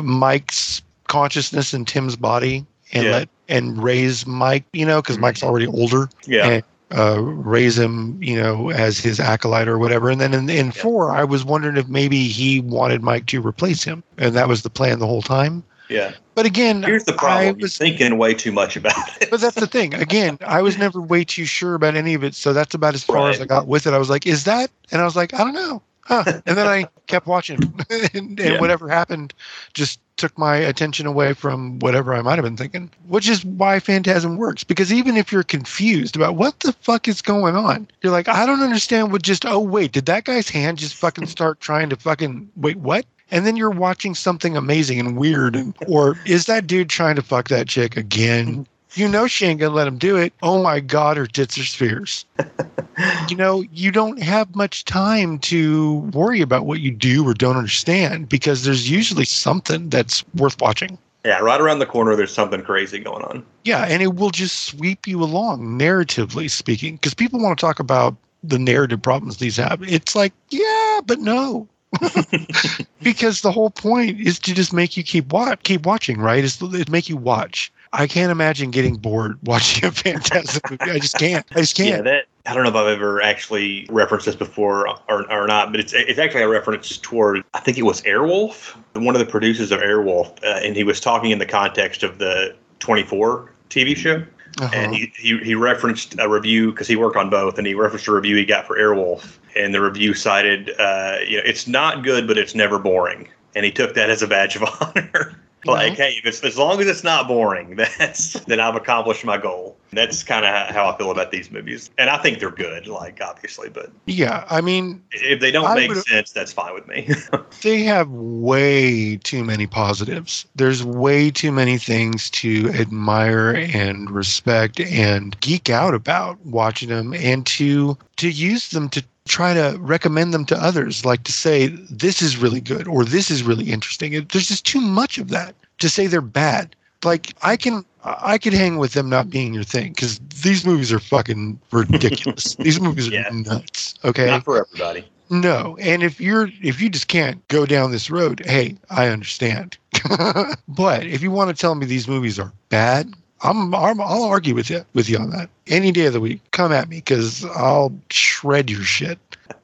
Mike's 0.03 0.82
consciousness 1.08 1.74
in 1.74 1.84
Tim's 1.84 2.16
body, 2.16 2.66
and 2.93 3.03
Yeah. 3.05 3.12
let 3.12 3.30
and 3.49 3.82
raise 3.84 4.26
Mike. 4.26 4.64
You 4.72 4.86
know, 4.86 5.01
because 5.01 5.18
Mike's 5.18 5.43
already 5.43 5.68
older. 5.68 6.10
yeah. 6.26 6.47
and, 6.47 6.64
uh, 6.95 7.21
raise 7.21 7.77
him, 7.77 8.21
you 8.21 8.35
know, 8.41 8.69
as 8.69 8.97
his 8.99 9.19
acolyte 9.19 9.67
or 9.67 9.77
whatever. 9.77 10.09
And 10.09 10.21
then 10.21 10.33
in, 10.33 10.49
in 10.49 10.71
four, 10.71 11.11
I 11.11 11.23
was 11.23 11.43
wondering 11.43 11.77
if 11.77 11.88
maybe 11.88 12.27
he 12.27 12.59
wanted 12.61 13.01
Mike 13.03 13.25
to 13.27 13.41
replace 13.41 13.83
him, 13.83 14.03
and 14.17 14.35
that 14.35 14.47
was 14.47 14.61
the 14.61 14.69
plan 14.69 14.99
the 14.99 15.07
whole 15.07 15.21
time. 15.21 15.63
yeah. 15.89 16.13
But 16.35 16.45
again, 16.45 16.83
Here's 16.83 17.05
the 17.05 17.13
I 17.13 17.17
problem. 17.17 17.45
You're 17.59 17.65
was 17.65 17.77
thinking 17.77 18.17
way 18.19 18.33
too 18.35 18.51
much 18.51 18.77
about 18.77 18.93
it. 19.21 19.29
but 19.31 19.41
that's 19.41 19.55
the 19.55 19.65
thing. 19.67 19.95
Again, 19.95 20.38
I 20.45 20.61
was 20.61 20.77
never 20.77 21.01
way 21.01 21.23
too 21.23 21.45
sure 21.45 21.73
about 21.73 21.95
any 21.95 22.13
of 22.13 22.23
it, 22.23 22.35
so 22.35 22.53
that's 22.53 22.75
about 22.75 22.93
as 22.93 23.03
far 23.03 23.29
as 23.31 23.41
I 23.41 23.45
got 23.45 23.67
with 23.67 23.88
it. 23.88 23.93
I 23.93 23.97
was 23.97 24.09
like, 24.09 24.27
"Is 24.27 24.43
that?" 24.43 24.69
And 24.91 25.01
I 25.01 25.05
was 25.05 25.15
like, 25.15 25.33
"I 25.33 25.39
don't 25.39 25.55
know." 25.55 25.81
Huh. 26.08 26.24
And 26.45 26.58
then 26.58 26.68
I 26.68 26.88
kept 27.08 27.28
watching, 27.28 27.60
and, 27.89 28.10
and 28.14 28.39
Yeah. 28.39 28.60
whatever 28.60 28.88
happened 28.89 29.34
just 29.74 29.99
took 30.16 30.36
my 30.38 30.55
attention 30.55 31.05
away 31.05 31.34
from 31.34 31.78
whatever 31.80 32.14
I 32.16 32.22
might 32.22 32.36
have 32.38 32.43
been 32.43 32.58
thinking. 32.58 32.89
Which 33.08 33.30
is 33.30 33.45
why 33.45 33.80
Phantasm 33.80 34.38
works, 34.38 34.64
because 34.64 34.91
even 34.91 35.18
if 35.18 35.32
you're 35.32 35.43
confused 35.43 36.16
about 36.16 36.36
what 36.36 36.60
the 36.62 36.74
fuck 36.74 37.08
is 37.08 37.22
going 37.22 37.55
on, 37.55 37.88
you're 38.01 38.12
like, 38.12 38.28
"I 38.28 38.45
don't 38.45 38.62
understand." 38.62 39.12
What 39.12 39.22
just? 39.22 39.45
Oh 39.45 39.60
wait, 39.60 39.91
did 39.91 40.05
that 40.08 40.24
guy's 40.24 40.49
hand 40.49 40.78
just 40.78 40.95
fucking 40.95 41.28
start 41.28 41.60
trying 41.60 41.89
to 41.89 41.95
fucking 41.95 42.49
wait? 42.55 42.78
What? 42.78 43.05
and 43.30 43.45
then 43.45 43.55
you're 43.58 43.70
watching 43.70 44.16
something 44.16 44.55
amazing 44.55 44.99
and 44.99 45.18
weird 45.18 45.55
and 45.55 45.76
or 45.88 46.18
is 46.26 46.45
that 46.45 46.68
dude 46.68 46.89
trying 46.89 47.16
to 47.16 47.22
fuck 47.22 47.49
that 47.49 47.68
chick 47.68 47.97
again 47.97 48.47
mm-hmm. 48.47 48.64
You 48.98 49.08
know 49.08 49.28
she 49.28 49.45
ain't 49.45 49.60
gonna 49.60 49.74
let 49.74 49.88
him 49.88 49.98
do 49.98 50.18
it. 50.18 50.34
Oh 50.41 50.62
my 50.62 50.80
god 50.80 51.18
her 51.18 51.28
tits 51.28 51.58
are 51.58 51.64
spheres 51.64 52.26
you 53.30 53.36
know 53.36 53.64
you 53.72 53.91
don't 53.91 54.22
have 54.22 54.56
much 54.56 54.86
time 54.86 55.39
to 55.39 55.98
worry 56.14 56.41
about 56.41 56.66
what 56.66 56.80
you 56.80 56.91
do 56.91 57.28
or 57.28 57.34
don't 57.34 57.58
understand 57.58 58.30
because 58.30 58.64
there's 58.64 58.89
usually 58.89 59.26
something 59.26 59.89
that's 59.89 60.24
worth 60.36 60.60
watching. 60.62 60.98
Yeah, 61.26 61.39
right 61.39 61.60
around 61.60 61.80
the 61.80 61.86
corner, 61.86 62.16
there's 62.16 62.34
something 62.34 62.64
crazy 62.64 63.00
going 63.00 63.24
on. 63.24 63.45
yeah 63.64 63.86
and 63.86 64.02
it 64.02 64.16
will 64.16 64.32
just 64.32 64.66
sweep 64.66 65.08
you 65.08 65.22
along 65.24 65.80
narratively 65.80 66.50
speaking 66.50 66.95
because 66.95 67.14
people 67.14 67.39
want 67.39 67.58
to 67.58 67.62
talk 67.66 67.80
about 67.80 68.16
the 68.43 68.60
narrative 68.60 69.02
problems 69.02 69.38
these 69.38 69.58
have. 69.58 69.82
It's 69.84 70.16
like 70.16 70.34
yeah 70.50 71.02
but 71.06 71.20
no. 71.20 71.68
Because 73.02 73.41
the 73.41 73.52
whole 73.52 73.70
point 73.70 74.20
is 74.20 74.38
to 74.39 74.54
just 74.54 74.74
make 74.74 74.98
you 74.98 75.04
keep 75.04 75.32
watch 75.32 75.64
keep 75.64 75.86
watching 75.86 76.20
right? 76.20 76.43
Is 76.43 76.58
to 76.58 76.86
make 76.89 77.10
you 77.10 77.18
watch 77.18 77.72
i 77.98 78.08
can't 78.08 78.32
imagine 78.32 78.72
getting 78.72 78.95
bored 78.95 79.38
watching 79.43 79.86
a 79.86 79.91
Phantasm 79.91 80.62
movie. 80.70 80.91
I 80.91 81.00
just 81.00 81.18
can't. 81.18 81.45
I 81.52 81.60
just 81.60 81.76
can't. 81.76 81.89
Yeah, 81.89 82.02
that 82.02 82.26
I 82.45 82.54
don't 82.54 82.64
know 82.64 82.70
if 82.70 82.76
I've 82.76 82.88
ever 82.88 83.22
actually 83.22 83.86
referenced 83.89 84.26
this 84.26 84.36
before 84.36 84.88
or, 85.10 85.32
or 85.32 85.48
not, 85.48 85.72
but 85.72 85.80
it's 85.80 85.93
it's 85.93 86.20
actually 86.20 86.43
a 86.43 86.48
reference 86.48 86.98
toward 86.98 87.43
I 87.54 87.60
think 87.60 87.78
it 87.78 87.84
was 87.84 88.02
Airwolf, 88.04 88.76
one 88.93 89.16
of 89.16 89.20
the 89.20 89.26
producers 89.26 89.72
of 89.72 89.82
Airwolf, 89.82 90.41
uh, 90.43 90.62
and 90.64 90.76
he 90.76 90.84
was 90.84 91.00
talking 91.00 91.32
in 91.32 91.39
the 91.39 91.45
context 91.45 92.04
of 92.04 92.20
the 92.20 92.56
24 92.80 93.52
TV 93.70 93.95
show. 93.95 94.24
Uh-huh. 94.60 94.72
and 94.74 94.95
he, 94.95 95.14
he, 95.16 95.38
he 95.39 95.54
referenced 95.54 96.16
a 96.18 96.28
review 96.28 96.72
because 96.72 96.88
he 96.88 96.95
worked 96.95 97.16
on 97.16 97.30
both 97.30 97.60
and 97.60 97.68
he 97.68 97.76
referenced 97.76 98.08
a 98.08 98.12
review 98.12 98.36
he 98.36 98.43
got 98.43 98.66
for 98.66 98.76
airwolf 98.76 99.38
and 99.56 99.72
the 99.72 99.80
review 99.80 100.16
cited 100.16 100.72
uh, 100.80 101.18
you 101.28 101.38
know 101.38 101.43
it's 101.45 101.68
not 101.68 102.04
good 102.04 102.26
but 102.26 102.39
it's 102.39 102.56
never 102.56 102.80
boring. 102.80 103.28
And 103.56 103.66
he 103.66 103.72
took 103.72 103.93
that 103.93 104.10
as 104.10 104.24
a 104.24 104.28
badge 104.28 104.56
of 104.56 104.64
honor 104.82 105.39
like 105.66 105.93
hey 105.93 106.16
if 106.18 106.26
it's 106.26 106.43
as 106.43 106.58
long 106.58 106.80
as 106.80 106.88
it's 106.88 107.03
not 107.03 107.28
boring 107.28 107.76
that's 107.97 108.34
then 108.41 108.60
i've 108.60 108.76
accomplished 108.76 109.26
my 109.26 109.38
goal. 109.38 109.76
That's 109.93 110.22
kind 110.22 110.45
of 110.45 110.76
how 110.76 110.89
i 110.89 110.97
feel 110.97 111.12
about 111.12 111.32
these 111.32 111.49
movies. 111.49 111.89
And 111.97 112.10
i 112.10 112.22
think 112.22 112.39
they're 112.39 112.51
good 112.51 112.88
like 112.88 113.20
obviously 113.22 113.70
but 113.70 113.91
yeah 114.05 114.45
i 114.49 114.62
mean 114.62 115.03
if 115.12 115.39
they 115.39 115.51
don't 115.51 115.66
I 115.66 115.76
make 115.76 115.95
sense 115.95 116.32
that's 116.32 116.53
fine 116.53 116.74
with 116.74 116.88
me. 116.88 117.10
They 117.64 117.84
have 117.84 118.10
way 118.10 119.18
too 119.18 119.43
many 119.43 119.66
positives. 119.68 120.45
There's 120.55 120.84
way 120.84 121.32
too 121.32 121.51
many 121.51 121.78
things 121.78 122.30
to 122.32 122.70
admire 122.70 123.55
and 123.55 124.10
respect 124.12 124.80
and 124.80 125.39
geek 125.41 125.70
out 125.70 125.93
about 125.93 126.39
watching 126.45 126.89
them 126.89 127.14
and 127.14 127.45
to 127.47 127.97
to 128.18 128.30
use 128.30 128.70
them 128.70 128.89
to 128.89 129.03
try 129.28 129.53
to 129.53 129.78
recommend 129.80 130.34
them 130.34 130.45
to 130.45 130.57
others 130.57 131.05
like 131.05 131.23
to 131.25 131.32
say 131.34 131.67
this 131.67 132.21
is 132.21 132.38
really 132.38 132.61
good 132.61 132.88
or 132.88 133.05
this 133.05 133.30
is 133.32 133.43
really 133.43 133.65
interesting. 133.71 134.11
There's 134.13 134.47
just 134.47 134.65
too 134.65 134.82
much 134.82 135.17
of 135.17 135.30
that 135.30 135.55
to 135.80 135.89
say 135.89 136.07
they're 136.07 136.21
bad. 136.21 136.75
Like 137.03 137.34
I 137.43 137.57
can 137.57 137.86
I 138.03 138.38
could 138.38 138.53
hang 138.53 138.78
with 138.78 138.93
them 138.93 139.09
not 139.09 139.30
being 139.30 139.53
your 139.53 139.63
thing 139.63 139.93
cuz 139.93 140.19
these 140.43 140.65
movies 140.65 140.91
are 140.91 140.99
fucking 140.99 141.59
ridiculous. 141.71 142.55
these 142.61 142.80
movies 142.82 143.07
are 143.09 143.13
Yeah. 143.13 143.30
nuts. 143.32 143.95
Okay? 144.03 144.28
not 144.28 144.45
for 144.45 144.65
everybody 144.65 145.05
No, 145.30 145.78
and 145.82 146.03
if 146.03 146.19
you're 146.21 146.49
if 146.63 146.82
you 146.82 146.89
just 146.89 147.07
can't 147.07 147.45
go 147.49 147.65
down 147.65 147.91
this 147.91 148.09
road, 148.09 148.41
hey, 148.45 148.78
I 148.89 149.07
understand. 149.09 149.78
but 150.67 151.05
if 151.05 151.21
you 151.21 151.32
want 151.32 151.49
to 151.49 151.59
tell 151.61 151.75
me 151.75 151.86
these 151.86 152.07
movies 152.07 152.39
are 152.39 152.53
bad, 152.69 153.13
I'm, 153.41 153.73
I'm 153.75 154.01
I'll 154.01 154.23
argue 154.23 154.55
with 154.55 154.69
you 154.69 154.85
with 154.93 155.09
you 155.09 155.17
on 155.17 155.29
that 155.31 155.49
any 155.67 155.91
day 155.91 156.05
of 156.07 156.13
the 156.13 156.19
week. 156.19 156.41
Come 156.51 156.71
at 156.71 156.89
me 156.89 156.97
because 156.97 157.45
I'll 157.45 157.93
shred 158.09 158.69
your 158.69 158.83
shit. 158.83 159.19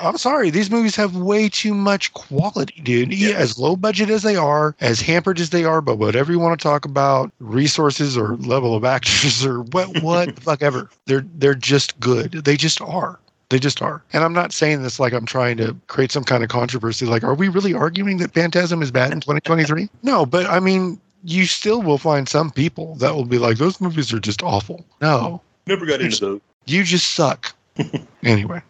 I'm 0.00 0.18
sorry, 0.18 0.50
these 0.50 0.70
movies 0.70 0.96
have 0.96 1.16
way 1.16 1.48
too 1.48 1.74
much 1.74 2.12
quality, 2.12 2.80
dude. 2.82 3.12
Yes. 3.12 3.36
as 3.36 3.58
low 3.58 3.74
budget 3.74 4.10
as 4.10 4.22
they 4.22 4.36
are, 4.36 4.74
as 4.80 5.00
hampered 5.00 5.40
as 5.40 5.50
they 5.50 5.64
are, 5.64 5.80
but 5.80 5.98
whatever 5.98 6.30
you 6.30 6.38
want 6.38 6.58
to 6.58 6.62
talk 6.62 6.84
about, 6.84 7.32
resources 7.40 8.16
or 8.16 8.36
level 8.36 8.74
of 8.74 8.84
actors 8.84 9.44
or 9.46 9.62
what 9.62 10.02
what 10.02 10.34
the 10.34 10.40
fuck 10.40 10.62
ever. 10.62 10.90
They're 11.06 11.24
they're 11.34 11.54
just 11.54 11.98
good. 12.00 12.32
They 12.32 12.56
just 12.56 12.80
are. 12.80 13.18
They 13.50 13.58
just 13.58 13.80
are. 13.80 14.02
And 14.12 14.22
I'm 14.22 14.34
not 14.34 14.52
saying 14.52 14.82
this 14.82 15.00
like 15.00 15.14
I'm 15.14 15.24
trying 15.24 15.56
to 15.56 15.74
create 15.86 16.12
some 16.12 16.24
kind 16.24 16.42
of 16.42 16.50
controversy. 16.50 17.06
Like, 17.06 17.24
are 17.24 17.34
we 17.34 17.48
really 17.48 17.72
arguing 17.72 18.18
that 18.18 18.34
Phantasm 18.34 18.82
is 18.82 18.90
bad 18.90 19.10
in 19.10 19.20
2023? 19.20 19.88
no, 20.02 20.26
but 20.26 20.46
I 20.46 20.60
mean, 20.60 21.00
you 21.28 21.44
still 21.44 21.82
will 21.82 21.98
find 21.98 22.28
some 22.28 22.50
people 22.50 22.94
that 22.96 23.14
will 23.14 23.24
be 23.26 23.38
like, 23.38 23.58
those 23.58 23.80
movies 23.80 24.12
are 24.12 24.18
just 24.20 24.42
awful. 24.42 24.84
No, 25.02 25.42
never 25.66 25.84
got 25.86 26.00
into 26.00 26.18
those 26.20 26.40
you 26.66 26.84
just 26.84 27.14
suck. 27.14 27.54
anyway. 28.22 28.60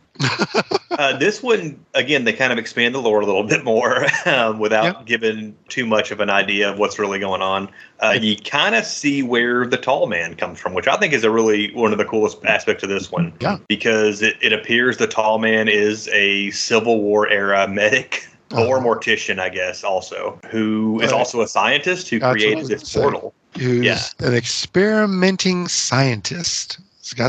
uh, 0.91 1.17
this 1.19 1.43
one 1.45 1.79
again 1.95 2.25
they 2.25 2.33
kind 2.33 2.53
of 2.53 2.59
expand 2.59 2.93
the 2.93 2.99
lore 3.01 3.21
a 3.21 3.25
little 3.27 3.45
bit 3.45 3.63
more 3.65 4.05
um, 4.27 4.59
without 4.59 4.85
Yeah. 4.85 5.03
giving 5.05 5.57
too 5.69 5.87
much 5.87 6.11
of 6.11 6.19
an 6.19 6.29
idea 6.29 6.69
of 6.73 6.79
what's 6.81 6.99
really 6.99 7.21
going 7.21 7.41
on 7.41 7.69
uh, 8.01 8.19
you 8.21 8.35
kind 8.37 8.75
of 8.75 8.85
see 8.85 9.23
where 9.23 9.65
the 9.65 9.77
tall 9.77 10.09
man 10.09 10.35
comes 10.35 10.59
from 10.59 10.75
which 10.75 10.89
i 10.89 10.97
think 10.97 11.13
is 11.13 11.23
a 11.23 11.31
really 11.31 11.73
one 11.73 11.93
of 11.93 11.99
the 11.99 12.05
coolest 12.05 12.45
aspects 12.45 12.83
of 12.83 12.89
this 12.89 13.13
one 13.13 13.33
Yeah. 13.41 13.59
because 13.69 14.21
it, 14.21 14.37
it 14.43 14.53
appears 14.53 14.97
the 14.97 15.07
tall 15.07 15.39
man 15.39 15.69
is 15.69 16.09
a 16.09 16.51
civil 16.51 17.01
war 17.01 17.29
era 17.29 17.69
medic 17.69 18.27
or 18.53 18.79
Uh-huh. 18.79 18.87
mortician 18.87 19.39
i 19.39 19.49
guess 19.49 19.85
also 19.85 20.39
who 20.51 21.01
is 21.01 21.13
also 21.13 21.41
a 21.43 21.49
scientist 21.49 22.09
who 22.09 22.19
created 22.21 22.67
this 22.67 22.95
portal 22.95 23.35
Who's 23.59 23.85
Yeah. 23.85 23.99
an 24.21 24.35
experimenting 24.35 25.69
scientist. 25.69 26.79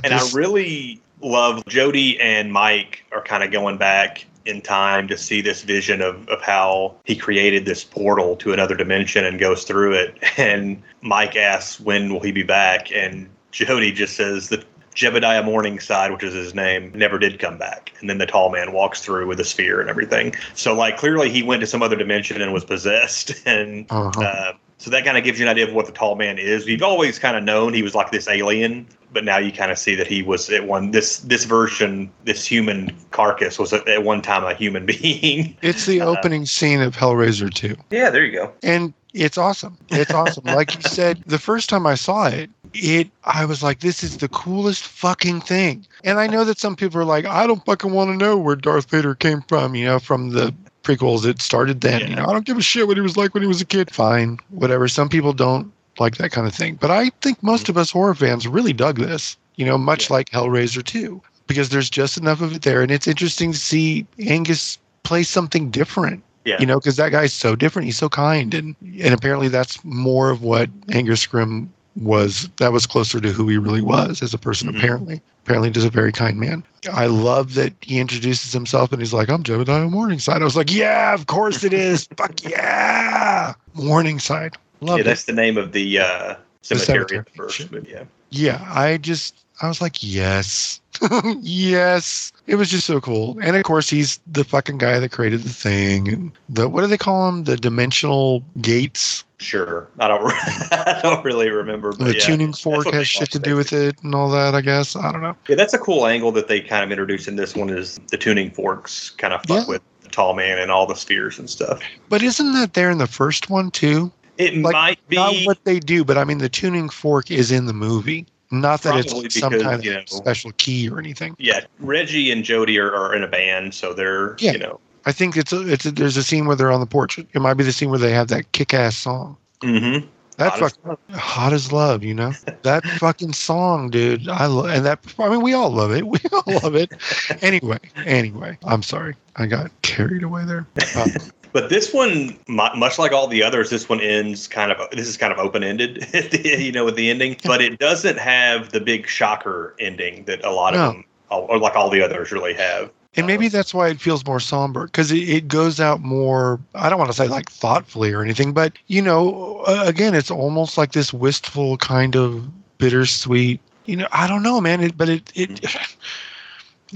And 0.04 0.14
I 0.14 0.22
really 0.34 1.02
love 1.22 1.64
Jody 1.68 2.20
and 2.20 2.52
Mike 2.52 3.04
are 3.14 3.22
kind 3.22 3.44
of 3.44 3.52
going 3.52 3.78
back 3.78 4.26
in 4.46 4.62
time 4.62 5.08
to 5.08 5.18
see 5.18 5.42
this 5.42 5.64
vision 5.64 6.02
of, 6.02 6.28
of 6.28 6.42
how 6.42 6.96
he 7.06 7.16
created 7.16 7.66
this 7.66 7.84
portal 7.84 8.36
to 8.38 8.52
another 8.52 8.76
dimension 8.76 9.24
and 9.26 9.40
goes 9.40 9.64
through 9.64 9.94
it. 9.94 10.18
And 10.38 10.82
Mike 11.02 11.36
asks, 11.36 11.80
when 11.80 12.12
will 12.14 12.20
he 12.20 12.32
be 12.32 12.44
back? 12.44 12.92
And 12.92 13.30
Jody 13.52 13.92
just 13.92 14.16
says 14.16 14.50
that 14.50 14.66
Jebediah 14.96 15.46
Morningside, 15.46 16.12
which 16.12 16.24
is 16.24 16.34
his 16.34 16.54
name, 16.56 16.92
never 16.96 17.18
did 17.18 17.40
come 17.40 17.58
back. 17.58 17.92
And 18.00 18.10
then 18.10 18.18
the 18.18 18.26
tall 18.26 18.50
man 18.50 18.72
walks 18.72 19.02
through 19.02 19.28
with 19.28 19.40
a 19.40 19.46
sphere 19.46 19.80
and 19.82 19.90
everything. 19.90 20.34
So, 20.56 20.74
like, 20.74 20.98
clearly 20.98 21.30
he 21.30 21.44
went 21.44 21.62
to 21.62 21.68
some 21.68 21.82
other 21.82 21.96
dimension 21.96 22.42
and 22.42 22.54
was 22.54 22.66
possessed. 22.66 23.34
And 23.46 23.86
Uh-huh. 23.90 24.22
uh, 24.22 24.54
so 24.78 24.90
that 24.92 25.04
kind 25.06 25.18
of 25.18 25.24
gives 25.24 25.40
you 25.40 25.46
an 25.46 25.50
idea 25.52 25.68
of 25.68 25.74
what 25.74 25.86
the 25.88 25.92
tall 25.92 26.16
man 26.16 26.38
is. 26.38 26.66
We've 26.66 26.82
always 26.84 27.20
kind 27.20 27.36
of 27.36 27.44
known 27.44 27.74
he 27.74 27.82
was 27.84 27.96
like 27.96 28.12
this 28.12 28.28
alien, 28.30 28.88
but 29.12 29.26
now 29.26 29.38
you 29.38 29.52
kind 29.52 29.72
of 29.72 29.78
see 29.78 29.94
that 29.96 30.08
he 30.08 30.22
was 30.24 30.50
at 30.50 30.66
one 30.68 30.92
this 30.92 31.20
this 31.20 31.44
version, 31.46 32.10
this 32.26 32.46
human 32.46 32.96
carcass 33.12 33.60
was 33.60 33.74
at, 33.74 33.86
at 33.90 34.04
one 34.04 34.22
time 34.22 34.44
a 34.46 34.54
human 34.54 34.86
being. 35.02 35.58
it's 35.62 35.86
the 35.86 36.00
uh, 36.02 36.06
opening 36.06 36.46
scene 36.46 36.80
of 36.82 36.96
Hellraiser 36.96 37.54
2. 37.54 37.76
yeah, 37.90 38.10
there 38.10 38.24
you 38.26 38.32
go. 38.32 38.54
and 38.64 38.94
it's 39.14 39.38
awesome. 39.40 39.78
It's 39.90 40.12
awesome. 40.14 40.44
like 40.46 40.74
you 40.76 40.82
said, 40.82 41.24
the 41.26 41.40
first 41.40 41.68
time 41.70 41.86
I 41.88 41.96
saw 41.96 42.28
it, 42.28 42.50
it 42.74 43.10
I 43.24 43.46
was 43.46 43.62
like, 43.64 43.80
this 43.80 44.04
is 44.04 44.18
the 44.18 44.30
coolest 44.30 44.84
fucking 44.84 45.42
thing. 45.42 45.86
And 46.04 46.20
I 46.20 46.28
know 46.28 46.44
that 46.46 46.60
some 46.60 46.76
people 46.76 47.00
are 47.00 47.06
like, 47.06 47.26
I 47.26 47.48
don't 47.48 47.64
fucking 47.66 47.92
want 47.92 48.10
to 48.12 48.18
know 48.18 48.38
where 48.38 48.56
Darth 48.56 48.90
Vader 48.90 49.16
came 49.16 49.42
from, 49.44 49.76
you 49.76 49.86
know, 49.86 50.00
from 50.00 50.30
the 50.32 50.54
prequels. 50.84 51.26
It 51.26 51.42
started 51.42 51.82
then. 51.82 52.08
You 52.10 52.16
know, 52.16 52.26
I 52.26 52.34
don't 52.34 52.46
give 52.46 52.58
a 52.58 52.62
shit 52.62 52.88
what 52.88 52.98
he 52.98 53.02
was 53.02 53.18
like 53.18 53.34
when 53.34 53.44
he 53.44 53.48
was 53.48 53.62
a 53.62 53.66
kid. 53.66 53.92
Fine, 53.94 54.40
whatever. 54.50 54.88
Some 54.88 55.10
people 55.10 55.34
don't 55.34 55.72
like 56.00 56.18
that 56.18 56.32
kind 56.32 56.48
of 56.48 56.54
thing. 56.56 56.76
But 56.76 56.92
I 56.92 57.10
think 57.22 57.42
most 57.44 57.68
of 57.70 57.78
us 57.78 57.92
horror 57.92 58.16
fans 58.16 58.48
really 58.48 58.74
dug 58.74 58.98
this, 58.98 59.36
you 59.56 59.66
know, 59.66 59.78
much 59.78 60.10
Yeah. 60.10 60.16
like 60.18 60.30
Hellraiser 60.30 60.84
2. 60.84 61.22
because 61.48 61.70
there's 61.70 61.90
just 61.90 62.16
enough 62.16 62.42
of 62.42 62.56
it 62.56 62.62
there, 62.62 62.84
and 62.84 62.92
it's 62.92 63.08
interesting 63.08 63.52
to 63.52 63.58
see 63.58 64.06
Angus 64.28 64.78
play 65.02 65.24
something 65.24 65.72
different. 65.72 66.22
Yeah. 66.46 66.58
You 66.60 66.68
know, 66.68 66.80
because 66.80 66.96
that 66.98 67.10
guy's 67.12 67.34
so 67.34 67.56
different. 67.56 67.88
He's 67.88 67.98
so 67.98 68.08
kind, 68.08 68.54
and 68.54 68.76
and 69.02 69.14
apparently 69.16 69.48
that's 69.50 69.84
more 69.84 70.30
of 70.30 70.44
what 70.44 70.70
Angus 70.90 71.26
Scrimm 71.26 71.68
was. 72.00 72.50
That 72.58 72.72
was 72.72 72.86
closer 72.88 73.20
to 73.20 73.32
who 73.32 73.48
he 73.48 73.58
really 73.58 73.82
was 73.82 74.22
as 74.22 74.34
a 74.34 74.38
person. 74.38 74.72
Mhm. 74.72 74.78
Apparently, 74.78 75.22
apparently, 75.44 75.70
just 75.70 75.86
a 75.88 75.90
very 75.90 76.12
kind 76.12 76.40
man. 76.40 76.64
I 76.92 77.08
love 77.08 77.54
that 77.56 77.74
he 77.82 78.00
introduces 78.00 78.54
himself 78.54 78.92
and 78.92 79.02
he's 79.02 79.14
like, 79.14 79.30
"I'm 79.30 79.44
Jebediah 79.44 79.90
Morningside." 79.90 80.42
I 80.42 80.46
was 80.46 80.56
like, 80.56 80.72
"Yeah, 80.74 81.14
of 81.14 81.28
course 81.28 81.64
it 81.64 81.74
is. 81.74 82.08
Fuck 82.18 82.44
yeah, 82.44 83.54
Morningside." 83.74 84.58
Love 84.82 84.98
yeah, 84.98 85.02
it. 85.02 85.06
that's 85.06 85.26
the 85.26 85.34
name 85.34 85.58
of 85.58 85.74
the 85.74 86.00
uh, 86.00 86.36
The 86.68 86.80
cemetery, 86.80 86.86
cemetery, 87.00 87.18
in 87.18 87.26
the 87.26 87.32
first 87.32 87.72
movie. 87.72 87.90
Yeah. 87.92 88.04
yeah, 88.30 88.66
I 88.74 88.98
just 88.98 89.36
I 89.62 89.68
was 89.68 89.82
like, 89.82 90.02
yes, 90.02 90.80
yes. 91.42 92.32
It 92.48 92.56
was 92.56 92.70
just 92.70 92.88
so 92.88 93.02
cool. 93.02 93.38
And 93.42 93.56
of 93.56 93.64
course, 93.64 93.90
he's 93.90 94.20
the 94.32 94.44
fucking 94.44 94.78
guy 94.78 95.00
that 95.00 95.12
created 95.12 95.44
the 95.44 95.50
thing. 95.50 96.08
And 96.08 96.32
the 96.48 96.70
what 96.70 96.82
do 96.82 96.88
they 96.88 96.98
call 96.98 97.28
him 97.28 97.44
The 97.44 97.58
dimensional 97.58 98.44
gates. 98.62 99.24
Sure. 99.40 99.88
I 100.00 100.08
don't. 100.08 100.22
I 100.72 101.00
don't 101.02 101.24
really 101.24 101.50
remember. 101.50 101.92
But 101.94 102.06
The 102.08 102.14
yeah, 102.16 102.20
tuning 102.20 102.54
fork 102.54 102.88
has 102.94 103.08
shit 103.08 103.32
to 103.32 103.40
do 103.40 103.56
with 103.56 103.72
it 103.74 103.96
and 104.04 104.14
all 104.14 104.30
that. 104.32 104.54
I 104.54 104.62
guess 104.62 104.96
I 104.96 105.12
don't 105.12 105.22
know. 105.22 105.36
Yeah, 105.48 105.56
that's 105.56 105.74
a 105.74 105.78
cool 105.80 106.06
angle 106.08 106.32
that 106.34 106.48
they 106.48 106.60
kind 106.62 106.84
of 106.84 106.92
introduced 106.92 107.28
in 107.28 107.36
this 107.38 107.56
one. 107.56 107.70
Is 107.70 108.00
the 108.10 108.18
tuning 108.18 108.52
forks 108.52 109.12
kind 109.12 109.34
of 109.34 109.42
fuck 109.44 109.66
Yeah. 109.68 109.68
with 109.68 109.82
the 110.02 110.10
tall 110.10 110.34
man 110.34 110.60
and 110.60 110.70
all 110.72 110.86
the 110.86 110.96
spheres 110.96 111.40
and 111.40 111.50
stuff. 111.50 111.82
But 112.10 112.22
isn't 112.22 112.54
that 112.54 112.74
there 112.74 112.92
in 112.92 112.98
the 112.98 113.08
first 113.08 113.50
one 113.50 113.72
too? 113.72 114.12
It 114.38 114.56
Like, 114.58 114.74
might 114.74 115.08
be 115.10 115.16
Not 115.16 115.36
what 115.46 115.64
they 115.64 115.80
do, 115.80 116.04
but 116.04 116.18
I 116.18 116.24
mean 116.26 116.38
the 116.40 116.50
tuning 116.50 116.90
fork 116.90 117.32
is 117.32 117.52
in 117.52 117.66
the 117.66 117.74
movie. 117.74 118.26
Not 118.52 118.82
that 118.82 118.94
Probably 119.04 119.26
it's 119.26 119.40
some 119.40 119.52
because, 119.52 119.64
kind 119.64 119.76
of 119.76 119.86
you 119.86 119.94
know- 119.94 120.04
special 120.08 120.52
key 120.58 120.90
or 120.90 120.98
anything. 121.00 121.36
yeah. 121.40 121.62
Reggie 121.80 122.32
and 122.32 122.44
Jody 122.44 122.80
are, 122.80 122.92
are 122.94 123.14
in 123.14 123.24
a 123.24 123.28
band, 123.28 123.74
so 123.76 123.94
they're 123.94 124.36
Yeah. 124.40 124.54
you 124.54 124.58
know. 124.60 124.80
I 125.10 125.12
think 125.12 125.36
it's 125.36 125.52
a, 125.52 125.68
it's 125.68 125.88
a, 125.88 125.92
there's 125.92 126.18
a 126.18 126.24
scene 126.24 126.46
where 126.46 126.56
they're 126.56 126.72
on 126.72 126.82
the 126.82 126.86
porch. 126.86 127.18
It 127.18 127.40
might 127.42 127.56
be 127.56 127.64
the 127.64 127.72
scene 127.72 127.90
where 127.90 127.98
they 127.98 128.12
have 128.12 128.28
that 128.28 128.52
kick-ass 128.52 128.96
song. 128.96 129.38
Mm-hmm. 129.62 130.06
That 130.38 130.56
fucking 130.60 130.98
hot 131.16 131.52
as 131.52 131.72
love, 131.72 132.04
you 132.04 132.14
know 132.14 132.32
that 132.62 132.86
fucking 132.86 133.34
song, 133.34 133.90
dude. 133.90 134.30
I 134.30 134.46
love 134.46 134.68
and 134.68 134.86
that. 134.86 135.00
I 135.18 135.30
mean, 135.30 135.42
we 135.42 135.54
all 135.54 135.72
love 135.72 135.92
it. 135.92 136.06
We 136.08 136.20
all 136.32 136.44
love 136.62 136.76
it. 136.76 136.94
Anyway, 137.42 137.80
anyway, 138.06 138.56
I'm 138.64 138.84
sorry, 138.84 139.16
I 139.36 139.48
got 139.48 139.72
carried 139.82 140.22
away 140.22 140.46
there. 140.46 140.68
Uh, 140.96 141.08
But 141.52 141.70
this 141.70 141.92
one, 141.92 142.38
much 142.48 143.00
like 143.00 143.12
all 143.12 143.26
the 143.26 143.42
others, 143.42 143.72
this 143.72 143.90
one 143.90 144.00
ends 144.00 144.48
kind 144.48 144.72
of. 144.72 144.78
This 144.92 145.08
is 145.08 145.18
kind 145.18 145.34
of 145.34 145.40
open 145.40 145.64
ended, 145.64 146.06
you 146.46 146.72
know, 146.72 146.86
with 146.86 146.96
the 146.96 147.10
ending. 147.10 147.38
But 147.44 147.60
it 147.60 147.80
doesn't 147.80 148.20
have 148.20 148.70
the 148.72 148.80
big 148.80 149.08
shocker 149.08 149.76
ending 149.80 150.26
that 150.26 150.46
a 150.46 150.52
lot 150.52 150.76
No. 150.76 150.80
of 150.80 150.94
them, 150.94 151.06
or 151.32 151.58
like 151.58 151.76
all 151.76 151.90
the 151.90 152.04
others, 152.04 152.32
really 152.32 152.54
have. 152.54 152.92
And 153.20 153.28
maybe 153.28 153.48
that's 153.48 153.74
why 153.74 153.90
it 153.90 154.02
feels 154.02 154.26
more 154.26 154.40
somber 154.40 154.86
because 154.86 155.12
it, 155.12 155.28
it 155.30 155.48
goes 155.48 155.80
out 155.80 156.02
more. 156.02 156.60
I 156.76 156.90
don't 156.90 157.00
want 157.00 157.12
to 157.12 157.18
say 157.18 157.28
like 157.28 157.50
thoughtfully 157.50 158.14
or 158.14 158.22
anything, 158.22 158.54
but 158.54 158.74
you 158.88 159.02
know, 159.02 159.64
uh, 159.68 159.84
again, 159.86 160.16
it's 160.16 160.32
almost 160.32 160.78
like 160.78 160.94
this 160.94 161.14
wistful 161.14 161.78
kind 161.78 162.16
of 162.16 162.48
bittersweet. 162.78 163.62
You 163.86 163.98
know, 163.98 164.08
I 164.12 164.28
don't 164.28 164.44
know, 164.44 164.60
man. 164.62 164.82
It, 164.82 164.98
but 164.98 165.10
it 165.10 165.32
it. 165.36 165.66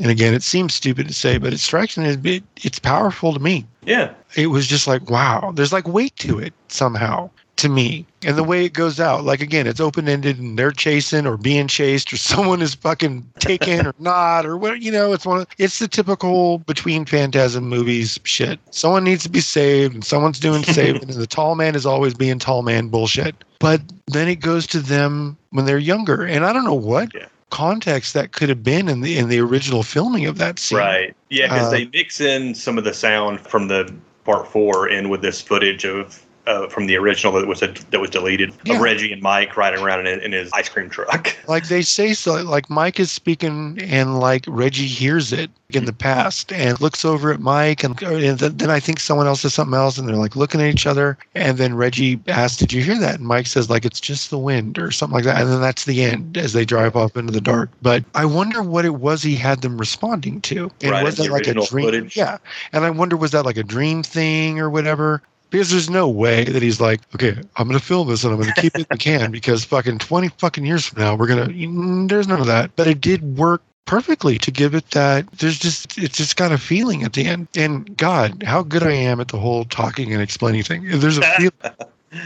And 0.02 0.10
again, 0.10 0.34
it 0.34 0.42
seems 0.42 0.74
stupid 0.74 1.08
to 1.08 1.14
say, 1.14 1.38
but 1.38 1.54
it 1.54 1.60
strikes 1.60 2.00
me 2.00 2.08
as 2.08 2.18
it, 2.24 2.44
it's 2.64 2.80
powerful 2.80 3.32
to 3.32 3.40
me. 3.40 3.64
Yeah, 3.86 4.12
it 4.36 4.48
was 4.48 4.66
just 4.66 4.88
like 4.88 5.10
wow 5.10 5.52
there's 5.54 5.72
like 5.74 5.88
weight 5.88 6.16
to 6.18 6.40
it 6.40 6.54
somehow 6.68 7.30
to 7.56 7.70
me 7.70 8.06
and 8.26 8.36
the 8.36 8.44
way 8.44 8.66
it 8.66 8.74
goes 8.74 9.00
out 9.00 9.24
like 9.24 9.40
again 9.40 9.68
it's 9.68 9.80
open-ended 9.80 10.40
and 10.40 10.58
they're 10.58 10.72
chasing 10.72 11.28
or 11.28 11.38
being 11.38 11.68
chased 11.68 12.12
or 12.12 12.18
someone 12.32 12.62
is 12.62 12.74
fucking 12.74 13.24
taken 13.40 13.86
or 13.86 13.94
not 14.00 14.46
or 14.46 14.58
what 14.58 14.82
you 14.82 14.92
know 14.92 15.14
it's 15.14 15.26
one 15.26 15.42
of 15.42 15.48
it's 15.60 15.78
the 15.80 15.88
typical 15.88 16.58
between 16.60 17.06
phantasm 17.06 17.64
movies 17.70 18.20
shit 18.24 18.60
someone 18.72 19.04
needs 19.04 19.22
to 19.24 19.30
be 19.30 19.40
saved 19.40 19.94
and 19.94 20.04
someone's 20.04 20.40
doing 20.40 20.64
saving 20.80 21.04
and 21.04 21.12
the 21.14 21.28
tall 21.28 21.54
man 21.56 21.76
is 21.76 21.86
always 21.86 22.14
being 22.16 22.40
tall 22.40 22.64
man 22.64 22.88
bullshit 22.88 23.36
but 23.60 23.80
then 24.08 24.28
it 24.28 24.38
goes 24.38 24.66
to 24.66 24.80
them 24.80 25.38
when 25.52 25.66
they're 25.66 25.78
younger 25.78 26.24
and 26.26 26.46
i 26.46 26.52
don't 26.52 26.66
know 26.66 26.74
what 26.74 27.14
Yeah. 27.14 27.28
context 27.52 28.16
that 28.16 28.32
could 28.32 28.50
have 28.50 28.64
been 28.64 28.90
in 28.90 29.02
the 29.02 29.16
in 29.18 29.30
the 29.30 29.40
original 29.40 29.84
filming 29.84 30.26
of 30.26 30.38
that 30.40 30.58
scene 30.58 30.80
right. 30.80 31.16
Yeah, 31.30 31.48
because 31.48 31.68
Uh, 31.68 31.72
they 31.72 31.86
mix 31.94 32.20
in 32.20 32.56
some 32.56 32.78
of 32.80 32.84
the 32.84 32.94
sound 32.94 33.42
from 33.42 33.68
the 33.68 33.94
part 34.26 34.48
four 34.48 34.88
in 34.90 35.10
with 35.10 35.22
this 35.22 35.40
footage 35.42 35.86
of. 35.86 36.20
Uh, 36.46 36.68
from 36.68 36.88
the 36.88 36.96
original 36.98 37.32
that 37.32 37.48
was 37.48 37.62
a, 37.62 37.68
that 37.92 38.02
was 38.02 38.10
deleted 38.10 38.54
Yeah. 38.66 38.76
of 38.76 38.82
Reggie 38.82 39.14
and 39.14 39.22
Mike 39.22 39.56
riding 39.56 39.80
around 39.82 40.08
in, 40.08 40.20
in 40.20 40.34
his 40.34 40.52
ice 40.52 40.68
cream 40.68 40.90
truck. 40.90 41.34
like 41.48 41.70
they 41.70 41.82
say 41.82 42.14
so 42.14 42.34
like 42.44 42.70
mike 42.70 43.00
is 43.00 43.12
speaking 43.12 43.78
and 43.82 44.20
like 44.20 44.44
reggie 44.48 44.86
hears 44.88 45.32
it 45.32 45.50
in 45.70 45.86
the 45.86 45.94
past 45.94 46.52
and 46.52 46.80
looks 46.82 47.04
over 47.06 47.32
at 47.32 47.40
mike 47.40 47.84
and, 47.84 48.00
and 48.04 48.40
th- 48.40 48.52
then 48.56 48.70
i 48.70 48.80
think 48.80 49.00
someone 49.00 49.26
else 49.26 49.42
says 49.42 49.54
something 49.54 49.74
else 49.76 49.98
and 49.98 50.08
they're 50.08 50.16
like 50.18 50.36
looking 50.36 50.60
at 50.62 50.68
each 50.68 50.86
other 50.86 51.18
and 51.34 51.58
then 51.58 51.76
reggie 51.76 52.20
asks 52.28 52.58
did 52.58 52.74
you 52.74 52.84
hear 52.84 52.98
that? 53.00 53.16
And 53.20 53.28
mike 53.28 53.48
says 53.48 53.70
like 53.70 53.86
it's 53.86 54.02
just 54.02 54.30
the 54.30 54.38
wind 54.38 54.78
or 54.78 54.92
something 54.92 55.16
like 55.16 55.24
that. 55.26 55.42
And 55.42 55.50
then 55.50 55.62
that's 55.62 55.86
the 55.86 56.04
end 56.04 56.38
as 56.38 56.52
they 56.54 56.66
drive 56.66 56.96
off 56.98 57.16
into 57.16 57.32
the 57.32 57.42
dark. 57.42 57.70
But 57.82 58.04
i 58.16 58.26
wonder 58.26 58.62
what 58.62 58.84
it 58.86 58.96
was 58.96 59.24
he 59.24 59.36
had 59.36 59.62
them 59.62 59.78
responding 59.78 60.42
to. 60.42 60.70
And 60.82 60.92
Right, 60.92 61.04
was 61.06 61.16
that 61.18 61.32
like 61.32 61.48
a 61.48 61.54
dream? 61.54 61.86
footage. 61.86 62.18
yeah. 62.18 62.38
And 62.74 62.84
i 62.84 62.90
wonder 62.90 63.16
was 63.16 63.32
that 63.32 63.44
like 63.46 63.58
a 63.58 63.64
dream 63.64 64.04
thing 64.04 64.60
or 64.60 64.70
whatever 64.70 65.22
because 65.54 65.70
there's 65.70 65.88
no 65.88 66.10
way 66.10 66.46
that 66.46 66.64
he's 66.64 66.82
like, 66.82 67.00
okay, 67.14 67.40
I'm 67.58 67.68
gonna 67.68 67.80
film 67.80 68.08
this 68.10 68.24
and 68.24 68.34
I'm 68.34 68.40
gonna 68.40 68.54
keep 68.54 68.74
it 68.76 68.82
in 68.82 68.88
the 68.90 68.98
can 68.98 69.32
because 69.32 69.64
fucking 69.64 70.00
20 70.00 70.30
fucking 70.30 70.66
years 70.66 70.88
from 70.88 71.04
now 71.04 71.16
we're 71.16 71.28
gonna. 71.28 71.46
Mm, 71.46 72.10
There's 72.10 72.28
none 72.28 72.42
of 72.42 72.48
that. 72.48 72.76
But 72.76 72.88
it 72.88 73.00
did 73.00 73.38
work 73.38 73.62
perfectly 73.86 74.40
to 74.40 74.50
give 74.50 74.74
it 74.74 74.90
that. 74.92 75.32
There's 75.34 75.60
just 75.60 75.96
it's 76.00 76.18
just 76.18 76.38
got 76.38 76.52
a 76.52 76.58
feeling 76.58 77.04
at 77.04 77.14
the 77.14 77.26
end. 77.26 77.50
And 77.56 77.96
God, 77.96 78.42
how 78.42 78.64
good 78.64 78.82
I 78.82 78.94
am 78.94 79.20
at 79.20 79.28
the 79.28 79.38
whole 79.38 79.64
talking 79.66 80.12
and 80.12 80.24
explaining 80.24 80.64
thing. 80.64 80.86
There's 80.90 81.20
a 81.20 81.22
feel, 81.38 81.52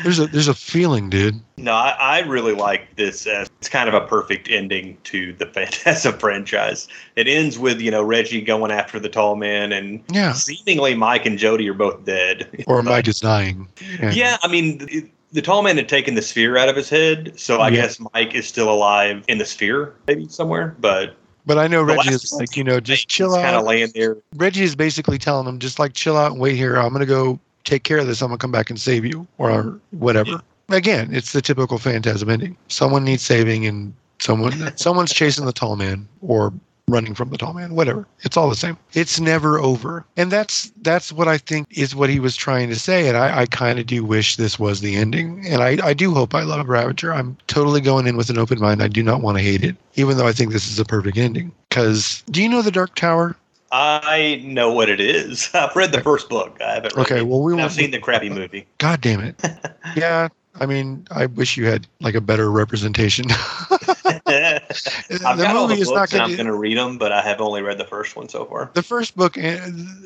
there's 0.04 0.20
a 0.20 0.28
there's 0.28 0.48
a 0.48 0.54
feeling, 0.54 1.10
dude. 1.10 1.40
No, 1.58 1.74
I, 1.74 1.96
I 2.00 2.20
really 2.22 2.54
like 2.54 2.96
this. 2.96 3.26
As, 3.26 3.50
it's 3.60 3.70
kind 3.70 3.88
of 3.90 3.96
a 3.96 4.02
perfect 4.06 4.50
ending 4.50 4.98
to 5.06 5.34
the 5.34 5.46
Phantasm 5.54 6.18
franchise. 6.18 6.88
It 7.16 7.28
ends 7.28 7.58
with 7.58 7.82
you 7.82 7.92
know 7.92 8.04
Reggie 8.04 8.42
going 8.42 8.72
after 8.72 9.00
the 9.00 9.10
tall 9.10 9.36
man, 9.36 9.72
and 9.72 10.04
Yeah. 10.12 10.34
seemingly 10.34 10.96
Mike 10.96 11.26
and 11.26 11.38
Jody 11.38 11.70
are 11.70 11.74
both 11.74 12.04
dead. 12.06 12.64
Or 12.68 12.82
But- 12.84 12.90
Mike 12.92 13.08
is 13.08 13.20
dying. 13.20 13.68
And- 14.00 14.16
Yeah, 14.16 14.38
I 14.44 14.48
mean, 14.48 14.78
the, 14.80 15.10
the 15.32 15.42
tall 15.42 15.62
man 15.64 15.78
had 15.78 15.90
taken 15.90 16.16
the 16.16 16.22
sphere 16.22 16.58
out 16.58 16.70
of 16.70 16.76
his 16.76 16.90
head, 16.90 17.34
so 17.40 17.60
I 17.60 17.70
Yeah. 17.70 17.82
guess 17.82 18.00
Mike 18.14 18.34
is 18.36 18.48
still 18.48 18.70
alive 18.72 19.24
in 19.28 19.38
the 19.38 19.46
sphere, 19.46 19.94
maybe 20.08 20.28
somewhere. 20.28 20.76
But 20.80 21.16
But 21.46 21.58
I 21.58 21.68
know 21.68 21.82
Reggie 21.84 22.10
is 22.14 22.32
like, 22.34 22.56
you 22.58 22.64
know, 22.64 22.80
just 22.80 23.08
chill 23.08 23.34
out. 23.36 23.42
Kind 23.44 23.56
of 23.56 23.64
laying 23.66 23.92
there. 23.96 24.18
Reggie 24.36 24.64
is 24.64 24.76
basically 24.76 25.18
telling 25.18 25.48
him, 25.48 25.60
just 25.60 25.80
like 25.80 25.94
chill 25.94 26.18
out 26.18 26.32
and 26.32 26.40
wait 26.42 26.56
here. 26.56 26.76
I'm 26.78 26.92
gonna 26.94 27.06
go 27.06 27.40
take 27.68 27.84
care 27.84 28.00
of 28.00 28.08
this. 28.08 28.22
I'm 28.22 28.30
gonna 28.30 28.38
come 28.38 28.52
back 28.52 28.70
and 28.70 28.80
save 28.80 29.06
you 29.06 29.28
or 29.38 29.80
whatever. 29.92 30.42
Again, 30.70 31.10
it's 31.14 31.34
the 31.34 31.42
typical 31.42 31.78
phantasm 31.78 32.30
ending. 32.30 32.58
Someone 32.68 33.04
needs 33.04 33.24
saving 33.24 33.66
and 33.66 33.94
someone 34.20 34.74
someone's 34.78 35.14
chasing 35.14 35.46
the 35.46 35.54
tall 35.54 35.76
man 35.76 36.08
or 36.22 36.54
running 36.90 37.14
from 37.14 37.30
the 37.30 37.38
tall 37.38 37.54
man, 37.54 37.76
whatever. 37.76 38.08
It's 38.22 38.38
all 38.38 38.50
the 38.50 38.56
same. 38.56 38.78
It's 38.94 39.20
never 39.20 39.60
over. 39.60 40.06
And 40.16 40.32
that's 40.32 40.72
that's 40.82 41.12
what 41.12 41.28
I 41.28 41.38
think 41.38 41.68
is 41.72 41.94
what 41.94 42.10
he 42.10 42.20
was 42.20 42.36
trying 42.36 42.70
to 42.70 42.76
say. 42.76 43.10
And 43.10 43.18
I, 43.18 43.42
I 43.42 43.46
kind 43.46 43.78
of 43.78 43.86
do 43.86 44.04
wish 44.06 44.38
this 44.38 44.58
was 44.58 44.80
the 44.80 44.96
ending. 44.96 45.46
And 45.46 45.62
I, 45.62 45.78
I 45.86 45.94
do 45.94 46.14
hope 46.14 46.34
I 46.34 46.44
love 46.44 46.68
Ravager. 46.68 47.14
I'm 47.14 47.38
totally 47.48 47.82
going 47.82 48.08
in 48.08 48.16
with 48.16 48.30
an 48.30 48.38
open 48.38 48.60
mind. 48.60 48.82
I 48.82 48.88
do 48.88 49.04
not 49.04 49.22
want 49.22 49.38
to 49.38 49.44
hate 49.44 49.64
it, 49.64 49.76
even 49.96 50.18
though 50.18 50.28
I 50.28 50.32
think 50.32 50.54
this 50.54 50.70
is 50.70 50.80
a 50.80 50.86
perfect 50.86 51.18
ending. 51.18 51.52
Because 51.68 52.24
do 52.32 52.42
you 52.42 52.48
know 52.48 52.62
the 52.62 52.72
Dark 52.72 52.96
Tower? 52.96 53.36
I 53.72 54.42
know 54.46 54.72
what 54.72 54.90
it 54.90 55.00
is. 55.00 55.50
I've 55.54 55.76
read 55.76 55.92
the 55.92 56.02
first 56.02 56.30
book. 56.30 56.58
I 56.62 56.74
haven't. 56.76 56.96
Read 56.96 57.06
Okay, 57.06 57.18
it. 57.20 57.28
well 57.28 57.42
we 57.42 57.60
I've 57.62 57.72
seen 57.74 57.92
the 57.92 58.00
crappy 58.00 58.30
movie. 58.40 58.66
God 58.78 59.02
damn 59.02 59.22
it. 59.22 59.36
yeah. 59.96 60.30
I 60.60 60.66
mean, 60.66 61.08
I 61.12 61.28
wish 61.28 61.56
you 61.56 61.68
had 61.68 61.86
like 62.02 62.16
a 62.16 62.22
better 62.22 62.50
representation. 62.50 63.26
I've 63.30 64.18
the 64.26 65.20
got 65.22 65.56
all 65.56 65.68
the 65.68 65.76
is 65.76 65.88
not 65.92 65.96
books, 66.10 66.14
and 66.14 66.22
I'm 66.24 66.34
going 66.36 66.48
to 66.48 66.56
read 66.56 66.78
them, 66.78 66.98
but 66.98 67.12
I 67.12 67.22
have 67.22 67.40
only 67.42 67.62
read 67.62 67.78
the 67.78 67.86
first 67.86 68.16
one 68.16 68.28
so 68.28 68.46
far. 68.46 68.72
the 68.74 68.82
first 68.84 69.16
book 69.16 69.38
eh, 69.38 69.60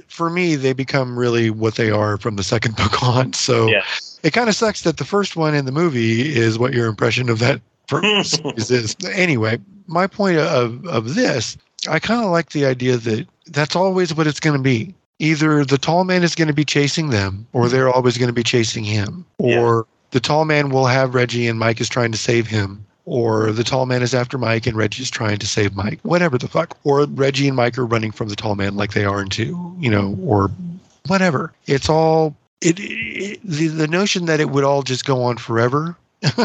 for 0.07 0.29
me 0.29 0.55
they 0.55 0.73
become 0.73 1.17
really 1.17 1.49
what 1.49 1.75
they 1.75 1.89
are 1.89 2.17
from 2.17 2.35
the 2.35 2.43
second 2.43 2.75
book 2.75 3.01
on 3.01 3.31
so 3.33 3.67
Yeah. 3.69 3.83
it 4.23 4.31
kind 4.33 4.49
of 4.49 4.55
sucks 4.55 4.81
that 4.81 4.97
the 4.97 5.05
first 5.05 5.35
one 5.37 5.55
in 5.55 5.65
the 5.65 5.71
movie 5.71 6.35
is 6.35 6.59
what 6.59 6.73
your 6.73 6.87
impression 6.87 7.29
of 7.29 7.39
that 7.39 7.61
is 7.93 8.95
anyway 9.13 9.57
my 9.87 10.07
point 10.07 10.37
of 10.37 10.85
of 10.87 11.15
this 11.15 11.57
i 11.89 11.99
kind 11.99 12.23
of 12.23 12.31
like 12.31 12.51
the 12.51 12.65
idea 12.65 12.97
that 12.97 13.27
that's 13.47 13.75
always 13.75 14.13
what 14.13 14.27
it's 14.27 14.39
going 14.39 14.55
to 14.55 14.61
be 14.61 14.93
either 15.19 15.63
the 15.65 15.77
tall 15.77 16.03
man 16.03 16.23
is 16.23 16.35
going 16.35 16.47
to 16.47 16.53
be 16.53 16.65
chasing 16.65 17.09
them 17.09 17.45
or 17.53 17.69
they're 17.69 17.85
mm-hmm. 17.85 17.95
always 17.95 18.17
going 18.17 18.29
to 18.29 18.33
be 18.33 18.43
chasing 18.43 18.83
him 18.83 19.25
Yeah. 19.39 19.59
or 19.59 19.87
the 20.11 20.19
tall 20.19 20.45
man 20.45 20.69
will 20.69 20.87
have 20.87 21.15
reggie 21.15 21.47
and 21.47 21.59
mike 21.59 21.81
is 21.81 21.89
trying 21.89 22.11
to 22.11 22.17
save 22.17 22.47
him 22.47 22.85
or 23.05 23.51
the 23.51 23.63
tall 23.63 23.85
man 23.85 24.01
is 24.03 24.13
after 24.13 24.37
Mike 24.37 24.67
and 24.67 24.77
Reggie's 24.77 25.09
trying 25.09 25.39
to 25.39 25.47
save 25.47 25.75
Mike, 25.75 25.99
whatever 26.03 26.37
the 26.37 26.47
fuck. 26.47 26.77
Or 26.83 27.05
Reggie 27.05 27.47
and 27.47 27.57
Mike 27.57 27.77
are 27.77 27.85
running 27.85 28.11
from 28.11 28.29
the 28.29 28.35
tall 28.35 28.55
man 28.55 28.75
like 28.75 28.93
they 28.93 29.05
are 29.05 29.21
into, 29.21 29.75
you 29.79 29.89
know, 29.89 30.17
or 30.23 30.51
whatever. 31.07 31.51
It's 31.65 31.89
all 31.89 32.35
it, 32.61 32.79
it 32.79 33.39
the 33.43 33.67
the 33.67 33.87
notion 33.87 34.25
that 34.25 34.39
it 34.39 34.51
would 34.51 34.63
all 34.63 34.83
just 34.83 35.05
go 35.05 35.23
on 35.23 35.37
forever. 35.37 35.97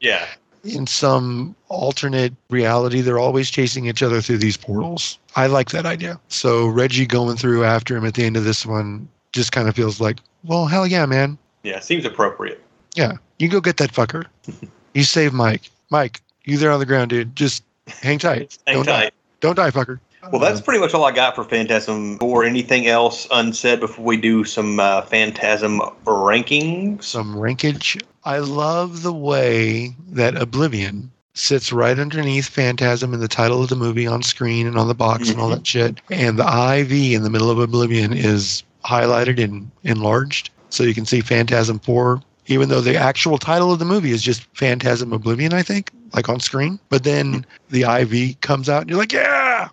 Yeah. 0.00 0.26
In 0.64 0.86
some 0.86 1.54
alternate 1.68 2.34
reality, 2.50 3.00
they're 3.00 3.18
always 3.18 3.50
chasing 3.50 3.86
each 3.86 4.02
other 4.02 4.20
through 4.20 4.38
these 4.38 4.56
portals. 4.56 5.18
I 5.36 5.46
like 5.46 5.70
that 5.70 5.86
idea. 5.86 6.20
So 6.28 6.66
Reggie 6.66 7.06
going 7.06 7.36
through 7.36 7.64
after 7.64 7.96
him 7.96 8.04
at 8.04 8.14
the 8.14 8.24
end 8.24 8.36
of 8.36 8.44
this 8.44 8.66
one 8.66 9.08
just 9.32 9.52
kind 9.52 9.68
of 9.68 9.76
feels 9.76 10.00
like, 10.00 10.18
well, 10.44 10.66
hell 10.66 10.86
yeah, 10.86 11.06
man. 11.06 11.38
Yeah, 11.62 11.80
seems 11.80 12.04
appropriate. 12.04 12.62
Yeah, 12.94 13.12
you 13.38 13.48
go 13.48 13.60
get 13.60 13.76
that 13.78 13.92
fucker. 13.92 14.24
you 14.94 15.04
save 15.04 15.32
Mike. 15.32 15.70
Mike, 15.90 16.20
you 16.44 16.56
there 16.56 16.70
on 16.70 16.80
the 16.80 16.86
ground, 16.86 17.10
dude. 17.10 17.36
Just 17.36 17.62
hang 17.86 18.18
tight. 18.18 18.58
Hang 18.66 18.76
Don't 18.76 18.86
die. 18.86 19.02
tight. 19.04 19.14
Don't 19.40 19.56
die, 19.56 19.70
fucker. 19.70 20.00
Well, 20.30 20.40
that's 20.40 20.60
pretty 20.60 20.80
much 20.80 20.92
all 20.92 21.04
I 21.04 21.12
got 21.12 21.34
for 21.34 21.44
Phantasm. 21.44 22.18
Or 22.20 22.44
anything 22.44 22.86
else 22.86 23.26
unsaid 23.30 23.80
before 23.80 24.04
we 24.04 24.16
do 24.16 24.44
some 24.44 24.78
uh, 24.78 25.02
Phantasm 25.02 25.80
rankings? 26.04 27.04
some 27.04 27.38
rankage. 27.38 27.98
I 28.24 28.38
love 28.38 29.02
the 29.02 29.14
way 29.14 29.94
that 30.10 30.36
Oblivion 30.36 31.10
sits 31.34 31.72
right 31.72 31.98
underneath 31.98 32.48
Phantasm 32.48 33.14
in 33.14 33.20
the 33.20 33.28
title 33.28 33.62
of 33.62 33.68
the 33.70 33.76
movie 33.76 34.06
on 34.06 34.22
screen 34.22 34.66
and 34.66 34.76
on 34.76 34.88
the 34.88 34.94
box 34.94 35.30
and 35.30 35.40
all 35.40 35.48
that 35.48 35.66
shit. 35.66 36.00
And 36.10 36.38
the 36.38 36.78
IV 36.80 36.92
in 36.92 37.22
the 37.22 37.30
middle 37.30 37.50
of 37.50 37.58
Oblivion 37.58 38.12
is 38.12 38.62
highlighted 38.84 39.42
and 39.42 39.70
enlarged. 39.84 40.50
So 40.68 40.84
you 40.84 40.94
can 40.94 41.06
see 41.06 41.20
Phantasm 41.20 41.78
4, 41.78 42.20
even 42.46 42.68
though 42.68 42.80
the 42.80 42.96
actual 42.96 43.38
title 43.38 43.72
of 43.72 43.78
the 43.78 43.84
movie 43.84 44.10
is 44.10 44.22
just 44.22 44.42
Phantasm 44.54 45.12
Oblivion, 45.12 45.52
I 45.52 45.62
think, 45.62 45.90
like 46.12 46.28
on 46.28 46.40
screen. 46.40 46.78
But 46.88 47.04
then 47.04 47.46
the 47.70 47.82
IV 47.82 48.40
comes 48.40 48.68
out 48.68 48.82
and 48.82 48.90
you're 48.90 48.98
like, 48.98 49.12
yeah! 49.12 49.68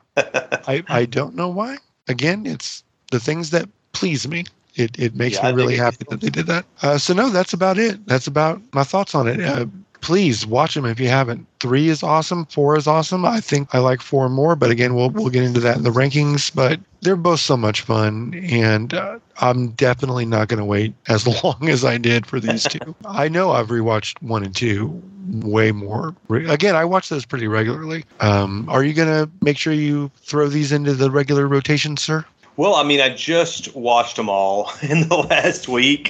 I, 0.68 0.84
I 0.90 1.06
don't 1.06 1.36
know 1.36 1.50
why. 1.50 1.78
Again, 2.08 2.46
it's 2.46 2.84
the 3.12 3.20
things 3.20 3.52
that 3.52 3.68
please 3.94 4.28
me. 4.28 4.46
It, 4.76 4.98
it 5.00 5.16
makes 5.16 5.42
Yeah, 5.42 5.42
me 5.42 5.52
really 5.52 5.76
happy 5.76 6.06
that 6.10 6.22
they 6.22 6.30
did 6.30 6.48
that. 6.48 6.66
Uh, 6.82 6.98
so 6.98 7.14
no, 7.14 7.30
that's 7.30 7.54
about 7.54 7.78
it. 7.78 8.06
That's 8.08 8.28
about 8.28 8.62
my 8.74 8.84
thoughts 8.84 9.16
on 9.16 9.28
it. 9.28 9.44
Uh, 9.44 9.66
please 10.02 10.46
watch 10.46 10.76
them 10.76 10.86
if 10.86 11.00
you 11.00 11.10
haven't. 11.10 11.46
Three 11.60 11.90
is 11.90 12.04
awesome. 12.04 12.46
Four 12.46 12.78
is 12.78 12.88
awesome. 12.88 13.26
I 13.26 13.40
think 13.40 13.74
I 13.74 13.80
like 13.80 14.02
four 14.02 14.30
more, 14.30 14.56
but 14.56 14.72
again, 14.72 14.96
we'll 14.96 15.10
we'll 15.10 15.30
get 15.30 15.44
into 15.44 15.60
that 15.62 15.78
in 15.78 15.84
the 15.84 15.90
rankings. 15.90 16.54
But 16.54 16.80
they're 17.02 17.16
both 17.16 17.40
so 17.40 17.58
much 17.58 17.82
fun, 17.82 18.34
and 18.50 18.94
uh, 18.94 19.20
I'm 19.40 19.70
definitely 19.70 20.26
not 20.26 20.48
going 20.48 20.60
to 20.60 20.66
wait 20.66 20.94
as 21.08 21.28
long 21.44 21.70
as 21.70 21.84
I 21.86 21.98
did 21.98 22.26
for 22.26 22.40
these 22.40 22.64
two. 22.64 22.96
I 23.06 23.28
know 23.28 23.52
I've 23.52 23.68
rewatched 23.68 24.22
one 24.22 24.44
and 24.44 24.56
two 24.56 25.02
way 25.44 25.72
more. 25.72 26.16
Again, 26.30 26.76
I 26.76 26.86
watch 26.86 27.10
those 27.10 27.26
pretty 27.26 27.48
regularly. 27.48 28.06
Um, 28.20 28.68
are 28.70 28.84
you 28.84 28.94
going 28.94 29.10
to 29.10 29.30
make 29.42 29.58
sure 29.58 29.74
you 29.74 30.10
throw 30.22 30.48
these 30.48 30.72
into 30.72 30.94
the 30.94 31.12
regular 31.12 31.48
rotation, 31.48 31.98
sir? 31.98 32.26
Well, 32.58 32.76
I 32.76 32.84
mean, 32.84 33.00
I 33.00 33.10
just 33.16 33.76
watched 33.76 34.16
them 34.16 34.30
all 34.30 34.72
in 34.82 35.08
the 35.08 35.16
last 35.16 35.68
week. 35.68 36.10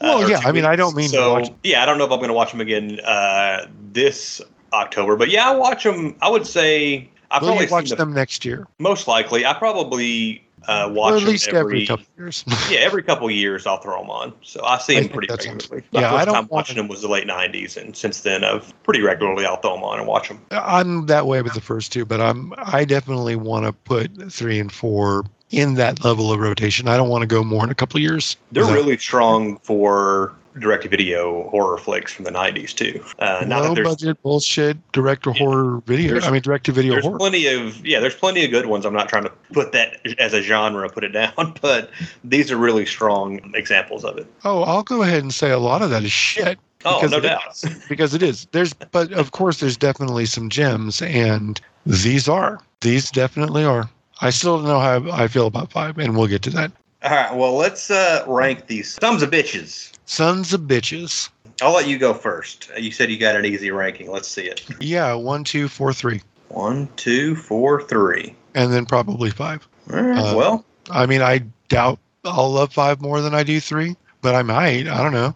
Well, 0.00 0.24
or 0.24 0.30
yeah, 0.30 0.38
I 0.44 0.52
mean, 0.52 0.64
I 0.64 0.76
don't 0.76 0.96
mean 0.96 1.10
to 1.10 1.16
so. 1.16 1.32
watch- 1.34 1.50
Yeah, 1.64 1.82
I 1.82 1.86
don't 1.86 1.98
know 1.98 2.04
if 2.04 2.12
I'm 2.12 2.18
going 2.18 2.28
to 2.28 2.34
watch 2.34 2.52
them 2.52 2.60
again 2.60 3.00
uh, 3.00 3.66
this 3.92 4.40
October, 4.72 5.16
but 5.16 5.28
yeah, 5.30 5.50
I 5.50 5.54
watch 5.56 5.84
them. 5.84 6.16
I 6.22 6.30
would 6.30 6.46
say 6.46 7.10
I 7.30 7.38
Will 7.40 7.48
probably 7.48 7.66
watch 7.66 7.84
seen 7.88 7.90
the- 7.90 8.04
them 8.04 8.14
next 8.14 8.44
year? 8.44 8.66
most 8.78 9.08
likely. 9.08 9.44
I 9.44 9.52
probably 9.54 10.44
uh, 10.66 10.88
watch 10.92 11.12
Or 11.12 11.16
at 11.16 11.20
them 11.20 11.28
least 11.30 11.48
every, 11.48 11.86
couple 11.86 12.04
years. 12.16 12.44
yeah, 12.70 12.78
every 12.80 13.02
couple 13.02 13.30
years 13.30 13.66
I'll 13.66 13.78
throw 13.80 14.00
them 14.00 14.10
on. 14.10 14.32
So 14.42 14.62
I 14.64 14.78
see 14.78 14.94
them 14.94 15.04
think 15.04 15.12
pretty 15.14 15.28
regularly. 15.32 15.82
My 15.92 16.00
yeah, 16.00 16.08
I 16.08 16.16
first 16.18 16.26
don't 16.26 16.34
time 16.34 16.48
watching 16.50 16.76
them 16.76 16.88
was 16.88 17.00
the 17.02 17.08
late 17.08 17.26
'90s, 17.26 17.76
and 17.76 17.96
since 17.96 18.20
then, 18.20 18.44
I've 18.44 18.72
pretty 18.84 19.00
regularly 19.00 19.46
I'll 19.46 19.56
throw 19.56 19.74
them 19.74 19.84
on 19.84 19.98
and 19.98 20.06
watch 20.06 20.28
them. 20.28 20.40
I'm 20.52 21.06
that 21.06 21.26
way 21.26 21.42
with 21.42 21.54
the 21.54 21.60
first 21.60 21.92
two, 21.92 22.04
but 22.04 22.20
I'm 22.20 22.52
I 22.58 22.84
definitely 22.84 23.34
want 23.36 23.66
to 23.66 23.72
put 23.72 24.30
three 24.32 24.58
and 24.60 24.70
four 24.70 25.24
in 25.50 25.74
that 25.74 26.04
level 26.04 26.32
of 26.32 26.40
rotation. 26.40 26.88
I 26.88 26.96
don't 26.96 27.08
want 27.08 27.22
to 27.22 27.26
go 27.26 27.42
more 27.44 27.64
in 27.64 27.70
a 27.70 27.74
couple 27.74 27.96
of 27.98 28.02
years. 28.02 28.36
They're 28.52 28.64
really 28.64 28.98
strong 28.98 29.58
for 29.58 30.32
direct-to-video 30.58 31.48
horror 31.50 31.78
flicks 31.78 32.12
from 32.12 32.24
the 32.24 32.32
'90s 32.32 32.74
too. 32.74 33.02
Uh, 33.20 33.44
not 33.46 33.62
low 33.62 33.82
budget 33.84 34.20
bullshit 34.22 34.76
direct 34.92 35.22
to 35.24 35.30
Yeah. 35.30 35.38
horror 35.38 35.82
video. 35.86 36.20
I 36.20 36.30
mean 36.30 36.42
direct 36.42 36.66
to 36.66 36.72
video 36.72 36.94
there's 36.94 37.04
horror. 37.04 37.18
plenty 37.18 37.46
of 37.46 37.84
yeah 37.86 38.00
there's 38.00 38.14
plenty 38.16 38.44
of 38.44 38.50
good 38.50 38.66
ones 38.66 38.84
i'm 38.84 38.92
not 38.94 39.08
trying 39.08 39.22
to 39.24 39.32
put 39.52 39.70
that 39.72 40.00
as 40.18 40.32
a 40.34 40.42
genre 40.42 40.88
put 40.88 41.04
it 41.04 41.10
down 41.10 41.54
but 41.62 41.90
these 42.24 42.50
are 42.50 42.56
really 42.56 42.86
strong 42.86 43.52
examples 43.54 44.04
of 44.04 44.18
it 44.18 44.26
Oh, 44.44 44.62
I'll 44.64 44.82
go 44.82 45.02
ahead 45.02 45.22
and 45.22 45.32
say 45.32 45.50
a 45.52 45.58
lot 45.58 45.80
of 45.80 45.90
that 45.90 46.02
is 46.02 46.10
shit. 46.10 46.58
oh 46.84 47.06
no 47.08 47.20
doubt 47.20 47.62
because 47.88 48.12
it 48.14 48.22
is. 48.22 48.48
There's 48.50 48.72
but 48.72 49.12
of 49.12 49.30
course 49.30 49.60
there's 49.60 49.76
definitely 49.76 50.26
some 50.26 50.48
gems 50.50 51.00
and 51.02 51.60
these 51.86 52.28
are. 52.28 52.58
These 52.80 53.10
definitely 53.12 53.64
are. 53.64 53.88
I 54.20 54.30
still 54.30 54.56
don't 54.58 54.66
know 54.66 54.80
how 54.80 55.10
I 55.12 55.28
feel 55.28 55.46
about 55.46 55.70
five, 55.72 55.98
and 55.98 56.16
we'll 56.16 56.26
get 56.26 56.42
to 56.42 56.50
that. 56.50 56.72
all 57.04 57.10
right 57.10 57.34
well 57.34 57.54
let's 57.54 57.90
uh 57.90 58.24
rank 58.26 58.66
these 58.66 58.96
sons 59.00 59.22
of 59.22 59.30
bitches 59.30 59.92
Sons 60.06 60.52
of 60.54 60.62
bitches. 60.62 61.28
i'll 61.62 61.74
let 61.74 61.86
you 61.86 61.98
go 61.98 62.14
first 62.14 62.70
you 62.78 62.90
said 62.90 63.10
you 63.10 63.18
got 63.18 63.36
an 63.36 63.44
easy 63.44 63.70
ranking 63.70 64.10
let's 64.10 64.26
see 64.28 64.42
it 64.46 64.64
Yeah, 64.80 65.14
one, 65.14 65.44
two, 65.44 65.68
four, 65.68 65.92
three. 65.92 66.22
one 66.48 66.88
two 66.96 67.36
four 67.36 67.82
three 67.82 68.34
And 68.54 68.72
then 68.72 68.86
probably 68.86 69.30
five. 69.30 69.66
right 69.86 70.18
Uh, 70.18 70.34
well 70.36 70.64
I 70.90 71.04
mean, 71.06 71.20
I 71.20 71.40
doubt 71.68 71.98
I'll 72.24 72.50
love 72.50 72.72
five 72.72 73.00
more 73.02 73.20
than 73.20 73.34
I 73.34 73.42
do 73.42 73.60
three, 73.60 73.94
but 74.22 74.34
I 74.34 74.42
might. 74.42 74.88
I 74.88 75.02
don't 75.02 75.12
know. 75.12 75.34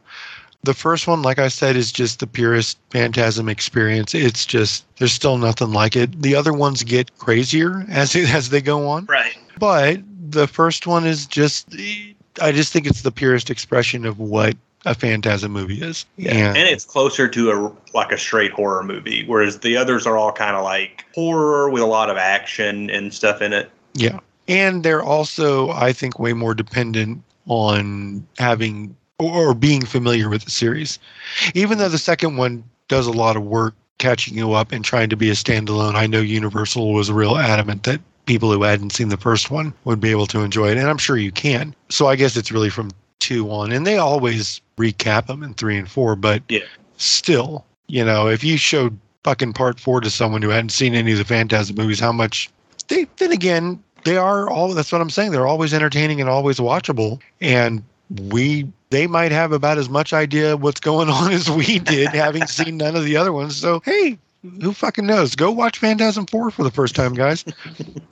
The 0.64 0.74
first 0.74 1.08
one, 1.08 1.22
like 1.22 1.40
I 1.40 1.48
said, 1.48 1.74
is 1.74 1.90
just 1.90 2.20
the 2.20 2.26
purest 2.26 2.78
Phantasm 2.90 3.48
experience. 3.48 4.14
It's 4.14 4.46
just 4.46 4.84
there's 4.96 5.12
still 5.12 5.38
nothing 5.38 5.72
like 5.72 5.96
it. 5.96 6.22
The 6.22 6.36
other 6.36 6.52
ones 6.52 6.84
get 6.84 7.16
crazier 7.18 7.84
as 7.88 8.14
as 8.14 8.50
they 8.50 8.60
go 8.60 8.88
on, 8.88 9.06
right 9.06 9.36
but 9.58 10.00
the 10.30 10.48
first 10.48 10.86
one 10.86 11.06
is 11.06 11.26
just 11.26 11.74
I 12.40 12.52
just 12.52 12.72
think 12.72 12.86
it's 12.86 13.02
the 13.02 13.12
purest 13.12 13.50
expression 13.50 14.04
of 14.04 14.18
what 14.18 14.56
a 14.84 14.94
Phantasm 14.94 15.52
movie 15.52 15.80
is. 15.80 16.04
Yeah. 16.16 16.48
And 16.48 16.68
it's 16.68 16.84
closer 16.84 17.28
to 17.28 17.50
a 17.52 17.96
like 17.96 18.10
a 18.10 18.18
straight 18.18 18.50
horror 18.50 18.82
movie 18.82 19.24
whereas 19.26 19.60
the 19.60 19.76
others 19.76 20.06
are 20.06 20.16
all 20.16 20.32
kind 20.32 20.56
of 20.56 20.64
like 20.64 21.04
horror 21.14 21.70
with 21.70 21.82
a 21.82 21.86
lot 21.86 22.10
of 22.10 22.16
action 22.16 22.90
and 22.90 23.14
stuff 23.14 23.40
in 23.40 23.52
it 23.52 23.70
Yeah. 23.94 24.18
And 24.48 24.82
they're 24.82 25.04
also, 25.04 25.70
I 25.70 25.92
think, 25.92 26.18
way 26.18 26.32
more 26.32 26.54
dependent 26.54 27.22
on 27.46 28.26
having 28.38 28.96
or 29.28 29.54
being 29.54 29.84
familiar 29.84 30.28
with 30.28 30.44
the 30.44 30.50
series. 30.50 30.98
Even 31.54 31.78
though 31.78 31.88
the 31.88 31.98
second 31.98 32.36
one 32.36 32.64
does 32.88 33.06
a 33.06 33.12
lot 33.12 33.36
of 33.36 33.44
work 33.44 33.74
catching 33.98 34.36
you 34.36 34.52
up 34.52 34.72
and 34.72 34.84
trying 34.84 35.08
to 35.10 35.16
be 35.16 35.30
a 35.30 35.34
standalone, 35.34 35.94
I 35.94 36.06
know 36.06 36.20
Universal 36.20 36.92
was 36.92 37.10
real 37.10 37.36
adamant 37.36 37.84
that 37.84 38.00
people 38.26 38.52
who 38.52 38.62
hadn't 38.62 38.90
seen 38.92 39.08
the 39.08 39.16
first 39.16 39.50
one 39.50 39.72
would 39.84 40.00
be 40.00 40.10
able 40.10 40.26
to 40.28 40.40
enjoy 40.40 40.70
it. 40.70 40.78
And 40.78 40.88
I'm 40.88 40.98
sure 40.98 41.16
you 41.16 41.32
can. 41.32 41.74
So 41.88 42.06
I 42.06 42.16
guess 42.16 42.36
it's 42.36 42.52
really 42.52 42.70
from 42.70 42.90
two 43.20 43.50
on. 43.50 43.72
And 43.72 43.86
they 43.86 43.98
always 43.98 44.60
recap 44.76 45.26
them 45.26 45.42
in 45.42 45.54
three 45.54 45.76
and 45.76 45.88
four. 45.88 46.16
But 46.16 46.42
Yeah. 46.48 46.60
still, 46.96 47.64
you 47.88 48.04
know, 48.04 48.28
if 48.28 48.42
you 48.44 48.56
showed 48.56 48.98
fucking 49.24 49.52
part 49.52 49.78
four 49.78 50.00
to 50.00 50.10
someone 50.10 50.42
who 50.42 50.48
hadn't 50.48 50.70
seen 50.70 50.94
any 50.94 51.12
of 51.12 51.18
the 51.18 51.24
Phantasm 51.24 51.76
movies, 51.76 52.00
how 52.00 52.12
much 52.12 52.50
they 52.88 53.06
then 53.18 53.32
again 53.32 53.82
they 54.04 54.16
are 54.16 54.50
all 54.50 54.74
that's 54.74 54.92
what 54.92 55.00
i'm 55.00 55.10
saying 55.10 55.30
they're 55.30 55.46
always 55.46 55.72
entertaining 55.72 56.20
and 56.20 56.28
always 56.28 56.58
watchable 56.58 57.20
and 57.40 57.82
we 58.30 58.66
they 58.90 59.06
might 59.06 59.32
have 59.32 59.52
about 59.52 59.78
as 59.78 59.88
much 59.88 60.12
idea 60.12 60.56
what's 60.56 60.80
going 60.80 61.08
on 61.08 61.32
as 61.32 61.50
we 61.50 61.78
did 61.78 62.08
having 62.14 62.46
seen 62.46 62.76
none 62.76 62.96
of 62.96 63.04
the 63.04 63.16
other 63.16 63.32
ones. 63.32 63.56
So 63.56 63.80
hey 63.84 64.18
who 64.60 64.72
fucking 64.72 65.06
knows? 65.06 65.36
Go 65.36 65.52
watch 65.52 65.78
phantasm 65.78 66.26
4 66.26 66.50
for 66.50 66.64
the 66.64 66.70
first 66.70 66.96
time 66.96 67.14
guys. 67.14 67.44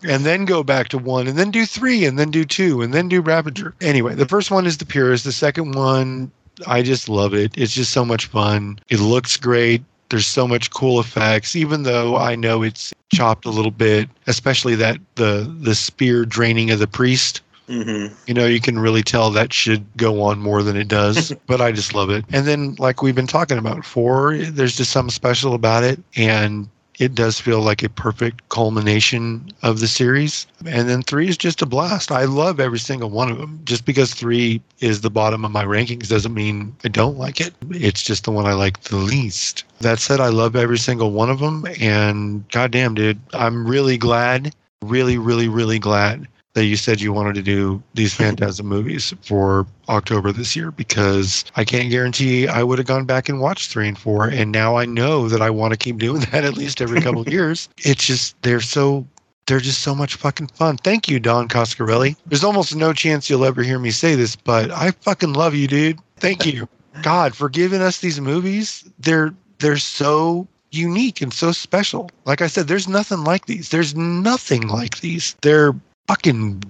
And 0.02 0.24
then 0.24 0.47
go 0.47 0.62
back 0.62 0.89
to 0.89 0.98
one 0.98 1.27
and 1.27 1.39
then 1.39 1.51
do 1.51 1.66
three 1.66 2.06
and 2.06 2.18
then 2.18 2.31
do 2.31 2.47
two 2.47 2.81
and 2.81 2.94
then 2.94 3.09
do 3.09 3.20
ravager. 3.20 3.74
Anyway 3.82 4.14
the 4.14 4.27
first 4.27 4.51
one 4.51 4.66
is 4.66 4.78
the 4.78 4.86
purest. 4.86 5.24
The 5.24 5.32
second 5.32 5.72
one 5.72 6.31
i 6.66 6.82
just 6.82 7.09
love 7.09 7.35
it. 7.35 7.52
It's 7.56 7.74
just 7.74 7.93
so 7.93 8.05
much 8.05 8.27
fun. 8.27 8.78
It 8.89 9.01
looks 9.01 9.36
great. 9.36 9.82
There's 10.09 10.27
so 10.27 10.48
much 10.48 10.70
cool 10.70 10.98
effects 11.01 11.55
even 11.55 11.85
though 11.85 12.16
i 12.16 12.35
know 12.35 12.62
it's 12.62 12.93
chopped 13.12 13.44
a 13.44 13.51
little 13.51 13.70
bit 13.70 14.09
especially 14.27 14.74
that 14.74 14.98
the 15.14 15.55
the 15.60 15.74
spear 15.74 16.24
draining 16.24 16.70
of 16.70 16.81
the 16.81 16.89
priest 16.89 17.43
mm-hmm. 17.71 18.15
you 18.27 18.35
know 18.35 18.47
you 18.47 18.61
can 18.61 18.79
really 18.79 19.03
tell 19.03 19.31
that 19.31 19.53
should 19.53 19.85
go 19.97 20.23
on 20.23 20.39
more 20.41 20.63
than 20.63 20.77
it 20.77 20.89
does 20.89 21.33
but 21.47 21.61
i 21.61 21.73
just 21.73 21.95
love 21.95 22.11
it. 22.11 22.25
And 22.33 22.47
then 22.47 22.75
like 22.79 23.03
we've 23.03 23.15
been 23.15 23.27
talking 23.27 23.59
about 23.59 23.85
four 23.85 24.37
there's 24.37 24.77
just 24.77 24.91
something 24.91 25.11
special 25.11 25.55
about 25.55 25.85
it 25.85 26.01
and 26.17 26.69
it 27.01 27.15
does 27.15 27.41
feel 27.41 27.63
like 27.63 27.83
a 27.83 27.89
perfect 27.89 28.47
culmination 28.51 29.51
of 29.63 29.81
the 29.81 29.89
series. 29.89 30.47
And 30.67 30.87
then 30.87 31.01
three 31.01 31.29
is 31.29 31.39
just 31.39 31.63
a 31.63 31.67
blast. 31.67 32.13
I 32.13 32.25
love 32.25 32.61
every 32.61 32.79
single 32.79 33.09
one 33.09 33.31
of 33.31 33.39
them. 33.39 33.59
Just 33.65 33.87
because 33.87 34.13
three 34.13 34.61
is 34.81 35.01
the 35.01 35.09
bottom 35.09 35.43
of 35.43 35.51
my 35.51 35.65
rankings 35.65 36.11
doesn't 36.11 36.35
mean 36.35 36.77
i 36.85 36.89
don't 36.89 37.17
like 37.17 37.41
it. 37.41 37.55
It's 37.71 38.03
just 38.03 38.25
the 38.25 38.31
one 38.31 38.45
i 38.45 38.53
like 38.53 38.83
the 38.83 38.97
least. 38.97 39.65
That 39.81 39.99
said 39.99 40.21
i 40.21 40.29
love 40.29 40.55
every 40.55 40.79
single 40.79 41.11
one 41.11 41.31
of 41.31 41.39
them 41.39 41.67
and 41.81 42.47
goddamn 42.51 42.95
dude 42.95 43.19
i'm 43.33 43.67
really 43.67 43.97
glad 43.97 44.55
really 44.83 45.17
really 45.17 45.49
really 45.49 45.79
glad 45.79 46.29
that 46.55 46.64
you 46.64 46.77
said 46.77 47.01
you 47.01 47.12
wanted 47.12 47.35
to 47.36 47.43
do 47.43 47.82
these 47.94 48.14
Phantasm 48.14 48.66
movies 48.66 49.14
for 49.22 49.66
October 49.89 50.32
this 50.32 50.56
year 50.56 50.70
because 50.70 51.44
I 51.56 51.64
can't 51.64 51.90
guarantee 51.90 52.48
I 52.48 52.62
would 52.62 52.78
have 52.78 52.86
gone 52.89 53.05
back 53.05 53.28
and 53.28 53.40
watched 53.40 53.70
three 53.70 53.86
and 53.86 53.97
four. 53.97 54.28
And 54.28 54.51
now 54.51 54.77
I 54.77 54.85
know 54.85 55.28
that 55.28 55.43
I 55.43 55.51
want 55.51 55.72
to 55.72 55.77
keep 55.77 55.98
doing 55.98 56.20
that 56.32 56.44
at 56.44 56.56
least 56.56 56.81
every 56.81 57.01
couple 57.01 57.20
of 57.20 57.28
years. 57.32 57.68
It's 57.78 58.05
just, 58.05 58.40
they're 58.43 58.60
so, 58.60 59.06
they're 59.47 59.60
just 59.60 59.82
so 59.82 59.94
much 59.94 60.16
fucking 60.16 60.48
fun. 60.48 60.77
Thank 60.78 61.09
you, 61.09 61.20
Don 61.20 61.48
Coscarelli. 61.48 62.16
There's 62.27 62.44
almost 62.44 62.74
no 62.74 62.93
chance 62.93 63.31
you'll 63.31 63.44
ever 63.44 63.62
hear 63.62 63.78
me 63.78 63.90
say 63.90 64.14
this, 64.14 64.35
but 64.35 64.70
I 64.70 64.90
fucking 64.90 65.35
love 65.35 65.55
you, 65.55 65.68
dude. 65.68 65.98
Thank 66.16 66.47
you. 66.47 66.68
God, 67.02 67.36
for 67.36 67.48
giving 67.48 67.81
us 67.81 68.01
these 68.01 68.20
movies. 68.20 68.90
They're, 68.98 69.32
they're 69.59 69.77
so 69.77 70.48
unique 70.72 71.20
and 71.20 71.32
so 71.32 71.52
special. 71.52 72.10
Like 72.24 72.43
I 72.43 72.47
said, 72.48 72.66
there's 72.66 72.89
nothing 72.89 73.22
like 73.22 73.47
these. 73.47 73.68
There's 73.68 73.94
nothing 73.94 74.66
like 74.68 75.01
these. 75.01 75.36
They're 75.43 75.74
fucking 76.09 76.62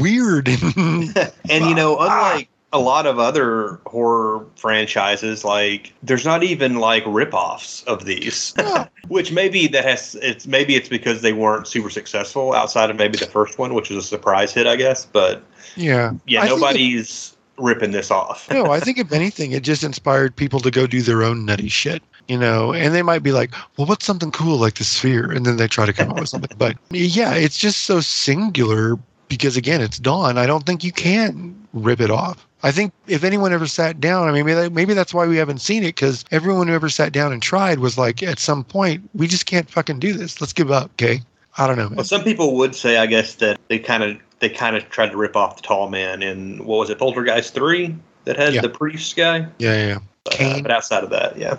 weird 0.00 0.48
and 0.48 0.62
you 1.68 1.74
know, 1.74 1.96
Ah. 2.00 2.30
unlike 2.32 2.48
a 2.72 2.78
lot 2.78 3.04
of 3.06 3.18
other 3.18 3.80
horror 3.86 4.46
franchises, 4.56 5.44
like 5.44 5.92
there's 6.02 6.24
not 6.24 6.42
even 6.44 6.76
like 6.76 7.02
rip-offs 7.06 7.82
of 7.84 8.04
these. 8.04 8.54
Yeah. 8.56 8.86
Which 9.08 9.32
maybe 9.32 9.66
that 9.68 9.84
has 9.84 10.14
it's 10.22 10.46
maybe 10.46 10.76
it's 10.76 10.88
because 10.88 11.22
they 11.22 11.32
weren't 11.32 11.66
super 11.66 11.90
successful 11.90 12.54
outside 12.54 12.90
of 12.90 12.96
maybe 12.96 13.18
the 13.18 13.26
first 13.26 13.58
one, 13.58 13.74
which 13.74 13.90
was 13.90 14.04
a 14.04 14.06
surprise 14.06 14.54
hit, 14.54 14.68
I 14.68 14.76
guess. 14.76 15.04
But 15.04 15.42
yeah. 15.74 16.12
yeah, 16.26 16.42
I 16.42 16.46
nobody's 16.46 17.36
ripping 17.58 17.90
this 17.90 18.10
off. 18.10 18.48
no, 18.50 18.66
I 18.70 18.78
think 18.78 18.98
if 18.98 19.10
anything, 19.12 19.50
it 19.50 19.64
just 19.64 19.82
inspired 19.82 20.36
people 20.36 20.60
to 20.60 20.70
go 20.70 20.86
do 20.86 21.02
their 21.02 21.24
own 21.24 21.44
nutty 21.44 21.68
shit, 21.68 22.02
you 22.30 22.38
know. 22.38 22.72
And 22.72 22.94
they 22.94 23.02
might 23.02 23.22
be 23.22 23.32
like, 23.32 23.52
"Well, 23.76 23.86
what's 23.86 24.06
something 24.06 24.30
cool 24.30 24.56
like 24.56 24.74
the 24.74 24.84
sphere?" 24.84 25.30
And 25.30 25.44
then 25.44 25.56
they 25.56 25.66
try 25.68 25.84
to 25.84 25.92
come 25.92 26.10
up 26.10 26.20
with 26.20 26.28
something. 26.28 26.50
But 26.58 26.76
yeah, 26.90 27.34
it's 27.34 27.58
just 27.58 27.82
so 27.82 28.00
singular 28.00 28.96
because 29.28 29.56
again, 29.56 29.80
it's 29.80 29.98
Don. 29.98 30.38
I 30.38 30.46
don't 30.46 30.64
think 30.64 30.84
you 30.84 30.92
can 30.92 31.56
rip 31.72 32.00
it 32.00 32.10
off. 32.10 32.46
I 32.62 32.70
think 32.72 32.92
if 33.06 33.24
anyone 33.24 33.52
ever 33.54 33.66
sat 33.66 34.00
down, 34.00 34.28
I 34.28 34.32
mean, 34.32 34.44
maybe, 34.44 34.68
maybe 34.68 34.92
that's 34.94 35.14
why 35.14 35.26
we 35.26 35.38
haven't 35.38 35.60
seen 35.62 35.82
it 35.82 35.94
because 35.94 36.24
everyone 36.30 36.68
who 36.68 36.74
ever 36.74 36.90
sat 36.90 37.12
down 37.12 37.32
and 37.32 37.42
tried 37.42 37.78
was 37.78 37.96
like, 37.96 38.22
at 38.22 38.38
some 38.38 38.64
point, 38.64 39.08
we 39.14 39.26
just 39.26 39.46
can't 39.46 39.70
fucking 39.70 39.98
do 39.98 40.12
this. 40.12 40.42
Let's 40.42 40.52
give 40.52 40.70
up, 40.70 40.90
okay? 40.92 41.22
I 41.56 41.66
don't 41.66 41.78
know. 41.78 41.88
Man. 41.88 41.96
Well, 41.96 42.04
some 42.04 42.22
people 42.22 42.54
would 42.56 42.74
say, 42.74 42.98
I 42.98 43.06
guess, 43.06 43.36
that 43.36 43.58
they 43.68 43.78
kind 43.78 44.02
of 44.02 44.18
they 44.40 44.50
kind 44.50 44.76
of 44.76 44.88
tried 44.90 45.10
to 45.10 45.16
rip 45.16 45.36
off 45.36 45.56
the 45.56 45.62
tall 45.62 45.88
man 45.88 46.22
in 46.22 46.58
what 46.64 46.78
was 46.80 46.90
it, 46.90 46.98
Poltergeist 46.98 47.54
three, 47.54 47.96
that 48.24 48.36
had 48.36 48.52
Yeah. 48.54 48.60
the 48.60 48.68
priest 48.68 49.16
guy. 49.16 49.46
Yeah, 49.58 49.86
yeah. 49.86 49.98
But, 50.24 50.40
uh, 50.40 50.62
but 50.62 50.70
outside 50.70 51.02
of 51.02 51.10
that, 51.10 51.38
yeah. 51.38 51.56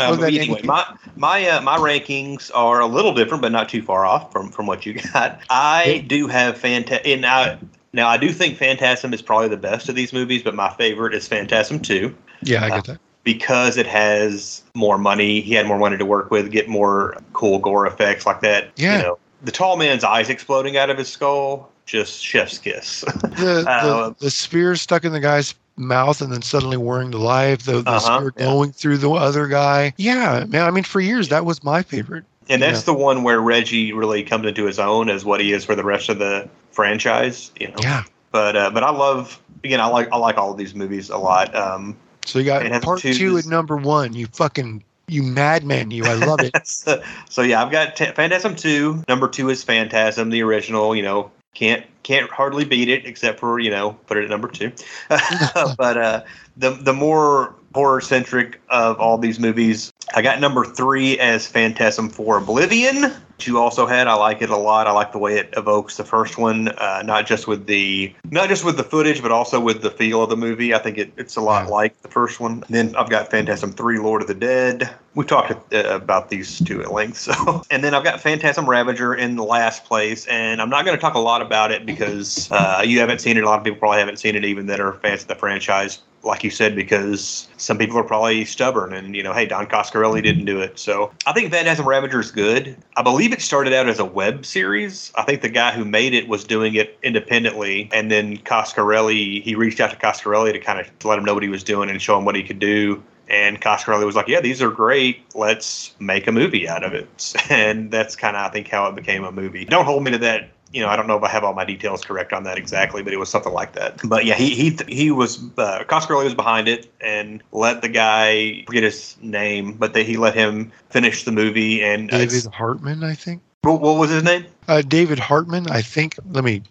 Um, 0.00 0.22
anyway, 0.24 0.62
my 0.64 0.84
my 1.16 1.46
uh, 1.48 1.60
my 1.60 1.76
rankings 1.76 2.50
are 2.54 2.80
a 2.80 2.86
little 2.86 3.14
different, 3.14 3.42
but 3.42 3.52
not 3.52 3.68
too 3.68 3.82
far 3.82 4.04
off 4.04 4.32
from 4.32 4.50
from 4.50 4.66
what 4.66 4.86
you 4.86 4.94
got. 5.12 5.40
I 5.50 5.84
Yeah. 5.84 6.02
do 6.02 6.26
have 6.28 6.56
Phantasm, 6.58 7.02
and 7.06 7.26
I 7.26 7.58
now 7.92 8.08
I 8.08 8.16
do 8.16 8.30
think 8.32 8.56
Phantasm 8.58 9.12
is 9.12 9.22
probably 9.22 9.48
the 9.48 9.56
best 9.56 9.88
of 9.88 9.94
these 9.94 10.12
movies, 10.12 10.42
but 10.42 10.54
my 10.54 10.70
favorite 10.74 11.14
is 11.14 11.26
Phantasm 11.28 11.80
two 11.80 12.14
Yeah, 12.42 12.64
I 12.64 12.70
get 12.70 12.84
that. 12.86 12.98
because 13.24 13.76
it 13.76 13.86
has 13.86 14.62
more 14.74 14.98
money. 14.98 15.40
He 15.40 15.54
had 15.54 15.66
more 15.66 15.78
money 15.78 15.96
to 15.96 16.04
work 16.06 16.30
with, 16.30 16.50
get 16.50 16.68
more 16.68 17.16
cool 17.32 17.58
gore 17.58 17.86
effects 17.86 18.26
like 18.26 18.40
that. 18.42 18.70
Yeah. 18.76 18.96
You 18.96 19.02
know, 19.02 19.18
the 19.42 19.52
tall 19.52 19.76
man's 19.76 20.04
eyes 20.04 20.28
exploding 20.28 20.76
out 20.76 20.90
of 20.90 20.98
his 20.98 21.08
skull, 21.08 21.70
just 21.86 22.22
chef's 22.24 22.58
kiss. 22.58 23.04
The, 23.40 23.64
Uh, 23.68 24.08
the, 24.10 24.16
the 24.20 24.30
spear 24.30 24.76
stuck 24.76 25.04
in 25.04 25.12
the 25.12 25.20
guy's 25.20 25.54
mouth 25.80 26.20
and 26.20 26.32
then 26.32 26.42
suddenly 26.42 26.76
whirring 26.76 27.10
the 27.10 27.18
life, 27.18 27.64
the, 27.64 27.82
the 27.82 27.90
Uh-huh, 27.90 28.30
spear 28.30 28.32
yeah. 28.36 28.64
through 28.72 28.98
the 28.98 29.10
other 29.10 29.46
guy. 29.46 29.92
Yeah, 29.96 30.44
man. 30.48 30.64
I 30.66 30.70
mean, 30.70 30.84
for 30.84 31.00
years, 31.00 31.28
that 31.28 31.44
was 31.44 31.64
my 31.64 31.82
favorite. 31.82 32.24
And 32.48 32.60
that's 32.60 32.82
the 32.82 32.94
one 32.94 33.22
where 33.22 33.40
Reggie 33.40 33.92
really 33.92 34.22
comes 34.24 34.44
into 34.46 34.64
his 34.66 34.78
own 34.80 35.08
as 35.08 35.24
what 35.24 35.40
he 35.40 35.52
is 35.52 35.64
for 35.64 35.76
the 35.76 35.84
rest 35.84 36.08
of 36.08 36.18
the 36.18 36.48
franchise. 36.72 37.52
You 37.60 37.68
know. 37.68 37.76
Yeah. 37.80 38.02
But 38.32 38.56
uh, 38.56 38.70
but 38.70 38.82
I 38.82 38.90
love 38.90 39.40
again 39.64 39.80
I 39.80 39.86
like 39.86 40.08
I 40.12 40.16
like 40.16 40.36
all 40.36 40.50
of 40.52 40.56
these 40.58 40.74
movies 40.74 41.10
a 41.10 41.16
lot. 41.18 41.54
Um, 41.54 41.96
So 42.26 42.38
you 42.38 42.44
got 42.44 42.82
part 42.82 43.00
two 43.00 43.12
two 43.14 43.40
number 43.48 43.76
one. 43.76 44.14
You 44.14 44.26
fucking, 44.28 44.82
you 45.08 45.22
madman, 45.22 45.90
you. 45.90 46.04
I 46.04 46.14
love 46.14 46.40
it. 46.40 46.54
so, 46.66 47.02
so 47.28 47.42
yeah, 47.42 47.62
I've 47.62 47.70
got 47.70 47.96
t- 47.96 48.06
Phantasm 48.06 48.54
two. 48.56 49.02
Number 49.08 49.28
two 49.28 49.48
is 49.50 49.62
Phantasm, 49.64 50.30
the 50.30 50.42
original. 50.42 50.94
You 50.96 51.02
know, 51.02 51.30
can't 51.54 51.84
can't 52.02 52.30
hardly 52.30 52.64
beat 52.64 52.88
it 52.88 53.06
except 53.06 53.40
for 53.40 53.58
you 53.58 53.70
know 53.70 53.92
put 54.06 54.16
it 54.16 54.24
at 54.24 54.30
number 54.30 54.48
two. 54.48 54.72
but 55.08 55.96
uh, 55.96 56.22
the 56.56 56.70
the 56.70 56.92
more 56.92 57.54
horror 57.74 58.00
centric 58.00 58.60
of 58.68 58.98
all 58.98 59.18
these 59.18 59.38
movies, 59.38 59.92
I 60.14 60.22
got 60.22 60.40
number 60.40 60.64
three 60.64 61.18
as 61.18 61.46
Phantasm 61.46 62.08
for 62.08 62.38
Oblivion. 62.38 63.12
You 63.46 63.58
also 63.58 63.86
had. 63.86 64.06
I 64.06 64.14
like 64.14 64.42
it 64.42 64.50
a 64.50 64.56
lot. 64.56 64.86
I 64.86 64.92
like 64.92 65.12
the 65.12 65.18
way 65.18 65.38
it 65.38 65.52
evokes 65.56 65.96
the 65.96 66.04
first 66.04 66.38
one, 66.38 66.68
uh, 66.68 67.02
not 67.04 67.26
just 67.26 67.46
with 67.46 67.66
the 67.66 68.12
not 68.30 68.48
just 68.48 68.64
with 68.64 68.76
the 68.76 68.84
footage, 68.84 69.22
but 69.22 69.30
also 69.30 69.60
with 69.60 69.82
the 69.82 69.90
feel 69.90 70.22
of 70.22 70.30
the 70.30 70.36
movie. 70.36 70.74
I 70.74 70.78
think 70.78 70.98
it, 70.98 71.12
it's 71.16 71.36
a 71.36 71.40
lot 71.40 71.68
like 71.68 72.00
the 72.02 72.08
first 72.08 72.40
one. 72.40 72.64
Then 72.68 72.94
I've 72.96 73.10
got 73.10 73.30
Phantasm 73.30 73.72
Three: 73.72 73.98
Lord 73.98 74.22
of 74.22 74.28
the 74.28 74.34
Dead. 74.34 74.90
We 75.14 75.24
talked 75.24 75.74
uh, 75.74 75.78
about 75.88 76.30
these 76.30 76.60
two 76.60 76.82
at 76.82 76.92
length. 76.92 77.10
So, 77.30 77.62
and 77.70 77.84
then 77.84 77.94
I've 77.94 78.02
got 78.02 78.20
Phantasm 78.20 78.68
Ravager 78.68 79.14
in 79.14 79.36
the 79.36 79.44
last 79.44 79.84
place, 79.84 80.26
and 80.26 80.60
I'm 80.60 80.70
not 80.70 80.84
going 80.84 80.96
to 80.96 81.00
talk 81.00 81.14
a 81.14 81.20
lot 81.20 81.42
about 81.42 81.70
it 81.70 81.86
because 81.86 82.50
uh, 82.50 82.82
you 82.84 82.98
haven't 82.98 83.20
seen 83.20 83.36
it. 83.36 83.44
A 83.44 83.46
lot 83.46 83.58
of 83.58 83.64
people 83.64 83.78
probably 83.78 83.98
haven't 83.98 84.18
seen 84.18 84.34
it, 84.34 84.44
even 84.44 84.66
that 84.66 84.80
are 84.80 84.94
fans 84.94 85.22
of 85.22 85.28
the 85.28 85.34
franchise. 85.34 86.00
Like 86.22 86.44
you 86.44 86.50
said, 86.50 86.76
because 86.76 87.48
some 87.56 87.78
people 87.78 87.96
are 87.98 88.04
probably 88.04 88.44
stubborn, 88.44 88.92
and 88.92 89.16
you 89.16 89.22
know, 89.22 89.32
hey, 89.32 89.46
Don 89.46 89.66
Coscarelli 89.66 90.22
didn't 90.22 90.44
do 90.44 90.60
it. 90.60 90.78
So 90.78 91.12
I 91.26 91.32
think 91.32 91.50
Phantasm 91.50 91.88
Ravager 91.88 92.20
is 92.20 92.30
good. 92.30 92.76
I 92.96 93.02
believe 93.02 93.32
it 93.32 93.40
started 93.40 93.72
out 93.72 93.88
as 93.88 93.98
a 93.98 94.04
web 94.04 94.44
series. 94.44 95.12
I 95.14 95.22
think 95.22 95.42
the 95.42 95.48
guy 95.48 95.72
who 95.72 95.84
made 95.84 96.12
it 96.12 96.28
was 96.28 96.44
doing 96.44 96.74
it 96.74 96.98
independently, 97.02 97.88
and 97.92 98.10
then 98.10 98.36
Coscarelli 98.38 99.42
he 99.42 99.54
reached 99.54 99.80
out 99.80 99.90
to 99.90 99.96
Coscarelli 99.96 100.52
to 100.52 100.58
kind 100.58 100.78
of 100.78 100.90
let 101.04 101.18
him 101.18 101.24
know 101.24 101.34
what 101.34 101.42
he 101.42 101.48
was 101.48 101.64
doing 101.64 101.88
and 101.88 102.00
show 102.02 102.18
him 102.18 102.24
what 102.24 102.34
he 102.34 102.42
could 102.42 102.58
do. 102.58 103.02
And 103.28 103.60
Coscarelli 103.60 104.04
was 104.04 104.16
like, 104.16 104.26
"Yeah, 104.28 104.40
these 104.40 104.60
are 104.60 104.70
great. 104.70 105.22
Let's 105.34 105.94
make 106.00 106.26
a 106.26 106.32
movie 106.32 106.68
out 106.68 106.84
of 106.84 106.92
it." 106.92 107.08
And 107.50 107.90
that's 107.90 108.14
kind 108.14 108.36
of, 108.36 108.46
I 108.46 108.52
think, 108.52 108.68
how 108.68 108.86
it 108.86 108.94
became 108.94 109.24
a 109.24 109.32
movie. 109.32 109.64
Don't 109.64 109.84
hold 109.84 110.04
me 110.04 110.10
to 110.12 110.18
that. 110.18 110.50
You 110.72 110.82
know, 110.82 110.88
I 110.88 110.96
don't 110.96 111.06
know 111.06 111.16
if 111.16 111.22
I 111.22 111.28
have 111.28 111.42
all 111.42 111.54
my 111.54 111.64
details 111.64 112.04
correct 112.04 112.32
on 112.32 112.44
that 112.44 112.56
exactly, 112.58 113.02
but 113.02 113.12
it 113.12 113.16
was 113.16 113.28
something 113.28 113.52
like 113.52 113.72
that. 113.72 114.00
But 114.04 114.24
yeah, 114.24 114.34
he 114.34 114.54
he 114.54 114.78
he 114.88 115.10
was 115.10 115.38
uh, 115.58 115.84
Coscarelli 115.84 116.24
was 116.24 116.34
behind 116.34 116.68
it 116.68 116.90
and 117.00 117.42
let 117.52 117.82
the 117.82 117.88
guy 117.88 118.64
forget 118.66 118.82
his 118.84 119.16
name, 119.20 119.72
but 119.74 119.94
they, 119.94 120.04
he 120.04 120.16
let 120.16 120.34
him 120.34 120.70
finish 120.90 121.24
the 121.24 121.32
movie. 121.32 121.82
And 121.82 122.12
uh, 122.12 122.18
David 122.18 122.46
Hartman, 122.46 123.02
I 123.02 123.14
think. 123.14 123.42
what, 123.62 123.80
what 123.80 123.98
was 123.98 124.10
his 124.10 124.22
name? 124.22 124.46
Uh, 124.68 124.82
David 124.82 125.18
Hartman, 125.18 125.68
I 125.68 125.82
think. 125.82 126.16
Let 126.30 126.44
me. 126.44 126.62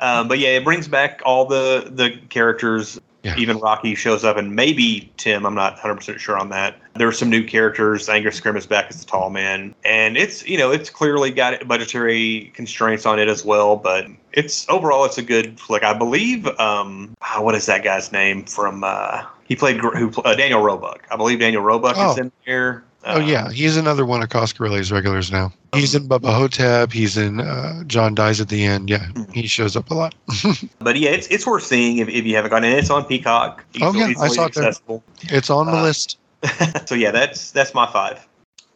Um, 0.00 0.28
but 0.28 0.38
yeah, 0.38 0.50
it 0.50 0.64
brings 0.64 0.88
back 0.88 1.20
all 1.24 1.44
the 1.46 1.90
the 1.90 2.18
characters. 2.30 3.00
Yeah. 3.22 3.36
Even 3.38 3.58
Rocky 3.58 3.94
shows 3.94 4.24
up, 4.24 4.36
and 4.36 4.56
maybe 4.56 5.12
Tim. 5.16 5.46
I'm 5.46 5.54
not 5.54 5.74
100 5.74 5.94
percent 5.94 6.20
sure 6.20 6.36
on 6.36 6.48
that. 6.48 6.76
There 6.94 7.06
are 7.06 7.12
some 7.12 7.30
new 7.30 7.44
characters. 7.44 8.08
Angus 8.08 8.40
Scrimm 8.40 8.56
is 8.56 8.66
back 8.66 8.86
as 8.90 8.98
the 8.98 9.06
tall 9.06 9.30
man, 9.30 9.74
and 9.84 10.16
it's 10.16 10.44
you 10.44 10.58
know 10.58 10.72
it's 10.72 10.90
clearly 10.90 11.30
got 11.30 11.68
budgetary 11.68 12.50
constraints 12.54 13.06
on 13.06 13.20
it 13.20 13.28
as 13.28 13.44
well. 13.44 13.76
But 13.76 14.06
it's 14.32 14.68
overall 14.68 15.04
it's 15.04 15.18
a 15.18 15.22
good 15.22 15.60
flick. 15.60 15.84
I 15.84 15.94
believe. 15.96 16.46
Um, 16.58 17.14
ah, 17.22 17.40
what 17.40 17.54
is 17.54 17.66
that 17.66 17.84
guy's 17.84 18.10
name 18.10 18.44
from? 18.44 18.82
Uh, 18.82 19.22
he 19.44 19.54
played 19.54 19.76
who 19.78 20.10
uh, 20.24 20.34
Daniel 20.34 20.60
Roebuck. 20.60 21.06
I 21.10 21.16
believe 21.16 21.38
Daniel 21.38 21.62
Roebuck 21.62 21.92
is 21.96 22.18
Oh. 22.18 22.20
in 22.22 22.32
there. 22.44 22.82
Oh 23.04 23.18
yeah, 23.18 23.50
he's 23.50 23.76
another 23.76 24.06
one 24.06 24.22
of 24.22 24.28
Coscarelli's 24.28 24.92
regulars 24.92 25.32
now. 25.32 25.52
He's 25.74 25.94
in 25.94 26.08
Bubba 26.08 26.32
Ho-Tep. 26.32 26.92
He's 26.92 27.16
in 27.16 27.40
uh, 27.40 27.82
John 27.84 28.14
Dies 28.14 28.40
at 28.40 28.48
the 28.48 28.64
End. 28.64 28.88
Yeah, 28.88 29.06
Hmm. 29.06 29.24
he 29.32 29.46
shows 29.48 29.74
up 29.76 29.90
a 29.90 29.94
lot. 29.94 30.14
But 30.78 30.96
yeah, 30.98 31.10
it's 31.10 31.26
it's 31.28 31.46
worth 31.46 31.64
seeing 31.64 31.98
if, 31.98 32.08
if 32.08 32.24
you 32.24 32.36
haven't 32.36 32.50
gotten 32.50 32.70
it. 32.70 32.78
It's 32.78 32.90
on 32.90 33.04
Peacock. 33.04 33.64
Oh, 33.80 33.92
yeah, 33.92 34.12
I 34.20 34.28
saw 34.28 34.46
it 34.46 34.54
there. 34.54 34.72
It's 35.36 35.50
on 35.50 35.66
the 35.66 35.72
Uh, 35.72 35.82
list. 35.82 36.18
so 36.86 36.94
yeah, 36.94 37.10
that's 37.10 37.50
that's 37.50 37.74
my 37.74 37.90
five. 37.90 38.26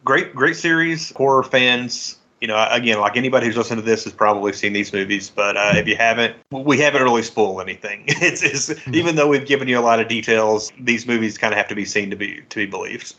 Great, 0.03 0.35
great 0.35 0.55
series. 0.55 1.11
Horror 1.15 1.43
fans, 1.43 2.16
you 2.41 2.47
know, 2.47 2.67
again, 2.69 2.99
like 2.99 3.17
anybody 3.17 3.47
who's 3.47 3.57
listened 3.57 3.79
to 3.79 3.85
this 3.85 4.03
has 4.03 4.13
probably 4.13 4.53
seen 4.53 4.73
these 4.73 4.93
movies, 4.93 5.29
but 5.29 5.57
uh, 5.57 5.71
if 5.75 5.87
you 5.87 5.95
haven't, 5.95 6.35
we 6.51 6.79
haven't 6.79 7.01
really 7.01 7.23
spoiled 7.23 7.61
anything. 7.61 8.05
It's, 8.19 8.41
it's 8.41 8.87
even 8.87 9.15
though 9.15 9.27
we've 9.27 9.45
given 9.45 9.67
you 9.67 9.79
a 9.79 9.81
lot 9.81 9.99
of 9.99 10.07
details, 10.07 10.71
these 10.79 11.07
movies 11.07 11.37
kind 11.37 11.53
of 11.53 11.57
have 11.57 11.67
to 11.69 11.75
be 11.75 11.85
seen 11.85 12.09
to 12.09 12.15
be 12.15 12.41
to 12.49 12.55
be 12.55 12.65
believed. 12.65 13.13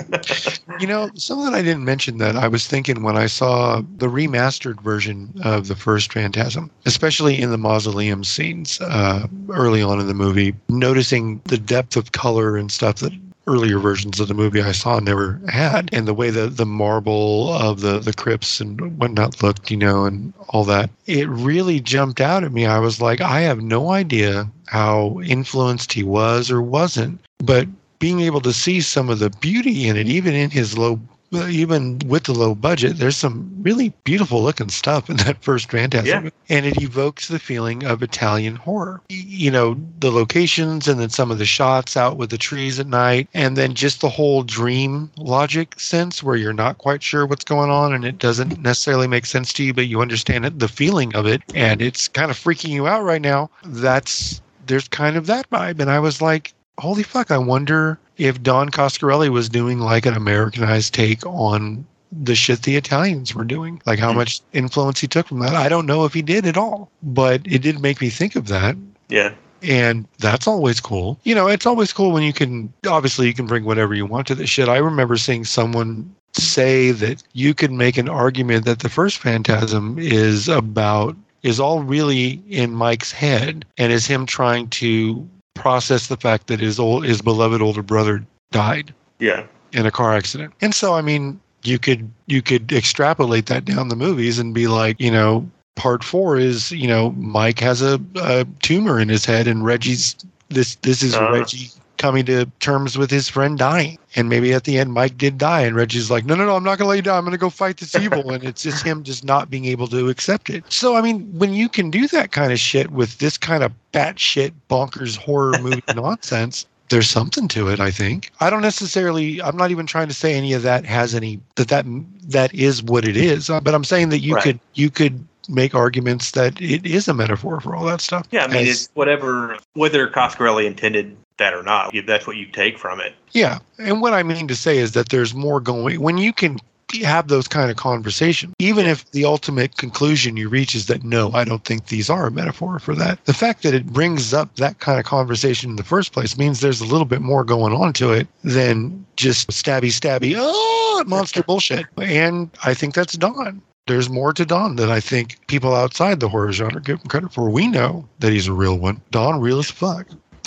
You 0.81 0.87
know, 0.87 1.11
something 1.15 1.55
I 1.55 1.63
didn't 1.63 1.85
mention 1.85 2.19
that 2.19 2.37
I 2.37 2.47
was 2.49 2.67
thinking 2.67 3.03
when 3.03 3.17
I 3.17 3.27
saw 3.27 3.81
the 3.97 4.09
remastered 4.09 4.81
version 4.83 5.33
of 5.43 5.69
the 5.69 5.77
first 5.77 6.13
Phantasm, 6.13 6.71
especially 6.85 7.41
in 7.41 7.51
the 7.51 7.59
mausoleum 7.59 8.23
scenes 8.23 8.81
uh, 8.81 9.27
early 9.51 9.83
on 9.83 10.01
in 10.01 10.09
the 10.09 10.15
movie, 10.15 10.55
noticing 10.69 11.41
the 11.45 11.59
depth 11.59 11.97
of 11.97 12.13
color 12.13 12.57
and 12.57 12.71
stuff 12.71 12.97
that 12.97 13.13
earlier 13.49 13.79
versions 13.79 14.21
of 14.21 14.29
the 14.29 14.35
movie 14.35 14.61
I 14.61 14.73
saw 14.73 15.01
never 15.01 15.41
had, 15.49 15.89
and 15.93 16.07
the 16.07 16.15
way 16.15 16.31
the 16.31 16.49
the 16.49 16.67
marble 16.67 17.53
of 17.55 17.81
the 17.81 17.99
the 17.99 18.13
crypts 18.13 18.61
and 18.61 18.99
whatnot 18.99 19.43
looked, 19.43 19.71
you 19.71 19.77
know, 19.77 20.05
and 20.05 20.33
all 20.51 20.65
that. 20.65 20.91
It 21.07 21.29
really 21.29 21.81
jumped 21.81 22.21
out 22.21 22.45
at 22.45 22.53
me. 22.53 22.67
I 22.67 22.79
was 22.79 23.01
like, 23.01 23.21
I 23.21 23.41
have 23.41 23.61
no 23.63 23.91
idea 23.91 24.51
how 24.67 25.21
influenced 25.25 25.93
he 25.93 26.03
was 26.03 26.51
or 26.51 26.61
wasn't, 26.61 27.21
but 27.39 27.67
being 27.99 28.21
able 28.21 28.41
to 28.43 28.53
see 28.53 28.81
some 28.81 29.09
of 29.09 29.19
the 29.19 29.31
beauty 29.31 29.89
in 29.89 29.97
it, 29.97 30.09
even 30.09 30.35
in 30.35 30.51
his 30.51 30.79
low, 30.79 31.01
even 31.33 31.99
with 32.07 32.25
the 32.25 32.33
low 32.33 32.55
budget, 32.55 32.99
there's 32.99 33.17
some 33.17 33.51
really 33.63 33.93
beautiful 34.05 34.43
looking 34.43 34.69
stuff 34.69 35.11
in 35.11 35.17
that 35.19 35.43
first 35.43 35.71
Phantasm, 35.71 36.07
Yeah. 36.25 36.31
and 36.49 36.67
it 36.67 36.81
evokes 36.83 37.29
the 37.29 37.39
feeling 37.39 37.85
of 37.85 38.03
Italian 38.03 38.57
horror. 38.57 39.01
You 39.09 39.51
know, 39.51 39.77
the 40.01 40.11
locations 40.11 40.89
and 40.89 40.99
then 41.01 41.11
some 41.11 41.31
of 41.31 41.39
the 41.39 41.47
shots 41.47 41.97
out 41.97 42.17
with 42.17 42.31
the 42.31 42.39
trees 42.39 42.79
at 42.81 42.87
night, 42.87 43.29
and 43.35 43.57
then 43.57 43.75
just 43.75 44.01
the 44.01 44.09
whole 44.09 44.43
dream 44.43 45.11
logic 45.17 45.79
sense 45.79 46.23
where 46.23 46.37
you're 46.37 46.53
not 46.53 46.79
quite 46.79 47.03
sure 47.03 47.27
what's 47.27 47.45
going 47.45 47.71
on 47.71 47.93
and 47.93 48.05
it 48.05 48.19
doesn't 48.19 48.61
necessarily 48.61 49.07
make 49.07 49.27
sense 49.27 49.53
to 49.55 49.65
you, 49.65 49.75
but 49.75 49.87
you 49.87 50.01
understand 50.01 50.47
it, 50.47 50.59
the 50.59 50.69
feeling 50.69 51.15
of 51.15 51.27
it, 51.27 51.43
and 51.55 51.83
it's 51.83 52.09
kind 52.09 52.31
of 52.31 52.39
freaking 52.39 52.71
you 52.71 52.87
out 52.87 53.05
right 53.05 53.23
now. 53.23 53.51
That's 53.65 54.41
there's 54.67 54.89
kind 54.89 55.17
of 55.17 55.27
that 55.27 55.49
vibe, 55.51 55.81
and 55.81 55.91
I 55.91 55.99
was 55.99 56.21
like, 56.21 56.53
holy 56.79 57.03
fuck, 57.03 57.31
I 57.31 57.39
wonder 57.39 57.99
if 58.19 58.43
Don 58.43 58.69
Coscarelli 58.69 59.29
was 59.29 59.49
doing 59.49 59.79
like 59.79 60.07
an 60.07 60.15
Americanized 60.15 60.93
take 60.93 61.25
on 61.27 61.87
the 62.11 62.35
shit 62.35 62.63
the 62.63 62.77
Italians 62.77 63.35
were 63.35 63.45
doing, 63.45 63.81
like 63.87 63.99
how 63.99 64.11
Hmm. 64.13 64.19
much 64.19 64.41
influence 64.53 65.01
he 65.01 65.07
took 65.07 65.29
from 65.29 65.41
that. 65.41 65.55
I 65.55 65.69
don't 65.69 65.87
know 65.87 66.05
if 66.05 66.15
he 66.15 66.23
did 66.23 66.47
at 66.47 66.57
all, 66.57 66.91
but 67.03 67.43
it 67.45 67.63
did 67.63 67.81
make 67.81 68.01
me 68.01 68.09
think 68.09 68.35
of 68.35 68.49
that. 68.49 68.77
Yeah. 69.09 69.33
And 69.63 70.07
that's 70.19 70.47
always 70.47 70.81
cool. 70.81 71.19
You 71.25 71.35
know, 71.35 71.49
it's 71.49 71.67
always 71.67 71.93
cool 71.93 72.13
when 72.13 72.23
you 72.23 72.33
can, 72.33 72.73
obviously, 72.87 73.27
you 73.27 73.35
can 73.35 73.47
bring 73.47 73.65
whatever 73.65 73.95
you 73.95 74.07
want 74.07 74.27
to 74.29 74.35
this 74.35 74.49
shit. 74.49 74.69
I 74.69 74.77
remember 74.79 75.17
seeing 75.17 75.45
someone 75.45 76.15
say 76.33 76.93
that 76.93 77.23
you 77.33 77.55
could 77.55 77.73
make 77.73 77.99
an 77.99 78.09
argument 78.09 78.65
that 78.67 78.79
the 78.81 78.89
first 78.89 79.19
Phantasm 79.19 79.99
is 79.99 80.49
about, 80.49 81.17
is 81.43 81.59
all 81.59 81.83
really 81.83 82.41
in 82.49 82.73
Mike's 82.73 83.11
head 83.13 83.65
and 83.77 83.93
is 83.93 84.07
him 84.07 84.27
trying 84.27 84.69
to 84.69 85.29
process 85.59 86.07
the 86.07 86.17
fact 86.17 86.47
that 86.47 86.61
his 86.61 86.79
old, 86.79 87.05
his 87.05 87.21
beloved 87.23 87.61
older 87.61 87.83
brother 87.83 88.25
died 88.53 88.95
Yeah. 89.19 89.45
in 89.73 89.87
a 89.87 89.91
car 89.91 90.15
accident. 90.15 90.55
And 90.61 90.75
so, 90.75 90.95
I 90.95 91.03
mean, 91.03 91.41
you 91.65 91.79
could 91.79 92.11
you 92.27 92.41
could 92.43 92.73
extrapolate 92.73 93.47
that 93.47 93.65
down 93.65 93.89
the 93.89 93.97
movies 93.97 94.39
and 94.39 94.55
be 94.55 94.69
like, 94.69 95.01
you 95.01 95.11
know, 95.11 95.49
part 95.77 96.03
four 96.05 96.37
is, 96.39 96.71
you 96.73 96.87
know, 96.87 97.11
Mike 97.13 97.59
has 97.61 97.83
a, 97.83 98.01
a 98.17 98.47
tumor 98.63 98.99
in 99.01 99.09
his 99.09 99.25
head, 99.25 99.47
and 99.49 99.65
Reggie's 99.65 100.15
this 100.49 100.77
this 100.77 101.03
is 101.03 101.15
Uh. 101.15 101.31
Reggie 101.33 101.71
coming 101.99 102.25
to 102.27 102.47
terms 102.61 102.97
with 102.97 103.11
his 103.11 103.29
friend 103.29 103.59
dying. 103.59 103.99
And 104.17 104.29
maybe 104.29 104.55
at 104.55 104.65
the 104.65 104.79
end, 104.79 104.93
Mike 104.93 105.19
did 105.19 105.37
die, 105.39 105.61
and 105.63 105.77
Reggie's 105.77 106.11
like, 106.11 106.25
no, 106.25 106.35
no, 106.35 106.47
no, 106.47 106.57
I'm 106.57 106.65
not 106.65 106.79
gonna 106.79 106.89
let 106.89 106.97
you 106.97 107.03
die. 107.03 107.17
I'm 107.19 107.25
gonna 107.25 107.37
go 107.37 107.51
fight 107.51 107.77
this 107.77 107.95
evil, 108.01 108.31
and 108.31 108.43
it's 108.45 108.63
just 108.63 108.85
him 108.85 109.03
just 109.03 109.25
not 109.25 109.51
being 109.51 109.67
able 109.67 109.87
to 109.89 110.09
accept 110.09 110.49
it. 110.49 110.65
So, 110.73 110.97
I 110.97 111.03
mean, 111.03 111.29
when 111.39 111.53
you 111.53 111.69
can 111.69 111.91
do 111.91 112.09
that 112.09 112.33
kind 112.33 112.53
of 112.53 112.59
shit 112.59 112.91
with 112.91 113.19
this 113.19 113.37
kind 113.37 113.63
of 113.63 113.73
batshit 113.93 114.53
bonkers 114.71 115.17
horror 115.17 115.59
movie 115.63 115.83
nonsense, 115.95 116.67
there's 116.91 117.11
something 117.11 117.49
to 117.49 117.69
it 117.69 117.81
i 117.81 117.91
think 117.91 118.31
i 118.41 118.49
don't 118.49 118.63
necessarily 118.63 119.43
i'm 119.43 119.59
not 119.59 119.71
even 119.71 119.85
trying 119.85 120.09
to 120.09 120.15
say 120.15 120.33
any 120.33 120.55
of 120.55 120.63
that 120.63 120.87
has 120.87 121.15
any 121.15 121.39
that 121.57 121.69
that 121.69 121.85
that 122.23 122.55
is 122.55 122.83
what 122.83 123.05
it 123.07 123.15
is 123.15 123.51
uh, 123.51 123.61
but 123.61 123.75
i'm 123.75 123.85
saying 123.85 124.09
that 124.09 124.21
you 124.21 124.35
Right. 124.35 124.43
could 124.43 124.61
you 124.73 124.89
could 124.89 125.23
make 125.51 125.75
arguments 125.75 126.31
that 126.31 126.59
it 126.63 126.87
is 126.87 127.07
a 127.07 127.13
metaphor 127.13 127.61
for 127.61 127.77
all 127.77 127.85
that 127.85 128.01
stuff 128.01 128.27
Yeah. 128.31 128.45
I 128.45 128.47
mean, 128.47 128.57
As- 128.63 128.69
it's 128.69 128.89
whatever, 128.95 129.59
whether 129.75 130.09
Coscarelli 130.09 130.65
intended 130.65 131.15
that 131.39 131.55
or 131.55 131.63
not, 131.63 131.95
if 131.95 132.07
that's 132.07 132.27
what 132.27 132.37
you 132.37 132.47
take 132.47 132.79
from 132.79 133.01
it. 133.01 133.15
yeah 133.33 133.59
and 133.79 134.01
what 134.01 134.13
i 134.13 134.23
mean 134.23 134.49
to 134.49 134.57
say 134.57 134.79
is 134.79 134.93
that 134.93 135.09
there's 135.11 135.35
more 135.35 135.61
going 135.61 136.01
when 136.01 136.19
you 136.19 136.33
can 136.33 136.59
have 137.03 137.29
those 137.29 137.47
kind 137.47 137.71
of 137.71 137.77
conversations 137.77 138.55
even 138.59 138.87
if 138.87 139.11
the 139.11 139.25
ultimate 139.25 139.77
conclusion 139.77 140.37
you 140.39 140.49
reach 140.49 140.75
is 140.75 140.87
that 140.87 141.05
no 141.05 141.31
i 141.33 141.45
don't 141.45 141.65
think 141.65 141.87
these 141.87 142.09
are 142.09 142.27
a 142.27 142.31
metaphor 142.31 142.79
for 142.79 142.95
that 142.95 143.23
the 143.27 143.35
fact 143.35 143.63
that 143.63 143.75
it 143.75 143.87
brings 143.87 144.33
up 144.33 144.55
that 144.57 144.79
kind 144.79 144.99
of 144.99 145.05
conversation 145.05 145.71
in 145.71 145.77
the 145.77 145.85
first 145.85 146.13
place 146.13 146.39
means 146.39 146.61
there's 146.61 146.81
a 146.81 146.87
little 146.87 147.05
bit 147.05 147.21
more 147.21 147.45
going 147.45 147.75
on 147.75 147.93
to 147.93 148.11
it 148.13 148.27
than 148.43 149.05
just 149.17 149.49
stabby 149.51 149.91
stabby 149.91 150.35
oh 150.37 151.05
monster 151.07 151.43
bullshit 151.43 151.85
and 151.99 152.51
i 152.65 152.73
think 152.73 152.95
that's 152.95 153.15
Don. 153.19 153.61
there's 153.87 154.09
more 154.09 154.33
to 154.33 154.45
Don 154.45 154.77
than 154.77 154.91
I 154.91 155.01
think 155.01 155.39
people 155.47 155.75
outside 155.75 156.21
the 156.21 156.29
horror 156.29 156.53
genre 156.53 156.81
give 156.81 157.01
him 157.01 157.07
credit 157.09 157.33
for. 157.33 157.49
We 157.49 157.69
know 157.69 158.07
that 158.19 158.33
he's 158.33 158.47
a 158.47 158.53
real 158.53 158.77
one. 158.79 159.01
Don 159.11 159.41
real 159.41 159.59
as 159.61 159.71
fuck. 159.71 160.07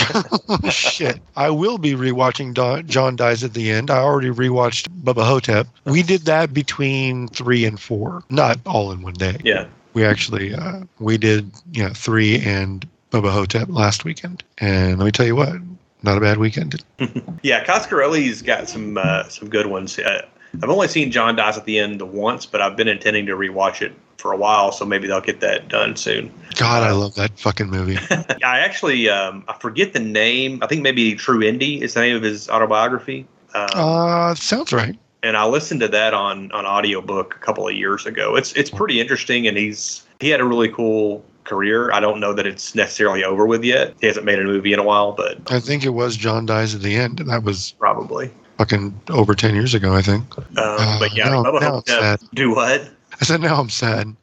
Shit. 0.70 1.20
I 1.36 1.50
will 1.50 1.78
be 1.78 1.94
rewatching 1.94 2.54
Don, 2.54 2.88
John 2.88 3.16
Dies 3.16 3.44
at 3.44 3.54
the 3.54 3.72
End. 3.72 3.90
I 3.90 3.98
already 3.98 4.30
rewatched 4.30 4.90
Bubba 5.04 5.26
Ho-Tep. 5.26 5.68
We 5.86 6.04
did 6.04 6.22
that 6.22 6.54
between 6.54 7.28
three 7.30 7.66
and 7.66 7.80
four, 7.80 8.24
not 8.30 8.60
all 8.66 8.92
in 8.92 9.02
one 9.02 9.14
day. 9.14 9.38
Yeah. 9.44 9.68
We 9.94 10.06
actually 10.06 10.54
uh, 10.54 10.82
we 11.00 11.18
did 11.18 11.52
you 11.74 11.84
know 11.84 11.90
three 11.90 12.40
and 12.42 12.88
Bubba 13.12 13.32
Ho-Tep 13.32 13.68
last 13.70 14.06
weekend, 14.06 14.44
and 14.60 14.98
let 14.98 15.06
me 15.06 15.12
tell 15.12 15.26
you 15.26 15.36
what, 15.36 15.54
not 16.04 16.18
a 16.18 16.22
bad 16.22 16.38
weekend. 16.38 16.84
Yeah. 17.44 17.66
Coscarelli's 17.66 18.42
got 18.42 18.70
some 18.70 18.98
uh, 18.98 19.28
some 19.28 19.50
good 19.50 19.66
ones. 19.66 19.98
Uh, 19.98 20.26
I've 20.62 20.70
only 20.70 20.88
seen 20.88 21.12
John 21.12 21.36
Dies 21.36 21.58
at 21.58 21.66
the 21.66 21.80
End 21.80 22.02
once, 22.02 22.46
but 22.46 22.62
I've 22.62 22.76
been 22.76 22.88
intending 22.88 23.26
to 23.28 23.34
rewatch 23.34 23.82
it 23.82 23.94
for 24.22 24.32
a 24.32 24.38
while, 24.38 24.72
so 24.72 24.86
maybe 24.86 25.08
they'll 25.08 25.20
get 25.22 25.40
that 25.42 25.68
done 25.68 25.96
soon. 25.96 26.32
God, 26.56 26.84
I 26.84 26.92
love 26.92 27.16
that 27.16 27.38
fucking 27.40 27.70
movie. 27.70 27.98
I 28.44 28.60
actually 28.60 29.10
um, 29.10 29.44
I 29.48 29.54
forget 29.60 29.94
the 29.94 30.00
name. 30.00 30.60
I 30.62 30.68
think 30.68 30.82
maybe 30.84 31.16
True 31.16 31.40
Indie 31.40 31.82
is 31.82 31.96
the 31.96 32.02
name 32.02 32.16
of 32.16 32.22
his 32.24 32.50
autobiography. 32.50 33.26
Um, 33.56 33.68
Uh, 33.74 34.36
sounds 34.36 34.72
right. 34.72 34.98
and 35.24 35.36
I 35.36 35.46
listened 35.46 35.82
to 35.82 35.88
that 35.90 36.14
on 36.14 36.52
on 36.52 36.66
audiobook 36.66 37.36
a 37.36 37.40
couple 37.40 37.68
of 37.68 37.74
years 37.76 38.06
ago. 38.06 38.36
It's 38.36 38.54
it's 38.54 38.70
pretty 38.70 39.02
interesting, 39.02 39.48
and 39.48 39.58
he's 39.58 40.04
he 40.20 40.30
had 40.30 40.40
a 40.40 40.46
really 40.46 40.70
cool 40.70 41.24
career. 41.44 41.92
I 41.92 42.00
don't 42.00 42.20
know 42.20 42.34
that 42.34 42.46
it's 42.46 42.76
necessarily 42.76 43.24
over 43.24 43.46
with 43.48 43.64
yet. 43.64 43.96
He 44.00 44.08
hasn't 44.08 44.26
made 44.26 44.40
a 44.40 44.44
movie 44.44 44.72
in 44.74 44.80
a 44.80 44.84
while, 44.84 45.12
but 45.14 45.52
I 45.52 45.60
think 45.60 45.84
it 45.84 45.90
was 45.90 46.16
John 46.16 46.46
Dies 46.46 46.76
at 46.76 46.82
the 46.82 46.96
End, 46.96 47.20
and 47.20 47.30
that 47.30 47.44
was 47.44 47.74
probably. 47.80 48.30
fucking 48.60 48.94
over 49.10 49.34
ten 49.36 49.56
years 49.56 49.74
ago. 49.74 49.94
I 49.96 50.02
think. 50.04 50.38
Um, 50.38 50.46
Uh, 50.56 51.00
but 51.00 51.16
yeah, 51.16 51.30
now- 51.30 51.44
Bubba 51.44 51.62
Ho-Tep. 51.64 52.00
sad. 52.00 52.20
Do 52.36 52.54
what? 52.54 52.88
I 53.22 53.26
said 53.26 53.42
now 53.42 53.60
I'm 53.60 53.70
sad. 53.70 54.16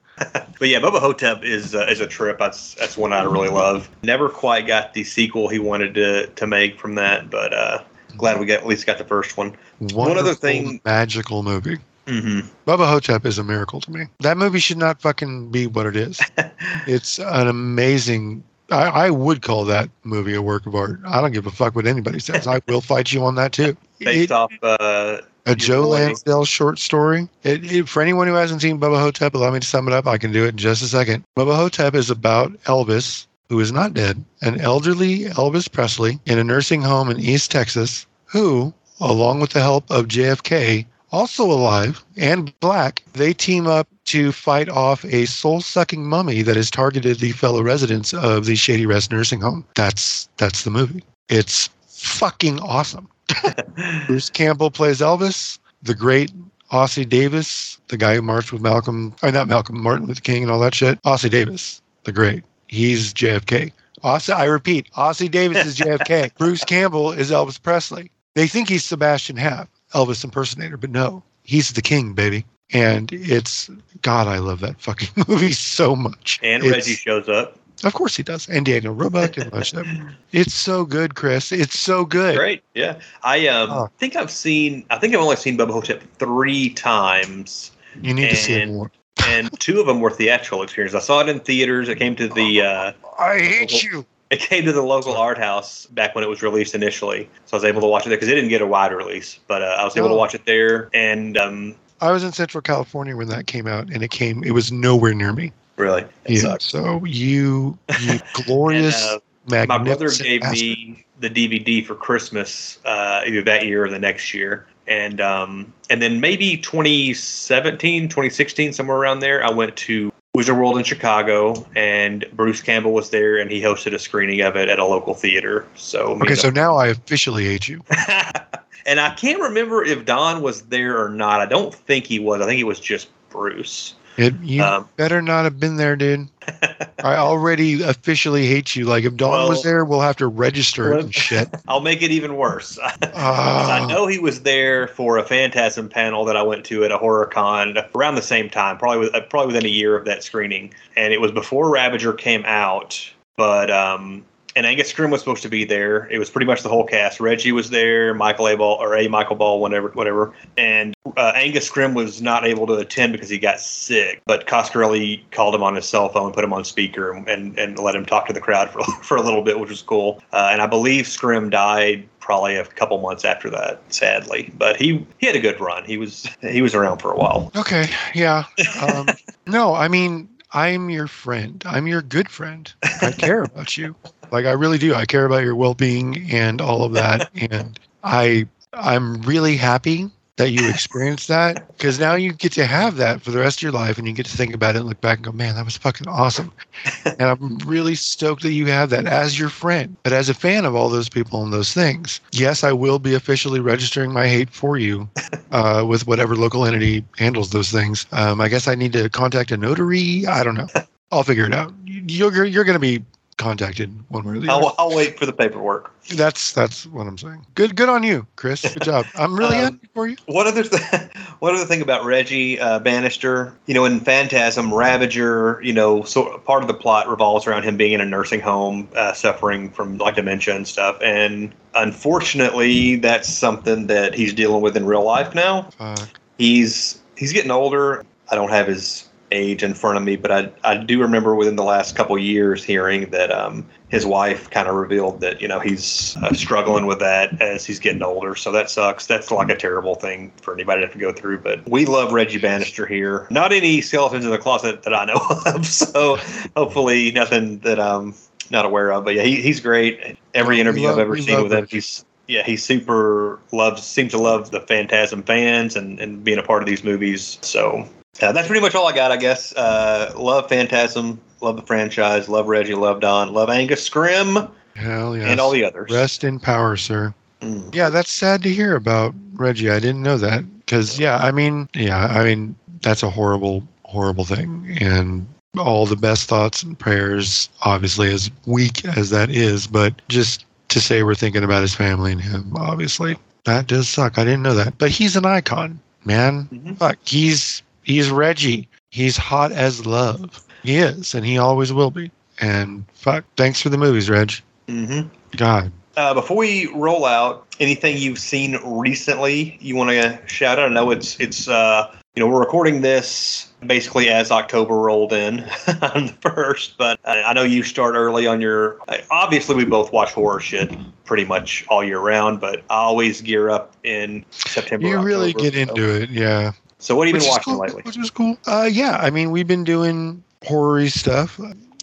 But 0.58 0.68
yeah, 0.68 0.80
Bubba 0.80 0.98
Ho-Tep 0.98 1.44
is 1.44 1.74
uh, 1.76 1.86
is 1.88 2.00
a 2.00 2.06
trip. 2.06 2.38
That's 2.40 2.74
that's 2.74 2.96
one 2.96 3.12
I 3.12 3.22
really 3.22 3.48
love. 3.48 3.88
Never 4.02 4.28
quite 4.28 4.66
got 4.66 4.92
the 4.92 5.04
sequel 5.04 5.48
he 5.48 5.60
wanted 5.60 5.94
to 5.94 6.26
to 6.26 6.46
make 6.48 6.78
from 6.80 6.96
that, 6.96 7.30
but 7.30 7.52
uh, 7.54 7.82
glad 8.16 8.40
we 8.40 8.46
got 8.46 8.58
at 8.60 8.66
least 8.66 8.84
got 8.84 8.98
the 8.98 9.04
first 9.04 9.36
one. 9.36 9.56
Wonderful, 9.78 10.18
other 10.18 10.34
thing- 10.34 10.80
magical 10.84 11.44
movie. 11.44 11.78
hmm 12.08 12.40
Bubba 12.66 12.88
Ho-Tep 12.88 13.24
is 13.26 13.38
a 13.38 13.44
miracle 13.44 13.80
to 13.82 13.92
me. 13.92 14.06
That 14.20 14.36
movie 14.36 14.58
should 14.58 14.78
not 14.78 15.00
fucking 15.00 15.50
be 15.52 15.68
what 15.68 15.86
it 15.86 15.94
is. 15.94 16.20
it's 16.88 17.20
an 17.20 17.46
amazing. 17.46 18.42
I, 18.72 18.88
I 19.06 19.10
would 19.10 19.42
call 19.42 19.64
that 19.66 19.88
movie 20.02 20.34
a 20.34 20.42
work 20.42 20.66
of 20.66 20.74
art. 20.74 20.98
I 21.06 21.20
don't 21.20 21.32
give 21.32 21.46
a 21.46 21.50
fuck 21.52 21.76
what 21.76 21.86
anybody 21.86 22.18
says. 22.18 22.46
I 22.48 22.60
will 22.66 22.80
fight 22.80 23.12
you 23.12 23.24
on 23.24 23.36
that 23.36 23.52
too. 23.52 23.76
Based 24.00 24.24
It- 24.24 24.32
off 24.32 24.52
uh, 24.64 25.18
a 25.48 25.56
Joe. 25.56 25.88
Lansdale 25.88 26.44
short 26.44 26.78
story. 26.78 27.28
It, 27.42 27.72
it, 27.72 27.88
for 27.88 28.02
anyone 28.02 28.26
who 28.26 28.34
hasn't 28.34 28.62
seen 28.62 28.78
Bubba 28.78 29.00
Ho-Tep, 29.00 29.34
allow 29.34 29.50
me 29.50 29.60
to 29.60 29.66
sum 29.66 29.88
it 29.88 29.94
up. 29.94 30.06
I 30.06 30.18
can 30.18 30.32
do 30.32 30.44
it 30.44 30.50
in 30.50 30.56
just 30.56 30.82
a 30.82 30.86
second. 30.86 31.24
Bubba 31.36 31.56
Ho-Tep 31.56 31.94
is 31.94 32.10
about 32.10 32.52
Elvis, 32.64 33.26
who 33.48 33.58
is 33.60 33.72
not 33.72 33.94
dead, 33.94 34.24
an 34.42 34.60
elderly 34.60 35.24
Elvis 35.24 35.70
Presley 35.70 36.20
in 36.26 36.38
a 36.38 36.44
nursing 36.44 36.82
home 36.82 37.10
in 37.10 37.18
East 37.18 37.50
Texas, 37.50 38.06
who, 38.26 38.72
along 39.00 39.40
with 39.40 39.50
the 39.50 39.60
help 39.60 39.90
of 39.90 40.06
JFK, 40.06 40.84
also 41.10 41.44
alive 41.44 42.04
and 42.16 42.52
black, 42.60 43.02
they 43.14 43.32
team 43.32 43.66
up 43.66 43.88
to 44.04 44.32
fight 44.32 44.68
off 44.68 45.04
a 45.06 45.26
soul 45.26 45.60
sucking 45.60 46.06
mummy 46.06 46.42
that 46.42 46.56
has 46.56 46.70
targeted 46.70 47.18
the 47.18 47.32
fellow 47.32 47.62
residents 47.62 48.12
of 48.12 48.44
the 48.44 48.56
Shady 48.56 48.86
Rest 48.86 49.10
nursing 49.10 49.40
home. 49.40 49.64
That's 49.74 50.28
that's 50.36 50.64
the 50.64 50.70
movie. 50.70 51.02
It's 51.28 51.68
fucking 51.86 52.60
awesome. 52.60 53.08
Bruce 54.06 54.30
Campbell 54.30 54.70
plays 54.70 55.00
Elvis. 55.00 55.58
The 55.82 55.94
great 55.94 56.32
Ossie 56.72 57.08
Davis, 57.08 57.78
the 57.88 57.96
guy 57.96 58.14
who 58.16 58.22
marched 58.22 58.52
with 58.52 58.60
Malcolm, 58.62 59.14
or 59.22 59.30
not 59.32 59.48
Malcolm, 59.48 59.80
Martin 59.82 60.06
Luther 60.06 60.20
King 60.20 60.42
and 60.42 60.52
all 60.52 60.60
that 60.60 60.74
shit. 60.74 61.00
Ossie 61.02 61.30
Davis, 61.30 61.80
the 62.04 62.12
great. 62.12 62.44
He's 62.66 63.14
JFK. 63.14 63.72
Ossie, 64.04 64.34
I 64.34 64.44
repeat, 64.44 64.90
Ossie 64.92 65.30
Davis 65.30 65.66
is 65.66 65.76
JFK. 65.78 66.34
Bruce 66.38 66.64
Campbell 66.64 67.12
is 67.12 67.30
Elvis 67.30 67.60
Presley. 67.62 68.10
They 68.34 68.46
think 68.46 68.68
he's 68.68 68.84
Sebastian 68.84 69.36
Haff, 69.36 69.68
Elvis 69.94 70.22
impersonator, 70.24 70.76
but 70.76 70.90
no, 70.90 71.22
he's 71.42 71.72
the 71.72 71.82
king, 71.82 72.12
baby. 72.14 72.44
And 72.72 73.10
it's 73.12 73.70
God, 74.02 74.26
I 74.28 74.38
love 74.38 74.60
that 74.60 74.80
fucking 74.80 75.08
movie 75.28 75.52
so 75.52 75.96
much. 75.96 76.38
and 76.42 76.62
It's- 76.62 76.86
Reggie 76.86 76.94
shows 76.96 77.28
up. 77.28 77.57
Of 77.84 77.94
course 77.94 78.16
he 78.16 78.22
does, 78.22 78.48
and 78.48 78.66
Daniel 78.66 78.94
Roebuck 78.94 79.36
and 79.36 79.50
that. 79.52 80.14
It's 80.32 80.54
so 80.54 80.84
good, 80.84 81.14
Chris. 81.14 81.52
It's 81.52 81.78
so 81.78 82.04
good. 82.04 82.36
Great, 82.36 82.62
yeah. 82.74 82.98
I 83.22 83.46
um 83.48 83.70
Oh. 83.70 83.88
think 83.98 84.16
I've 84.16 84.30
seen. 84.30 84.84
I 84.90 84.98
think 84.98 85.14
I've 85.14 85.20
only 85.20 85.36
seen 85.36 85.56
Bubba 85.56 85.70
Ho-Tep 85.72 86.02
three 86.18 86.70
times, 86.70 87.70
You 88.02 88.14
need 88.14 88.30
to 88.30 88.36
see 88.36 88.54
it 88.54 88.62
And- 88.62 88.74
more. 88.74 88.90
and 89.26 89.50
two 89.60 89.80
of 89.80 89.86
them 89.86 90.00
were 90.00 90.10
theatrical 90.10 90.62
experiences. 90.62 90.94
I 90.94 91.00
saw 91.04 91.20
it 91.20 91.28
in 91.28 91.40
theaters. 91.40 91.88
It 91.88 91.98
came 91.98 92.14
to 92.16 92.28
the 92.28 92.62
uh, 92.62 92.92
I 93.18 93.38
hate 93.38 93.82
you. 93.82 94.06
it 94.30 94.38
came 94.40 94.64
to 94.64 94.72
the 94.72 94.82
local 94.82 95.16
art 95.16 95.38
house 95.38 95.86
back 95.86 96.14
when 96.14 96.22
it 96.22 96.28
was 96.28 96.42
released 96.42 96.74
initially. 96.74 97.28
So 97.46 97.56
I 97.56 97.58
was 97.58 97.64
able 97.64 97.80
to 97.80 97.86
watch 97.88 98.06
it 98.06 98.10
there 98.10 98.16
because 98.18 98.28
it 98.28 98.34
didn't 98.36 98.50
get 98.50 98.62
a 98.62 98.66
wide 98.66 98.92
release, 98.92 99.38
but 99.48 99.62
uh, 99.62 99.76
I 99.78 99.84
was 99.84 99.96
able 99.96 100.08
to 100.08 100.14
Oh. 100.14 100.18
watch 100.18 100.34
it 100.34 100.44
there. 100.46 100.88
And 100.94 101.36
um, 101.36 101.74
I 102.00 102.10
was 102.12 102.22
in 102.22 102.32
Central 102.32 102.60
California 102.62 103.16
when 103.16 103.28
that 103.28 103.46
came 103.48 103.66
out, 103.66 103.88
and 103.92 104.02
it 104.04 104.10
came. 104.12 104.44
It 104.44 104.52
was 104.52 104.70
nowhere 104.70 105.14
near 105.14 105.32
me. 105.32 105.52
Really, 105.78 106.02
it 106.02 106.10
Yeah. 106.34 106.40
sucks. 106.40 106.64
So 106.66 107.04
you, 107.04 107.78
you 108.02 108.18
glorious, 108.32 109.02
And, 109.12 109.20
uh, 109.50 109.66
my 109.66 109.78
brother 109.78 110.10
gave 110.10 110.42
bastard. 110.42 110.58
me 110.58 111.04
the 111.20 111.30
DVD 111.30 111.84
for 111.86 111.94
Christmas, 111.94 112.78
uh, 112.84 113.22
either 113.26 113.42
that 113.42 113.64
year 113.66 113.84
or 113.84 113.88
the 113.88 113.98
next 113.98 114.34
year. 114.34 114.66
And 114.86 115.20
um, 115.20 115.72
and 115.90 116.00
then 116.02 116.20
maybe 116.20 116.56
2017, 116.58 118.08
2016, 118.08 118.72
somewhere 118.72 118.96
around 118.96 119.20
there, 119.20 119.44
I 119.44 119.50
went 119.50 119.76
to 119.76 120.12
Wizard 120.34 120.56
World 120.56 120.78
in 120.78 120.84
Chicago, 120.84 121.66
and 121.74 122.24
Bruce 122.34 122.62
Campbell 122.62 122.92
was 122.92 123.10
there, 123.10 123.38
and 123.38 123.50
he 123.50 123.60
hosted 123.60 123.92
a 123.94 123.98
screening 123.98 124.40
of 124.42 124.56
it 124.56 124.68
at 124.68 124.78
a 124.78 124.84
local 124.84 125.14
theater. 125.14 125.66
So 125.74 126.18
Okay, 126.22 126.34
so 126.34 126.50
now 126.50 126.76
I 126.76 126.88
officially 126.88 127.44
hate 127.44 127.68
you. 127.68 127.82
and 128.86 129.00
I 129.00 129.14
can't 129.14 129.40
remember 129.40 129.84
if 129.84 130.04
Don 130.04 130.42
was 130.42 130.62
there 130.62 131.02
or 131.02 131.08
not. 131.08 131.40
I 131.40 131.46
don't 131.46 131.74
think 131.74 132.06
he 132.06 132.18
was. 132.18 132.40
I 132.40 132.46
think 132.46 132.60
it 132.60 132.64
was 132.64 132.80
just 132.80 133.08
Bruce. 133.30 133.94
It, 134.18 134.34
you 134.42 134.64
Um, 134.64 134.88
better 134.96 135.22
not 135.22 135.44
have 135.44 135.60
been 135.60 135.76
there, 135.76 135.94
dude. 135.94 136.28
I 137.04 137.14
already 137.14 137.82
officially 137.82 138.46
hate 138.46 138.74
you. 138.74 138.84
Like 138.84 139.04
if 139.04 139.14
Don 139.14 139.48
was 139.48 139.62
there, 139.62 139.84
we'll 139.84 140.00
have 140.00 140.16
to 140.16 140.26
register 140.26 140.92
it 140.92 141.04
and 141.04 141.14
shit. 141.14 141.48
I'll 141.68 141.80
make 141.80 142.02
it 142.02 142.10
even 142.10 142.36
worse. 142.36 142.76
I 143.02 143.10
Ah, 143.14 143.86
know 143.88 144.08
he 144.08 144.18
was 144.18 144.42
there 144.42 144.88
for 144.88 145.18
a 145.18 145.22
Phantasm 145.22 145.88
panel 145.88 146.24
that 146.24 146.36
I 146.36 146.42
went 146.42 146.64
to 146.66 146.84
at 146.84 146.90
a 146.90 146.98
horror 146.98 147.26
con 147.26 147.78
around 147.94 148.16
the 148.16 148.22
same 148.22 148.50
time, 148.50 148.76
probably 148.76 148.98
with, 148.98 149.14
uh, 149.14 149.20
probably 149.20 149.48
within 149.54 149.64
a 149.66 149.72
year 149.72 149.94
of 149.96 150.04
that 150.06 150.24
screening, 150.24 150.74
and 150.96 151.12
it 151.12 151.20
was 151.20 151.30
before 151.30 151.70
Ravager 151.70 152.12
came 152.12 152.44
out. 152.44 153.08
But 153.36 153.70
um, 153.70 154.24
and 154.56 154.66
Angus 154.66 154.92
Scrimm 154.92 155.10
was 155.10 155.20
supposed 155.20 155.42
to 155.42 155.48
be 155.48 155.64
there. 155.64 156.08
It 156.10 156.18
was 156.18 156.30
pretty 156.30 156.46
much 156.46 156.62
the 156.62 156.68
whole 156.68 156.84
cast. 156.84 157.20
Reggie 157.20 157.52
was 157.52 157.70
there, 157.70 158.14
Michael 158.14 158.48
A. 158.48 158.56
Ball 158.56 158.76
or 158.80 158.96
A. 158.96 159.08
Michael 159.08 159.36
Ball, 159.36 159.60
whatever, 159.60 159.88
whatever. 159.90 160.32
And 160.56 160.94
uh, 161.16 161.32
Angus 161.34 161.70
Scrimm 161.70 161.94
was 161.94 162.20
not 162.20 162.46
able 162.46 162.66
to 162.66 162.74
attend 162.74 163.12
because 163.12 163.28
he 163.28 163.38
got 163.38 163.60
sick. 163.60 164.20
But 164.26 164.46
Coscarelli 164.46 165.22
called 165.30 165.54
him 165.54 165.62
on 165.62 165.74
his 165.74 165.88
cell 165.88 166.08
phone, 166.08 166.32
put 166.32 166.44
him 166.44 166.52
on 166.52 166.64
speaker, 166.64 167.12
and 167.12 167.58
and 167.58 167.78
let 167.78 167.94
him 167.94 168.04
talk 168.04 168.26
to 168.26 168.32
the 168.32 168.40
crowd 168.40 168.70
for 168.72 168.82
for 169.02 169.16
a 169.16 169.22
little 169.22 169.42
bit, 169.42 169.60
which 169.60 169.70
was 169.70 169.82
cool. 169.82 170.22
Uh, 170.32 170.48
and 170.52 170.62
I 170.62 170.66
believe 170.66 171.04
Scrimm 171.04 171.50
died 171.50 172.08
probably 172.20 172.56
a 172.56 172.64
couple 172.64 173.00
months 173.00 173.24
after 173.24 173.48
that, 173.50 173.80
sadly. 173.92 174.52
But 174.56 174.76
he 174.76 175.06
he 175.18 175.26
had 175.26 175.36
a 175.36 175.40
good 175.40 175.60
run. 175.60 175.84
He 175.84 175.96
was 175.96 176.26
he 176.42 176.62
was 176.62 176.74
around 176.74 176.98
for 176.98 177.12
a 177.12 177.16
while. 177.16 177.50
okay, 177.56 177.88
yeah. 178.14 178.44
Um, 178.82 179.08
no, 179.46 179.74
I 179.74 179.88
mean, 179.88 180.28
I'm 180.52 180.90
your 180.90 181.06
friend. 181.06 181.62
I'm 181.66 181.86
your 181.86 182.02
good 182.02 182.28
friend. 182.30 182.72
I 183.02 183.12
care 183.12 183.42
about 183.42 183.76
you. 183.76 183.94
Like 184.30 184.46
I 184.46 184.52
really 184.52 184.78
do. 184.78 184.94
I 184.94 185.04
care 185.06 185.24
about 185.24 185.42
your 185.42 185.54
well-being 185.56 186.30
and 186.30 186.60
all 186.60 186.84
of 186.84 186.92
that. 186.92 187.30
And 187.50 187.78
I 188.04 188.46
I'm 188.72 189.20
really 189.22 189.56
happy 189.56 190.10
that 190.36 190.50
you 190.52 190.68
experienced 190.68 191.26
that 191.28 191.66
because 191.76 191.98
now 191.98 192.14
you 192.14 192.32
get 192.32 192.52
to 192.52 192.64
have 192.64 192.96
that 192.96 193.20
for 193.22 193.32
the 193.32 193.38
rest 193.38 193.58
of 193.58 193.62
your 193.62 193.72
life 193.72 193.98
and 193.98 194.06
you 194.06 194.12
get 194.14 194.26
to 194.26 194.36
think 194.36 194.54
about 194.54 194.76
it 194.76 194.78
and 194.78 194.86
look 194.88 195.00
back 195.00 195.18
and 195.18 195.24
go, 195.24 195.32
man, 195.32 195.56
that 195.56 195.64
was 195.64 195.76
fucking 195.76 196.06
awesome. 196.06 196.52
and 197.04 197.22
I'm 197.22 197.58
really 197.58 197.96
stoked 197.96 198.42
that 198.44 198.52
you 198.52 198.66
have 198.66 198.90
that 198.90 199.06
as 199.06 199.36
your 199.38 199.48
friend. 199.48 199.96
But 200.04 200.12
as 200.12 200.28
a 200.28 200.34
fan 200.34 200.64
of 200.64 200.76
all 200.76 200.88
those 200.90 201.08
people 201.08 201.42
and 201.42 201.52
those 201.52 201.72
things, 201.72 202.20
yes, 202.30 202.62
I 202.62 202.70
will 202.72 203.00
be 203.00 203.14
officially 203.14 203.58
registering 203.58 204.12
my 204.12 204.28
hate 204.28 204.50
for 204.50 204.78
you 204.78 205.08
uh, 205.50 205.84
with 205.88 206.06
whatever 206.06 206.36
local 206.36 206.64
entity 206.64 207.04
handles 207.16 207.50
those 207.50 207.72
things. 207.72 208.06
Um, 208.12 208.40
I 208.40 208.48
guess 208.48 208.68
I 208.68 208.76
need 208.76 208.92
to 208.92 209.08
contact 209.10 209.50
a 209.50 209.56
notary. 209.56 210.24
I 210.26 210.44
don't 210.44 210.54
know. 210.54 210.68
I'll 211.10 211.24
figure 211.24 211.46
it 211.46 211.54
out. 211.54 211.72
You- 211.84 212.02
You're, 212.30 212.44
you're 212.44 212.64
going 212.64 212.76
to 212.76 212.80
be 212.80 213.04
contacted 213.38 213.90
one 214.08 214.24
way 214.24 214.34
or 214.36 214.40
the 214.40 214.52
other. 214.52 214.66
I'll, 214.66 214.74
I'll 214.78 214.94
wait 214.96 215.18
for 215.18 215.24
the 215.24 215.32
paperwork. 215.32 215.90
That's 216.14 216.52
that's 216.52 216.86
what 216.86 217.06
I'm 217.06 217.16
saying. 217.16 217.46
Good 217.54 217.76
good 217.76 217.88
on 217.88 218.02
you, 218.02 218.26
Chris. 218.36 218.60
Good 218.62 218.82
job. 218.82 219.06
I'm 219.14 219.34
really 219.38 219.56
Um, 219.56 219.62
happy 219.64 219.88
for 219.94 220.06
you. 220.08 220.16
What 220.26 220.46
other 220.46 220.64
th- 220.64 220.82
one 221.38 221.54
other 221.54 221.64
thing 221.64 221.80
about 221.80 222.04
Reggie 222.04 222.58
uh, 222.60 222.78
Bannister, 222.80 223.54
you 223.66 223.74
know, 223.74 223.84
in 223.84 224.00
Phantasm, 224.00 224.72
Ravager, 224.74 225.60
you 225.62 225.72
know, 225.72 226.02
so 226.02 226.38
part 226.38 226.62
of 226.62 226.68
the 226.68 226.74
plot 226.74 227.08
revolves 227.08 227.46
around 227.46 227.62
him 227.62 227.76
being 227.76 227.92
in 227.92 228.00
a 228.00 228.06
nursing 228.06 228.40
home, 228.40 228.88
uh, 228.96 229.12
suffering 229.12 229.70
from 229.70 229.96
like 229.98 230.16
dementia 230.16 230.54
and 230.54 230.66
stuff. 230.66 230.98
And 231.02 231.52
unfortunately, 231.74 232.96
that's 232.96 233.28
something 233.28 233.86
that 233.86 234.14
he's 234.14 234.32
dealing 234.34 234.60
with 234.62 234.76
in 234.76 234.84
real 234.86 235.04
life 235.04 235.34
now. 235.34 235.62
Fuck. 235.78 236.20
He's 236.38 237.00
he's 237.16 237.32
getting 237.32 237.50
older. 237.50 238.04
I 238.30 238.34
don't 238.34 238.50
have 238.50 238.66
his 238.66 239.07
age 239.32 239.62
in 239.62 239.74
front 239.74 239.96
of 239.96 240.02
me, 240.02 240.16
but 240.16 240.30
I 240.30 240.50
I 240.64 240.76
do 240.76 241.00
remember 241.00 241.34
within 241.34 241.56
the 241.56 241.64
last 241.64 241.96
couple 241.96 242.16
of 242.16 242.22
years 242.22 242.64
hearing 242.64 243.10
that 243.10 243.30
um, 243.30 243.66
his 243.88 244.04
wife 244.06 244.50
kind 244.50 244.68
of 244.68 244.74
revealed 244.74 245.20
that 245.20 245.40
you 245.40 245.48
know 245.48 245.60
he's 245.60 246.16
uh, 246.18 246.32
struggling 246.32 246.86
with 246.86 246.98
that 247.00 247.40
as 247.40 247.64
he's 247.64 247.78
getting 247.78 248.02
older. 248.02 248.34
So 248.34 248.52
that 248.52 248.70
sucks. 248.70 249.06
That's 249.06 249.30
like 249.30 249.50
a 249.50 249.56
terrible 249.56 249.94
thing 249.94 250.32
for 250.42 250.54
anybody 250.54 250.80
to 250.80 250.86
have 250.86 250.94
to 250.94 251.00
go 251.00 251.12
through. 251.12 251.38
But 251.38 251.68
we 251.68 251.86
love 251.86 252.12
Reggie 252.12 252.38
Bannister 252.38 252.86
here. 252.86 253.26
Not 253.30 253.52
any 253.52 253.80
skeletons 253.80 254.24
in 254.24 254.30
the 254.30 254.38
closet 254.38 254.82
that 254.82 254.94
I 254.94 255.04
know 255.04 255.20
of. 255.46 255.66
So 255.66 256.16
hopefully 256.56 257.12
nothing 257.12 257.58
that 257.60 257.80
I'm 257.80 258.14
not 258.50 258.64
aware 258.64 258.92
of. 258.92 259.04
But 259.04 259.14
yeah, 259.14 259.22
he, 259.22 259.40
he's 259.40 259.60
great. 259.60 260.18
Every 260.34 260.60
interview 260.60 260.84
love- 260.84 260.94
I've 260.98 261.02
ever 261.02 261.16
seen 261.16 261.42
with 261.42 261.52
him, 261.52 261.60
Reggie. 261.60 261.76
he's 261.76 262.04
yeah, 262.28 262.42
he 262.44 262.56
super 262.56 263.40
loves 263.52 263.82
seems 263.82 264.12
to 264.12 264.18
love 264.18 264.50
the 264.50 264.60
Phantasm 264.60 265.22
fans 265.22 265.74
and, 265.74 265.98
and 265.98 266.22
being 266.22 266.38
a 266.38 266.42
part 266.42 266.62
of 266.62 266.68
these 266.68 266.84
movies. 266.84 267.38
So 267.40 267.88
uh, 268.22 268.32
that's 268.32 268.46
pretty 268.48 268.60
much 268.60 268.74
all 268.74 268.86
I 268.86 268.94
got, 268.94 269.12
I 269.12 269.16
guess. 269.16 269.52
Uh, 269.54 270.12
love 270.16 270.48
Phantasm, 270.48 271.20
love 271.40 271.56
the 271.56 271.62
franchise, 271.62 272.28
love 272.28 272.46
Reggie, 272.48 272.74
love 272.74 273.00
Don, 273.00 273.32
love 273.32 273.48
Angus 273.48 273.88
Scrimm, 273.88 274.50
Hell 274.74 275.16
yes. 275.16 275.28
and 275.28 275.40
all 275.40 275.50
the 275.50 275.64
others. 275.64 275.90
Rest 275.90 276.24
in 276.24 276.38
power, 276.40 276.76
sir. 276.76 277.14
Mm. 277.40 277.72
Yeah, 277.74 277.88
that's 277.90 278.10
sad 278.10 278.42
to 278.42 278.48
hear 278.48 278.74
about 278.74 279.14
Reggie. 279.34 279.70
I 279.70 279.78
didn't 279.78 280.02
know 280.02 280.18
that 280.18 280.44
because 280.58 280.98
yeah, 280.98 281.18
I 281.18 281.30
mean, 281.30 281.68
yeah, 281.74 282.06
I 282.06 282.24
mean 282.24 282.56
that's 282.82 283.02
a 283.02 283.10
horrible, 283.10 283.62
horrible 283.84 284.24
thing, 284.24 284.76
and 284.80 285.26
all 285.56 285.86
the 285.86 285.96
best 285.96 286.28
thoughts 286.28 286.62
and 286.62 286.78
prayers, 286.78 287.48
obviously, 287.62 288.12
as 288.12 288.30
weak 288.46 288.84
as 288.84 289.10
that 289.10 289.30
is, 289.30 289.66
but 289.66 289.94
just 290.08 290.44
to 290.68 290.80
say 290.80 291.02
we're 291.02 291.14
thinking 291.14 291.44
about 291.44 291.62
his 291.62 291.74
family 291.74 292.12
and 292.12 292.20
him, 292.20 292.52
obviously, 292.56 293.16
that 293.44 293.66
does 293.68 293.88
suck. 293.88 294.18
I 294.18 294.24
didn't 294.24 294.42
know 294.42 294.54
that, 294.54 294.76
but 294.78 294.90
he's 294.90 295.16
an 295.16 295.24
icon, 295.24 295.80
man. 296.04 296.48
Mhm. 296.52 296.76
Fuck, 296.76 296.98
he's 297.04 297.62
he's 297.88 298.10
Reggie. 298.10 298.68
He's 298.90 299.16
hot 299.16 299.50
as 299.50 299.84
love. 299.84 300.44
He 300.62 300.76
is, 300.76 301.14
and 301.14 301.26
he 301.26 301.38
always 301.38 301.72
will 301.72 301.90
be. 301.90 302.10
And 302.40 302.84
fuck, 302.94 303.24
thanks 303.36 303.60
for 303.60 303.68
the 303.70 303.78
movies, 303.78 304.08
Reg. 304.08 304.32
hmm 304.68 305.00
God, 305.36 305.72
Uh, 305.96 306.14
before 306.14 306.36
we 306.36 306.66
roll 306.74 307.04
out, 307.04 307.46
anything 307.58 307.96
you've 307.98 308.18
seen 308.20 308.56
recently 308.64 309.58
you 309.60 309.74
want 309.74 309.90
to 309.90 310.20
shout 310.26 310.58
out? 310.58 310.70
I 310.70 310.72
know 310.72 310.90
it's 310.90 311.18
it's 311.20 311.48
uh, 311.48 311.92
you 312.14 312.22
know 312.22 312.28
we're 312.30 312.38
recording 312.40 312.80
this 312.82 313.48
basically 313.66 314.08
as 314.08 314.30
October 314.30 314.74
rolled 314.76 315.12
in 315.12 315.40
on 315.82 316.06
the 316.06 316.14
first, 316.20 316.78
but 316.78 316.98
I, 317.04 317.22
I 317.24 317.32
know 317.32 317.42
you 317.42 317.62
start 317.64 317.94
early 317.96 318.26
on 318.26 318.40
your. 318.40 318.78
Obviously, 319.10 319.54
we 319.56 319.64
both 319.64 319.92
watch 319.92 320.12
horror 320.12 320.40
shit 320.40 320.70
pretty 321.04 321.24
much 321.24 321.64
all 321.68 321.82
year 321.84 321.98
round, 322.00 322.40
but 322.40 322.60
I 322.70 322.76
always 322.76 323.20
gear 323.20 323.50
up 323.50 323.74
in 323.84 324.24
September. 324.30 324.86
you 324.86 325.00
really 325.00 325.30
October, 325.30 325.50
get 325.50 325.54
so- 325.54 325.74
into 325.74 326.02
it, 326.02 326.10
yeah. 326.10 326.52
So 326.78 326.94
what 326.96 327.08
have 327.08 327.14
you 327.14 327.20
been 327.20 327.28
watching 327.28 327.54
cool, 327.54 327.60
lately? 327.60 327.82
Which 327.82 327.98
is 327.98 328.10
cool. 328.10 328.38
Uh, 328.46 328.68
yeah, 328.70 328.98
I 329.00 329.10
mean, 329.10 329.30
we've 329.30 329.46
been 329.46 329.64
doing 329.64 330.22
horror 330.44 330.88
stuff. 330.88 331.40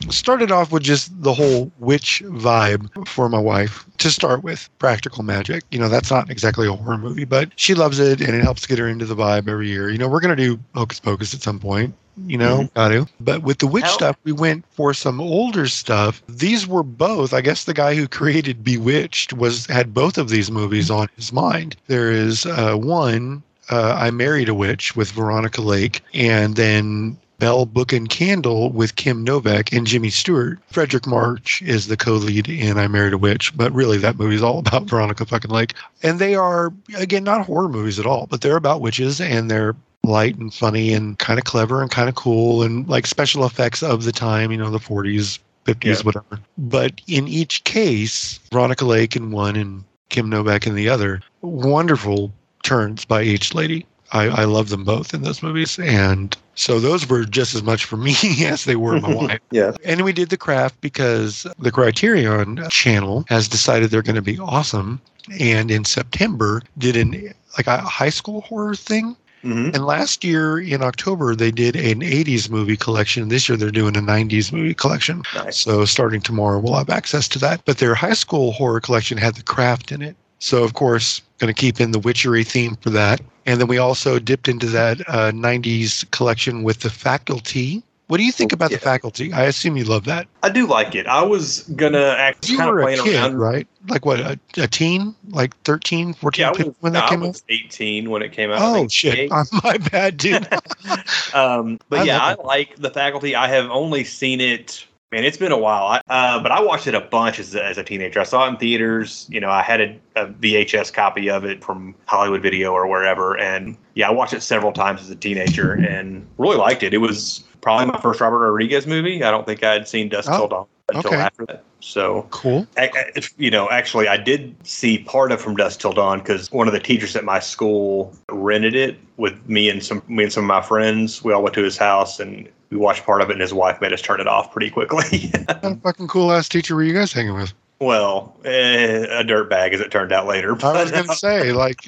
Started 0.10 0.52
off 0.52 0.72
with 0.72 0.84
just 0.84 1.22
the 1.24 1.34
whole 1.34 1.72
witch 1.80 2.22
vibe 2.26 3.08
for 3.08 3.30
my 3.30 3.40
wife 3.40 3.86
to 3.98 4.10
start 4.10 4.44
with. 4.44 4.70
Practical 4.78 5.24
Magic. 5.24 5.64
You 5.72 5.80
know, 5.80 5.90
that's 5.90 6.12
not 6.12 6.30
exactly 6.30 6.68
a 6.68 6.74
horror 6.74 6.98
movie, 6.98 7.26
but 7.26 7.50
she 7.56 7.74
loves 7.74 8.00
it 8.00 8.22
and 8.22 8.36
it 8.36 8.44
helps 8.44 8.66
get 8.66 8.78
her 8.78 8.88
into 8.88 9.06
the 9.06 9.16
vibe 9.16 9.48
every 9.48 9.70
year. 9.70 9.90
You 9.90 9.98
know, 9.98 10.08
we're 10.08 10.20
going 10.20 10.36
to 10.36 10.44
do 10.44 10.60
Hocus 10.76 11.00
Pocus 11.00 11.34
at 11.34 11.42
some 11.42 11.60
point. 11.60 11.96
You 12.28 12.38
know, 12.38 12.70
got 12.76 12.90
to. 12.90 13.08
But 13.20 13.44
with 13.44 13.58
the 13.58 13.68
witch 13.68 13.88
stuff, 13.88 14.16
we 14.24 14.32
went 14.32 14.64
for 14.72 14.94
some 14.94 15.20
older 15.20 15.68
stuff. 15.68 16.24
These 16.30 16.66
were 16.66 16.84
both. 16.84 17.34
I 17.34 17.42
guess 17.42 17.66
the 17.66 17.74
guy 17.74 17.94
who 17.94 18.08
created 18.08 18.64
Bewitched 18.64 19.34
was 19.34 19.66
had 19.66 19.94
both 19.94 20.18
of 20.18 20.30
these 20.30 20.50
movies 20.50 20.90
on 20.90 21.10
his 21.18 21.34
mind. 21.34 21.76
There 21.88 22.12
is 22.12 22.46
uh, 22.46 22.76
one 22.76 23.44
uh, 23.70 23.96
I 24.00 24.12
Married 24.12 24.50
a 24.50 24.54
Witch 24.54 24.96
with 24.96 25.12
Veronica 25.12 25.62
Lake, 25.62 26.02
and 26.14 26.56
then 26.56 27.18
Bell 27.40 27.66
Book 27.66 27.92
and 27.92 28.10
Candle 28.10 28.72
with 28.72 28.96
Kim 28.96 29.24
Novak 29.24 29.74
and 29.74 29.86
Jimmy 29.86 30.10
Stewart. 30.10 30.60
Fredric 30.72 31.06
March 31.06 31.62
is 31.64 31.88
the 31.88 31.98
co-lead 31.98 32.48
in 32.48 32.78
I 32.78 32.88
Married 32.88 33.14
a 33.14 33.18
Witch, 33.18 33.56
but 33.58 33.74
really 33.74 33.98
that 33.98 34.18
movie 34.18 34.36
is 34.36 34.44
all 34.44 34.60
about 34.60 34.84
Veronica 34.90 35.26
fucking 35.26 35.52
Lake. 35.52 35.74
And 36.04 36.20
they 36.20 36.36
are 36.36 36.72
again 36.98 37.24
not 37.24 37.46
horror 37.46 37.68
movies 37.70 38.00
at 38.00 38.06
all, 38.06 38.28
but 38.28 38.42
they're 38.42 38.56
about 38.56 38.82
witches 38.82 39.20
and 39.20 39.52
they're 39.52 39.76
light 40.04 40.38
and 40.38 40.54
funny 40.54 40.94
and 40.94 41.18
kind 41.20 41.40
of 41.40 41.46
clever 41.46 41.82
and 41.82 41.90
kind 41.90 42.08
of 42.08 42.16
cool 42.16 42.62
and 42.62 42.88
like 42.88 43.08
special 43.08 43.44
effects 43.46 43.82
of 43.84 44.04
the 44.04 44.12
time, 44.12 44.52
you 44.52 44.58
know, 44.58 44.70
the 44.70 44.78
40s, 44.78 45.40
50s, 45.66 45.84
Yeah. 45.84 46.02
whatever. 46.04 46.40
But 46.58 47.02
in 47.08 47.28
each 47.28 47.64
case, 47.64 48.40
Veronica 48.52 48.86
Lake 48.86 49.16
in 49.16 49.32
one 49.32 49.56
and 49.56 49.84
Kim 50.10 50.30
Novak 50.30 50.68
in 50.68 50.76
the 50.76 50.88
other, 50.88 51.22
wonderful 51.42 52.32
turns 52.66 53.06
by 53.06 53.22
each 53.24 53.54
lady. 53.54 53.86
I, 54.12 54.28
I 54.28 54.44
love 54.46 54.70
them 54.70 54.84
both 54.84 55.14
in 55.14 55.22
those 55.24 55.42
movies. 55.42 55.80
And 55.80 56.36
so 56.56 56.80
those 56.80 57.08
were 57.10 57.26
just 57.26 57.56
as 57.56 57.64
much 57.64 57.86
for 57.86 57.98
me 57.98 58.16
as 58.46 58.66
they 58.66 58.76
were 58.76 59.00
my 59.00 59.14
wife. 59.14 59.40
Yeah. 59.52 59.72
And 59.86 60.02
we 60.04 60.12
did 60.14 60.30
the 60.30 60.38
craft 60.38 60.80
because 60.82 61.48
the 61.60 61.72
Criterion 61.72 62.62
channel 62.70 63.24
has 63.30 63.48
decided 63.48 63.90
they're 63.90 64.02
going 64.02 64.16
to 64.16 64.22
be 64.22 64.40
awesome. 64.40 65.02
And 65.40 65.72
in 65.72 65.86
September, 65.86 66.62
did 66.78 66.96
an 66.98 67.34
like 67.58 67.68
a 67.68 67.78
high 67.78 68.10
school 68.10 68.42
horror 68.42 68.76
thing. 68.76 69.16
hmm 69.42 69.70
And 69.74 69.86
last 69.86 70.24
year 70.24 70.60
in 70.60 70.84
October, 70.84 71.36
they 71.36 71.52
did 71.52 71.76
an 71.76 72.02
80s 72.02 72.50
movie 72.50 72.78
collection. 72.78 73.30
This 73.30 73.48
year, 73.50 73.58
they're 73.58 73.72
doing 73.72 73.96
a 73.98 74.02
90s 74.02 74.52
movie 74.52 74.74
collection. 74.76 75.24
Nice. 75.34 75.58
So 75.58 75.84
starting 75.86 76.22
tomorrow, 76.22 76.60
we'll 76.60 76.78
have 76.78 76.90
access 76.90 77.28
to 77.30 77.40
that. 77.40 77.62
But 77.66 77.78
their 77.80 77.96
high 77.96 78.14
school 78.14 78.52
horror 78.52 78.82
collection 78.82 79.18
had 79.18 79.36
the 79.36 79.44
craft 79.44 79.92
in 79.92 80.02
it. 80.02 80.16
So 80.40 80.64
of 80.64 80.74
course, 80.74 81.22
going 81.40 81.54
to 81.54 81.60
keep 81.60 81.80
in 81.82 81.92
the 81.92 82.00
witchery 82.00 82.44
theme 82.44 82.76
for 82.82 82.90
that. 82.92 83.22
And 83.46 83.60
then 83.60 83.68
we 83.68 83.78
also 83.78 84.20
dipped 84.20 84.48
into 84.48 84.66
that 84.68 85.02
uh, 85.10 85.32
90s 85.32 86.10
collection 86.12 86.64
with 86.64 86.80
the 86.80 86.90
faculty 86.90 87.84
What 88.08 88.18
do 88.18 88.24
you 88.24 88.32
think 88.32 88.54
about 88.54 88.70
Yeah. 88.70 88.78
the 88.78 88.84
faculty? 88.84 89.34
I 89.34 89.46
assume 89.46 89.78
you 89.78 89.84
love 89.84 90.06
that. 90.06 90.28
I 90.44 90.50
do 90.50 90.68
like 90.68 90.94
it. 90.94 91.08
I 91.08 91.24
was 91.24 91.62
gonna 91.76 92.16
act 92.20 92.48
You 92.48 92.58
kind 92.58 92.70
of 92.70 92.76
were 92.76 92.82
a 92.90 92.96
kid, 92.98 93.16
around. 93.16 93.38
right? 93.40 93.68
Like 93.88 94.06
what, 94.06 94.20
a, 94.20 94.40
a 94.58 94.68
teen? 94.68 95.16
Like 95.30 95.60
13, 95.64 96.14
14, 96.14 96.42
Yeah, 96.42 96.50
I 96.50 96.52
was, 96.68 96.76
when 96.82 96.94
that 96.94 97.06
I 97.06 97.10
came 97.10 97.24
out? 97.24 97.30
was 97.30 97.44
18 97.50 98.10
when 98.12 98.22
it 98.22 98.32
came 98.32 98.52
out. 98.52 98.60
Oh, 98.62 98.88
shit. 98.88 99.32
I'm 99.32 99.46
my 99.64 99.78
bad, 99.78 100.18
dude. 100.18 100.48
um, 101.34 101.80
but 101.90 102.02
I 102.02 102.04
yeah, 102.04 102.20
I 102.24 102.36
like 102.36 102.76
the 102.76 102.92
faculty. 102.92 103.36
I 103.36 103.48
have 103.48 103.70
only 103.72 104.04
seen 104.04 104.40
it. 104.40 104.86
Man, 105.12 105.24
it's 105.24 105.38
been 105.38 105.52
a 105.52 105.58
while. 105.58 105.86
I, 105.86 106.02
uh, 106.10 106.42
but 106.42 106.52
I 106.52 106.62
watched 106.62 106.88
it 106.88 106.96
a 106.96 107.00
bunch 107.00 107.40
as 107.40 107.56
a, 107.56 107.64
as 107.64 107.78
a 107.78 107.84
teenager. 107.84 108.20
I 108.20 108.24
saw 108.24 108.46
it 108.46 108.50
in 108.50 108.58
theaters. 108.58 109.28
You 109.30 109.40
know, 109.40 109.50
I 109.50 109.62
had 109.62 109.80
a, 109.80 110.00
a 110.16 110.28
VHS 110.28 110.92
copy 110.92 111.30
of 111.30 111.46
it 111.46 111.64
from 111.64 111.96
Hollywood 112.06 112.42
Video 112.42 112.74
or 112.74 112.88
wherever, 112.88 113.38
and 113.38 113.78
yeah, 113.94 114.10
I 114.10 114.12
watched 114.12 114.34
it 114.34 114.42
several 114.42 114.74
times 114.74 115.02
as 115.02 115.10
a 115.10 115.16
teenager 115.16 115.74
and 115.74 116.28
really 116.38 116.58
liked 116.58 116.84
it. 116.84 116.94
It 116.94 116.98
was 116.98 117.44
probably 117.62 117.86
my 117.86 118.00
first 118.02 118.20
Robert 118.20 118.40
Rodriguez 118.40 118.88
movie. 118.88 119.24
I 119.24 119.32
don't 119.32 119.46
think 119.46 119.64
I 119.64 119.74
had 119.74 119.88
seen 119.88 120.10
Dusk 120.10 120.30
Oh, 120.32 120.38
Till 120.38 120.48
Dawn 120.48 120.68
until 120.94 121.12
okay. 121.12 121.22
after 121.22 121.46
that. 121.48 121.64
So 121.80 122.28
cool. 122.32 122.68
I- 122.78 122.90
I- 123.16 123.22
you 123.38 123.50
know, 123.52 123.70
actually, 123.70 124.08
I 124.08 124.18
did 124.18 124.56
see 124.64 125.00
part 125.00 125.32
of 125.32 125.42
From 125.42 125.56
Dusk 125.56 125.80
Till 125.80 125.94
Dawn 125.94 126.20
because 126.20 126.52
one 126.52 126.68
of 126.68 126.74
the 126.74 126.80
teachers 126.80 127.16
at 127.16 127.24
my 127.24 127.40
school 127.40 128.14
rented 128.32 128.76
it 128.76 128.98
with 129.18 129.48
me 129.48 129.70
and 129.70 129.84
some 129.84 130.02
me 130.08 130.24
and 130.24 130.34
some 130.34 130.44
of 130.44 130.48
my 130.48 130.62
friends. 130.62 131.24
We 131.24 131.34
all 131.34 131.44
went 131.44 131.56
to 131.56 131.64
his 131.64 131.78
house 131.78 132.20
and 132.20 132.48
we 132.70 132.78
watched 132.78 133.06
part 133.06 133.22
of 133.22 133.30
it, 133.30 133.34
and 133.34 133.42
his 133.42 133.54
wife 133.54 133.80
made 133.82 133.94
us 133.94 134.02
turn 134.02 134.20
it 134.20 134.28
off 134.28 134.52
pretty 134.52 134.70
quickly. 134.70 135.32
What 135.62 135.82
fucking 135.82 136.08
cool 136.08 136.32
ass 136.32 136.50
teacher 136.50 136.76
were 136.76 136.84
you 136.84 136.94
guys 136.94 137.14
hanging 137.14 137.36
with? 137.36 137.54
well, 137.80 138.36
eh, 138.46 139.06
a 139.10 139.24
dirt 139.24 139.50
bag, 139.50 139.74
as 139.74 139.82
it 139.82 139.92
turned 139.92 140.14
out 140.14 140.26
later. 140.28 140.52
I 140.52 140.54
was 140.54 140.92
But, 140.92 140.92
going 140.92 141.08
to 141.08 141.16
say, 141.16 141.52
like, 141.52 141.82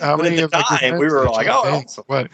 how 0.00 0.16
many 0.16 0.38
of 0.40 0.50
the 0.50 0.58
time, 0.58 0.98
we 0.98 1.06
were 1.06 1.28
like, 1.30 1.46
"Oh, 1.48 1.62
awesome." 1.84 2.04
What? 2.08 2.28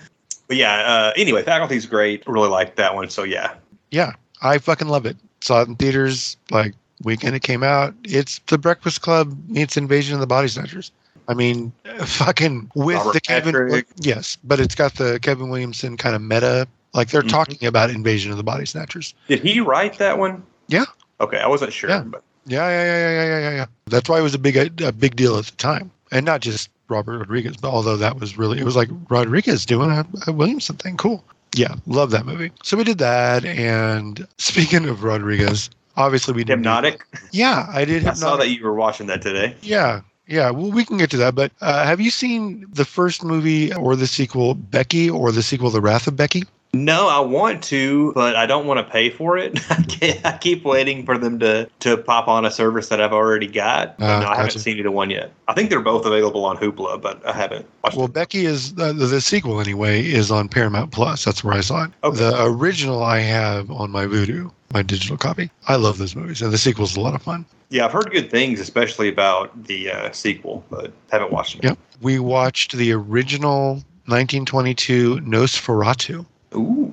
but 0.48 0.56
yeah. 0.56 0.78
Uh, 0.78 1.12
anyway, 1.16 1.42
faculty's 1.42 1.86
great. 1.86 2.26
Really 2.26 2.48
liked 2.48 2.76
that 2.76 2.94
one. 2.94 3.10
So 3.10 3.22
yeah, 3.24 3.54
Yeah, 3.90 4.12
I 4.42 4.58
fucking 4.58 4.88
love 4.88 5.04
it. 5.06 5.16
Saw 5.40 5.62
it 5.62 5.68
in 5.68 5.76
theaters 5.76 6.36
like 6.50 6.74
weekend 7.02 7.34
it 7.36 7.42
came 7.42 7.62
out. 7.62 7.94
It's 8.04 8.40
the 8.46 8.58
Breakfast 8.58 9.02
Club 9.02 9.36
meets 9.48 9.76
Invasion 9.76 10.14
of 10.14 10.20
the 10.20 10.26
Body 10.26 10.48
Snatchers. 10.48 10.92
I 11.28 11.34
mean, 11.34 11.72
fucking 12.04 12.70
with 12.74 12.96
Robert 12.96 13.12
the 13.14 13.20
Kevin. 13.20 13.52
Patrick. 13.52 13.86
Yes, 14.00 14.38
but 14.44 14.60
it's 14.60 14.74
got 14.74 14.94
the 14.94 15.18
Kevin 15.20 15.48
Williamson 15.48 15.96
kind 15.96 16.14
of 16.16 16.22
meta. 16.22 16.66
Like 16.94 17.10
they're 17.10 17.22
Mhm. 17.22 17.28
talking 17.30 17.66
about 17.66 17.90
Invasion 17.90 18.30
of 18.30 18.36
the 18.38 18.44
Body 18.44 18.64
Snatchers. 18.64 19.14
did 19.28 19.40
he 19.40 19.60
write 19.60 19.98
that 19.98 20.18
one? 20.18 20.42
Yeah. 20.68 20.84
Okay, 21.20 21.38
I 21.38 21.46
wasn't 21.46 21.72
sure. 21.72 21.90
Yeah. 21.90 22.00
But 22.00 22.22
Yeah, 22.46 22.68
yeah, 22.68 22.84
yeah, 22.84 22.98
yeah, 22.98 23.10
yeah, 23.10 23.24
yeah, 23.26 23.38
yeah, 23.50 23.56
yeah. 23.56 23.66
That's 23.86 24.08
why 24.08 24.18
it 24.18 24.22
was 24.22 24.34
a 24.34 24.38
big 24.38 24.56
a 24.82 24.92
big 24.92 25.16
deal 25.16 25.36
at 25.36 25.46
the 25.46 25.56
time, 25.56 25.90
and 26.12 26.24
not 26.24 26.40
just 26.40 26.70
Robert 26.88 27.18
Rodriguez, 27.18 27.56
but 27.56 27.70
although 27.70 27.96
that 27.96 28.20
was 28.20 28.38
really 28.38 28.58
it 28.58 28.64
was 28.64 28.76
like 28.76 28.88
Rodriguez 29.10 29.66
doing 29.66 29.90
a, 29.90 30.06
a 30.28 30.32
Williamson 30.32 30.76
thing. 30.76 30.96
Cool. 30.96 31.24
Yeah, 31.54 31.74
love 31.86 32.10
that 32.10 32.26
movie. 32.26 32.52
So 32.62 32.76
we 32.76 32.84
did 32.84 32.98
that, 32.98 33.44
and 33.44 34.26
speaking 34.38 34.88
of 34.88 35.04
Rodriguez, 35.04 35.70
obviously 35.96 36.34
we 36.34 36.44
did 36.44 36.58
Hypnotic. 36.58 37.02
Yeah, 37.32 37.66
I 37.72 37.84
did. 37.84 38.06
I 38.06 38.12
saw 38.12 38.36
that 38.36 38.48
you 38.50 38.62
were 38.64 38.74
watching 38.74 39.06
that 39.06 39.22
today. 39.22 39.54
Yeah, 39.62 40.02
yeah. 40.26 40.50
Well, 40.50 40.70
we 40.70 40.84
can 40.84 40.98
get 40.98 41.10
to 41.10 41.16
that. 41.18 41.34
But 41.34 41.52
uh, 41.60 41.84
have 41.84 42.00
you 42.00 42.10
seen 42.10 42.66
the 42.72 42.84
first 42.84 43.24
movie 43.24 43.72
or 43.72 43.96
the 43.96 44.06
sequel, 44.06 44.54
Becky, 44.54 45.08
or 45.08 45.32
the 45.32 45.42
sequel, 45.42 45.70
The 45.70 45.80
Wrath 45.80 46.06
of 46.06 46.16
Becky? 46.16 46.44
No, 46.74 47.08
I 47.08 47.20
want 47.20 47.62
to, 47.64 48.12
but 48.12 48.36
I 48.36 48.44
don't 48.44 48.66
want 48.66 48.86
to 48.86 48.92
pay 48.92 49.08
for 49.08 49.38
it. 49.38 49.58
I, 50.24 50.36
keep 50.38 50.62
waiting 50.64 51.06
for 51.06 51.16
them 51.16 51.38
to 51.38 51.68
to 51.80 51.96
pop 51.96 52.28
on 52.28 52.44
a 52.44 52.50
service 52.50 52.88
that 52.88 53.00
I've 53.00 53.12
already 53.12 53.46
got. 53.46 53.94
Ah, 53.98 54.20
no, 54.20 54.26
I 54.26 54.36
haven't 54.36 54.46
gotcha. 54.46 54.58
seen 54.58 54.76
either 54.76 54.90
one 54.90 55.08
yet. 55.08 55.32
I 55.48 55.54
think 55.54 55.70
they're 55.70 55.80
both 55.80 56.04
available 56.04 56.44
on 56.44 56.58
Hoopla, 56.58 57.00
but 57.00 57.26
I 57.26 57.32
haven't 57.32 57.66
watched 57.82 57.96
Well, 57.96 58.06
them. 58.08 58.12
Becky 58.12 58.44
is 58.44 58.74
uh, 58.78 58.92
the, 58.92 59.06
the 59.06 59.20
sequel 59.20 59.60
anyway 59.60 60.04
is 60.04 60.30
on 60.30 60.48
Paramount 60.48 60.92
Plus. 60.92 61.24
That's 61.24 61.42
where 61.42 61.54
I 61.54 61.60
saw 61.62 61.84
it. 61.84 61.90
Okay. 62.04 62.18
The 62.18 62.44
original 62.44 63.02
I 63.02 63.20
have 63.20 63.70
on 63.70 63.90
my 63.90 64.04
Vudu, 64.04 64.52
my 64.74 64.82
digital 64.82 65.16
copy. 65.16 65.50
I 65.68 65.76
love 65.76 65.96
those 65.96 66.14
movies, 66.14 66.42
and 66.42 66.52
the 66.52 66.58
sequel's 66.58 66.96
a 66.96 67.00
lot 67.00 67.14
of 67.14 67.22
fun. 67.22 67.46
Yeah, 67.70 67.86
I've 67.86 67.92
heard 67.92 68.10
good 68.12 68.30
things, 68.30 68.60
especially 68.60 69.08
about 69.08 69.64
the 69.64 69.90
uh, 69.90 70.12
sequel, 70.12 70.64
but 70.70 70.92
haven't 71.10 71.32
watched 71.32 71.56
it. 71.56 71.64
Yep. 71.64 71.78
We 72.02 72.18
watched 72.18 72.72
the 72.76 72.92
original 72.92 73.82
1922 74.06 75.16
Nosferatu. 75.20 76.26
Ooh, 76.54 76.92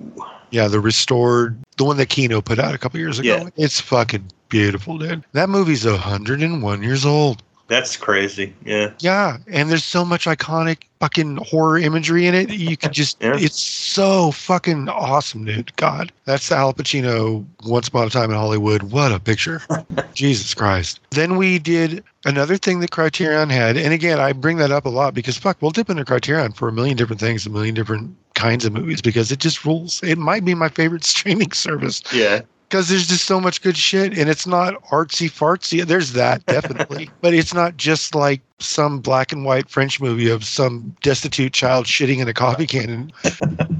Yeah, 0.51 0.67
the 0.67 0.79
restored, 0.79 1.57
the 1.77 1.83
one 1.83 1.97
that 1.97 2.09
Kino 2.09 2.41
put 2.41 2.59
out 2.59 2.73
a 2.75 2.77
couple 2.77 2.99
years 2.99 3.19
ago. 3.19 3.35
Yeah. 3.35 3.49
It's 3.55 3.79
fucking 3.79 4.29
beautiful, 4.49 4.97
dude. 4.97 5.23
That 5.33 5.49
movie's 5.49 5.85
101 5.85 6.83
years 6.83 7.05
old. 7.05 7.41
that's 7.69 7.97
crazy. 7.97 8.53
Yeah. 8.65 8.91
Yeah, 8.99 9.37
and 9.47 9.69
there's 9.71 9.83
so 9.85 10.05
much 10.05 10.25
iconic 10.25 10.83
fucking 10.99 11.37
horror 11.37 11.79
imagery 11.79 12.27
in 12.27 12.35
it. 12.35 12.49
You 12.51 12.77
could 12.77 12.91
just, 12.91 13.17
Yeah. 13.21 13.35
it's 13.35 13.59
so 13.59 14.31
fucking 14.31 14.89
awesome, 14.89 15.45
dude. 15.45 15.75
God, 15.77 16.11
that's 16.25 16.49
the 16.49 16.55
Al 16.55 16.73
Pacino 16.73 17.43
Once 17.65 17.87
Upon 17.87 18.05
a 18.07 18.09
Time 18.11 18.29
in 18.29 18.35
Hollywood. 18.35 18.83
What 18.83 19.11
a 19.11 19.19
picture. 19.19 19.61
Jesus 20.13 20.53
Christ. 20.53 20.99
Then 21.11 21.35
we 21.35 21.57
did 21.57 22.03
another 22.25 22.57
thing 22.57 22.79
that 22.81 22.91
Criterion 22.91 23.49
had. 23.49 23.75
And 23.75 23.91
again, 23.93 24.19
I 24.19 24.33
bring 24.33 24.57
that 24.57 24.71
up 24.71 24.85
a 24.85 24.89
lot 24.89 25.13
because 25.15 25.37
fuck, 25.37 25.57
we'll 25.61 25.71
dip 25.71 25.89
into 25.89 26.05
Criterion 26.05 26.51
for 26.51 26.67
a 26.67 26.71
million 26.71 26.95
different 26.95 27.19
things, 27.19 27.45
a 27.45 27.49
million 27.49 27.73
different 27.73 28.15
kinds 28.35 28.65
of 28.65 28.73
movies 28.73 29.01
because 29.01 29.31
it 29.31 29.39
just 29.39 29.65
rules. 29.65 30.01
It 30.03 30.17
might 30.17 30.45
be 30.45 30.55
my 30.55 30.69
favorite 30.69 31.03
streaming 31.13 31.51
service. 31.51 32.01
Yeah. 32.13 32.41
because 32.69 32.89
there's 32.89 33.07
just 33.07 33.25
so 33.25 33.39
much 33.39 33.61
good 33.61 33.77
shit 33.77 34.17
and 34.17 34.29
it's 34.29 34.47
not 34.47 34.81
artsy 34.85 35.29
fartsy. 35.29 35.85
There's 35.85 36.13
that 36.13 36.45
definitely. 36.47 37.09
But 37.21 37.33
it's 37.33 37.53
not 37.53 37.77
just 37.77 38.15
like 38.15 38.41
some 38.59 38.99
black 38.99 39.31
and 39.31 39.45
white 39.45 39.69
french 39.69 40.01
movie 40.01 40.29
of 40.29 40.43
some 40.43 40.95
destitute 41.01 41.53
child 41.53 41.85
shitting 41.85 42.19
in 42.19 42.27
a 42.27 42.33
coffee 42.33 42.65
can 42.65 42.89
and, 42.89 43.13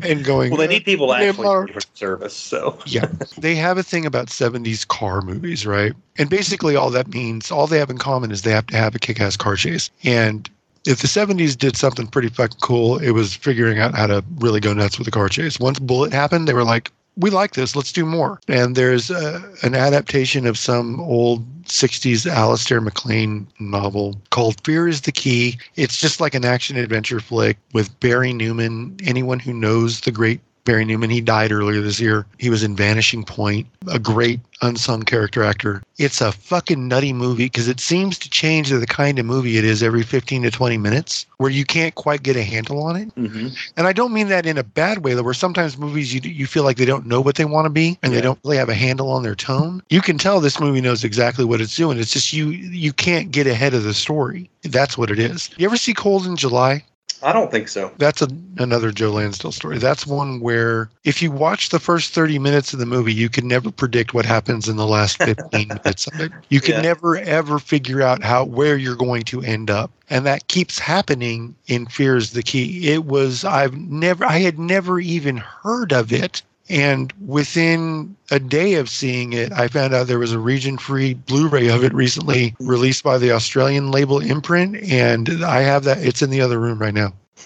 and 0.04 0.24
going 0.24 0.52
Well, 0.52 0.60
they 0.60 0.68
need 0.68 0.86
people 0.86 1.08
They 1.08 1.30
actually 1.30 1.74
for 1.74 1.82
service, 1.94 2.36
so. 2.36 2.78
Yeah. 2.86 3.08
They 3.38 3.56
have 3.56 3.78
a 3.78 3.84
thing 3.84 4.06
about 4.06 4.28
70s 4.28 4.88
car 4.88 5.22
movies 5.22 5.66
right? 5.66 5.94
And 6.18 6.30
basically 6.30 6.76
all 6.76 6.92
that 6.92 7.08
means 7.08 7.50
all 7.52 7.66
they 7.66 7.80
have 7.80 7.90
in 7.90 7.98
common 7.98 8.32
is 8.32 8.44
they 8.44 8.52
have 8.52 8.68
to 8.68 8.78
have 8.78 8.94
a 8.94 9.00
kick-ass 9.00 9.36
car 9.38 9.56
chase. 9.56 9.90
And 10.04 10.50
if 10.86 11.02
the 11.02 11.08
70s 11.08 11.58
did 11.58 11.76
something 11.76 12.08
pretty 12.08 12.30
fucking 12.30 12.60
cool 12.62 12.98
it 13.00 13.12
was 13.12 13.36
figuring 13.36 13.80
out 13.80 13.96
how 13.96 14.08
to 14.08 14.24
really 14.38 14.60
go 14.60 14.74
nuts 14.74 14.98
with 14.98 15.06
the 15.06 15.12
car 15.12 15.30
chase 15.30 15.60
once 15.60 15.80
Bullitt 15.80 16.14
happened 16.14 16.48
they 16.48 16.54
were 16.54 16.64
like 16.64 16.92
we 17.16 17.30
like 17.30 17.54
this 17.54 17.76
let's 17.76 17.92
do 17.92 18.06
more 18.06 18.40
and 18.48 18.76
there's 18.76 19.12
uh, 19.12 19.42
an 19.62 19.76
adaptation 19.76 20.48
of 20.48 20.58
some 20.58 21.00
old 21.00 21.46
60s 21.66 22.30
Alistair 22.30 22.82
MacLean 22.82 23.48
novel 23.60 24.20
called 24.30 24.62
Fear 24.64 24.88
is 24.88 25.02
the 25.02 25.12
Key. 25.12 25.58
It's 25.76 25.98
just 25.98 26.20
like 26.20 26.36
an 26.36 26.46
action 26.46 26.78
adventure 26.78 27.20
flick 27.20 27.58
with 27.74 28.00
Barry 28.00 28.34
Newman. 28.34 28.98
Anyone 29.06 29.40
who 29.40 29.54
knows 29.54 30.02
the 30.02 30.12
great 30.12 30.42
Barry 30.66 30.86
Newman, 30.86 31.10
he 31.10 31.20
died 31.20 31.52
earlier 31.52 31.82
this 31.82 32.00
year. 32.00 32.26
He 32.38 32.50
was 32.50 32.64
in 32.64 32.76
Vanishing 32.76 33.24
Point, 33.24 33.68
a 33.92 34.00
great 34.00 34.40
unsung 34.62 35.04
character 35.04 35.44
actor. 35.44 35.84
It's 35.98 36.22
a 36.22 36.32
fucking 36.32 36.88
nutty 36.88 37.12
movie 37.12 37.46
because 37.46 37.68
it 37.68 37.82
seems 37.82 38.18
to 38.20 38.30
change 38.30 38.70
to 38.70 38.80
the 38.80 38.88
kind 38.88 39.20
of 39.20 39.26
movie 39.26 39.58
it 39.58 39.66
is 39.66 39.84
every 39.84 40.04
15 40.04 40.44
to 40.44 40.52
20 40.52 40.78
minutes 40.78 41.26
where 41.38 41.50
you 41.52 41.66
can't 41.66 41.94
quite 41.96 42.24
get 42.24 42.38
a 42.38 42.44
handle 42.44 42.82
on 42.82 42.96
it. 42.96 43.10
hmm 43.16 43.48
And 43.76 43.88
I 43.88 43.92
don't 43.94 44.14
mean 44.14 44.30
that 44.30 44.46
in 44.46 44.58
a 44.58 44.64
bad 44.64 45.00
way, 45.04 45.14
though, 45.14 45.24
where 45.24 45.34
sometimes 45.34 45.78
movies 45.78 46.14
you 46.14 46.22
you 46.24 46.48
feel 46.48 46.64
like 46.64 46.78
they 46.78 46.86
don't 46.86 47.06
know 47.06 47.20
what 47.20 47.36
they 47.36 47.46
want 47.46 47.66
to 47.66 47.70
be 47.70 47.98
and 48.02 48.14
Yeah. 48.14 48.20
they 48.20 48.24
don't 48.24 48.40
really 48.46 48.58
have 48.58 48.70
a 48.70 48.74
handle 48.74 49.10
on 49.12 49.24
their 49.24 49.36
tone. 49.36 49.84
You 49.90 50.00
can 50.02 50.18
tell 50.18 50.40
this 50.40 50.60
movie 50.62 50.80
knows 50.82 51.04
exactly 51.04 51.44
what 51.44 51.60
it's 51.60 51.76
doing. 51.76 52.00
It's 52.00 52.12
just 52.14 52.32
you 52.32 52.50
you 52.52 52.94
can't 52.94 53.32
get 53.32 53.48
ahead 53.48 53.74
of 53.74 53.84
the 53.84 53.94
story. 53.94 54.50
That's 54.64 54.98
what 54.98 55.12
it 55.12 55.20
is. 55.20 55.50
You 55.58 55.66
ever 55.66 55.76
see 55.78 55.94
Cold 55.94 56.26
in 56.26 56.38
July? 56.38 56.86
I 57.24 57.32
don't 57.32 57.50
think 57.50 57.68
so. 57.70 57.92
That's 57.98 58.22
a, 58.22 58.28
another 58.58 58.92
Joe 58.92 59.12
Lansdale 59.12 59.52
story. 59.54 59.78
That's 59.78 60.06
one 60.06 60.40
where 60.42 60.90
if 61.06 61.22
you 61.22 61.32
watch 61.32 61.70
the 61.70 61.80
first 61.80 62.14
30 62.14 62.38
minutes 62.40 62.74
of 62.74 62.80
the 62.80 62.86
movie, 62.86 63.14
you 63.14 63.30
can 63.30 63.48
never 63.48 63.72
predict 63.72 64.14
what 64.14 64.26
happens 64.26 64.68
in 64.68 64.76
the 64.76 64.86
last 64.88 65.18
15 65.24 65.68
minutes 65.84 66.08
of 66.08 66.20
it. 66.20 66.32
You 66.50 66.60
can 66.62 66.76
Yeah. 66.76 66.82
never 66.82 67.18
ever 67.18 67.60
figure 67.60 68.02
out 68.02 68.24
how 68.24 68.44
where 68.44 68.76
you're 68.78 68.96
going 68.96 69.24
to 69.24 69.42
end 69.42 69.70
up. 69.70 69.90
And 70.10 70.26
that 70.26 70.48
keeps 70.50 70.78
happening 70.78 71.56
in 71.68 71.86
Fear 71.88 72.18
is 72.18 72.32
the 72.32 72.44
Key. 72.44 72.92
It 72.92 73.06
was 73.06 73.46
I've 73.46 73.76
never 73.76 74.26
I 74.26 74.40
had 74.40 74.60
never 74.60 75.00
even 75.00 75.38
heard 75.38 75.94
of 75.94 76.12
it. 76.12 76.42
And 76.70 77.14
within 77.26 78.16
a 78.32 78.40
day 78.40 78.76
of 78.76 78.90
seeing 78.90 79.34
it, 79.34 79.52
I 79.52 79.68
found 79.68 79.94
out 79.94 80.08
there 80.08 80.20
was 80.20 80.32
a 80.32 80.40
region 80.40 80.78
free 80.78 81.14
Blu 81.14 81.48
ray 81.48 81.68
of 81.68 81.84
it 81.84 81.94
recently 81.94 82.56
released 82.60 83.04
by 83.04 83.18
the 83.18 83.32
Australian 83.32 83.92
label 83.92 84.20
Imprint. 84.20 84.78
And 84.90 85.44
I 85.44 85.62
have 85.62 85.84
that, 85.84 86.00
it's 86.00 86.22
in 86.22 86.30
the 86.30 86.42
other 86.42 86.60
room 86.60 86.80
right 86.80 86.94
now 86.94 87.14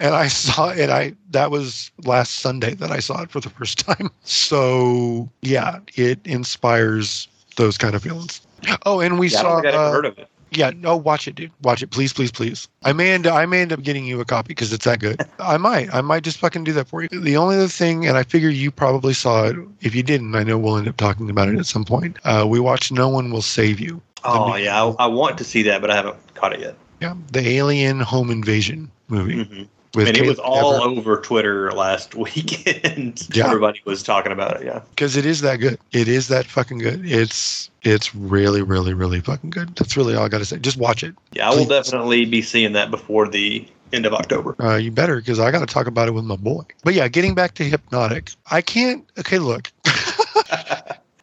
and 0.00 0.14
I 0.14 0.28
saw 0.28 0.70
it. 0.70 0.90
I 0.90 1.14
that 1.30 1.50
was 1.50 1.90
last 2.04 2.36
Sunday 2.38 2.74
that 2.74 2.90
I 2.90 3.00
saw 3.00 3.22
it 3.22 3.30
for 3.30 3.40
the 3.40 3.50
first 3.50 3.78
time. 3.78 4.10
So 4.24 5.28
yeah, 5.42 5.80
it 5.94 6.20
inspires 6.24 7.28
those 7.56 7.76
kind 7.78 7.94
of 7.94 8.02
feelings. 8.02 8.40
Oh, 8.86 9.00
and 9.00 9.18
we 9.18 9.28
Yeah, 9.28 9.40
I 9.40 9.42
saw. 9.42 9.48
don't 9.54 9.62
think 9.62 9.74
I'd 9.74 9.78
uh, 9.78 9.92
heard 9.92 10.06
of 10.06 10.18
it. 10.18 10.28
Yeah, 10.56 10.72
no, 10.76 10.96
watch 10.96 11.28
it, 11.28 11.34
dude. 11.34 11.50
Watch 11.62 11.82
it, 11.82 11.88
please, 11.90 12.12
please, 12.12 12.30
please. 12.32 12.68
I 12.82 12.92
may 12.92 13.12
end, 13.12 13.26
I 13.26 13.46
may 13.46 13.62
end 13.62 13.72
up 13.72 13.82
getting 13.82 14.04
you 14.04 14.20
a 14.20 14.24
copy 14.24 14.48
because 14.48 14.72
it's 14.72 14.84
that 14.84 15.00
good. 15.00 15.20
I 15.38 15.56
might, 15.56 15.92
I 15.94 16.00
might 16.00 16.22
just 16.22 16.38
fucking 16.38 16.64
do 16.64 16.72
that 16.74 16.88
for 16.88 17.02
you. 17.02 17.08
The 17.08 17.36
only 17.36 17.56
other 17.56 17.68
thing, 17.68 18.06
and 18.06 18.16
I 18.16 18.22
figure 18.22 18.48
you 18.48 18.70
probably 18.70 19.14
saw 19.14 19.44
it. 19.44 19.56
If 19.80 19.94
you 19.94 20.02
didn't, 20.02 20.34
I 20.34 20.42
know 20.42 20.58
we'll 20.58 20.76
end 20.76 20.88
up 20.88 20.96
talking 20.96 21.30
about 21.30 21.48
it 21.48 21.58
at 21.58 21.66
some 21.66 21.84
point. 21.84 22.18
Uh, 22.24 22.46
we 22.48 22.60
watched 22.60 22.92
No 22.92 23.08
One 23.08 23.30
Will 23.30 23.42
Save 23.42 23.80
You. 23.80 24.00
Oh 24.24 24.56
yeah, 24.56 24.82
I, 24.82 25.04
I 25.04 25.06
want 25.06 25.36
to 25.38 25.44
see 25.44 25.62
that, 25.64 25.80
but 25.80 25.90
I 25.90 25.96
haven't 25.96 26.16
caught 26.34 26.54
it 26.54 26.60
yet. 26.60 26.76
Yeah, 27.00 27.14
the 27.32 27.46
Alien 27.46 28.00
Home 28.00 28.30
Invasion 28.30 28.90
movie. 29.08 29.44
hmm 29.44 29.62
with 29.94 30.08
and 30.08 30.16
it 30.16 30.26
was 30.26 30.38
all 30.38 30.74
Everett. 30.82 30.98
over 30.98 31.20
Twitter 31.20 31.72
last 31.72 32.14
weekend. 32.16 33.28
Yeah. 33.34 33.46
Everybody 33.46 33.80
was 33.84 34.02
talking 34.02 34.32
about 34.32 34.60
it. 34.60 34.66
Yeah. 34.66 34.80
because 34.90 35.16
it 35.16 35.26
is 35.26 35.40
that 35.42 35.56
good. 35.56 35.78
It 35.92 36.08
is 36.08 36.28
that 36.28 36.46
fucking 36.46 36.78
good. 36.78 37.04
It's 37.04 37.70
it's 37.82 38.14
really, 38.14 38.62
really, 38.62 38.94
really 38.94 39.20
fucking 39.20 39.50
good. 39.50 39.74
That's 39.76 39.96
really 39.96 40.14
all 40.14 40.24
I 40.24 40.28
got 40.28 40.38
to 40.38 40.44
say. 40.44 40.58
Just 40.58 40.76
watch 40.78 41.02
it. 41.04 41.14
Yeah, 41.32 41.46
I 41.48 41.50
will 41.50 41.66
Please. 41.66 41.68
definitely 41.68 42.24
be 42.24 42.42
seeing 42.42 42.72
that 42.72 42.90
before 42.90 43.28
the 43.28 43.66
end 43.92 44.06
of 44.06 44.14
October. 44.14 44.56
Uh, 44.60 44.76
you 44.76 44.90
better 44.90 45.16
because 45.16 45.38
I 45.38 45.50
got 45.50 45.60
to 45.60 45.72
talk 45.72 45.86
about 45.86 46.08
it 46.08 46.12
with 46.12 46.24
my 46.24 46.36
boy. 46.36 46.62
But 46.82 46.94
yeah, 46.94 47.06
getting 47.08 47.34
back 47.34 47.54
to 47.54 47.64
Hypnotic, 47.64 48.30
I 48.50 48.60
can't. 48.62 49.04
Okay, 49.18 49.38
look, 49.38 49.70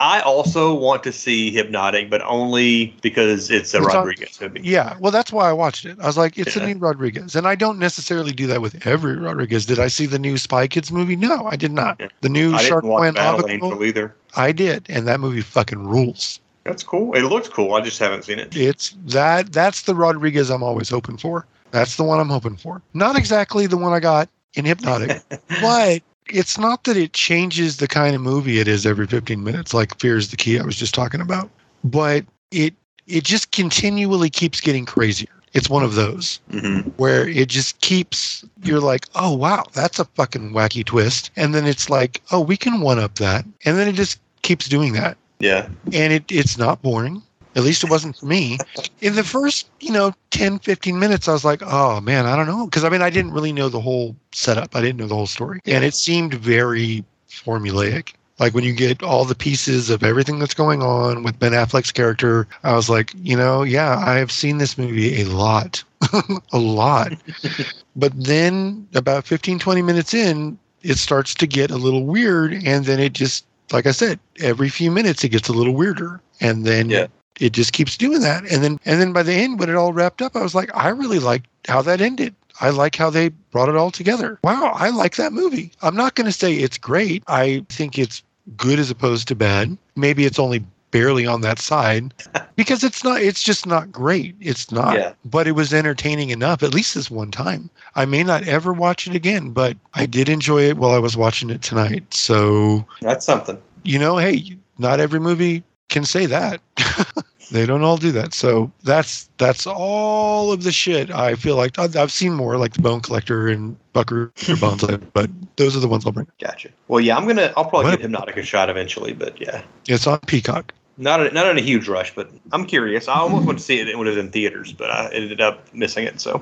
I 0.02 0.20
also 0.22 0.74
want 0.74 1.04
to 1.04 1.12
see 1.14 1.52
Hypnotic, 1.52 2.10
but 2.10 2.24
only 2.24 2.88
because 3.04 3.52
it's 3.52 3.74
a 3.76 3.78
It's 3.78 3.88
on- 3.88 3.96
Rodriguez 3.96 4.42
movie. 4.42 4.62
yeah. 4.64 4.96
Well, 5.00 5.12
that's 5.12 5.32
why 5.32 5.48
I 5.48 5.54
watched 5.54 5.86
it. 5.86 5.98
I 6.02 6.08
was 6.08 6.18
like, 6.18 6.40
it's 6.40 6.56
Yeah. 6.56 6.64
a 6.64 6.74
new 6.74 6.80
Rodriguez, 6.80 7.36
and 7.36 7.48
I 7.48 7.54
don't 7.54 7.78
necessarily 7.78 8.32
do 8.32 8.48
that 8.48 8.62
with 8.64 8.88
every 8.88 9.16
Rodriguez. 9.16 9.68
Did 9.68 9.78
I 9.78 9.90
see 9.90 10.08
the 10.08 10.18
new 10.18 10.40
Spy 10.40 10.66
Kids 10.66 10.92
movie? 10.92 11.16
No, 11.16 11.46
I 11.46 11.56
did 11.56 11.72
not. 11.72 11.98
Yeah. 12.00 12.08
The 12.22 12.30
new 12.30 12.56
I 12.56 12.64
Shark 12.64 12.84
Point 12.84 13.16
Battle 13.16 13.48
Angel 13.48 13.84
either. 13.84 14.16
I 14.36 14.52
did, 14.52 14.88
and 14.90 15.08
that 15.08 15.20
movie 15.20 15.42
fucking 15.42 15.88
rules. 15.88 16.40
That's 16.64 16.84
cool. 16.84 17.14
It 17.14 17.22
looks 17.24 17.48
cool. 17.48 17.76
I 17.76 17.82
just 17.82 18.00
haven't 18.00 18.24
seen 18.24 18.40
it. 18.40 18.56
It's 18.58 18.96
that 19.06 19.54
that's 19.54 19.84
the 19.84 19.94
Rodriguez 19.94 20.50
I'm 20.50 20.64
always 20.64 20.90
hoping 20.90 21.18
for. 21.18 21.46
That's 21.70 21.96
the 21.96 22.04
one 22.04 22.20
I'm 22.20 22.30
hoping 22.30 22.58
for. 22.58 22.82
Not 22.96 23.16
exactly 23.16 23.68
the 23.68 23.78
one 23.78 23.94
I 23.94 24.00
got 24.00 24.30
in 24.56 24.66
Hypnotic, 24.66 25.22
but 25.62 26.02
it's 26.32 26.58
not 26.58 26.84
that 26.86 26.98
it 26.98 27.14
changes 27.14 27.78
the 27.78 27.88
kind 27.88 28.16
of 28.16 28.22
movie 28.22 28.60
it 28.60 28.68
is 28.68 28.86
every 28.86 29.08
15 29.08 29.44
minutes, 29.44 29.74
like 29.74 29.98
Fear 30.00 30.18
is 30.18 30.32
the 30.32 30.38
Key 30.38 30.60
I 30.60 30.64
was 30.64 30.76
just 30.76 30.94
talking 30.94 31.22
about. 31.22 31.50
But 31.84 32.26
it 32.52 32.74
it 33.08 33.24
just 33.24 33.52
continually 33.52 34.30
keeps 34.30 34.62
getting 34.62 34.86
crazier. 34.86 35.30
It's 35.54 35.70
one 35.70 35.84
of 35.84 35.96
those 35.96 36.40
hmm 36.52 36.80
where 36.98 37.28
it 37.28 37.50
just 37.50 37.80
keeps 37.82 38.44
you're 38.64 38.80
like, 38.80 39.06
oh 39.16 39.34
wow, 39.36 39.64
that's 39.74 40.00
a 40.00 40.06
fucking 40.06 40.52
wacky 40.52 40.86
twist. 40.86 41.32
And 41.36 41.54
then 41.56 41.66
it's 41.66 41.90
like, 41.90 42.22
oh, 42.32 42.42
we 42.42 42.58
can 42.58 42.82
one 42.82 43.00
up 43.00 43.16
that. 43.16 43.46
And 43.66 43.78
then 43.78 43.88
it 43.88 43.94
just 43.96 44.20
keeps 44.42 44.68
doing 44.68 44.94
that 44.94 45.18
Yeah. 45.40 45.68
and 45.94 46.14
it, 46.14 46.24
it's 46.30 46.58
not 46.58 46.82
boring 46.82 47.22
at 47.56 47.64
least 47.64 47.84
it 47.84 47.90
wasn't 47.90 48.18
for 48.18 48.26
me. 48.26 48.58
In 49.02 49.16
the 49.16 49.24
first 49.24 49.70
you 49.80 49.92
know 49.92 50.14
10 50.32 50.60
15 50.60 50.98
minutes 51.00 51.28
i 51.28 51.34
was 51.34 51.44
like 51.46 51.62
oh 51.66 52.00
man 52.02 52.26
i 52.26 52.36
don't 52.36 52.48
know. 52.48 52.66
Because 52.66 52.84
i 52.84 52.90
mean 52.90 53.02
i 53.02 53.10
didn't 53.10 53.32
really 53.34 53.52
know 53.54 53.70
the 53.70 53.82
whole 53.82 54.16
setup. 54.32 54.76
I 54.76 54.82
didn't 54.82 54.98
know 54.98 55.08
the 55.08 55.16
whole 55.16 55.28
story. 55.28 55.60
And 55.66 55.84
it 55.84 55.94
seemed 55.96 56.34
very 56.34 57.04
formulaic. 57.30 58.14
Like 58.40 58.54
when 58.54 58.64
you 58.64 58.74
get 58.74 59.04
all 59.04 59.26
the 59.26 59.36
pieces 59.36 59.90
of 59.90 60.04
everything 60.04 60.40
that's 60.40 60.54
going 60.54 60.82
on 60.82 61.24
with 61.24 61.38
ben 61.40 61.52
affleck's 61.52 61.92
character 61.92 62.48
i 62.64 62.74
was 62.74 62.90
like 62.90 63.14
you 63.22 63.36
know 63.36 63.64
yeah 63.64 63.98
i 64.06 64.16
have 64.16 64.32
seen 64.32 64.58
this 64.58 64.78
movie 64.78 65.22
a 65.22 65.26
lot. 65.26 65.84
A 66.52 66.58
lot. 66.58 67.14
But 67.96 68.14
then 68.16 68.88
about 68.96 69.26
15 69.26 69.60
20 69.60 69.82
minutes 69.82 70.14
in 70.14 70.58
it 70.82 70.98
starts 70.98 71.36
to 71.36 71.46
get 71.46 71.70
a 71.70 71.78
little 71.78 72.06
weird 72.06 72.54
and 72.66 72.86
then 72.86 73.00
it 73.00 73.14
just 73.14 73.46
like 73.72 73.86
i 73.86 73.92
said 73.92 74.20
every 74.40 74.70
few 74.70 74.90
minutes 74.90 75.24
it 75.24 75.30
gets 75.30 75.50
a 75.50 75.54
little 75.54 75.76
weirder. 75.76 76.22
And 76.40 76.66
then 76.66 76.90
Yeah. 76.90 77.08
It 77.42 77.54
just 77.54 77.74
keeps 77.74 77.98
doing 77.98 78.22
that. 78.22 78.44
And 78.52 78.64
then 78.64 78.80
and 78.86 79.02
then 79.02 79.12
by 79.14 79.24
the 79.24 79.34
end 79.34 79.60
when 79.60 79.70
it 79.70 79.76
all 79.76 79.94
wrapped 79.94 80.22
up 80.22 80.36
i 80.36 80.42
was 80.42 80.56
like 80.56 80.70
i 80.76 80.90
really 80.90 81.20
liked 81.20 81.48
how 81.68 81.82
that 81.82 82.02
ended. 82.02 82.36
I 82.60 82.70
like 82.70 82.96
how 82.96 83.10
they 83.10 83.30
brought 83.30 83.70
it 83.70 83.76
all 83.76 83.92
together. 83.92 84.40
Wow 84.44 84.72
i 84.76 84.90
like 84.90 85.16
that 85.16 85.34
movie. 85.34 85.72
I'm 85.82 85.96
not 85.96 86.16
going 86.16 86.28
to 86.28 86.32
say 86.32 86.54
it's 86.54 86.78
great. 86.78 87.24
I 87.28 87.66
think 87.70 87.98
it's 87.98 88.22
good 88.58 88.80
as 88.80 88.90
opposed 88.92 89.28
to 89.30 89.36
bad. 89.36 89.78
Maybe 89.96 90.26
it's 90.26 90.40
only 90.40 90.64
barely 90.92 91.26
on 91.26 91.40
that 91.42 91.58
side 91.58 92.14
because 92.58 92.84
it's 92.84 93.04
not 93.04 93.22
it's 93.22 93.42
just 93.42 93.66
not 93.66 93.92
great. 93.92 94.36
It's 94.42 94.72
not. 94.72 94.98
Yeah. 94.98 95.14
but 95.26 95.48
it 95.48 95.54
was 95.54 95.74
entertaining 95.74 96.30
enough 96.32 96.62
at 96.64 96.74
least 96.74 96.96
this 96.96 97.10
one 97.10 97.32
time. 97.32 97.70
I 97.96 98.06
may 98.06 98.24
not 98.24 98.44
ever 98.48 98.74
watch 98.74 99.08
it 99.08 99.16
again 99.16 99.52
but 99.52 99.76
i 99.94 100.06
did 100.06 100.30
enjoy 100.30 100.64
it 100.70 100.78
while 100.78 100.92
i 100.92 101.00
was 101.00 101.16
watching 101.18 101.50
it 101.50 101.62
tonight. 101.62 102.14
So 102.14 102.86
That's 103.02 103.26
something. 103.26 103.58
you 103.84 103.98
know 103.98 104.18
hey 104.18 104.58
not 104.78 105.00
every 105.00 105.20
movie 105.20 105.64
can 105.90 106.06
say 106.06 106.26
that 106.26 106.62
they 107.52 107.66
don't 107.66 107.84
all 107.84 107.98
do 107.98 108.12
that 108.12 108.34
so 108.34 108.72
that's 108.84 109.30
that's 109.38 109.68
all 109.68 110.52
of 110.52 110.64
the 110.64 110.72
shit 110.72 111.12
i 111.12 111.36
feel 111.36 111.56
like 111.56 111.78
i've, 111.78 111.96
I've 111.96 112.12
seen 112.12 112.34
more 112.34 112.58
like 112.58 112.74
the 112.74 112.82
bone 112.82 113.02
collector 113.02 113.48
and 113.48 113.78
bucker 113.94 114.32
bones 114.60 114.84
but 115.14 115.30
those 115.58 115.76
are 115.76 115.80
the 115.80 115.88
ones 115.88 116.06
i'll 116.06 116.12
bring 116.12 116.28
Gotcha. 116.40 116.70
Well, 116.88 117.00
yeah, 117.00 117.18
I'm 117.18 117.28
gonna. 117.28 117.54
I'll 117.56 117.66
probably 117.66 117.86
What- 117.86 117.92
give 117.92 118.02
Hypnotic 118.02 118.36
a 118.38 118.44
shot 118.44 118.70
eventually, 118.70 119.14
but 119.14 119.40
yeah, 119.40 119.62
it's 119.88 120.08
on 120.08 120.20
peacock 120.22 120.74
not 120.98 121.26
a, 121.26 121.32
not 121.32 121.48
in 121.48 121.58
a 121.58 121.62
huge 121.62 121.88
rush. 121.88 122.14
But 122.14 122.30
I'm 122.52 122.66
curious. 122.66 123.08
I 123.08 123.16
almost 123.16 123.46
went 123.46 123.60
to 123.60 123.66
see 123.66 123.80
it 123.80 123.98
when 123.98 124.08
it 124.08 124.12
was 124.12 124.18
in 124.18 124.32
theaters, 124.32 124.74
but 124.74 124.90
I 124.90 125.10
ended 125.14 125.42
up 125.42 125.74
missing 125.74 126.06
it. 126.06 126.20
So, 126.20 126.42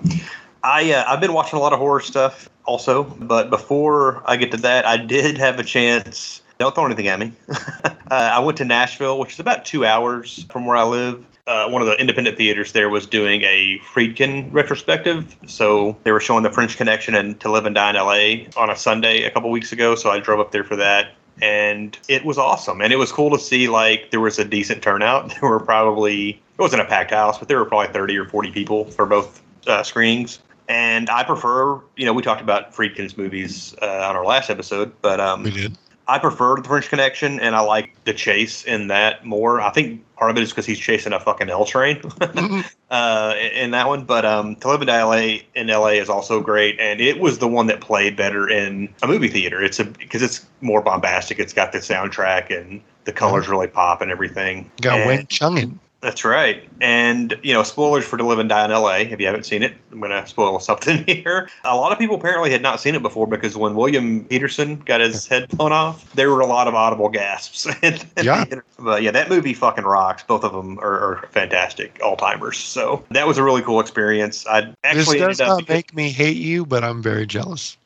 I 0.63 0.91
uh, 0.93 1.05
I've 1.07 1.19
been 1.21 1.33
watching 1.33 1.57
a 1.57 1.61
lot 1.61 1.73
of 1.73 1.79
horror 1.79 2.01
stuff 2.01 2.49
also. 2.65 3.03
But 3.03 3.49
before 3.49 4.23
I 4.25 4.37
get 4.37 4.51
to 4.51 4.57
that, 4.57 4.85
I 4.85 4.97
did 4.97 5.37
have 5.37 5.59
a 5.59 5.63
chance. 5.63 6.41
Don't 6.59 6.75
throw 6.75 6.85
anything 6.85 7.07
at 7.07 7.19
me. 7.19 7.31
uh, 7.49 7.93
I 8.11 8.39
went 8.39 8.57
to 8.57 8.65
Nashville, 8.65 9.17
which 9.17 9.31
is 9.31 9.39
about 9.39 9.63
two 9.63 9.85
hours 9.85 10.45
from 10.51 10.65
where 10.65 10.75
I 10.75 10.83
live. 10.83 11.25
Uh, 11.47 11.69
one 11.69 11.81
of 11.81 11.87
the 11.87 11.95
independent 11.95 12.37
theaters 12.37 12.73
there 12.73 12.89
was 12.89 13.07
doing 13.07 13.43
a 13.43 13.79
Friedkin 13.79 14.51
retrospective. 14.51 15.37
So 15.47 15.95
they 16.03 16.11
were 16.11 16.19
showing 16.19 16.43
The 16.43 16.51
French 16.51 16.75
Connection 16.75 17.15
and 17.15 17.39
To 17.39 17.49
Live 17.49 17.65
and 17.65 17.73
Die 17.73 17.89
in 17.89 17.95
LA 17.95 18.61
on 18.61 18.69
a 18.69 18.75
Sunday 18.75 19.23
a 19.23 19.31
couple 19.31 19.49
weeks 19.51 19.71
ago. 19.71 19.95
So 19.95 20.09
I 20.09 20.19
drove 20.19 20.41
up 20.41 20.51
there 20.51 20.65
for 20.65 20.75
that. 20.75 21.13
And 21.41 21.97
it 22.09 22.25
was 22.25 22.37
awesome. 22.37 22.81
And 22.81 22.91
it 22.91 22.97
was 22.97 23.13
cool 23.13 23.31
to 23.31 23.39
see, 23.39 23.69
like, 23.69 24.11
there 24.11 24.19
was 24.19 24.37
a 24.37 24.43
decent 24.43 24.83
turnout. 24.83 25.33
There 25.39 25.49
were 25.49 25.61
probably, 25.61 26.31
it 26.31 26.61
wasn't 26.61 26.81
a 26.81 26.85
packed 26.85 27.11
house, 27.11 27.37
but 27.37 27.47
there 27.47 27.57
were 27.57 27.65
probably 27.65 27.93
30 27.93 28.17
or 28.17 28.25
40 28.25 28.51
people 28.51 28.83
for 28.83 29.05
both 29.05 29.41
uh, 29.65 29.81
screenings. 29.83 30.39
And 30.67 31.09
I 31.09 31.23
prefer, 31.23 31.79
you 31.95 32.05
know, 32.05 32.11
we 32.11 32.21
talked 32.21 32.41
about 32.41 32.73
Friedkin's 32.73 33.17
movies 33.17 33.73
uh, 33.81 34.09
on 34.09 34.17
our 34.17 34.25
last 34.25 34.49
episode, 34.49 34.91
but 35.01 35.21
um, 35.21 35.43
we 35.43 35.51
did 35.51 35.77
I 36.09 36.17
prefer 36.17 36.55
the 36.55 36.67
French 36.67 36.89
Connection, 36.89 37.39
and 37.39 37.55
I 37.55 37.59
like 37.59 37.91
the 38.03 38.13
chase 38.13 38.63
in 38.63 38.87
that 38.87 39.25
more. 39.25 39.61
I 39.61 39.69
think 39.69 40.03
part 40.15 40.31
of 40.31 40.37
it 40.37 40.41
is 40.43 40.49
because 40.49 40.65
he's 40.65 40.79
chasing 40.79 41.13
a 41.13 41.19
fucking 41.19 41.51
L 41.51 41.65
train 41.65 42.01
uh, 42.89 43.35
in 43.53 43.69
that 43.71 43.87
one. 43.87 44.05
But 44.05 44.25
um, 44.25 44.55
To 44.57 44.69
Live 44.69 44.85
Die 44.87 45.03
LA 45.03 45.41
in 45.53 45.67
LA 45.67 45.89
is 45.89 46.09
also 46.09 46.41
great, 46.41 46.79
and 46.79 46.99
it 46.99 47.19
was 47.19 47.37
the 47.37 47.47
one 47.47 47.67
that 47.67 47.79
played 47.79 48.15
better 48.15 48.49
in 48.49 48.91
a 49.03 49.07
movie 49.07 49.27
theater. 49.27 49.63
It's 49.63 49.79
a 49.79 49.85
because 49.85 50.23
it's 50.23 50.45
more 50.61 50.81
bombastic. 50.81 51.37
It's 51.37 51.53
got 51.53 51.71
the 51.73 51.77
soundtrack 51.77 52.49
and 52.57 52.81
the 53.05 53.13
colors 53.13 53.47
really 53.47 53.67
pop 53.67 54.01
and 54.01 54.09
everything. 54.09 54.69
got 54.81 54.97
And- 54.99 55.07
Wang 55.07 55.27
Chung 55.27 55.57
in 55.59 55.79
that's 56.01 56.23
right. 56.23 56.67
And, 56.79 57.37
you 57.43 57.53
know, 57.53 57.63
spoilers 57.63 58.05
for 58.05 58.17
To 58.17 58.23
Live 58.23 58.39
and 58.39 58.47
Die 58.47 58.65
in 58.65 58.71
LA. 58.71 58.97
If 58.97 59.19
you 59.19 59.25
haven't 59.25 59.45
seen 59.45 59.63
it, 59.63 59.75
I'm 59.91 59.99
going 59.99 60.11
to 60.11 60.25
spoil 60.27 60.59
something 60.59 61.03
here. 61.05 61.49
A 61.63 61.75
lot 61.75 61.91
of 61.91 61.99
people 61.99 62.15
apparently 62.15 62.51
had 62.51 62.61
not 62.61 62.79
seen 62.79 62.95
it 62.95 63.01
before 63.01 63.27
because 63.27 63.57
when 63.57 63.75
William 63.75 64.23
Petersen 64.25 64.77
got 64.77 65.01
his 65.01 65.27
head 65.31 65.49
blown 65.49 65.73
off, 65.73 66.11
there 66.13 66.29
were 66.31 66.39
a 66.39 66.45
lot 66.45 66.67
of 66.67 66.75
audible 66.75 67.09
gasps. 67.09 67.67
Yeah. 68.21 68.45
But 68.77 69.01
yeah, 69.01 69.11
that 69.11 69.29
movie 69.29 69.53
fucking 69.53 69.83
rocks. 69.83 70.23
Both 70.23 70.43
of 70.43 70.51
them 70.51 70.77
are, 70.79 70.99
are 70.99 71.27
fantastic 71.31 71.99
all 72.03 72.17
timers. 72.17 72.57
So 72.57 73.03
that 73.11 73.25
was 73.27 73.37
a 73.37 73.43
really 73.43 73.61
cool 73.61 73.79
experience. 73.79 74.45
I 74.47 74.61
this 74.61 74.75
actually 74.83 75.19
does 75.19 75.39
ended 75.39 75.41
up. 75.41 75.59
not 75.59 75.69
make 75.69 75.95
me 75.95 76.09
hate 76.11 76.37
you 76.37 76.65
but 76.65 76.83
i'm 76.83 77.01
very 77.01 77.25
jealous 77.25 77.77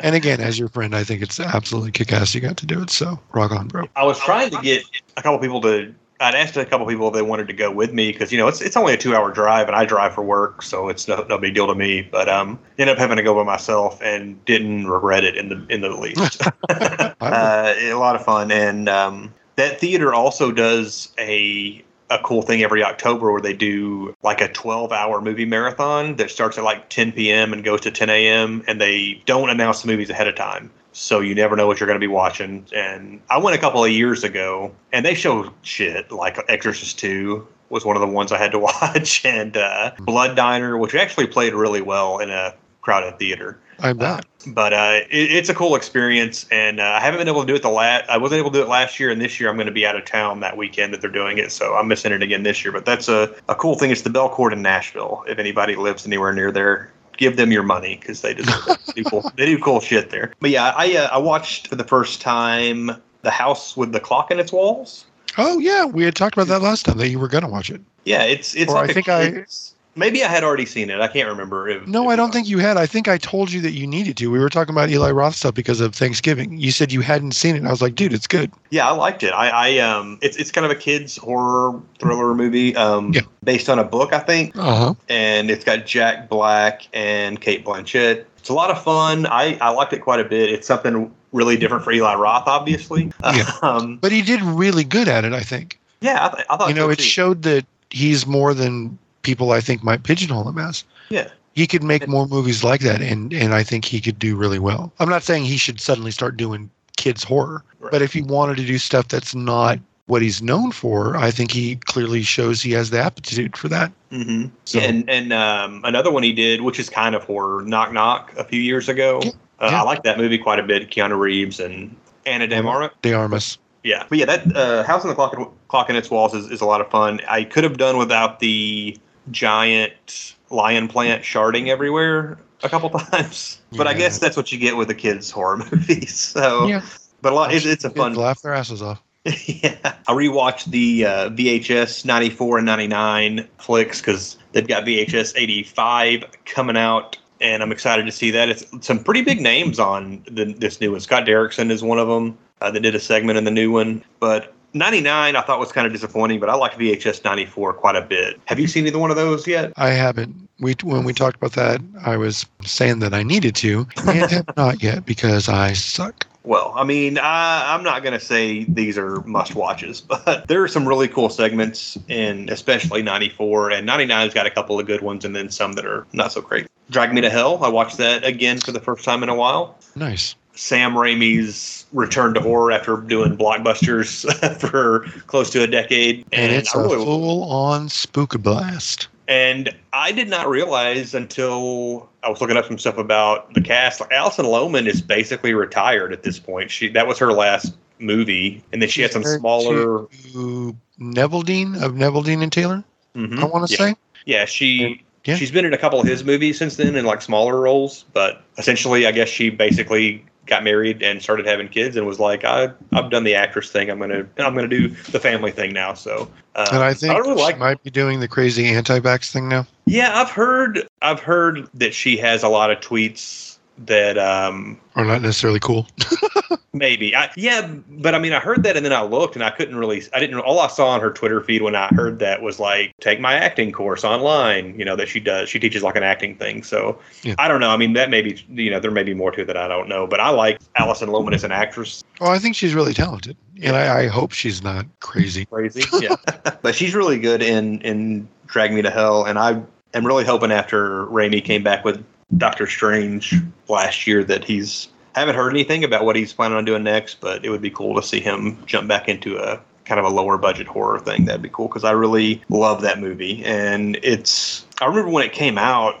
and 0.00 0.14
again 0.14 0.40
as 0.40 0.58
your 0.58 0.68
friend 0.68 0.94
i 0.94 1.04
think 1.04 1.22
it's 1.22 1.38
absolutely 1.40 1.90
kick-ass 1.90 2.34
you 2.34 2.40
got 2.40 2.56
to 2.56 2.66
do 2.66 2.80
it 2.80 2.90
so 2.90 3.18
rock 3.32 3.52
on 3.52 3.68
bro 3.68 3.86
I 3.96 4.04
was 4.04 4.18
trying 4.18 4.50
to 4.50 4.60
get 4.62 4.84
a 5.16 5.22
couple 5.22 5.38
people 5.38 5.60
to. 5.62 5.94
I'd 6.22 6.36
asked 6.36 6.56
a 6.56 6.64
couple 6.64 6.86
people 6.86 7.08
if 7.08 7.14
they 7.14 7.22
wanted 7.22 7.48
to 7.48 7.52
go 7.52 7.70
with 7.70 7.92
me 7.92 8.12
because 8.12 8.30
you 8.30 8.38
know 8.38 8.46
it's 8.46 8.60
it's 8.60 8.76
only 8.76 8.94
a 8.94 8.96
two 8.96 9.14
hour 9.14 9.32
drive 9.32 9.66
and 9.66 9.76
I 9.76 9.84
drive 9.84 10.14
for 10.14 10.22
work, 10.22 10.62
so 10.62 10.88
it's 10.88 11.08
no, 11.08 11.26
no 11.28 11.36
big 11.36 11.54
deal 11.54 11.66
to 11.66 11.74
me. 11.74 12.02
But 12.02 12.28
um, 12.28 12.58
ended 12.78 12.94
up 12.94 12.98
having 12.98 13.16
to 13.16 13.22
go 13.22 13.34
by 13.34 13.42
myself 13.42 14.00
and 14.00 14.42
didn't 14.44 14.86
regret 14.86 15.24
it 15.24 15.36
in 15.36 15.48
the 15.48 15.66
in 15.68 15.80
the 15.80 15.90
least. 15.90 16.42
uh, 16.68 17.74
a 17.76 17.94
lot 17.94 18.14
of 18.14 18.24
fun, 18.24 18.52
and 18.52 18.88
um, 18.88 19.34
that 19.56 19.80
theater 19.80 20.14
also 20.14 20.52
does 20.52 21.12
a 21.18 21.84
a 22.10 22.18
cool 22.18 22.42
thing 22.42 22.62
every 22.62 22.84
October 22.84 23.32
where 23.32 23.40
they 23.40 23.54
do 23.54 24.14
like 24.22 24.40
a 24.40 24.48
12 24.52 24.92
hour 24.92 25.20
movie 25.20 25.46
marathon 25.46 26.16
that 26.16 26.30
starts 26.30 26.58
at 26.58 26.64
like 26.64 26.88
10 26.90 27.12
p.m. 27.12 27.52
and 27.52 27.64
goes 27.64 27.80
to 27.80 27.90
10 27.90 28.10
a.m. 28.10 28.62
and 28.66 28.80
they 28.80 29.22
don't 29.24 29.48
announce 29.48 29.82
the 29.82 29.88
movies 29.88 30.10
ahead 30.10 30.28
of 30.28 30.34
time. 30.34 30.70
So 30.92 31.20
you 31.20 31.34
never 31.34 31.56
know 31.56 31.66
what 31.66 31.80
you're 31.80 31.86
going 31.86 32.00
to 32.00 32.06
be 32.06 32.12
watching. 32.12 32.66
And 32.74 33.20
I 33.30 33.38
went 33.38 33.56
a 33.56 33.60
couple 33.60 33.84
of 33.84 33.90
years 33.90 34.24
ago 34.24 34.72
and 34.92 35.04
they 35.04 35.14
show 35.14 35.52
shit 35.62 36.10
like 36.12 36.38
Exorcist 36.48 36.98
2 36.98 37.46
was 37.70 37.84
one 37.86 37.96
of 37.96 38.00
the 38.00 38.06
ones 38.06 38.32
I 38.32 38.38
had 38.38 38.52
to 38.52 38.58
watch 38.82 39.24
and 39.24 39.56
uh, 39.56 39.92
Blood 40.00 40.36
Diner, 40.36 40.76
which 40.76 40.94
actually 40.94 41.26
played 41.26 41.54
really 41.54 41.82
well 41.82 42.18
in 42.18 42.30
a 42.30 42.54
crowded 42.82 43.16
theater 43.16 43.60
i'm 43.78 43.96
bet 43.96 44.24
but 44.46 44.72
uh, 44.72 45.00
it, 45.10 45.30
it's 45.30 45.48
a 45.48 45.54
cool 45.54 45.74
experience, 45.74 46.46
and 46.50 46.80
uh, 46.80 46.84
I 46.84 47.00
haven't 47.00 47.20
been 47.20 47.28
able 47.28 47.42
to 47.42 47.46
do 47.46 47.54
it 47.54 47.62
the 47.62 47.68
last. 47.68 48.08
I 48.08 48.16
wasn't 48.16 48.40
able 48.40 48.50
to 48.50 48.58
do 48.58 48.62
it 48.62 48.68
last 48.68 48.98
year, 48.98 49.10
and 49.10 49.20
this 49.20 49.38
year 49.38 49.48
I'm 49.48 49.56
going 49.56 49.66
to 49.66 49.72
be 49.72 49.86
out 49.86 49.96
of 49.96 50.04
town 50.04 50.40
that 50.40 50.56
weekend 50.56 50.92
that 50.92 51.00
they're 51.00 51.10
doing 51.10 51.38
it, 51.38 51.52
so 51.52 51.74
I'm 51.74 51.88
missing 51.88 52.12
it 52.12 52.22
again 52.22 52.42
this 52.42 52.64
year. 52.64 52.72
But 52.72 52.84
that's 52.84 53.08
a, 53.08 53.34
a 53.48 53.54
cool 53.54 53.76
thing. 53.76 53.90
It's 53.90 54.02
the 54.02 54.10
Belcourt 54.10 54.52
in 54.52 54.62
Nashville. 54.62 55.24
If 55.28 55.38
anybody 55.38 55.76
lives 55.76 56.06
anywhere 56.06 56.32
near 56.32 56.50
there, 56.50 56.92
give 57.22 57.36
them 57.36 57.52
your 57.52 57.62
money 57.62 57.96
because 58.00 58.20
they 58.20 58.34
deserve 58.34 58.66
it. 58.66 58.78
They 58.94 59.02
do 59.02 59.08
cool, 59.08 59.24
they 59.36 59.46
do 59.46 59.58
cool 59.58 59.80
shit 59.80 60.10
there. 60.10 60.32
But 60.40 60.50
yeah, 60.50 60.72
I 60.76 60.96
uh, 60.96 61.08
I 61.12 61.18
watched 61.18 61.68
for 61.68 61.76
the 61.76 61.84
first 61.84 62.20
time 62.20 62.90
the 63.22 63.30
house 63.30 63.76
with 63.76 63.92
the 63.92 64.00
clock 64.00 64.30
in 64.32 64.38
its 64.40 64.52
walls. 64.52 65.04
oh 65.38 65.58
yeah 65.60 65.84
we 65.86 66.02
had 66.04 66.14
talked 66.16 66.34
about 66.36 66.48
that 66.48 66.60
last 66.60 66.84
time 66.84 66.98
that 66.98 67.08
you 67.08 67.18
were 67.18 67.28
gonna 67.28 67.48
watch 67.48 67.70
it 67.70 67.80
Yeah, 68.04 68.24
it's 68.24 68.54
it's 68.54 68.72
like 68.72 68.88
I 68.88 68.90
a 68.90 68.94
think 68.94 69.08
I- 69.08 69.30
kid's- 69.30 69.71
Maybe 69.94 70.24
I 70.24 70.28
had 70.28 70.42
already 70.42 70.64
seen 70.64 70.88
it. 70.88 71.00
I 71.00 71.08
can't 71.08 71.28
remember. 71.28 71.68
If, 71.68 71.86
No, 71.86 72.04
if 72.04 72.08
I 72.10 72.16
don't 72.16 72.32
think 72.32 72.48
you 72.48 72.58
had. 72.58 72.78
I 72.78 72.86
think 72.86 73.08
I 73.08 73.18
told 73.18 73.52
you 73.52 73.60
that 73.60 73.72
you 73.72 73.86
needed 73.86 74.16
to. 74.18 74.30
We 74.30 74.38
were 74.38 74.48
talking 74.48 74.74
about 74.74 74.88
Eli 74.88 75.10
Roth 75.10 75.34
stuff 75.34 75.52
because 75.54 75.80
of 75.82 75.94
Thanksgiving. 75.94 76.56
You 76.56 76.70
said 76.70 76.92
you 76.92 77.02
hadn't 77.02 77.32
seen 77.32 77.54
it. 77.54 77.58
And 77.58 77.68
I 77.68 77.70
was 77.70 77.82
like, 77.82 77.94
dude, 77.94 78.14
it's 78.14 78.26
good. 78.26 78.50
Yeah, 78.70 78.88
I 78.88 78.92
liked 78.92 79.22
it. 79.22 79.32
I, 79.34 79.48
I 79.50 79.78
um, 79.80 80.18
it's 80.22 80.36
it's 80.38 80.50
kind 80.50 80.64
of 80.64 80.70
a 80.70 80.74
kids 80.76 81.18
horror 81.18 81.78
thriller 81.98 82.34
movie. 82.34 82.74
Um, 82.74 83.12
Yeah. 83.12 83.20
based 83.44 83.68
on 83.68 83.78
a 83.78 83.84
book, 83.84 84.14
I 84.14 84.20
think, 84.20 84.56
Uh 84.56 84.76
huh. 84.76 84.94
and 85.10 85.50
it's 85.50 85.64
got 85.64 85.84
Jack 85.84 86.30
Black 86.30 86.88
and 86.94 87.38
Cate 87.40 87.62
Blanchett. 87.64 88.24
It's 88.38 88.48
a 88.48 88.54
lot 88.54 88.70
of 88.70 88.82
fun. 88.82 89.26
I 89.26 89.58
I 89.60 89.70
liked 89.70 89.92
it 89.92 89.98
quite 90.00 90.20
a 90.20 90.24
bit. 90.24 90.48
It's 90.50 90.66
something 90.66 91.12
really 91.32 91.56
different 91.58 91.84
for 91.84 91.92
Eli 91.92 92.14
Roth, 92.14 92.46
obviously. 92.46 93.12
Yeah. 93.22 93.44
um, 93.62 93.98
But 93.98 94.10
he 94.12 94.22
did 94.22 94.40
really 94.42 94.84
good 94.84 95.06
at 95.08 95.24
it. 95.26 95.32
I 95.34 95.40
think. 95.40 95.78
yeah, 96.00 96.26
I, 96.26 96.34
th- 96.34 96.46
I 96.48 96.56
thought 96.56 96.68
You 96.68 96.74
know, 96.74 96.86
so 96.86 96.90
it 96.92 97.00
showed 97.00 97.42
that 97.42 97.66
he's 97.90 98.26
more 98.26 98.54
than 98.54 98.98
people 99.22 99.52
I 99.52 99.60
think 99.60 99.82
might 99.82 100.02
pigeonhole 100.02 100.48
him 100.48 100.58
as. 100.58 100.84
Yeah. 101.08 101.28
He 101.54 101.66
could 101.66 101.82
make 101.82 102.08
more 102.08 102.26
movies 102.26 102.64
like 102.64 102.80
that, 102.80 103.02
and 103.02 103.32
and 103.32 103.54
I 103.54 103.62
think 103.62 103.84
he 103.84 104.00
could 104.00 104.18
do 104.18 104.36
really 104.36 104.58
well. 104.58 104.92
I'm 104.98 105.08
not 105.10 105.22
saying 105.22 105.44
he 105.44 105.58
should 105.58 105.80
suddenly 105.80 106.10
start 106.10 106.36
doing 106.36 106.70
kids 106.96 107.22
horror, 107.24 107.62
Right. 107.80 107.90
but 107.92 108.00
if 108.02 108.12
he 108.12 108.22
wanted 108.22 108.56
to 108.58 108.64
do 108.64 108.78
stuff 108.78 109.08
that's 109.08 109.34
not 109.34 109.78
what 110.06 110.22
he's 110.22 110.40
known 110.42 110.72
for, 110.72 111.16
I 111.16 111.30
think 111.30 111.50
he 111.52 111.76
clearly 111.76 112.22
shows 112.22 112.62
he 112.62 112.72
has 112.72 112.90
the 112.90 113.00
aptitude 113.00 113.56
for 113.56 113.68
that. 113.68 113.92
Mm-hmm. 114.10 114.46
So- 114.64 114.78
and 114.78 115.08
and 115.10 115.32
um, 115.32 115.82
another 115.84 116.10
one 116.10 116.22
he 116.22 116.32
did, 116.32 116.62
which 116.62 116.78
is 116.80 116.88
kind 116.88 117.14
of 117.14 117.22
horror, 117.24 117.62
Knock 117.62 117.92
Knock, 117.92 118.32
a 118.38 118.44
few 118.44 118.60
years 118.60 118.88
ago. 118.88 119.20
Yeah, 119.22 119.30
Uh, 119.60 119.68
yeah. 119.72 119.80
I 119.80 119.84
like 119.84 120.02
that 120.04 120.16
movie 120.18 120.38
quite 120.38 120.58
a 120.58 120.62
bit. 120.62 120.90
Keanu 120.90 121.18
Reeves 121.18 121.60
and 121.60 121.94
Ana 122.24 122.46
De 122.46 122.56
Armas. 122.64 122.90
De 123.02 123.12
Armas. 123.12 123.58
Yeah, 123.84 124.04
but 124.08 124.16
yeah, 124.18 124.24
that 124.26 124.56
uh, 124.56 124.84
House 124.84 125.02
on 125.02 125.08
the 125.08 125.14
Clock, 125.14 125.36
Clock 125.68 125.90
in 125.90 125.96
Its 125.96 126.08
Walls 126.10 126.34
is, 126.34 126.50
is 126.50 126.60
a 126.62 126.66
lot 126.66 126.80
of 126.80 126.88
fun. 126.90 127.20
I 127.28 127.44
could 127.44 127.64
have 127.64 127.76
done 127.78 127.96
without 127.98 128.38
the 128.40 128.96
giant 129.30 130.34
lion 130.50 130.88
plant 130.88 131.22
sharding 131.22 131.68
everywhere 131.68 132.38
a 132.62 132.68
couple 132.68 132.90
times, 133.10 133.60
but 133.76 133.86
I 133.86 133.94
guess 133.94 134.18
that's 134.18 134.36
what 134.36 134.52
you 134.52 134.58
get 134.58 134.76
with 134.76 134.90
a 134.90 134.94
kids' 134.94 135.30
horror 135.30 135.56
movie. 135.72 136.06
So, 136.06 136.66
Yeah. 136.66 136.82
but 137.22 137.32
a 137.32 137.36
lot, 137.36 137.52
it's, 137.54 137.64
it's 137.66 137.84
a 137.84 137.88
Kids 137.88 137.98
fun. 137.98 138.14
laugh 138.14 138.42
their 138.42 138.54
asses 138.54 138.82
off. 138.82 139.02
yeah, 139.24 139.76
I 140.08 140.12
rewatched 140.12 140.66
the 140.72 141.06
uh, 141.06 141.30
VHS 141.30 142.04
'94 142.04 142.58
and 142.58 142.66
'99 142.66 143.48
flicks 143.58 144.00
because 144.00 144.36
they've 144.50 144.66
got 144.66 144.84
VHS 144.84 145.34
'85 145.36 146.24
coming 146.44 146.76
out, 146.76 147.16
and 147.40 147.62
I'm 147.62 147.70
excited 147.70 148.04
to 148.06 148.10
see 148.12 148.32
that. 148.32 148.48
It's 148.48 148.64
some 148.84 149.02
pretty 149.04 149.22
big 149.22 149.40
names 149.40 149.78
on 149.78 150.24
the, 150.28 150.46
this 150.52 150.80
new 150.80 150.90
one. 150.90 151.00
Scott 151.00 151.24
Derrickson 151.24 151.70
is 151.70 151.84
one 151.84 152.00
of 152.00 152.08
them 152.08 152.36
uh, 152.60 152.72
that 152.72 152.80
did 152.80 152.96
a 152.96 153.00
segment 153.00 153.38
in 153.38 153.44
the 153.44 153.50
new 153.52 153.70
one, 153.70 154.02
but. 154.20 154.54
99 154.74 155.36
I 155.36 155.40
thought 155.42 155.58
was 155.58 155.72
kind 155.72 155.86
of 155.86 155.92
disappointing, 155.92 156.40
but 156.40 156.48
I 156.48 156.54
liked 156.54 156.78
VHS 156.78 157.24
94 157.24 157.74
quite 157.74 157.96
a 157.96 158.02
bit. 158.02 158.40
Have 158.46 158.58
you 158.58 158.66
seen 158.66 158.86
either 158.86 158.98
one 158.98 159.10
of 159.10 159.16
those 159.16 159.46
yet? 159.46 159.72
I 159.76 159.90
haven't. 159.90 160.48
We 160.60 160.74
when 160.82 161.04
we 161.04 161.12
talked 161.12 161.36
about 161.36 161.52
that, 161.52 161.80
I 162.04 162.16
was 162.16 162.46
saying 162.62 163.00
that 163.00 163.14
I 163.14 163.22
needed 163.22 163.54
to, 163.56 163.86
and 164.06 164.30
have 164.30 164.46
not 164.56 164.82
yet 164.82 165.04
because 165.04 165.48
I 165.48 165.72
suck. 165.72 166.26
Well, 166.44 166.72
I 166.74 166.82
mean, 166.84 167.18
I, 167.18 167.74
I'm 167.74 167.84
not 167.84 168.02
going 168.02 168.18
to 168.18 168.24
say 168.24 168.64
these 168.64 168.98
are 168.98 169.20
must 169.22 169.54
watches, 169.54 170.00
but 170.00 170.48
there 170.48 170.62
are 170.62 170.68
some 170.68 170.86
really 170.86 171.08
cool 171.08 171.28
segments 171.28 171.98
in 172.08 172.48
especially 172.50 173.02
94 173.02 173.70
and 173.70 173.88
99's 173.88 174.34
got 174.34 174.46
a 174.46 174.50
couple 174.50 174.78
of 174.78 174.86
good 174.86 175.02
ones 175.02 175.24
and 175.24 175.36
then 175.36 175.50
some 175.50 175.74
that 175.74 175.86
are 175.86 176.06
not 176.12 176.32
so 176.32 176.40
great. 176.40 176.66
Drag 176.90 177.12
Me 177.12 177.20
to 177.20 177.30
Hell, 177.30 177.62
I 177.64 177.68
watched 177.68 177.96
that 177.98 178.24
again 178.24 178.58
for 178.58 178.72
the 178.72 178.80
first 178.80 179.04
time 179.04 179.22
in 179.22 179.28
a 179.28 179.34
while. 179.34 179.78
Nice. 179.94 180.34
Sam 180.54 180.92
Raimi's 180.92 181.81
return 181.92 182.34
to 182.34 182.40
horror 182.40 182.72
after 182.72 182.96
doing 182.98 183.36
blockbusters 183.36 184.24
for 184.60 185.00
close 185.26 185.50
to 185.50 185.62
a 185.62 185.66
decade. 185.66 186.24
And, 186.32 186.52
it's 186.52 186.74
I 186.74 186.80
a 186.80 186.82
really- 186.84 187.04
full 187.04 187.44
on 187.50 187.88
spook 187.88 188.40
blast. 188.42 189.08
and 189.28 189.74
I 189.92 190.12
did 190.12 190.28
not 190.28 190.48
realize 190.48 191.14
until 191.14 192.08
I 192.22 192.28
was 192.30 192.40
looking 192.40 192.56
up 192.56 192.66
some 192.66 192.78
stuff 192.78 192.98
about 192.98 193.52
the 193.54 193.60
cast. 193.60 194.00
Like 194.00 194.12
Alison 194.12 194.46
Lohman 194.46 194.86
is 194.86 195.02
basically 195.02 195.54
retired 195.54 196.12
at 196.12 196.22
this 196.22 196.38
point. 196.38 196.70
She 196.70 196.88
that 196.90 197.06
was 197.06 197.18
her 197.18 197.32
last 197.32 197.74
movie, 197.98 198.62
and 198.72 198.80
then 198.82 198.88
she 198.88 199.02
had 199.02 199.10
some 199.12 199.22
smaller. 199.24 200.06
to 200.32 200.76
Neveldine 201.00 201.80
of 201.82 201.92
Neveldine 201.92 202.42
and 202.42 202.52
Taylor. 202.52 202.82
Mhm. 203.16 203.38
I 203.40 203.44
want 203.44 203.68
to 203.68 203.72
yeah. 203.72 203.78
say. 203.90 203.94
yeah, 204.24 204.44
she 204.44 205.02
Yeah. 205.24 205.36
she's 205.36 205.52
been 205.52 205.64
in 205.64 205.72
a 205.72 205.78
couple 205.78 206.00
of 206.00 206.06
his 206.06 206.24
movies 206.24 206.58
since 206.58 206.76
then 206.76 206.96
in 206.96 207.04
like 207.04 207.22
smaller 207.22 207.60
roles, 207.60 208.04
but 208.12 208.42
essentially, 208.58 209.06
I 209.06 209.12
guess 209.12 209.28
she 209.28 209.50
basically 209.50 210.24
got 210.46 210.64
married 210.64 211.02
and 211.02 211.22
started 211.22 211.46
having 211.46 211.68
kids 211.68 211.96
and 211.96 212.06
was 212.06 212.18
like, 212.18 212.44
I 212.44 212.70
I've 212.92 213.10
done 213.10 213.24
the 213.24 213.34
actress 213.34 213.70
thing. 213.70 213.90
I'm 213.90 213.98
gonna 213.98 214.26
I'm 214.38 214.54
gonna 214.54 214.68
do 214.68 214.88
the 214.88 215.20
family 215.20 215.52
thing 215.52 215.72
now. 215.72 215.94
So 215.94 216.30
um, 216.56 216.66
And 216.72 216.82
I 216.82 216.94
think 216.94 217.16
really 217.16 217.36
she 217.36 217.42
like 217.42 217.58
might 217.58 217.82
be 217.82 217.90
doing 217.90 218.20
the 218.20 218.28
crazy 218.28 218.66
anti-vax 218.66 219.30
thing 219.30 219.48
now. 219.48 219.66
Yeah, 219.86 220.20
I've 220.20 220.30
heard 220.30 220.88
I've 221.00 221.20
heard 221.20 221.68
that 221.74 221.94
she 221.94 222.16
has 222.18 222.42
a 222.42 222.48
lot 222.48 222.70
of 222.70 222.80
tweets 222.80 223.51
that 223.86 224.18
um 224.18 224.78
Or 224.96 225.04
not 225.04 225.22
necessarily 225.22 225.60
cool. 225.60 225.86
maybe. 226.72 227.14
I, 227.14 227.30
yeah 227.36 227.66
but 227.90 228.14
i 228.14 228.18
mean 228.18 228.32
i 228.32 228.38
heard 228.38 228.62
that 228.62 228.76
and 228.76 228.84
then 228.86 228.92
i 228.94 229.02
looked 229.02 229.34
and 229.34 229.44
i 229.44 229.50
couldn't 229.50 229.76
really 229.76 230.02
i 230.14 230.18
didn't 230.20 230.36
know 230.36 230.42
all 230.42 230.58
i 230.60 230.68
saw 230.68 230.88
on 230.88 231.00
her 231.00 231.10
twitter 231.12 231.42
feed 231.42 231.60
when 231.62 231.74
i 231.76 231.86
heard 231.88 232.18
that 232.20 232.40
was 232.40 232.58
like 232.58 232.94
take 233.00 233.20
my 233.20 233.34
acting 233.34 233.72
course 233.72 234.04
online 234.04 234.78
you 234.78 234.84
know 234.84 234.96
that 234.96 235.08
she 235.08 235.20
does 235.20 235.48
she 235.50 235.58
teaches 235.58 235.82
like 235.82 235.96
an 235.96 236.02
acting 236.02 236.34
thing. 236.36 236.62
So 236.62 236.98
Yeah. 237.22 237.34
i 237.38 237.46
don't 237.48 237.60
know. 237.60 237.70
I 237.70 237.76
mean 237.76 237.92
that 237.94 238.08
may 238.10 238.22
be 238.22 238.42
you 238.50 238.70
know 238.70 238.80
there 238.80 238.90
may 238.90 239.02
be 239.02 239.14
more 239.14 239.30
to 239.32 239.42
it 239.42 239.46
that 239.46 239.56
i 239.56 239.68
don't 239.68 239.88
know 239.88 240.06
but 240.06 240.18
i 240.20 240.30
like 240.30 240.60
alison 240.76 241.08
lohman 241.10 241.34
as 241.34 241.44
an 241.44 241.52
actress. 241.52 242.02
Well, 242.20 242.30
I 242.30 242.38
think 242.38 242.54
she's 242.56 242.74
really 242.74 242.94
talented, 242.94 243.36
and 243.62 243.74
I, 243.76 244.02
I 244.04 244.06
hope 244.06 244.32
she's 244.32 244.62
not 244.62 244.86
crazy. 245.00 245.44
crazy 245.46 245.82
yeah. 246.00 246.14
But 246.62 246.74
she's 246.74 246.94
really 246.94 247.18
good 247.18 247.42
in 247.42 247.80
in 247.82 248.28
drag 248.46 248.72
me 248.72 248.80
to 248.82 248.90
hell. 248.90 249.24
And 249.24 249.38
i 249.38 249.60
am 249.94 250.06
really 250.06 250.24
hoping 250.24 250.52
after 250.52 251.06
Raimi 251.06 251.44
came 251.44 251.62
back 251.62 251.84
with 251.84 252.02
doctor 252.36 252.66
strange 252.66 253.34
last 253.68 254.06
year 254.06 254.24
that 254.24 254.44
he's 254.44 254.88
haven't 255.14 255.34
heard 255.34 255.50
anything 255.50 255.84
about 255.84 256.06
what 256.06 256.16
he's 256.16 256.32
planning 256.32 256.56
on 256.56 256.64
doing 256.64 256.82
next 256.82 257.20
but 257.20 257.44
it 257.44 257.50
would 257.50 257.60
be 257.60 257.70
cool 257.70 257.94
to 257.94 258.02
see 258.02 258.20
him 258.20 258.56
jump 258.66 258.88
back 258.88 259.08
into 259.08 259.36
a 259.36 259.60
kind 259.84 259.98
of 259.98 260.10
a 260.10 260.14
lower 260.14 260.38
budget 260.38 260.66
horror 260.66 260.98
thing. 260.98 261.24
That'd 261.24 261.42
be 261.42 261.48
cool 261.48 261.68
because 261.68 261.84
i 261.84 261.90
really 261.90 262.42
love 262.48 262.82
that 262.82 262.98
movie. 263.00 263.44
And 263.44 263.98
it's 264.02 264.64
i 264.80 264.86
remember 264.86 265.10
when 265.10 265.24
it 265.24 265.32
came 265.32 265.58
out 265.58 266.00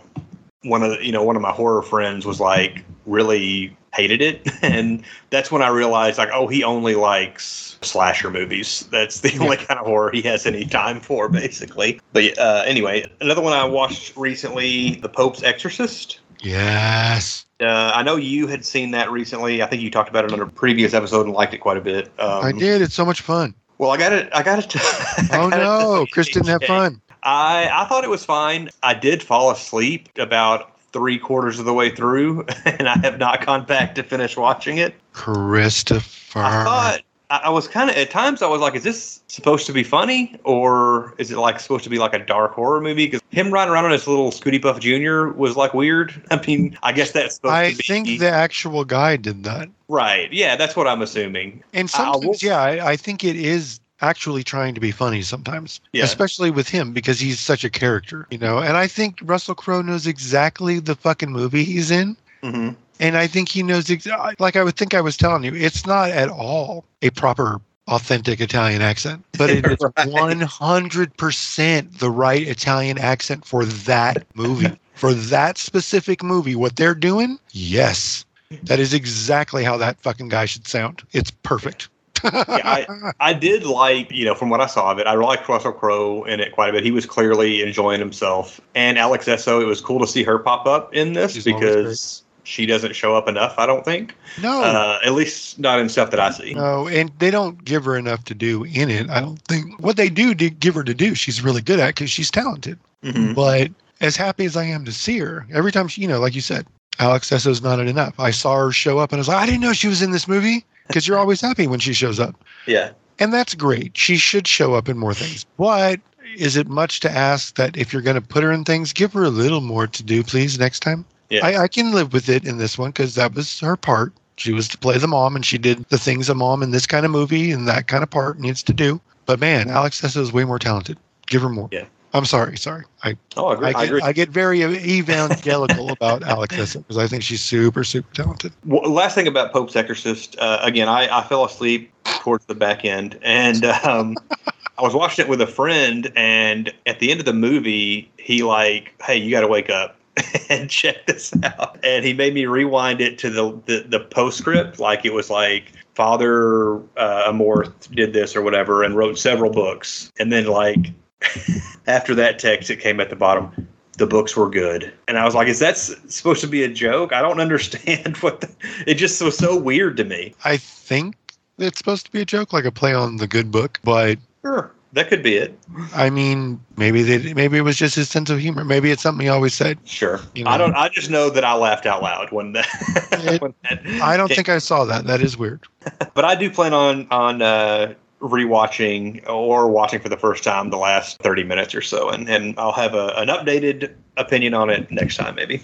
one 0.62 0.82
of 0.82 0.90
the, 0.90 1.04
you 1.04 1.12
know 1.12 1.22
one 1.22 1.36
of 1.36 1.42
my 1.42 1.50
horror 1.50 1.82
friends 1.82 2.24
was 2.24 2.40
like 2.40 2.84
really 3.06 3.76
hated 3.94 4.22
it? 4.22 4.48
And 4.62 5.02
that's 5.30 5.50
when 5.50 5.60
i 5.60 5.68
realized 5.68 6.18
like 6.18 6.30
oh 6.32 6.46
he 6.46 6.64
only 6.64 6.94
likes 6.94 7.78
slasher 7.82 8.30
movies. 8.30 8.88
That's 8.90 9.20
the 9.20 9.36
only 9.40 9.56
kind 9.56 9.78
of 9.78 9.86
horror 9.86 10.10
he 10.12 10.22
has 10.22 10.46
any 10.46 10.64
time 10.64 11.00
for 11.00 11.28
basically. 11.28 12.00
But 12.12 12.38
uh, 12.38 12.62
anyway 12.64 13.10
another 13.20 13.42
one 13.42 13.52
i 13.52 13.64
watched 13.64 14.16
recently 14.16 14.94
the 14.96 15.08
pope's 15.08 15.42
exorcist 15.42 16.20
Yes, 16.42 17.46
uh, 17.60 17.92
i 17.94 18.02
know 18.02 18.16
you 18.16 18.46
had 18.46 18.64
seen 18.64 18.90
that 18.90 19.10
recently 19.10 19.62
i 19.62 19.66
think 19.66 19.82
you 19.82 19.90
talked 19.90 20.08
about 20.08 20.24
it 20.24 20.32
on 20.32 20.40
a 20.40 20.46
previous 20.46 20.94
episode 20.94 21.26
and 21.26 21.34
liked 21.34 21.54
it 21.54 21.58
quite 21.58 21.76
a 21.76 21.80
bit 21.80 22.06
um, 22.18 22.44
I 22.44 22.52
did. 22.52 22.82
It's 22.82 22.94
so 22.94 23.04
much 23.04 23.20
fun. 23.20 23.54
well 23.78 23.90
i 23.90 23.96
got 23.96 24.12
it 24.12 24.28
i 24.34 24.42
got 24.42 24.58
it 24.58 24.74
Oh 25.32 25.48
no, 25.48 26.06
Chris 26.10 26.28
didn't 26.28 26.48
have 26.48 26.64
fun. 26.64 27.00
I 27.22 27.70
I 27.72 27.84
thought 27.86 28.04
it 28.04 28.10
was 28.10 28.24
fine. 28.24 28.68
I 28.82 28.94
did 28.94 29.22
fall 29.22 29.50
asleep 29.50 30.08
about 30.18 30.78
three 30.92 31.18
quarters 31.18 31.58
of 31.58 31.64
the 31.64 31.72
way 31.72 31.94
through, 31.94 32.44
and 32.64 32.88
I 32.88 32.98
have 32.98 33.18
not 33.18 33.46
gone 33.46 33.64
back 33.64 33.94
to 33.94 34.02
finish 34.02 34.36
watching 34.36 34.78
it. 34.78 34.94
Christopher. 35.12 36.40
I 36.40 36.64
thought 36.64 37.02
I, 37.44 37.48
was 37.50 37.68
kind 37.68 37.88
of 37.90 37.96
at 37.96 38.10
times 38.10 38.42
I 38.42 38.46
was 38.46 38.60
like, 38.60 38.74
is 38.74 38.82
this 38.82 39.22
supposed 39.28 39.66
to 39.66 39.72
be 39.72 39.82
funny 39.82 40.36
or 40.44 41.14
is 41.18 41.30
it 41.30 41.38
like 41.38 41.60
supposed 41.60 41.84
to 41.84 41.90
be 41.90 41.98
like 41.98 42.12
a 42.14 42.18
dark 42.18 42.52
horror 42.52 42.80
movie? 42.80 43.06
Because 43.06 43.20
him 43.30 43.50
riding 43.50 43.72
around 43.72 43.84
on 43.86 43.90
his 43.92 44.06
little 44.06 44.30
Scooty 44.30 44.60
Puff 44.60 44.80
Junior 44.80 45.28
was 45.32 45.56
like 45.56 45.72
weird. 45.74 46.22
I 46.30 46.44
mean, 46.46 46.78
I 46.82 46.92
guess 46.92 47.12
that's 47.12 47.36
supposed 47.36 47.52
I 47.54 47.70
to 47.70 47.76
be 47.76 47.82
think 47.82 48.18
the 48.20 48.30
actual 48.30 48.84
guy 48.84 49.16
did 49.16 49.44
that. 49.44 49.68
right. 49.88 50.32
Yeah, 50.32 50.56
that's 50.56 50.76
what 50.76 50.86
I'm 50.86 51.02
assuming. 51.02 51.62
And 51.72 51.90
I- 51.94 52.02
I 52.04 52.08
will- 52.10 52.20
sometimes, 52.20 52.42
yeah, 52.42 52.60
I, 52.60 52.90
I 52.92 52.96
think 52.96 53.24
it 53.24 53.36
is 53.36 53.80
actually 54.00 54.42
trying 54.42 54.74
to 54.74 54.80
be 54.80 54.90
funny 54.90 55.22
sometimes, 55.22 55.80
Yeah. 55.92 56.02
especially 56.04 56.50
with 56.50 56.68
him 56.68 56.92
because 56.92 57.20
he's 57.20 57.38
such 57.38 57.62
a 57.64 57.70
character, 57.70 58.26
you 58.32 58.38
know. 58.38 58.58
And 58.58 58.76
I 58.76 58.88
think 58.88 59.20
Russell 59.22 59.54
Crowe 59.54 59.80
knows 59.80 60.06
exactly 60.08 60.80
the 60.80 60.96
fucking 60.96 61.30
movie 61.30 61.62
he's 61.64 61.90
in. 61.92 62.16
hmm 62.42 62.70
And 63.02 63.16
I 63.16 63.26
think 63.26 63.48
he 63.48 63.62
knows, 63.62 63.90
ex- 63.90 64.06
like 64.38 64.54
I 64.56 64.62
would 64.62 64.76
think 64.76 64.94
I 64.94 65.00
was 65.00 65.16
telling 65.16 65.42
you, 65.44 65.54
it's 65.54 65.84
not 65.84 66.10
at 66.10 66.28
all 66.28 66.84
a 67.02 67.10
proper, 67.10 67.60
authentic 67.88 68.40
Italian 68.40 68.80
accent, 68.80 69.24
but 69.36 69.50
it 69.50 69.66
is 69.66 69.76
Right. 69.96 70.08
100% 70.08 71.98
the 71.98 72.10
right 72.10 72.46
Italian 72.46 72.98
accent 72.98 73.44
for 73.44 73.64
that 73.64 74.24
movie. 74.34 74.78
for 74.94 75.12
that 75.14 75.58
specific 75.58 76.22
movie, 76.22 76.54
what 76.54 76.76
they're 76.76 76.94
doing, 76.94 77.38
yes, 77.50 78.24
that 78.62 78.78
is 78.78 78.94
exactly 78.94 79.64
how 79.64 79.76
that 79.78 80.00
fucking 80.00 80.28
guy 80.28 80.44
should 80.44 80.68
sound. 80.68 81.02
It's 81.12 81.30
perfect. 81.32 81.88
I- 82.24 82.86
I 83.18 83.32
did 83.32 83.64
like, 83.64 84.12
you 84.12 84.24
know, 84.24 84.36
from 84.36 84.48
what 84.48 84.60
I 84.60 84.66
saw 84.66 84.92
of 84.92 85.00
it, 85.00 85.08
I 85.08 85.14
liked 85.14 85.48
Russell 85.48 85.72
Crowe 85.72 86.22
in 86.22 86.38
it 86.38 86.52
quite 86.52 86.68
a 86.68 86.72
bit. 86.72 86.84
He 86.84 86.92
was 86.92 87.04
clearly 87.04 87.62
enjoying 87.62 87.98
himself. 87.98 88.60
And 88.76 88.96
Alex 88.96 89.26
Essoe, 89.26 89.60
it 89.60 89.64
was 89.64 89.80
cool 89.80 89.98
to 89.98 90.06
see 90.06 90.22
her 90.22 90.38
pop 90.38 90.66
up 90.66 90.94
in 90.94 91.14
this 91.14 91.32
She's 91.32 91.44
because 91.44 92.21
she 92.44 92.66
doesn't 92.66 92.94
show 92.94 93.14
up 93.16 93.28
enough, 93.28 93.54
I 93.58 93.66
don't 93.66 93.84
think. 93.84 94.14
no, 94.40 94.62
Uh, 94.62 94.98
at 95.04 95.12
least 95.12 95.58
not 95.58 95.78
in 95.78 95.88
stuff 95.88 96.10
that 96.10 96.20
I 96.20 96.30
see. 96.30 96.54
no, 96.54 96.88
and 96.88 97.10
they 97.18 97.30
don't 97.30 97.64
give 97.64 97.84
her 97.84 97.96
enough 97.96 98.24
to 98.24 98.34
do 98.34 98.64
in 98.64 98.90
it. 98.90 99.08
I 99.10 99.20
don't 99.20 99.40
think 99.48 99.80
what 99.80 99.96
they 99.96 100.08
do 100.08 100.34
to 100.34 100.50
give 100.50 100.74
her 100.74 100.84
to 100.84 100.94
do, 100.94 101.14
she's 101.14 101.42
really 101.42 101.62
good 101.62 101.78
at 101.80 101.88
because 101.94 102.10
she's 102.10 102.30
talented. 102.30 102.78
Mhm. 103.04 103.34
But 103.34 103.70
as 104.00 104.16
happy 104.16 104.44
as 104.44 104.56
I 104.56 104.64
am 104.64 104.84
to 104.84 104.92
see 104.92 105.18
her, 105.18 105.46
every 105.52 105.72
time 105.72 105.88
she, 105.88 106.02
you 106.02 106.08
know, 106.08 106.18
like 106.20 106.34
you 106.34 106.40
said, 106.40 106.66
Alex 106.98 107.30
Essoe's 107.32 107.62
not 107.62 107.80
enough. 107.80 108.14
I 108.18 108.30
saw 108.30 108.56
her 108.56 108.72
show 108.72 108.98
up 108.98 109.12
and 109.12 109.18
I 109.18 109.20
was 109.20 109.28
like, 109.28 109.38
I 109.38 109.46
didn't 109.46 109.60
know 109.60 109.72
she 109.72 109.88
was 109.88 110.02
in 110.02 110.10
this 110.10 110.28
movie 110.28 110.64
because 110.88 111.06
you're 111.08 111.18
always 111.18 111.40
happy 111.40 111.66
when 111.66 111.80
she 111.80 111.92
shows 111.92 112.20
up. 112.20 112.34
Yeah. 112.66 112.90
And 113.18 113.32
that's 113.32 113.54
great. 113.54 113.96
She 113.96 114.16
should 114.16 114.46
show 114.48 114.74
up 114.74 114.88
in 114.88 114.98
more 114.98 115.14
things. 115.14 115.46
But 115.58 116.00
is 116.36 116.56
it 116.56 116.66
much 116.68 117.00
to 117.00 117.10
ask 117.10 117.54
that 117.56 117.76
if 117.76 117.92
you're 117.92 118.02
going 118.02 118.16
to 118.16 118.20
put 118.22 118.42
her 118.42 118.50
in 118.52 118.64
things, 118.64 118.92
give 118.92 119.12
her 119.12 119.22
a 119.24 119.30
little 119.30 119.60
more 119.60 119.86
to 119.86 120.02
do, 120.02 120.22
please, 120.22 120.58
next 120.58 120.80
time? 120.80 121.04
Yeah. 121.32 121.46
I, 121.46 121.62
I 121.62 121.68
can 121.68 121.92
live 121.92 122.12
with 122.12 122.28
it 122.28 122.44
in 122.44 122.58
this 122.58 122.76
one 122.76 122.90
because 122.90 123.14
that 123.14 123.34
was 123.34 123.58
her 123.60 123.76
part. 123.76 124.12
She 124.36 124.52
was 124.52 124.68
to 124.68 124.78
play 124.78 124.98
the 124.98 125.08
mom 125.08 125.34
and 125.34 125.44
she 125.44 125.56
did 125.56 125.84
the 125.88 125.98
things 125.98 126.28
a 126.28 126.34
mom 126.34 126.62
in 126.62 126.72
this 126.72 126.86
kind 126.86 127.06
of 127.06 127.10
movie 127.10 127.50
and 127.50 127.66
that 127.68 127.86
kind 127.86 128.02
of 128.02 128.10
part 128.10 128.38
needs 128.38 128.62
to 128.64 128.74
do. 128.74 129.00
But 129.24 129.40
man, 129.40 129.70
Alex 129.70 130.04
Essoe 130.04 130.20
is 130.20 130.32
way 130.32 130.44
more 130.44 130.58
talented. 130.58 130.98
Give 131.26 131.42
her 131.42 131.48
more. 131.48 131.68
Yeah. 131.72 131.84
I'm 132.14 132.26
sorry. 132.26 132.58
Sorry. 132.58 132.84
I, 133.02 133.16
Oh, 133.36 133.46
I 133.46 133.54
agree. 133.54 133.66
I, 133.66 133.68
I, 133.68 133.72
get, 133.72 133.84
agree. 133.84 134.00
I 134.02 134.12
get 134.12 134.28
very 134.28 134.62
evangelical 134.62 135.90
about 135.92 136.22
Alex 136.22 136.54
Essoe 136.58 136.80
because 136.80 136.98
I 136.98 137.06
think 137.06 137.22
she's 137.22 137.40
super, 137.40 137.82
super 137.84 138.12
talented. 138.14 138.52
Well, 138.66 138.90
last 138.90 139.14
thing 139.14 139.26
about 139.26 139.52
Pope's 139.52 139.74
Exorcist, 139.74 140.36
uh, 140.38 140.58
again, 140.62 140.88
I, 140.88 141.20
I 141.20 141.22
fell 141.22 141.44
asleep 141.44 141.90
towards 142.04 142.44
the 142.44 142.54
back 142.54 142.84
end, 142.84 143.18
and 143.22 143.64
um, 143.64 144.16
I 144.78 144.82
was 144.82 144.94
watching 144.94 145.24
it 145.24 145.28
with 145.30 145.40
a 145.40 145.46
friend, 145.46 146.12
and 146.14 146.72
at 146.84 146.98
the 146.98 147.10
end 147.10 147.20
of 147.20 147.26
the 147.26 147.32
movie, 147.32 148.10
he 148.18 148.42
like, 148.42 148.94
"Hey, 149.02 149.16
you 149.16 149.30
got 149.30 149.40
to 149.40 149.48
wake 149.48 149.70
up." 149.70 149.96
and 150.50 150.68
check 150.68 151.06
this 151.06 151.32
out. 151.42 151.78
And 151.82 152.04
he 152.04 152.12
made 152.12 152.34
me 152.34 152.46
rewind 152.46 153.00
it 153.00 153.18
to 153.18 153.30
the 153.30 153.60
the, 153.66 153.86
the 153.88 154.00
postscript, 154.00 154.78
like 154.78 155.04
it 155.04 155.12
was 155.12 155.30
like 155.30 155.72
Father 155.94 156.76
uh, 156.96 157.30
Amorth 157.30 157.90
did 157.94 158.12
this 158.12 158.36
or 158.36 158.42
whatever, 158.42 158.82
and 158.82 158.96
wrote 158.96 159.18
several 159.18 159.50
books. 159.50 160.10
And 160.18 160.32
then 160.32 160.46
like 160.46 160.92
after 161.86 162.14
that 162.14 162.38
text, 162.38 162.70
it 162.70 162.76
came 162.76 163.00
at 163.00 163.10
the 163.10 163.16
bottom 163.16 163.68
the 163.98 164.06
books 164.06 164.36
were 164.36 164.48
good. 164.48 164.92
And 165.06 165.18
I 165.18 165.24
was 165.24 165.34
like, 165.34 165.48
is 165.48 165.58
that 165.58 165.72
s- 165.72 165.94
supposed 166.08 166.40
to 166.40 166.46
be 166.46 166.62
a 166.62 166.68
joke? 166.68 167.12
I 167.12 167.20
don't 167.20 167.40
understand 167.46 168.16
what 168.18 168.40
the, 168.40 168.50
it 168.86 168.94
just 168.94 169.20
was 169.22 169.36
so 169.36 169.56
weird 169.56 169.96
to 169.98 170.04
me. 170.04 170.34
I 170.44 170.56
think 170.56 171.14
it's 171.58 171.78
supposed 171.78 172.06
to 172.06 172.12
be 172.12 172.20
a 172.20 172.24
joke, 172.24 172.52
like 172.52 172.64
a 172.64 172.72
play 172.72 172.94
on 172.94 173.16
the 173.18 173.26
good 173.26 173.50
book, 173.50 173.78
but 173.84 174.18
Sure. 174.44 174.72
That 174.94 175.08
could 175.08 175.22
be 175.22 175.36
it. 175.36 175.58
I 175.94 176.10
mean, 176.10 176.60
maybe 176.76 177.02
they, 177.02 177.32
maybe 177.32 177.56
it 177.56 177.62
was 177.62 177.76
just 177.76 177.94
his 177.94 178.10
sense 178.10 178.28
of 178.28 178.38
humor. 178.38 178.62
Maybe 178.64 178.90
it's 178.90 179.00
something 179.02 179.24
he 179.24 179.30
always 179.30 179.54
said. 179.54 179.78
Sure. 179.84 180.20
You 180.34 180.44
know. 180.44 180.50
I 180.50 180.58
don't, 180.58 180.74
I 180.74 180.88
just 180.90 181.08
know 181.08 181.30
that 181.30 181.44
I 181.44 181.54
laughed 181.54 181.86
out 181.86 182.02
loud 182.02 182.30
when 182.30 182.52
that, 182.52 182.66
It- 183.12 183.40
when 183.40 183.54
that 183.70 183.80
I 184.02 184.16
don't 184.18 184.28
came- 184.28 184.36
think 184.36 184.48
I 184.50 184.58
saw 184.58 184.84
that. 184.84 185.06
That 185.06 185.22
is 185.22 185.36
weird. 185.38 185.60
but 186.14 186.24
I 186.26 186.34
do 186.34 186.50
plan 186.50 186.74
on, 186.74 187.06
on, 187.10 187.40
uh, 187.40 187.94
rewatching 188.20 189.28
or 189.28 189.66
watching 189.68 190.00
for 190.00 190.08
the 190.08 190.16
first 190.16 190.44
time 190.44 190.70
the 190.70 190.76
last 190.76 191.18
30 191.22 191.42
minutes 191.42 191.74
or 191.74 191.82
so 191.82 192.08
and, 192.08 192.28
and 192.28 192.54
I'll 192.56 192.70
have 192.70 192.94
a, 192.94 193.08
an 193.16 193.26
updated 193.26 193.94
opinion 194.16 194.52
on 194.54 194.68
it 194.68 194.90
next 194.90 195.16
time 195.16 195.34
maybe. 195.34 195.62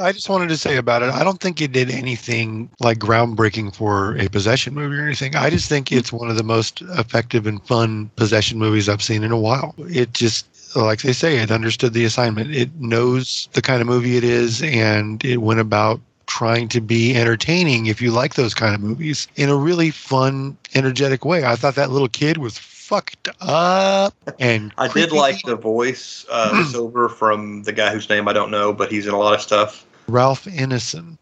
I 0.00 0.12
just 0.12 0.28
wanted 0.28 0.48
to 0.48 0.56
say 0.56 0.76
about 0.76 1.02
it. 1.02 1.10
I 1.10 1.22
don't 1.22 1.40
think 1.40 1.60
it 1.60 1.72
did 1.72 1.90
anything 1.90 2.70
like 2.80 2.98
groundbreaking 2.98 3.74
for 3.74 4.16
a 4.16 4.28
possession 4.28 4.74
movie 4.74 4.96
or 4.96 5.04
anything. 5.04 5.36
I 5.36 5.50
just 5.50 5.68
think 5.68 5.92
it's 5.92 6.12
one 6.12 6.30
of 6.30 6.36
the 6.36 6.42
most 6.42 6.80
effective 6.82 7.46
and 7.46 7.62
fun 7.66 8.10
possession 8.16 8.58
movies 8.58 8.88
I've 8.88 9.02
seen 9.02 9.22
in 9.22 9.32
a 9.32 9.38
while. 9.38 9.74
It 9.78 10.14
just 10.14 10.46
like 10.76 11.02
they 11.02 11.12
say, 11.12 11.38
it 11.38 11.50
understood 11.50 11.92
the 11.92 12.04
assignment. 12.04 12.54
It 12.54 12.74
knows 12.80 13.48
the 13.52 13.62
kind 13.62 13.80
of 13.80 13.86
movie 13.86 14.16
it 14.16 14.24
is, 14.24 14.62
and 14.62 15.24
it 15.24 15.38
went 15.38 15.60
about 15.60 16.00
trying 16.26 16.68
to 16.68 16.80
be 16.80 17.16
entertaining 17.16 17.86
if 17.86 18.00
you 18.00 18.12
like 18.12 18.34
those 18.34 18.54
kind 18.54 18.74
of 18.74 18.80
movies 18.80 19.26
in 19.34 19.48
a 19.48 19.56
really 19.56 19.90
fun, 19.90 20.56
energetic 20.74 21.24
way. 21.24 21.44
I 21.44 21.56
thought 21.56 21.74
that 21.74 21.90
little 21.90 22.08
kid 22.08 22.38
was 22.38 22.56
fucked 22.90 23.28
up 23.40 24.14
and 24.40 24.72
I 24.76 24.88
did 24.88 25.12
like 25.12 25.40
the 25.44 25.54
voice 25.54 26.26
uh, 26.28 26.64
Silver 26.70 27.08
from 27.08 27.62
the 27.62 27.72
guy 27.72 27.92
whose 27.92 28.08
name 28.08 28.26
I 28.26 28.32
don't 28.32 28.50
know, 28.50 28.72
but 28.72 28.90
he's 28.90 29.06
in 29.06 29.14
a 29.14 29.18
lot 29.18 29.32
of 29.32 29.40
stuff. 29.40 29.86
Ralph 30.08 30.44
Ineson. 30.46 31.16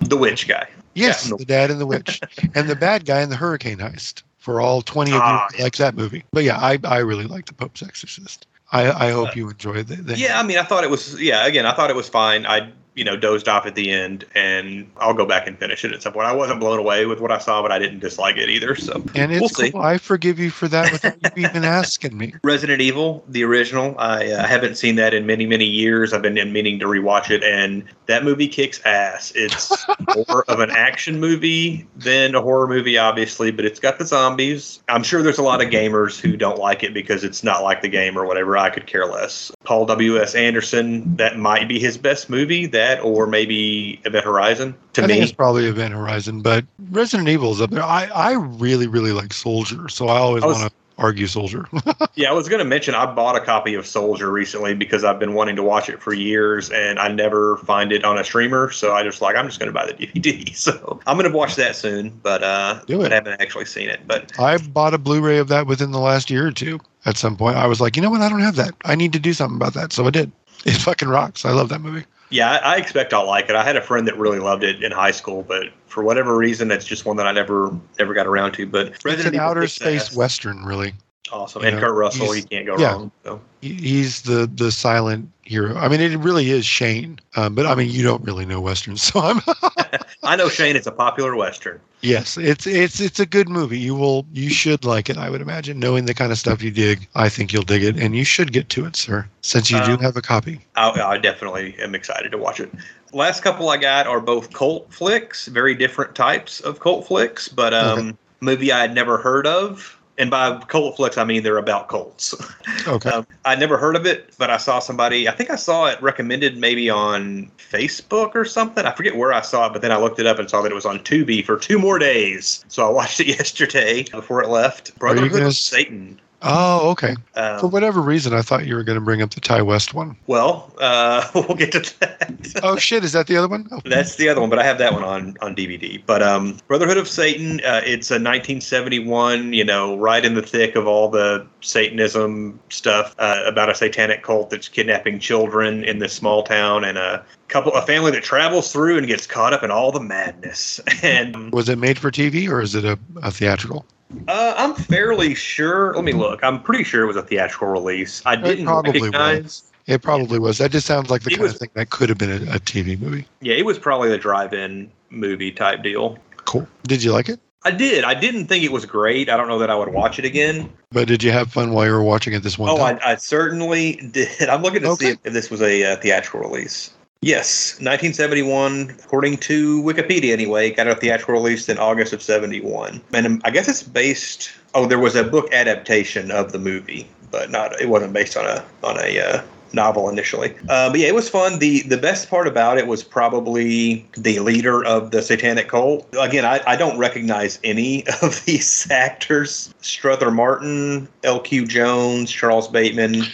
The 0.00 0.16
witch 0.16 0.46
guy. 0.46 0.68
Yes, 0.94 1.28
Yeah. 1.28 1.36
the 1.36 1.44
dad 1.44 1.70
and 1.72 1.80
the 1.80 1.86
witch, 1.86 2.20
and 2.54 2.68
the 2.68 2.76
bad 2.76 3.04
guy 3.04 3.20
in 3.22 3.30
the 3.30 3.36
hurricane 3.36 3.78
heist. 3.78 4.22
For 4.38 4.60
all 4.60 4.80
twenty 4.80 5.10
of 5.10 5.20
Ah, 5.20 5.48
you 5.50 5.58
who 5.58 5.64
like 5.64 5.76
that 5.76 5.94
movie, 5.96 6.24
but 6.32 6.44
yeah, 6.44 6.56
I, 6.58 6.78
I 6.84 6.98
really 6.98 7.26
like 7.26 7.46
the 7.46 7.52
Pope's 7.52 7.82
Exorcist. 7.82 8.46
I, 8.72 9.08
I 9.08 9.10
hope 9.10 9.34
you 9.36 9.50
enjoyed 9.50 9.88
the 9.88 10.16
Yeah, 10.16 10.38
I 10.38 10.42
mean, 10.42 10.56
I 10.56 10.62
thought 10.62 10.84
it 10.84 10.90
was. 10.90 11.20
Yeah, 11.20 11.44
again, 11.46 11.66
I 11.66 11.74
thought 11.74 11.90
it 11.90 11.96
was 11.96 12.08
fine. 12.08 12.46
I, 12.46 12.70
you 12.98 13.04
know, 13.04 13.16
dozed 13.16 13.48
off 13.48 13.64
at 13.64 13.76
the 13.76 13.90
end, 13.90 14.24
and 14.34 14.90
I'll 14.96 15.14
go 15.14 15.24
back 15.24 15.46
and 15.46 15.56
finish 15.56 15.84
it 15.84 15.92
at 15.92 16.02
some 16.02 16.12
point. 16.12 16.26
I 16.26 16.32
wasn't 16.32 16.58
blown 16.58 16.80
away 16.80 17.06
with 17.06 17.20
what 17.20 17.30
I 17.30 17.38
saw, 17.38 17.62
but 17.62 17.70
I 17.70 17.78
didn't 17.78 18.00
dislike 18.00 18.36
it 18.36 18.50
either. 18.50 18.74
So 18.74 19.02
and 19.14 19.32
it's 19.32 19.40
we'll 19.40 19.48
see. 19.48 19.70
cool. 19.70 19.80
I 19.80 19.98
forgive 19.98 20.40
you 20.40 20.50
for 20.50 20.66
that 20.68 20.90
without 20.90 21.36
you 21.36 21.46
even 21.46 21.64
asking 21.64 22.18
me. 22.18 22.34
Resident 22.42 22.80
Evil, 22.80 23.24
the 23.28 23.44
original, 23.44 23.94
I 23.98 24.26
uh, 24.26 24.46
haven't 24.46 24.76
seen 24.76 24.96
that 24.96 25.14
in 25.14 25.26
many, 25.26 25.46
many 25.46 25.64
years. 25.64 26.12
I've 26.12 26.22
been 26.22 26.34
meaning 26.52 26.80
to 26.80 26.86
rewatch 26.86 27.30
it, 27.30 27.44
and 27.44 27.84
that 28.08 28.24
movie 28.24 28.48
kicks 28.48 28.80
ass. 28.84 29.32
It's 29.36 29.86
more 30.26 30.44
of 30.48 30.60
an 30.60 30.70
action 30.70 31.20
movie 31.20 31.86
than 31.94 32.34
a 32.34 32.40
horror 32.40 32.66
movie, 32.66 32.98
obviously, 32.98 33.50
but 33.50 33.64
it's 33.64 33.78
got 33.78 33.98
the 33.98 34.06
zombies. 34.06 34.82
I'm 34.88 35.02
sure 35.02 35.22
there's 35.22 35.38
a 35.38 35.42
lot 35.42 35.62
of 35.62 35.68
gamers 35.68 36.18
who 36.18 36.36
don't 36.36 36.58
like 36.58 36.82
it 36.82 36.94
because 36.94 37.22
it's 37.22 37.44
not 37.44 37.62
like 37.62 37.82
the 37.82 37.88
game 37.88 38.18
or 38.18 38.26
whatever. 38.26 38.56
I 38.56 38.70
could 38.70 38.86
care 38.86 39.06
less. 39.06 39.52
Paul 39.64 39.84
W.S. 39.86 40.34
Anderson, 40.34 41.16
that 41.16 41.38
might 41.38 41.68
be 41.68 41.78
his 41.78 41.98
best 41.98 42.30
movie, 42.30 42.66
that 42.66 43.00
or 43.00 43.26
maybe 43.26 44.00
Event 44.04 44.24
Horizon. 44.24 44.74
To 44.94 45.04
I 45.04 45.06
think 45.06 45.18
me, 45.18 45.24
it's 45.24 45.32
probably 45.32 45.66
Event 45.66 45.92
Horizon, 45.92 46.40
but 46.40 46.64
Resident 46.90 47.28
Evil 47.28 47.52
is 47.52 47.60
up 47.60 47.70
there. 47.70 47.82
I, 47.82 48.06
I 48.06 48.32
really, 48.32 48.86
really 48.86 49.12
like 49.12 49.34
Soldier, 49.34 49.88
so 49.90 50.08
I 50.08 50.18
always 50.18 50.42
want 50.42 50.58
to 50.58 50.77
argue 50.98 51.26
Soldier. 51.26 51.66
Yeah, 52.14 52.30
I 52.30 52.32
was 52.32 52.48
going 52.48 52.58
to 52.58 52.64
mention 52.64 52.96
I 52.96 53.06
bought 53.06 53.36
a 53.36 53.40
copy 53.40 53.74
of 53.74 53.86
Soldier 53.86 54.28
recently 54.32 54.74
because 54.74 55.04
I've 55.04 55.20
been 55.20 55.34
wanting 55.34 55.54
to 55.54 55.62
watch 55.62 55.88
it 55.88 56.02
for 56.02 56.12
years 56.12 56.68
and 56.68 56.98
I 56.98 57.06
never 57.06 57.58
find 57.58 57.92
it 57.92 58.04
on 58.04 58.18
a 58.18 58.24
streamer. 58.24 58.72
So 58.72 58.92
I 58.92 59.04
just 59.04 59.22
like 59.22 59.36
I'm 59.36 59.46
just 59.46 59.60
going 59.60 59.68
to 59.68 59.72
buy 59.72 59.86
the 59.86 59.92
DVD. 60.06 60.52
So 60.56 60.98
I'm 61.06 61.16
going 61.16 61.30
to 61.30 61.36
watch 61.36 61.54
that 61.54 61.76
soon, 61.76 62.10
but 62.24 62.42
uh. 62.42 62.80
I 62.90 63.08
haven't 63.08 63.40
actually 63.40 63.66
seen 63.66 63.88
it. 63.88 64.00
But 64.08 64.36
I 64.36 64.58
bought 64.58 64.94
a 64.94 64.98
Blu-ray 64.98 65.38
of 65.38 65.46
that 65.46 65.68
within 65.68 65.92
the 65.92 66.00
last 66.00 66.28
year 66.28 66.44
or 66.48 66.50
two. 66.50 66.80
At 67.04 67.16
some 67.16 67.36
point, 67.36 67.56
I 67.56 67.68
was 67.68 67.80
like, 67.80 67.94
you 67.94 68.02
know 68.02 68.10
what? 68.10 68.20
I 68.20 68.28
don't 68.28 68.40
have 68.40 68.56
that. 68.56 68.74
I 68.84 68.96
need 68.96 69.12
to 69.12 69.20
do 69.20 69.32
something 69.32 69.56
about 69.56 69.74
that. 69.74 69.92
So 69.92 70.04
I 70.06 70.10
did. 70.10 70.32
It 70.64 70.72
fucking 70.72 71.08
rocks. 71.08 71.44
I 71.44 71.52
love 71.52 71.68
that 71.68 71.80
movie. 71.80 72.04
Yeah, 72.30 72.52
I, 72.52 72.74
I 72.74 72.76
expect 72.76 73.12
I'll 73.12 73.26
like 73.26 73.48
it. 73.48 73.56
I 73.56 73.64
had 73.64 73.76
a 73.76 73.82
friend 73.82 74.06
that 74.06 74.16
really 74.18 74.38
loved 74.38 74.64
it 74.64 74.82
in 74.82 74.92
high 74.92 75.10
school, 75.10 75.42
but 75.42 75.68
for 75.86 76.02
whatever 76.02 76.36
reason, 76.36 76.70
it's 76.70 76.84
just 76.84 77.04
one 77.04 77.16
that 77.16 77.26
I 77.26 77.32
never 77.32 77.74
never 77.98 78.14
got 78.14 78.26
around 78.26 78.52
to. 78.52 78.66
But 78.66 78.88
it's 79.04 79.24
an 79.24 79.34
Evil 79.34 79.40
outer 79.40 79.66
space 79.66 80.08
ass. 80.08 80.16
western, 80.16 80.64
really. 80.64 80.92
Awesome, 81.32 81.62
you 81.62 81.68
and 81.68 81.76
know, 81.76 81.82
Kurt 81.86 81.94
Russell, 81.94 82.32
he's- 82.32 82.46
can't 82.46 82.66
go 82.66 82.78
yeah. 82.78 82.92
wrong. 82.92 83.10
So. 83.24 83.40
He's 83.60 84.22
the 84.22 84.48
the 84.54 84.70
silent 84.70 85.28
hero. 85.42 85.74
I 85.76 85.88
mean, 85.88 86.00
it 86.00 86.16
really 86.18 86.50
is 86.50 86.64
Shane. 86.64 87.18
Um, 87.34 87.54
but 87.56 87.66
I 87.66 87.74
mean, 87.74 87.90
you 87.90 88.04
don't 88.04 88.22
really 88.22 88.46
know 88.46 88.60
westerns, 88.60 89.02
so 89.02 89.20
I'm. 89.20 89.40
I 90.22 90.36
know 90.36 90.48
Shane. 90.48 90.76
It's 90.76 90.86
a 90.86 90.92
popular 90.92 91.34
western. 91.34 91.80
yes, 92.00 92.36
it's 92.38 92.66
it's 92.68 93.00
it's 93.00 93.18
a 93.18 93.26
good 93.26 93.48
movie. 93.48 93.78
You 93.78 93.94
will 93.96 94.26
you 94.32 94.48
should 94.50 94.84
like 94.84 95.10
it. 95.10 95.16
I 95.16 95.28
would 95.28 95.40
imagine, 95.40 95.80
knowing 95.80 96.06
the 96.06 96.14
kind 96.14 96.30
of 96.30 96.38
stuff 96.38 96.62
you 96.62 96.70
dig. 96.70 97.08
I 97.16 97.28
think 97.28 97.52
you'll 97.52 97.62
dig 97.64 97.82
it, 97.82 97.96
and 97.96 98.14
you 98.14 98.24
should 98.24 98.52
get 98.52 98.68
to 98.70 98.86
it, 98.86 98.94
sir, 98.94 99.26
since 99.40 99.70
you 99.70 99.82
do 99.84 99.94
Um, 99.94 99.98
have 100.00 100.16
a 100.16 100.22
copy. 100.22 100.60
I, 100.76 100.90
I 100.90 101.18
definitely 101.18 101.74
am 101.80 101.94
excited 101.96 102.30
to 102.30 102.38
watch 102.38 102.60
it. 102.60 102.70
Last 103.12 103.42
couple 103.42 103.70
I 103.70 103.76
got 103.78 104.06
are 104.06 104.20
both 104.20 104.52
cult 104.52 104.92
flicks, 104.92 105.46
very 105.48 105.74
different 105.74 106.14
types 106.14 106.60
of 106.60 106.78
cult 106.78 107.06
flicks, 107.08 107.48
but 107.48 107.74
um, 107.74 108.16
movie 108.40 108.70
I 108.70 108.82
had 108.82 108.94
never 108.94 109.18
heard 109.18 109.46
of. 109.48 109.97
And 110.18 110.30
by 110.30 110.58
cult 110.66 110.96
flicks, 110.96 111.16
I 111.16 111.24
mean 111.24 111.42
they're 111.42 111.58
about 111.58 111.88
cults. 111.88 112.34
Okay. 112.86 113.10
Um, 113.10 113.26
I'd 113.44 113.60
never 113.60 113.76
heard 113.76 113.96
of 113.96 114.06
it, 114.06 114.32
but 114.38 114.48
I 114.48 114.56
saw 114.56 114.78
somebody, 114.78 115.28
I 115.28 115.32
think 115.32 115.50
I 115.50 115.56
saw 115.56 115.86
it 115.86 116.00
recommended 116.00 116.56
maybe 116.56 116.88
on 116.88 117.50
Facebook 117.58 118.34
or 118.34 118.46
something. 118.46 118.86
I 118.86 118.92
forget 118.92 119.16
where 119.16 119.32
I 119.32 119.42
saw 119.42 119.66
it, 119.66 119.74
but 119.74 119.82
then 119.82 119.92
I 119.92 119.98
looked 119.98 120.18
it 120.18 120.26
up 120.26 120.38
and 120.38 120.48
saw 120.48 120.62
that 120.62 120.72
it 120.72 120.74
was 120.74 120.86
on 120.86 121.00
Tubi 121.00 121.44
for 121.44 121.58
two 121.58 121.78
more 121.78 121.98
days. 121.98 122.64
So 122.68 122.86
I 122.86 122.90
watched 122.90 123.20
it 123.20 123.26
yesterday 123.38 124.04
before 124.04 124.42
it 124.42 124.48
left. 124.48 124.98
Brotherhood 124.98 125.42
of 125.42 125.54
Satan. 125.54 126.18
Oh, 126.40 126.90
okay. 126.90 127.16
Um, 127.34 127.58
For 127.58 127.66
whatever 127.66 128.00
reason, 128.00 128.32
I 128.32 128.42
thought 128.42 128.64
you 128.66 128.76
were 128.76 128.84
going 128.84 128.98
to 128.98 129.04
bring 129.04 129.22
up 129.22 129.30
the 129.30 129.40
Ti 129.40 129.62
West 129.62 129.92
one. 129.92 130.16
well, 130.28 130.72
uh, 130.78 131.28
we'll 131.34 131.56
get 131.56 131.72
to 131.72 132.00
that. 132.00 132.60
Oh 132.62 132.76
shit! 132.76 133.02
Is 133.02 133.12
that 133.12 133.26
the 133.26 133.36
other 133.36 133.48
one? 133.48 133.66
Oh, 133.72 133.80
That's 133.84 134.16
the 134.16 134.28
other 134.28 134.40
one, 134.40 134.48
but 134.48 134.58
I 134.60 134.62
have 134.62 134.78
that 134.78 134.92
one 134.92 135.02
on 135.02 135.36
on 135.40 135.56
DVD. 135.56 136.00
But 136.06 136.22
um, 136.22 136.58
Brotherhood 136.68 136.96
of 136.96 137.08
Satan, 137.08 137.60
uh, 137.64 137.80
it's 137.84 138.10
a 138.10 138.14
1971, 138.20 139.52
you 139.52 139.64
know, 139.64 139.96
right 139.98 140.24
in 140.24 140.34
the 140.34 140.42
thick 140.42 140.76
of 140.76 140.86
all 140.86 141.08
the 141.08 141.46
Satanism 141.60 142.60
stuff 142.68 143.14
uh, 143.18 143.42
about 143.44 143.68
a 143.68 143.74
satanic 143.74 144.22
cult 144.22 144.50
that's 144.50 144.68
kidnapping 144.68 145.18
children 145.18 145.82
in 145.84 145.98
this 145.98 146.12
small 146.12 146.42
town 146.44 146.84
and 146.84 146.98
a 146.98 147.24
couple, 147.48 147.72
a 147.74 147.82
family 147.82 148.10
that 148.12 148.22
travels 148.22 148.72
through 148.72 148.96
and 148.98 149.06
gets 149.06 149.26
caught 149.26 149.52
up 149.52 149.62
in 149.62 149.70
all 149.70 149.90
the 149.90 150.00
madness. 150.00 150.80
And 151.02 151.52
was 151.52 151.68
it 151.68 151.78
made 151.78 151.98
for 151.98 152.10
TV 152.10 152.48
or 152.48 152.60
is 152.60 152.74
it 152.74 152.84
a, 152.84 152.98
a 153.22 153.30
theatrical? 153.30 153.84
Uh, 154.28 154.54
I'm 154.56 154.74
fairly 154.74 155.34
sure. 155.34 155.94
Let 155.94 156.04
me 156.04 156.12
look. 156.12 156.42
I'm 156.42 156.62
pretty 156.62 156.84
sure 156.84 157.02
it 157.02 157.06
was 157.06 157.16
a 157.16 157.22
theatrical 157.22 157.68
release. 157.68 158.22
I 158.26 158.36
didn't 158.36 158.66
probably 158.66 158.92
recognize. 159.00 159.64
It 159.86 160.02
probably 160.02 160.38
was. 160.38 160.58
That 160.58 160.70
just 160.70 160.86
sounds 160.86 161.10
like 161.10 161.22
the 161.22 161.30
It 161.30 161.34
kind 161.36 161.42
was- 161.42 161.52
of 161.54 161.58
thing 161.60 161.70
that 161.74 161.90
could 161.90 162.08
have 162.10 162.18
been 162.18 162.30
a, 162.30 162.56
a 162.56 162.58
TV 162.58 162.98
movie. 163.00 163.26
Yeah, 163.40 163.54
it 163.54 163.64
was 163.64 163.78
probably 163.78 164.12
a 164.12 164.18
drive-in 164.18 164.90
movie 165.10 165.50
type 165.50 165.82
deal. 165.82 166.18
Cool. 166.44 166.66
Did 166.84 167.02
you 167.02 167.12
like 167.12 167.28
it? 167.28 167.40
I 167.64 167.70
did. 167.72 168.04
I 168.04 168.14
didn't 168.14 168.46
think 168.46 168.64
it 168.64 168.70
was 168.70 168.86
great. 168.86 169.28
I 169.28 169.36
don't 169.36 169.48
know 169.48 169.58
that 169.58 169.68
I 169.70 169.74
would 169.74 169.88
watch 169.92 170.18
it 170.18 170.24
again. 170.24 170.70
But 170.90 171.08
did 171.08 171.22
you 171.22 171.32
have 171.32 171.50
fun 171.52 171.72
while 171.72 171.86
you 171.86 171.92
were 171.92 172.02
watching 172.02 172.32
it 172.34 172.42
this 172.42 172.56
one 172.58 172.70
Oh, 172.70 172.76
time? 172.76 172.98
I, 173.04 173.12
I 173.12 173.14
certainly 173.16 173.94
did. 174.12 174.48
I'm 174.48 174.62
looking 174.62 174.82
to 174.82 174.94
see 174.96 175.08
if, 175.08 175.18
if 175.24 175.32
this 175.32 175.50
was 175.50 175.60
a 175.62 175.84
uh, 175.92 175.96
theatrical 175.96 176.40
release. 176.40 176.92
Yes, 177.20 177.72
1971, 177.80 178.94
according 179.02 179.38
to 179.38 179.82
Wikipedia 179.82 180.32
anyway, 180.32 180.70
got 180.70 180.86
a 180.86 180.94
theatrical 180.94 181.34
release 181.34 181.68
in 181.68 181.76
August 181.76 182.12
of 182.12 182.22
71. 182.22 183.00
And 183.12 183.42
I 183.44 183.50
guess 183.50 183.66
it's 183.66 183.82
based. 183.82 184.50
Oh, 184.74 184.86
there 184.86 185.00
was 185.00 185.16
a 185.16 185.24
book 185.24 185.52
adaptation 185.52 186.30
of 186.30 186.52
the 186.52 186.60
movie, 186.60 187.08
but 187.32 187.50
not. 187.50 187.78
It 187.80 187.88
wasn't 187.88 188.12
based 188.12 188.36
on 188.36 188.44
a 188.44 188.64
on 188.84 188.98
a 189.00 189.18
uh, 189.18 189.42
novel 189.72 190.08
initially. 190.08 190.54
Uh, 190.68 190.90
but 190.90 191.00
yeah, 191.00 191.08
it 191.08 191.14
was 191.14 191.28
fun. 191.28 191.58
the 191.58 191.82
The 191.82 191.98
best 191.98 192.30
part 192.30 192.46
about 192.46 192.78
it 192.78 192.86
was 192.86 193.02
probably 193.02 194.08
the 194.16 194.38
leader 194.38 194.84
of 194.84 195.10
the 195.10 195.20
Satanic 195.20 195.68
cult. 195.68 196.06
Again, 196.20 196.44
I, 196.44 196.60
I 196.68 196.76
don't 196.76 196.98
recognize 196.98 197.58
any 197.64 198.06
of 198.22 198.44
these 198.44 198.88
actors: 198.92 199.74
Strother 199.80 200.30
Martin, 200.30 201.08
L.Q. 201.24 201.66
Jones, 201.66 202.30
Charles 202.30 202.68
Bateman. 202.68 203.24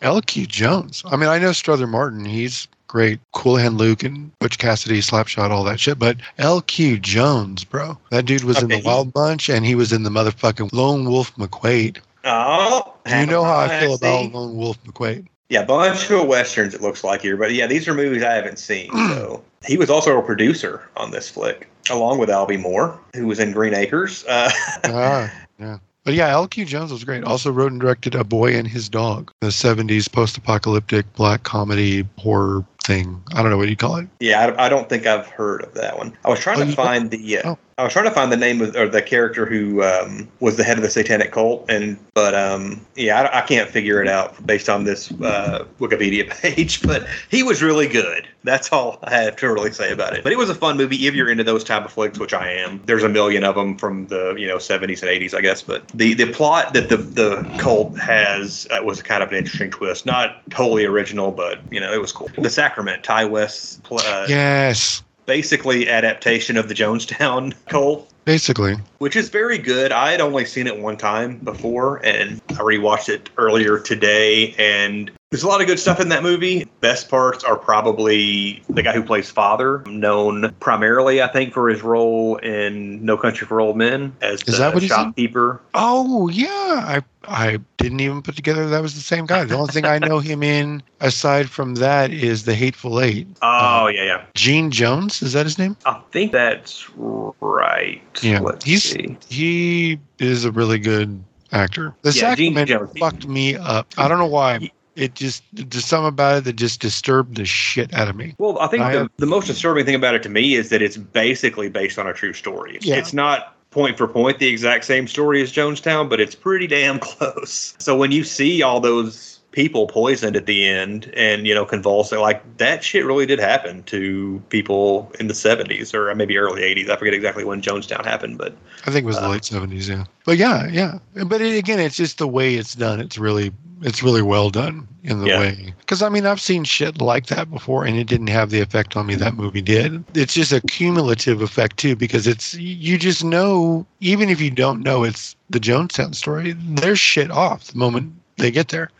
LQ 0.00 0.48
Jones. 0.48 1.02
I 1.06 1.16
mean, 1.16 1.28
I 1.28 1.38
know 1.38 1.52
Strother 1.52 1.86
Martin. 1.86 2.24
He's 2.24 2.66
great. 2.92 3.20
Cool 3.32 3.56
Hand 3.56 3.78
Luke 3.78 4.02
and 4.02 4.38
Butch 4.38 4.58
Cassidy, 4.58 5.00
Slapshot, 5.00 5.50
all 5.50 5.64
that 5.64 5.80
shit. 5.80 5.98
But 5.98 6.18
LQ 6.38 7.00
Jones, 7.00 7.64
bro. 7.64 7.96
That 8.10 8.26
dude 8.26 8.44
was 8.44 8.58
in 8.58 8.66
Okay, 8.66 8.80
the 8.80 8.86
Wild 8.86 9.14
Bunch 9.14 9.48
and 9.48 9.64
he 9.64 9.74
was 9.74 9.92
in 9.92 10.02
the 10.02 10.10
motherfucking 10.10 10.72
Lone 10.74 11.08
Wolf 11.08 11.34
McQuade. 11.36 11.98
Oh, 12.24 12.94
You 13.08 13.26
know 13.26 13.44
how 13.44 13.60
I 13.60 13.80
feel 13.80 13.94
about 13.94 14.32
Lone 14.32 14.54
Wolf 14.54 14.82
McQuade. 14.84 15.26
Yeah, 15.48 15.64
bunch 15.64 16.10
of 16.10 16.26
westerns. 16.26 16.74
It 16.74 16.82
looks 16.82 17.02
like 17.02 17.22
here, 17.22 17.36
but 17.36 17.52
yeah, 17.52 17.66
these 17.66 17.88
are 17.88 17.94
movies 17.94 18.22
I 18.22 18.34
haven't 18.34 18.58
seen. 18.58 18.90
So 19.12 19.42
he 19.64 19.76
was 19.76 19.90
also 19.90 20.18
a 20.18 20.22
producer 20.22 20.82
on 20.96 21.12
this 21.12 21.30
flick, 21.30 21.68
along 21.88 22.18
with 22.18 22.28
Alvy 22.28 22.60
Moore, 22.60 22.98
who 23.14 23.26
was 23.26 23.38
in 23.38 23.52
Green 23.52 23.74
Acres. 23.74 24.24
Uh, 24.26 24.50
ah, 24.84 25.32
yeah. 25.58 25.78
But 26.04 26.14
yeah, 26.14 26.32
LQ 26.32 26.66
Jones 26.66 26.90
was 26.90 27.04
great. 27.04 27.22
Also 27.22 27.52
wrote 27.52 27.70
and 27.70 27.80
directed 27.80 28.16
A 28.16 28.24
Boy 28.24 28.56
and 28.56 28.66
His 28.66 28.88
Dog, 28.88 29.30
the 29.40 29.48
70s 29.48 30.10
post 30.10 30.36
apocalyptic 30.36 31.10
black 31.14 31.44
comedy 31.44 32.04
horror 32.18 32.64
thing. 32.82 33.22
I 33.34 33.42
don't 33.42 33.50
know 33.50 33.58
what 33.58 33.68
you 33.68 33.76
call 33.76 33.96
it. 33.96 34.08
yeah, 34.20 34.46
I, 34.58 34.66
I 34.66 34.68
don't 34.68 34.88
think 34.88 35.06
I've 35.06 35.26
heard 35.26 35.62
of 35.62 35.74
that 35.74 35.96
one. 35.98 36.16
I 36.24 36.28
was 36.30 36.40
trying 36.40 36.60
Oh, 36.62 36.66
to 36.66 36.72
find 36.72 37.10
the. 37.10 37.38
Uh, 37.38 37.50
oh. 37.52 37.58
I 37.78 37.84
was 37.84 37.94
trying 37.94 38.04
to 38.04 38.10
find 38.12 38.30
the 38.30 38.36
name 38.36 38.60
of 38.60 38.76
or 38.76 38.86
the 38.86 39.00
character 39.00 39.46
who 39.46 39.82
um, 39.82 40.28
was 40.40 40.56
the 40.58 40.62
head 40.62 40.76
of 40.76 40.82
the 40.82 40.90
Satanic 40.90 41.32
cult, 41.32 41.64
and 41.70 41.96
but 42.14 42.34
um, 42.34 42.84
yeah, 42.96 43.22
I, 43.22 43.38
I 43.38 43.40
can't 43.40 43.68
figure 43.70 44.00
it 44.02 44.08
out 44.08 44.46
based 44.46 44.68
on 44.68 44.84
this 44.84 45.10
uh, 45.12 45.64
Wikipedia 45.80 46.28
page. 46.42 46.82
But 46.82 47.06
he 47.30 47.42
was 47.42 47.62
really 47.62 47.88
good. 47.88 48.28
That's 48.44 48.70
all 48.72 48.98
I 49.04 49.16
have 49.22 49.36
to 49.36 49.50
really 49.50 49.72
say 49.72 49.90
about 49.90 50.14
it. 50.14 50.22
But 50.22 50.32
it 50.32 50.38
was 50.38 50.50
a 50.50 50.54
fun 50.54 50.76
movie 50.76 51.06
if 51.06 51.14
you're 51.14 51.30
into 51.30 51.44
those 51.44 51.64
type 51.64 51.84
of 51.84 51.92
flicks, 51.92 52.18
which 52.18 52.34
I 52.34 52.50
am. 52.52 52.82
There's 52.84 53.04
a 53.04 53.08
million 53.08 53.42
of 53.42 53.54
them 53.54 53.78
from 53.78 54.06
the 54.08 54.34
you 54.36 54.46
know 54.46 54.58
70s 54.58 55.00
and 55.02 55.10
80s, 55.10 55.34
I 55.34 55.40
guess. 55.40 55.62
But 55.62 55.88
the 55.88 56.12
the 56.12 56.30
plot 56.30 56.74
that 56.74 56.90
the 56.90 56.98
the 56.98 57.42
cult 57.58 57.98
has 57.98 58.68
uh, 58.70 58.84
was 58.84 59.02
kind 59.02 59.22
of 59.22 59.30
an 59.30 59.38
interesting 59.38 59.70
twist. 59.70 60.04
Not 60.04 60.42
totally 60.50 60.84
original, 60.84 61.32
but 61.32 61.60
you 61.72 61.80
know 61.80 61.92
it 61.92 62.00
was 62.02 62.12
cool. 62.12 62.28
The 62.36 62.50
Sacrament, 62.72 63.04
Ti 63.04 63.26
West's 63.26 63.80
uh, 63.90 64.26
Yes, 64.26 65.02
basically 65.26 65.90
adaptation 65.90 66.56
of 66.56 66.68
the 66.68 66.74
Jonestown 66.74 67.54
cult 67.68 68.10
basically. 68.24 68.76
Which 69.02 69.16
is 69.16 69.30
very 69.30 69.58
good. 69.58 69.90
I 69.90 70.12
had 70.12 70.20
only 70.20 70.44
seen 70.44 70.68
it 70.68 70.78
one 70.78 70.96
time 70.96 71.38
before, 71.38 71.96
and 72.06 72.40
I 72.50 72.60
rewatched 72.60 73.08
it 73.08 73.30
earlier 73.36 73.80
today. 73.80 74.54
And 74.58 75.10
there's 75.32 75.42
a 75.42 75.48
lot 75.48 75.60
of 75.60 75.66
good 75.66 75.80
stuff 75.80 75.98
in 75.98 76.08
that 76.10 76.22
movie. 76.22 76.68
Best 76.80 77.08
parts 77.08 77.42
are 77.42 77.56
probably 77.56 78.62
the 78.68 78.80
guy 78.80 78.92
who 78.92 79.02
plays 79.02 79.28
father, 79.28 79.82
known 79.86 80.54
primarily, 80.60 81.20
I 81.20 81.26
think, 81.26 81.52
for 81.52 81.68
his 81.68 81.82
role 81.82 82.36
in 82.36 83.04
No 83.04 83.16
Country 83.16 83.44
for 83.44 83.60
Old 83.60 83.76
Men 83.76 84.14
as 84.20 84.42
Is 84.42 84.54
the 84.54 84.58
that 84.58 84.74
what 84.74 84.82
he's 84.82 84.92
in? 84.92 84.96
shopkeeper. 84.96 85.60
Oh 85.74 86.28
yeah, 86.28 86.46
I 86.48 87.02
I 87.26 87.58
didn't 87.78 88.00
even 88.00 88.20
put 88.20 88.36
together 88.36 88.68
that 88.68 88.82
was 88.82 88.94
the 88.94 89.00
same 89.00 89.26
guy. 89.26 89.44
The 89.44 89.56
only 89.56 89.72
thing 89.72 89.86
I 89.86 89.98
know 89.98 90.18
him 90.18 90.42
in 90.42 90.82
aside 91.00 91.48
from 91.48 91.76
that 91.76 92.10
is 92.12 92.44
the 92.44 92.54
Hateful 92.54 93.00
Eight. 93.00 93.26
Oh 93.42 93.86
uh, 93.86 93.88
yeah, 93.88 94.04
yeah. 94.04 94.24
Gene 94.34 94.70
Jones 94.70 95.22
is 95.22 95.32
that 95.32 95.46
his 95.46 95.58
name? 95.58 95.76
I 95.86 96.00
think 96.10 96.32
that's 96.32 96.90
right. 96.96 98.02
Yeah, 98.22 98.40
Let's 98.40 98.64
he's- 98.64 98.91
see. 98.92 99.16
He 99.28 99.98
is 100.18 100.44
a 100.44 100.52
really 100.52 100.78
good 100.78 101.22
actor. 101.52 101.94
The 102.02 102.10
Yeah, 102.12 102.34
Gene 102.34 102.54
Sacrament 102.54 102.68
Jones. 102.68 102.98
fucked 102.98 103.26
me 103.28 103.56
up. 103.56 103.86
I 103.96 104.08
don't 104.08 104.18
know 104.18 104.26
why. 104.26 104.70
It 104.94 105.14
just 105.14 105.42
there's 105.54 105.86
something 105.86 106.08
about 106.08 106.38
it 106.38 106.44
that 106.44 106.56
just 106.56 106.80
disturbed 106.80 107.36
the 107.36 107.46
shit 107.46 107.94
out 107.94 108.08
of 108.08 108.16
me. 108.16 108.34
Well, 108.38 108.58
I 108.58 108.66
think 108.66 108.82
I 108.82 108.92
the, 108.92 108.98
have- 109.00 109.10
the 109.16 109.26
most 109.26 109.46
disturbing 109.46 109.86
thing 109.86 109.94
about 109.94 110.14
it 110.14 110.22
to 110.24 110.28
me 110.28 110.54
is 110.54 110.68
that 110.68 110.82
it's 110.82 110.98
basically 110.98 111.70
based 111.70 111.98
on 111.98 112.06
a 112.06 112.12
true 112.12 112.34
story. 112.34 112.78
Yeah. 112.82 112.96
It's 112.96 113.14
not 113.14 113.56
point 113.70 113.96
for 113.96 114.06
point 114.06 114.38
the 114.38 114.48
exact 114.48 114.84
same 114.84 115.08
story 115.08 115.40
as 115.40 115.50
Jonestown, 115.50 116.10
but 116.10 116.20
it's 116.20 116.34
pretty 116.34 116.66
damn 116.66 116.98
close. 117.00 117.74
So 117.78 117.96
when 117.96 118.12
you 118.12 118.22
see 118.22 118.62
all 118.62 118.80
those 118.80 119.31
people 119.52 119.86
poisoned 119.86 120.34
at 120.34 120.46
the 120.46 120.66
end 120.66 121.12
and, 121.14 121.46
you 121.46 121.54
know, 121.54 121.64
convulsing, 121.64 122.18
like 122.18 122.42
that 122.58 122.82
shit 122.82 123.04
really 123.04 123.26
did 123.26 123.38
happen 123.38 123.82
to 123.84 124.42
people 124.48 125.12
in 125.20 125.28
the 125.28 125.34
70s 125.34 125.94
or 125.94 126.14
maybe 126.14 126.36
early 126.38 126.62
80s. 126.62 126.90
I 126.90 126.96
forget 126.96 127.14
exactly 127.14 127.44
when 127.44 127.62
Jonestown 127.62 128.04
happened, 128.04 128.38
but 128.38 128.56
I 128.86 128.90
think 128.90 129.04
it 129.04 129.06
was 129.06 129.16
the 129.16 129.26
Uh, 129.26 129.30
late 129.30 129.44
seventies. 129.44 129.88
Yeah, 129.88 130.04
but 130.24 130.38
yeah, 130.38 130.66
yeah. 130.68 130.98
But 131.26 131.40
it, 131.40 131.56
again, 131.56 131.78
it's 131.78 131.96
just 131.96 132.18
the 132.18 132.26
way 132.26 132.54
it's 132.56 132.74
done. 132.74 133.00
It's 133.00 133.18
really 133.18 133.52
it's 133.84 134.00
really 134.00 134.22
well 134.22 134.48
done 134.48 134.86
in 135.02 135.18
the 135.20 135.26
Yeah. 135.26 135.40
way. 135.40 135.74
Because 135.80 136.02
I 136.02 136.08
mean, 136.08 136.24
I've 136.24 136.40
seen 136.40 136.62
shit 136.64 137.00
like 137.00 137.26
that 137.26 137.50
before, 137.50 137.84
and 137.84 137.96
it 137.98 138.06
didn't 138.06 138.28
have 138.28 138.50
the 138.50 138.60
effect 138.60 138.96
on 138.96 139.06
me 139.06 139.16
that 139.16 139.34
movie 139.36 139.60
did. 139.60 140.04
It's 140.14 140.34
just 140.34 140.52
a 140.52 140.60
cumulative 140.62 141.42
effect 141.42 141.78
too, 141.78 141.96
because 141.96 142.26
it's 142.28 142.54
you 142.54 142.96
just 142.96 143.24
know, 143.24 143.84
even 144.00 144.30
if 144.30 144.40
you 144.40 144.50
don't 144.50 144.82
know 144.82 145.02
it's 145.04 145.34
the 145.50 145.58
Jonestown 145.60 146.14
story, 146.14 146.54
there's 146.56 147.00
shit 147.00 147.30
off 147.30 147.64
the 147.66 147.78
moment 147.78 148.12
they 148.42 148.50
get 148.50 148.68
there. 148.68 148.90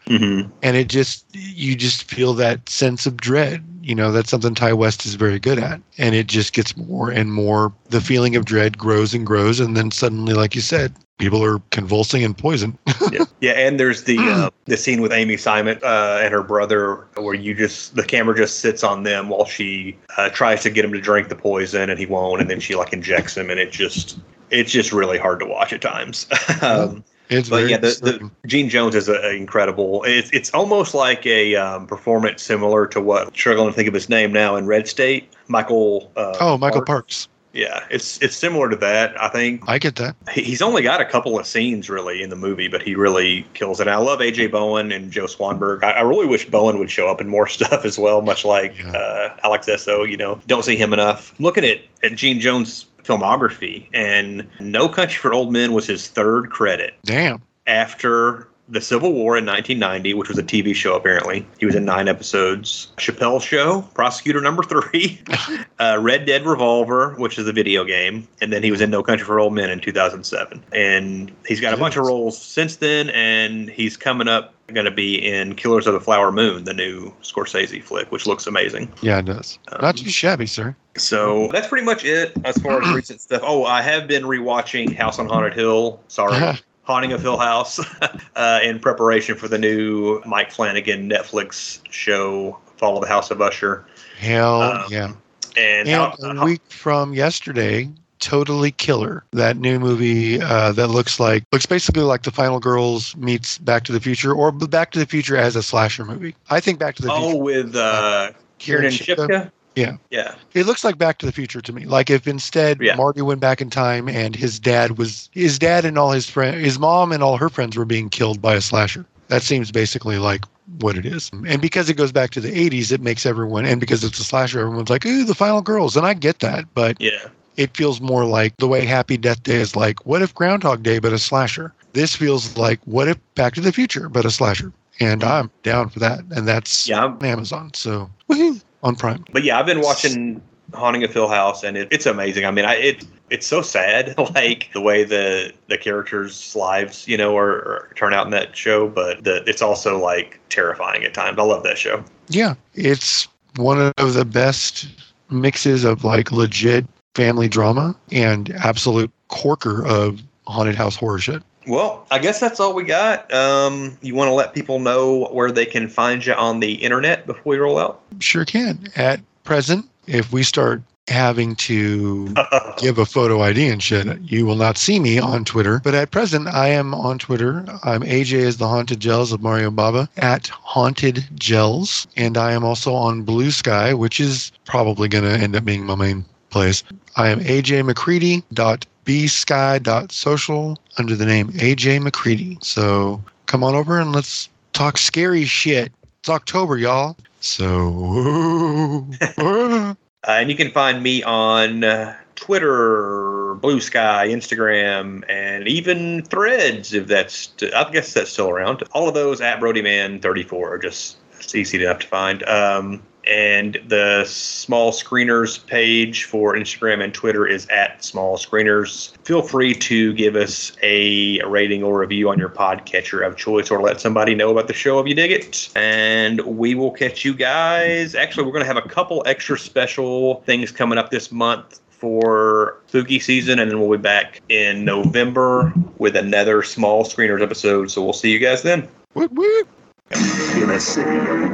And 0.63 0.77
it 0.77 0.89
just 0.89 1.27
you 1.35 1.77
just 1.77 2.05
feel 2.05 2.33
that 2.35 2.69
sense 2.69 3.07
of 3.07 3.17
dread 3.17 3.63
you 3.83 3.97
know 3.97 4.13
that's 4.13 4.31
something 4.31 4.55
ti 4.55 4.73
west 4.73 5.05
is 5.05 5.15
very 5.15 5.39
good 5.39 5.59
at. 5.59 5.81
And 5.99 6.15
it 6.15 6.29
just 6.29 6.53
gets 6.53 6.77
more 6.77 7.11
and 7.11 7.33
more 7.33 7.73
the 7.91 8.01
feeling 8.01 8.37
of 8.37 8.45
dread 8.45 8.79
grows 8.79 9.13
and 9.13 9.27
grows. 9.27 9.61
And 9.61 9.77
then 9.77 9.91
suddenly 9.91 10.35
like 10.35 10.55
you 10.55 10.61
said 10.61 10.95
people 11.19 11.43
are 11.45 11.61
convulsing 11.71 12.25
and 12.25 12.37
poisoned. 12.37 12.79
Yeah, 13.11 13.25
yeah, 13.43 13.53
and 13.53 13.79
there's 13.79 14.05
the 14.05 14.17
uh, 14.19 14.49
the 14.65 14.77
scene 14.79 15.03
with 15.03 15.13
Amy 15.13 15.37
Simon 15.37 15.79
uh, 15.83 16.21
and 16.23 16.33
her 16.33 16.43
brother 16.43 17.07
where 17.17 17.35
you 17.35 17.55
just 17.55 17.95
the 17.95 18.05
camera 18.05 18.35
just 18.35 18.61
sits 18.61 18.83
on 18.83 19.03
them 19.03 19.29
while 19.29 19.45
she 19.45 19.99
uh, 20.17 20.31
tries 20.31 20.63
to 20.63 20.71
get 20.71 20.83
him 20.83 20.93
to 20.93 21.01
drink 21.01 21.29
the 21.29 21.37
poison 21.37 21.91
and 21.91 21.99
he 21.99 22.07
won't, 22.07 22.41
and 22.41 22.49
then 22.49 22.59
she 22.59 22.75
like 22.75 22.95
injects 22.95 23.37
him, 23.37 23.51
and 23.51 23.61
it 23.61 23.71
just 23.71 24.19
it's 24.51 24.73
just 24.73 24.93
really 24.93 25.19
hard 25.19 25.41
to 25.41 25.47
watch 25.47 25.75
at 25.75 25.83
times. 25.83 26.27
um, 26.63 27.05
it's 27.33 27.49
but 27.49 27.69
yeah, 27.69 27.79
the, 27.79 28.31
the 28.43 28.49
Gene 28.49 28.69
Jones 28.69 28.95
is 28.95 29.09
a, 29.09 29.15
a 29.15 29.31
incredible. 29.35 30.05
It's 30.05 30.31
it's 30.33 30.51
almost 30.55 30.95
like 30.95 31.27
a 31.27 31.55
um, 31.57 31.87
performance 31.87 32.43
similar 32.43 32.87
to 32.89 33.01
what 33.01 33.35
struggling 33.35 33.69
to 33.69 33.73
think 33.75 33.89
of 33.89 33.95
his 33.95 34.09
name 34.09 34.33
now 34.33 34.57
in 34.57 34.67
Red 34.67 34.89
State, 34.89 35.33
Michael. 35.49 36.13
Uh, 36.17 36.37
oh 36.41 36.59
michael 36.59 36.81
Park. 36.81 36.87
parks 36.87 37.29
Yeah, 37.53 37.85
it's 37.91 38.21
it's 38.23 38.35
similar 38.37 38.71
to 38.71 38.77
that. 38.77 39.21
I 39.21 39.29
think 39.29 39.63
i 39.69 39.79
get 39.79 39.97
that 39.97 40.17
he's 40.33 40.63
only 40.63 40.83
got 40.83 41.01
a 41.01 41.05
couple 41.05 41.39
of 41.39 41.47
scenes 41.47 41.91
really 41.91 42.23
in 42.23 42.31
the 42.31 42.37
movie, 42.37 42.69
but 42.69 42.83
he 42.83 42.95
really 42.95 43.47
kills 43.55 43.79
it. 43.81 43.87
And 43.87 43.95
I 43.95 43.99
love 43.99 44.21
AJ 44.21 44.51
Bowen 44.51 44.91
and 44.91 45.11
Joe 45.13 45.27
Swanberg. 45.27 45.83
I, 45.85 45.91
I 45.93 46.01
really 46.01 46.27
wish 46.27 46.49
Bowen 46.49 46.79
would 46.79 46.91
show 46.91 47.09
up 47.09 47.21
in 47.21 47.29
more 47.29 47.47
stuff 47.59 47.85
as 47.85 47.99
well, 47.99 48.23
much 48.23 48.45
like 48.45 48.79
Yeah. 48.79 48.93
uh, 48.93 49.37
Alex 49.45 49.69
Essoe. 49.69 50.05
You 50.05 50.17
know, 50.17 50.41
don't 50.47 50.65
see 50.65 50.77
him 50.77 50.93
enough. 50.93 51.39
Looking 51.39 51.65
at 51.65 51.81
at 52.03 52.15
Gene 52.17 52.41
Jones' 52.41 52.87
filmography, 53.05 53.89
and 53.93 54.47
No 54.61 54.89
Country 54.89 55.19
for 55.19 55.33
Old 55.33 55.53
Men 55.53 55.73
was 55.73 55.87
his 55.87 56.09
third 56.09 56.51
credit 56.51 56.95
damn 57.05 57.43
after 57.67 58.49
the 58.69 58.81
Civil 58.81 59.13
War 59.13 59.37
in 59.37 59.45
1990, 59.45 60.15
which 60.15 60.29
was 60.29 60.39
a 60.39 60.43
TV 60.43 60.75
show 60.75 60.97
apparently. 60.97 61.47
He 61.59 61.67
was 61.67 61.75
in 61.75 61.85
nine 61.85 62.09
episodes. 62.09 62.93
Chappelle 62.97 63.43
Show, 63.43 63.83
Prosecutor 63.95 64.41
Number 64.41 64.63
Three, 64.63 65.21
uh, 65.79 65.99
Red 66.01 66.25
Dead 66.27 66.47
Revolver, 66.47 67.15
which 67.19 67.39
is 67.39 67.47
a 67.47 67.53
video 67.53 67.85
game, 67.85 68.27
and 68.41 68.53
then 68.53 68.63
he 68.63 68.71
was 68.71 68.81
in 68.81 68.91
No 68.91 69.03
Country 69.03 69.27
for 69.27 69.39
Old 69.39 69.53
Men 69.53 69.69
in 69.69 69.81
2007. 69.81 70.63
And 70.73 71.33
he's 71.47 71.61
got 71.61 71.75
a 71.75 71.77
bunch 71.77 71.97
of 71.97 72.07
roles 72.07 72.41
since 72.41 72.77
then, 72.77 73.11
and 73.11 73.69
he's 73.69 73.97
coming 73.97 74.29
up 74.29 74.55
going 74.75 74.85
to 74.87 74.91
be 74.91 75.17
in 75.25 75.55
Killers 75.55 75.87
of 75.87 75.95
the 75.95 76.01
Flower 76.01 76.33
Moon, 76.33 76.65
the 76.65 76.75
new 76.75 77.13
Scorsese 77.23 77.83
flick, 77.83 78.11
which 78.13 78.27
looks 78.27 78.47
amazing. 78.47 78.93
yeah 79.03 79.19
it 79.19 79.27
does 79.27 79.59
Um, 79.71 79.79
not 79.83 79.97
too 79.97 80.11
shabby 80.11 80.47
sir 80.47 80.75
So 80.97 81.49
that's 81.53 81.69
pretty 81.69 81.85
much 81.87 82.05
it 82.05 82.33
as 82.45 82.57
far 82.59 82.83
as 82.83 82.91
recent 82.95 83.21
stuff. 83.21 83.43
Oh, 83.45 83.65
I 83.65 83.81
have 83.83 84.07
been 84.09 84.25
rewatching 84.25 84.95
House 84.97 85.19
on 85.19 85.27
Haunted 85.29 85.55
Hill. 85.55 86.01
Sorry. 86.09 86.59
Haunting 86.85 87.13
of 87.13 87.23
Hill 87.23 87.39
House 87.39 87.79
uh, 88.37 88.59
in 88.63 88.81
preparation 88.81 89.37
for 89.37 89.47
the 89.47 89.57
new 89.59 90.21
Mike 90.27 90.51
Flanagan 90.51 91.09
Netflix 91.09 91.79
show, 91.91 92.59
Fall 92.77 92.97
of 92.97 93.03
the 93.03 93.09
House 93.09 93.31
of 93.31 93.41
Usher. 93.41 93.85
hell 94.19 94.61
Um, 94.63 94.85
yeah 94.91 95.13
And, 95.57 95.89
and 95.89 95.89
how, 95.89 96.15
a 96.21 96.45
week 96.45 96.61
from 96.69 97.15
yesterday 97.15 97.89
totally 98.23 98.71
killer 98.71 99.25
that 99.33 99.57
new 99.57 99.81
movie 99.81 100.41
uh, 100.41 100.71
that 100.73 100.89
looks 100.89 101.19
like 101.19 101.43
looks 101.53 101.67
basically 101.67 102.03
like 102.03 102.23
the 102.23 102.31
final 102.31 102.61
girls 102.61 103.17
meets 103.17 103.59
back 103.59 103.83
to 103.83 103.93
the 103.93 104.01
future 104.01 104.33
or 104.33 104.53
back 104.53 104.93
to 104.93 104.99
the 104.99 105.07
future 105.07 105.37
as 105.37 105.57
a 105.57 105.63
slasher 105.63 106.05
movie 106.05 106.35
i 106.49 106.61
think 106.61 106.79
back 106.79 106.95
to 106.95 107.03
the 107.03 107.11
oh, 107.11 107.21
future 107.21 107.43
with 107.43 107.77
uh, 107.77 108.31
Kiernan 108.59 108.93
Shipka. 108.93 109.51
Yeah. 109.75 109.97
Yeah. 110.11 110.35
It 110.55 110.67
looks 110.67 110.85
like 110.85 110.99
Back 110.99 111.19
to 111.19 111.27
the 111.27 111.33
Future 111.33 111.61
to 111.61 111.73
me. 111.73 111.85
Like 111.85 112.11
if 112.11 112.27
instead 112.27 112.81
Yeah. 112.81 112.95
Marty 112.95 113.23
went 113.23 113.41
back 113.41 113.61
in 113.61 113.71
time 113.71 114.09
and 114.09 114.37
his 114.37 114.59
dad 114.59 114.99
was 114.99 115.29
his 115.33 115.59
dad 115.59 115.85
and 115.85 115.99
all 115.99 116.13
his 116.13 116.29
friends, 116.29 116.63
his 116.63 116.79
mom 116.79 117.13
and 117.13 117.23
all 117.23 117.37
her 117.37 117.49
friends 117.49 117.77
were 117.77 117.85
being 117.85 118.09
killed 118.09 118.41
by 118.41 118.55
a 118.55 118.61
slasher. 118.61 119.07
That 119.29 119.43
seems 119.43 119.73
basically 119.73 120.19
like 120.19 120.45
what 120.79 120.97
it 120.97 121.07
is. 121.07 121.31
And 121.47 121.61
because 121.61 121.89
it 121.89 121.95
goes 121.95 122.13
back 122.13 122.31
to 122.31 122.41
the 122.41 122.51
80s, 122.51 122.93
it 122.93 123.01
makes 123.01 123.25
everyone 123.25 123.65
and 123.65 123.81
because 123.81 124.05
it's 124.05 124.19
a 124.19 124.25
slasher, 124.25 124.61
everyone's 124.61 124.91
like, 124.91 125.07
"Ooh, 125.07 125.25
the 125.25 125.35
final 125.35 125.63
girls." 125.63 125.97
And 125.97 126.07
I 126.07 126.15
get 126.15 126.41
that, 126.41 126.67
but 126.75 127.01
Yeah. 127.01 127.29
It 127.57 127.77
feels 127.77 128.01
more 128.01 128.25
like 128.25 128.57
the 128.57 128.69
way 128.69 128.85
Happy 128.85 129.17
Death 129.17 129.43
Day 129.43 129.57
is 129.57 129.77
like, 129.77 130.05
what 130.07 130.23
if 130.23 130.35
Groundhog 130.35 130.83
Day 130.83 130.99
but 130.99 131.13
a 131.13 131.19
slasher? 131.19 131.73
This 131.93 132.17
feels 132.17 132.57
like 132.57 132.81
what 132.85 133.09
if 133.09 133.19
Back 133.35 133.55
to 133.55 133.61
the 133.61 133.73
Future 133.73 134.09
but 134.09 134.25
a 134.25 134.31
slasher? 134.31 134.73
And 135.01 135.25
I'm 135.25 135.51
down 135.63 135.89
for 135.89 135.99
that. 136.01 136.21
And 136.31 136.47
that's 136.47 136.89
Yeah. 136.89 137.01
I'm- 137.03 137.19
Amazon. 137.23 137.73
So 137.75 138.09
woohoo, 138.29 138.63
on 138.83 138.97
Prime. 138.97 139.25
But 139.33 139.43
yeah, 139.45 139.59
I've 139.59 139.67
been 139.67 139.81
watching 139.81 140.41
Haunting 140.75 141.05
of 141.05 141.13
Hill 141.13 141.29
House, 141.29 141.63
and 141.63 141.77
it, 141.77 141.89
it's 141.91 142.07
amazing. 142.07 142.45
I 142.47 142.51
mean, 142.51 142.65
I, 142.65 142.75
it 142.77 143.05
it's 143.31 143.47
so 143.47 143.63
sad, 143.63 144.15
like 144.35 144.71
the 144.73 144.81
way 144.81 145.05
the 145.05 145.53
the 145.69 145.77
characters' 145.79 146.55
lives, 146.55 147.07
you 147.09 147.17
know, 147.17 147.37
are, 147.37 147.51
are 147.51 147.91
turn 147.97 148.15
out 148.15 148.27
in 148.27 148.31
that 148.33 148.57
show. 148.57 148.89
But 148.89 149.25
the, 149.25 149.43
it's 149.49 149.63
also 149.63 149.99
like 149.99 150.41
terrifying 150.49 151.05
at 151.05 151.15
times. 151.15 151.39
I 151.39 151.43
love 151.43 151.63
that 151.65 151.79
show. 151.79 152.05
Yeah, 152.29 152.55
it's 152.75 153.29
one 153.57 153.93
of 153.99 154.15
the 154.15 154.25
best 154.25 154.89
mixes 155.31 155.85
of 155.85 156.05
like 156.05 156.31
legit 156.33 156.87
family 157.15 157.49
drama 157.49 157.97
and 158.11 158.51
absolute 158.51 159.11
corker 159.29 159.87
of 159.87 160.23
haunted 160.47 160.75
house 160.75 160.97
horror 160.97 161.19
shit. 161.19 161.43
Well, 161.67 162.07
I 162.11 162.19
guess 162.19 162.41
that's 162.41 162.59
all 162.59 162.75
we 162.75 162.83
got. 162.85 163.33
Um, 163.33 163.97
you 164.03 164.15
want 164.15 164.29
to 164.29 164.33
let 164.33 164.53
people 164.53 164.81
know 164.81 165.29
where 165.33 165.53
they 165.53 165.67
can 165.67 165.89
find 165.89 166.25
you 166.25 166.33
on 166.33 166.61
the 166.61 166.75
internet 166.75 167.27
before 167.27 167.51
we 167.51 167.57
roll 167.57 167.79
out? 167.79 168.03
Sure 168.19 168.45
can. 168.45 168.89
At 168.97 169.21
present, 169.45 169.89
if 170.07 170.33
we 170.33 170.43
start 170.43 170.83
having 171.09 171.57
to 171.57 172.33
give 172.79 172.99
a 172.99 173.07
photo 173.07 173.43
ID 173.43 173.69
and 173.69 173.83
shit, 173.83 174.21
you 174.23 174.47
will 174.47 174.57
not 174.57 174.79
see 174.79 174.99
me 174.99 175.19
on 175.19 175.45
Twitter. 175.45 175.81
But 175.83 175.95
at 175.95 176.11
present, 176.11 176.49
I 176.49 176.69
am 176.69 176.95
on 176.95 177.19
Twitter. 177.19 177.65
I'm 177.85 178.03
AJ 178.03 178.45
as 178.45 178.57
the 178.57 178.69
Haunted 178.69 179.01
Gels 179.01 179.33
of 179.33 179.43
Mario 179.43 179.71
Bava 179.71 180.09
at 180.17 180.49
Haunted 180.49 181.25
Gels. 181.35 182.07
And 182.17 182.37
I 182.37 182.53
am 182.53 182.65
also 182.65 182.93
on 182.93 183.23
Blue 183.23 183.51
Sky, 183.51 183.95
which 183.95 184.21
is 184.21 184.53
probably 184.65 185.09
going 185.09 185.25
to 185.25 185.31
end 185.31 185.55
up 185.55 185.65
being 185.65 185.85
my 185.85 185.95
main 185.95 186.25
place. 186.53 186.85
I 187.17 187.31
am 187.31 187.41
AJ 187.41 187.85
McCready 187.85 188.45
dot 188.53 188.87
bsky.social 189.05 190.79
under 190.99 191.17
the 191.17 191.27
name 191.27 191.49
AJ 191.53 192.03
McCready. 192.03 192.59
So 192.61 193.23
come 193.47 193.65
on 193.65 193.75
over 193.75 193.99
and 193.99 194.13
let's 194.13 194.49
talk 194.73 194.99
scary 194.99 195.45
shit. 195.45 195.91
It's 196.21 196.29
October, 196.29 196.79
y'all. 196.79 197.17
So 197.41 199.07
Uh, 200.25 200.33
and 200.33 200.49
you 200.49 200.57
can 200.57 200.71
find 200.71 201.03
me 201.03 201.21
on 201.25 201.83
uh, 201.83 202.17
Twitter, 202.37 203.55
Blue 203.55 203.81
Sky, 203.81 204.29
Instagram, 204.29 205.25
and 205.29 205.67
even 205.67 206.23
Threads, 206.23 206.95
if 206.95 207.09
that's, 207.09 207.53
I 207.75 207.91
guess 207.91 208.13
that's 208.13 208.31
still 208.31 208.49
around. 208.49 208.85
All 208.93 209.09
of 209.09 209.15
those 209.15 209.41
at 209.41 209.59
BrodyMan34 209.59 210.53
are 210.53 210.79
just 210.79 211.17
it's 211.41 211.55
easy 211.57 211.83
enough 211.83 211.99
to 212.01 212.07
find. 212.07 212.45
Um, 212.45 213.03
and 213.27 213.81
the 213.87 214.25
Small 214.25 214.93
Screeners 214.93 215.65
page 215.67 216.25
for 216.25 216.55
Instagram 216.55 217.03
and 217.03 217.15
Twitter 217.15 217.47
is 217.47 217.67
at 217.69 218.05
Small 218.05 218.37
Screeners. 218.37 219.17
Feel 219.25 219.43
free 219.43 219.75
to 219.75 220.13
give 220.15 220.37
us 220.37 220.73
a 220.83 221.41
rating 221.47 221.83
or 221.83 221.99
review 221.99 222.31
on 222.31 222.39
your 222.39 222.49
podcatcher 222.49 223.27
of 223.27 223.37
choice 223.37 223.71
or 223.71 223.81
let 223.81 224.01
somebody 224.01 224.35
know 224.35 224.51
about 224.51 224.67
the 224.67 224.75
show 224.75 224.99
if 224.99 225.07
you 225.07 225.15
dig 225.15 225.31
it. 225.31 225.71
And 225.77 226.41
we 226.41 226.75
will 226.75 226.91
catch 226.91 227.25
you 227.25 227.35
guys. 227.35 228.15
Actually, 228.15 228.45
we're 228.45 228.53
going 228.53 228.65
to 228.65 228.73
have 228.73 228.85
a 228.85 228.89
couple 228.89 229.23
extra 229.27 229.59
special 229.59 230.43
things 230.43 230.73
coming 230.73 230.99
up 230.99 231.11
this 231.11 231.31
month 231.31 231.81
for 231.91 232.81
spooky 232.89 233.21
season, 233.21 233.61
and 233.61 233.71
then 233.71 233.79
we'll 233.79 233.97
be 233.97 234.03
back 234.03 234.43
in 234.49 234.85
November 234.85 235.73
with 235.99 236.17
another 236.17 236.65
Small 236.65 237.05
Screeners 237.05 237.41
episode. 237.41 237.93
So 237.93 238.03
we'll 238.03 238.13
see 238.13 238.33
you 238.33 238.41
guys 238.41 238.63
then. 238.63 238.89
Woot 239.15 239.33
woot. 239.33 239.69
In 240.11 240.71
a 240.71 240.81
city 240.81 241.17
of 241.17 241.53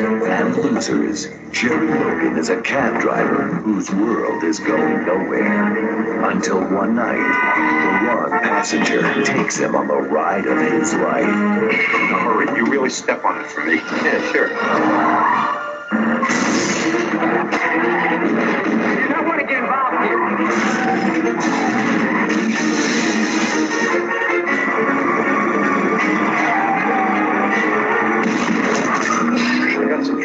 winners 0.00 0.22
and 0.28 0.56
losers, 0.56 1.28
Jerry 1.50 1.88
Logan 1.88 2.38
is 2.38 2.48
a 2.48 2.60
cab 2.62 3.00
driver 3.00 3.44
whose 3.44 3.90
world 3.90 4.42
is 4.44 4.58
going 4.58 5.04
nowhere. 5.04 6.24
Until 6.30 6.60
one 6.60 6.94
night, 6.94 7.16
the 7.16 8.14
one 8.14 8.30
passenger 8.30 9.02
takes 9.24 9.58
him 9.58 9.74
on 9.74 9.88
the 9.88 9.96
ride 9.96 10.46
of 10.46 10.58
his 10.72 10.94
life. 10.94 11.26
Hurry, 11.26 12.56
you 12.56 12.64
really 12.66 12.90
step 12.90 13.24
on 13.24 13.40
it 13.40 13.46
for 13.50 13.64
me. 13.64 13.76
Yeah, 13.76 14.32
sure. 14.32 14.48
You 19.02 19.08
don't 19.08 19.26
want 19.26 19.40
to 19.40 19.46
get 19.46 19.58
involved 19.62 20.04
here. 22.78 22.91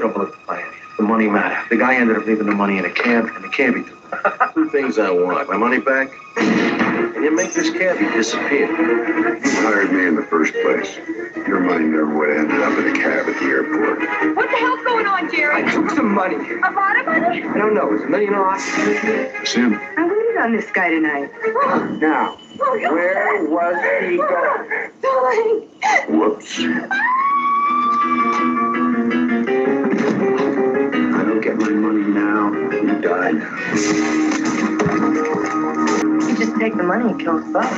I 0.08 0.14
got 0.14 0.18
some 0.18 0.18
trouble 0.24 0.26
at 0.26 0.32
the 0.32 0.38
plant. 0.46 0.74
The 0.98 1.04
money 1.04 1.28
matter. 1.28 1.58
The 1.70 1.78
guy 1.78 1.96
ended 1.96 2.18
up 2.18 2.26
leaving 2.26 2.48
the 2.48 2.56
money 2.56 2.78
in 2.78 2.86
a 2.86 2.90
cab, 2.92 3.26
and 3.36 3.44
the 3.44 3.50
cabbie 3.50 3.84
took 3.84 3.92
it. 3.92 3.98
Two 4.54 4.70
things 4.70 4.98
I 4.98 5.12
want. 5.12 5.50
My 5.50 5.58
money 5.58 5.80
back, 5.80 6.10
and 6.38 7.24
you 7.24 7.36
make 7.36 7.54
this 7.54 7.70
cabbie 7.70 8.06
disappear. 8.16 8.68
You 8.68 9.40
hired 9.62 9.92
me 9.92 10.08
in 10.08 10.16
the 10.16 10.24
first 10.24 10.54
place. 10.54 10.98
Your 11.48 11.60
money 11.60 11.86
never 11.86 12.18
would 12.18 12.30
have 12.30 12.38
ended 12.50 12.62
up 12.62 12.78
in 12.80 12.88
a 12.88 12.94
cab 12.94 13.28
at 13.28 13.40
the 13.40 13.46
airport. 13.46 14.00
What 14.36 14.50
the 14.50 14.58
hell's 14.58 14.84
going 14.84 15.06
on, 15.06 15.30
Jerry? 15.32 15.64
I 15.64 15.72
took 15.72 15.90
some 15.92 16.14
money. 16.14 16.36
A 16.36 16.72
lot 16.72 17.00
of 17.00 17.06
money? 17.06 17.44
I 17.44 17.58
don't 17.58 17.74
know. 17.74 17.94
It's 17.94 18.04
a 18.04 18.08
million 18.08 18.34
off. 18.34 18.60
Sim, 19.46 19.74
I 19.98 20.08
waited 20.08 20.38
on 20.42 20.52
this 20.54 20.70
guy 20.72 20.90
tonight. 20.90 21.30
Now, 22.00 22.38
Oh, 22.60 22.78
where 22.94 23.44
was 23.46 23.76
he 24.02 24.20
oh, 24.20 24.28
going? 24.28 24.92
Darling. 25.02 25.68
whoops. 26.20 26.60
Ah! 26.90 27.14
Don't 31.38 31.44
get 31.44 31.58
my 31.58 31.70
money 31.70 32.02
now. 32.02 32.52
You 32.52 33.00
die 33.00 33.30
now. 33.30 33.56
You 36.28 36.36
just 36.36 36.56
take 36.56 36.76
the 36.76 36.82
money 36.82 37.12
and 37.12 37.20
kill 37.20 37.38
us 37.38 37.44
both. 37.54 37.72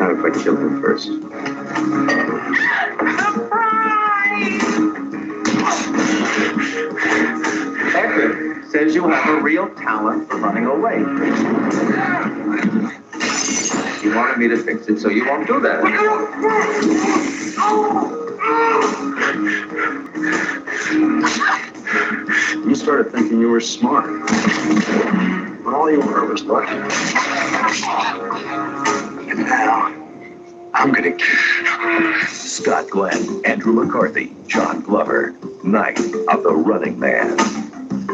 Not 0.00 0.10
if 0.10 0.24
I 0.24 0.30
kill 0.42 0.56
him 0.56 0.80
first. 0.82 1.12
Epic 7.96 8.64
says 8.70 8.94
you 8.94 9.08
have 9.08 9.28
a 9.28 9.40
real 9.42 9.68
talent 9.74 10.28
for 10.28 10.36
running 10.36 10.66
away. 10.66 10.98
You 14.02 14.14
wanted 14.14 14.38
me 14.38 14.48
to 14.48 14.56
fix 14.62 14.86
it, 14.86 15.00
so 15.00 15.08
you 15.08 15.26
won't 15.26 15.46
do 15.46 15.60
that. 15.60 15.82
You 22.64 22.74
started 22.74 23.10
thinking 23.10 23.40
you 23.40 23.48
were 23.48 23.60
smart. 23.60 24.28
But 25.64 25.74
all 25.74 25.90
you 25.90 26.00
were 26.00 26.26
was 26.26 26.44
lucky. 26.44 26.76
Now, 29.34 30.05
I'm 30.78 30.92
gonna 30.92 31.18
Scott 32.28 32.90
Glenn, 32.90 33.40
Andrew 33.46 33.72
McCarthy, 33.72 34.36
John 34.46 34.82
Glover, 34.82 35.34
Night 35.64 35.98
of 36.28 36.42
the 36.42 36.52
Running 36.52 37.00
Man. 37.00 37.38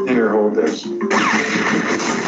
Here, 0.06 0.30
hold 0.30 0.55
this. 0.55 2.21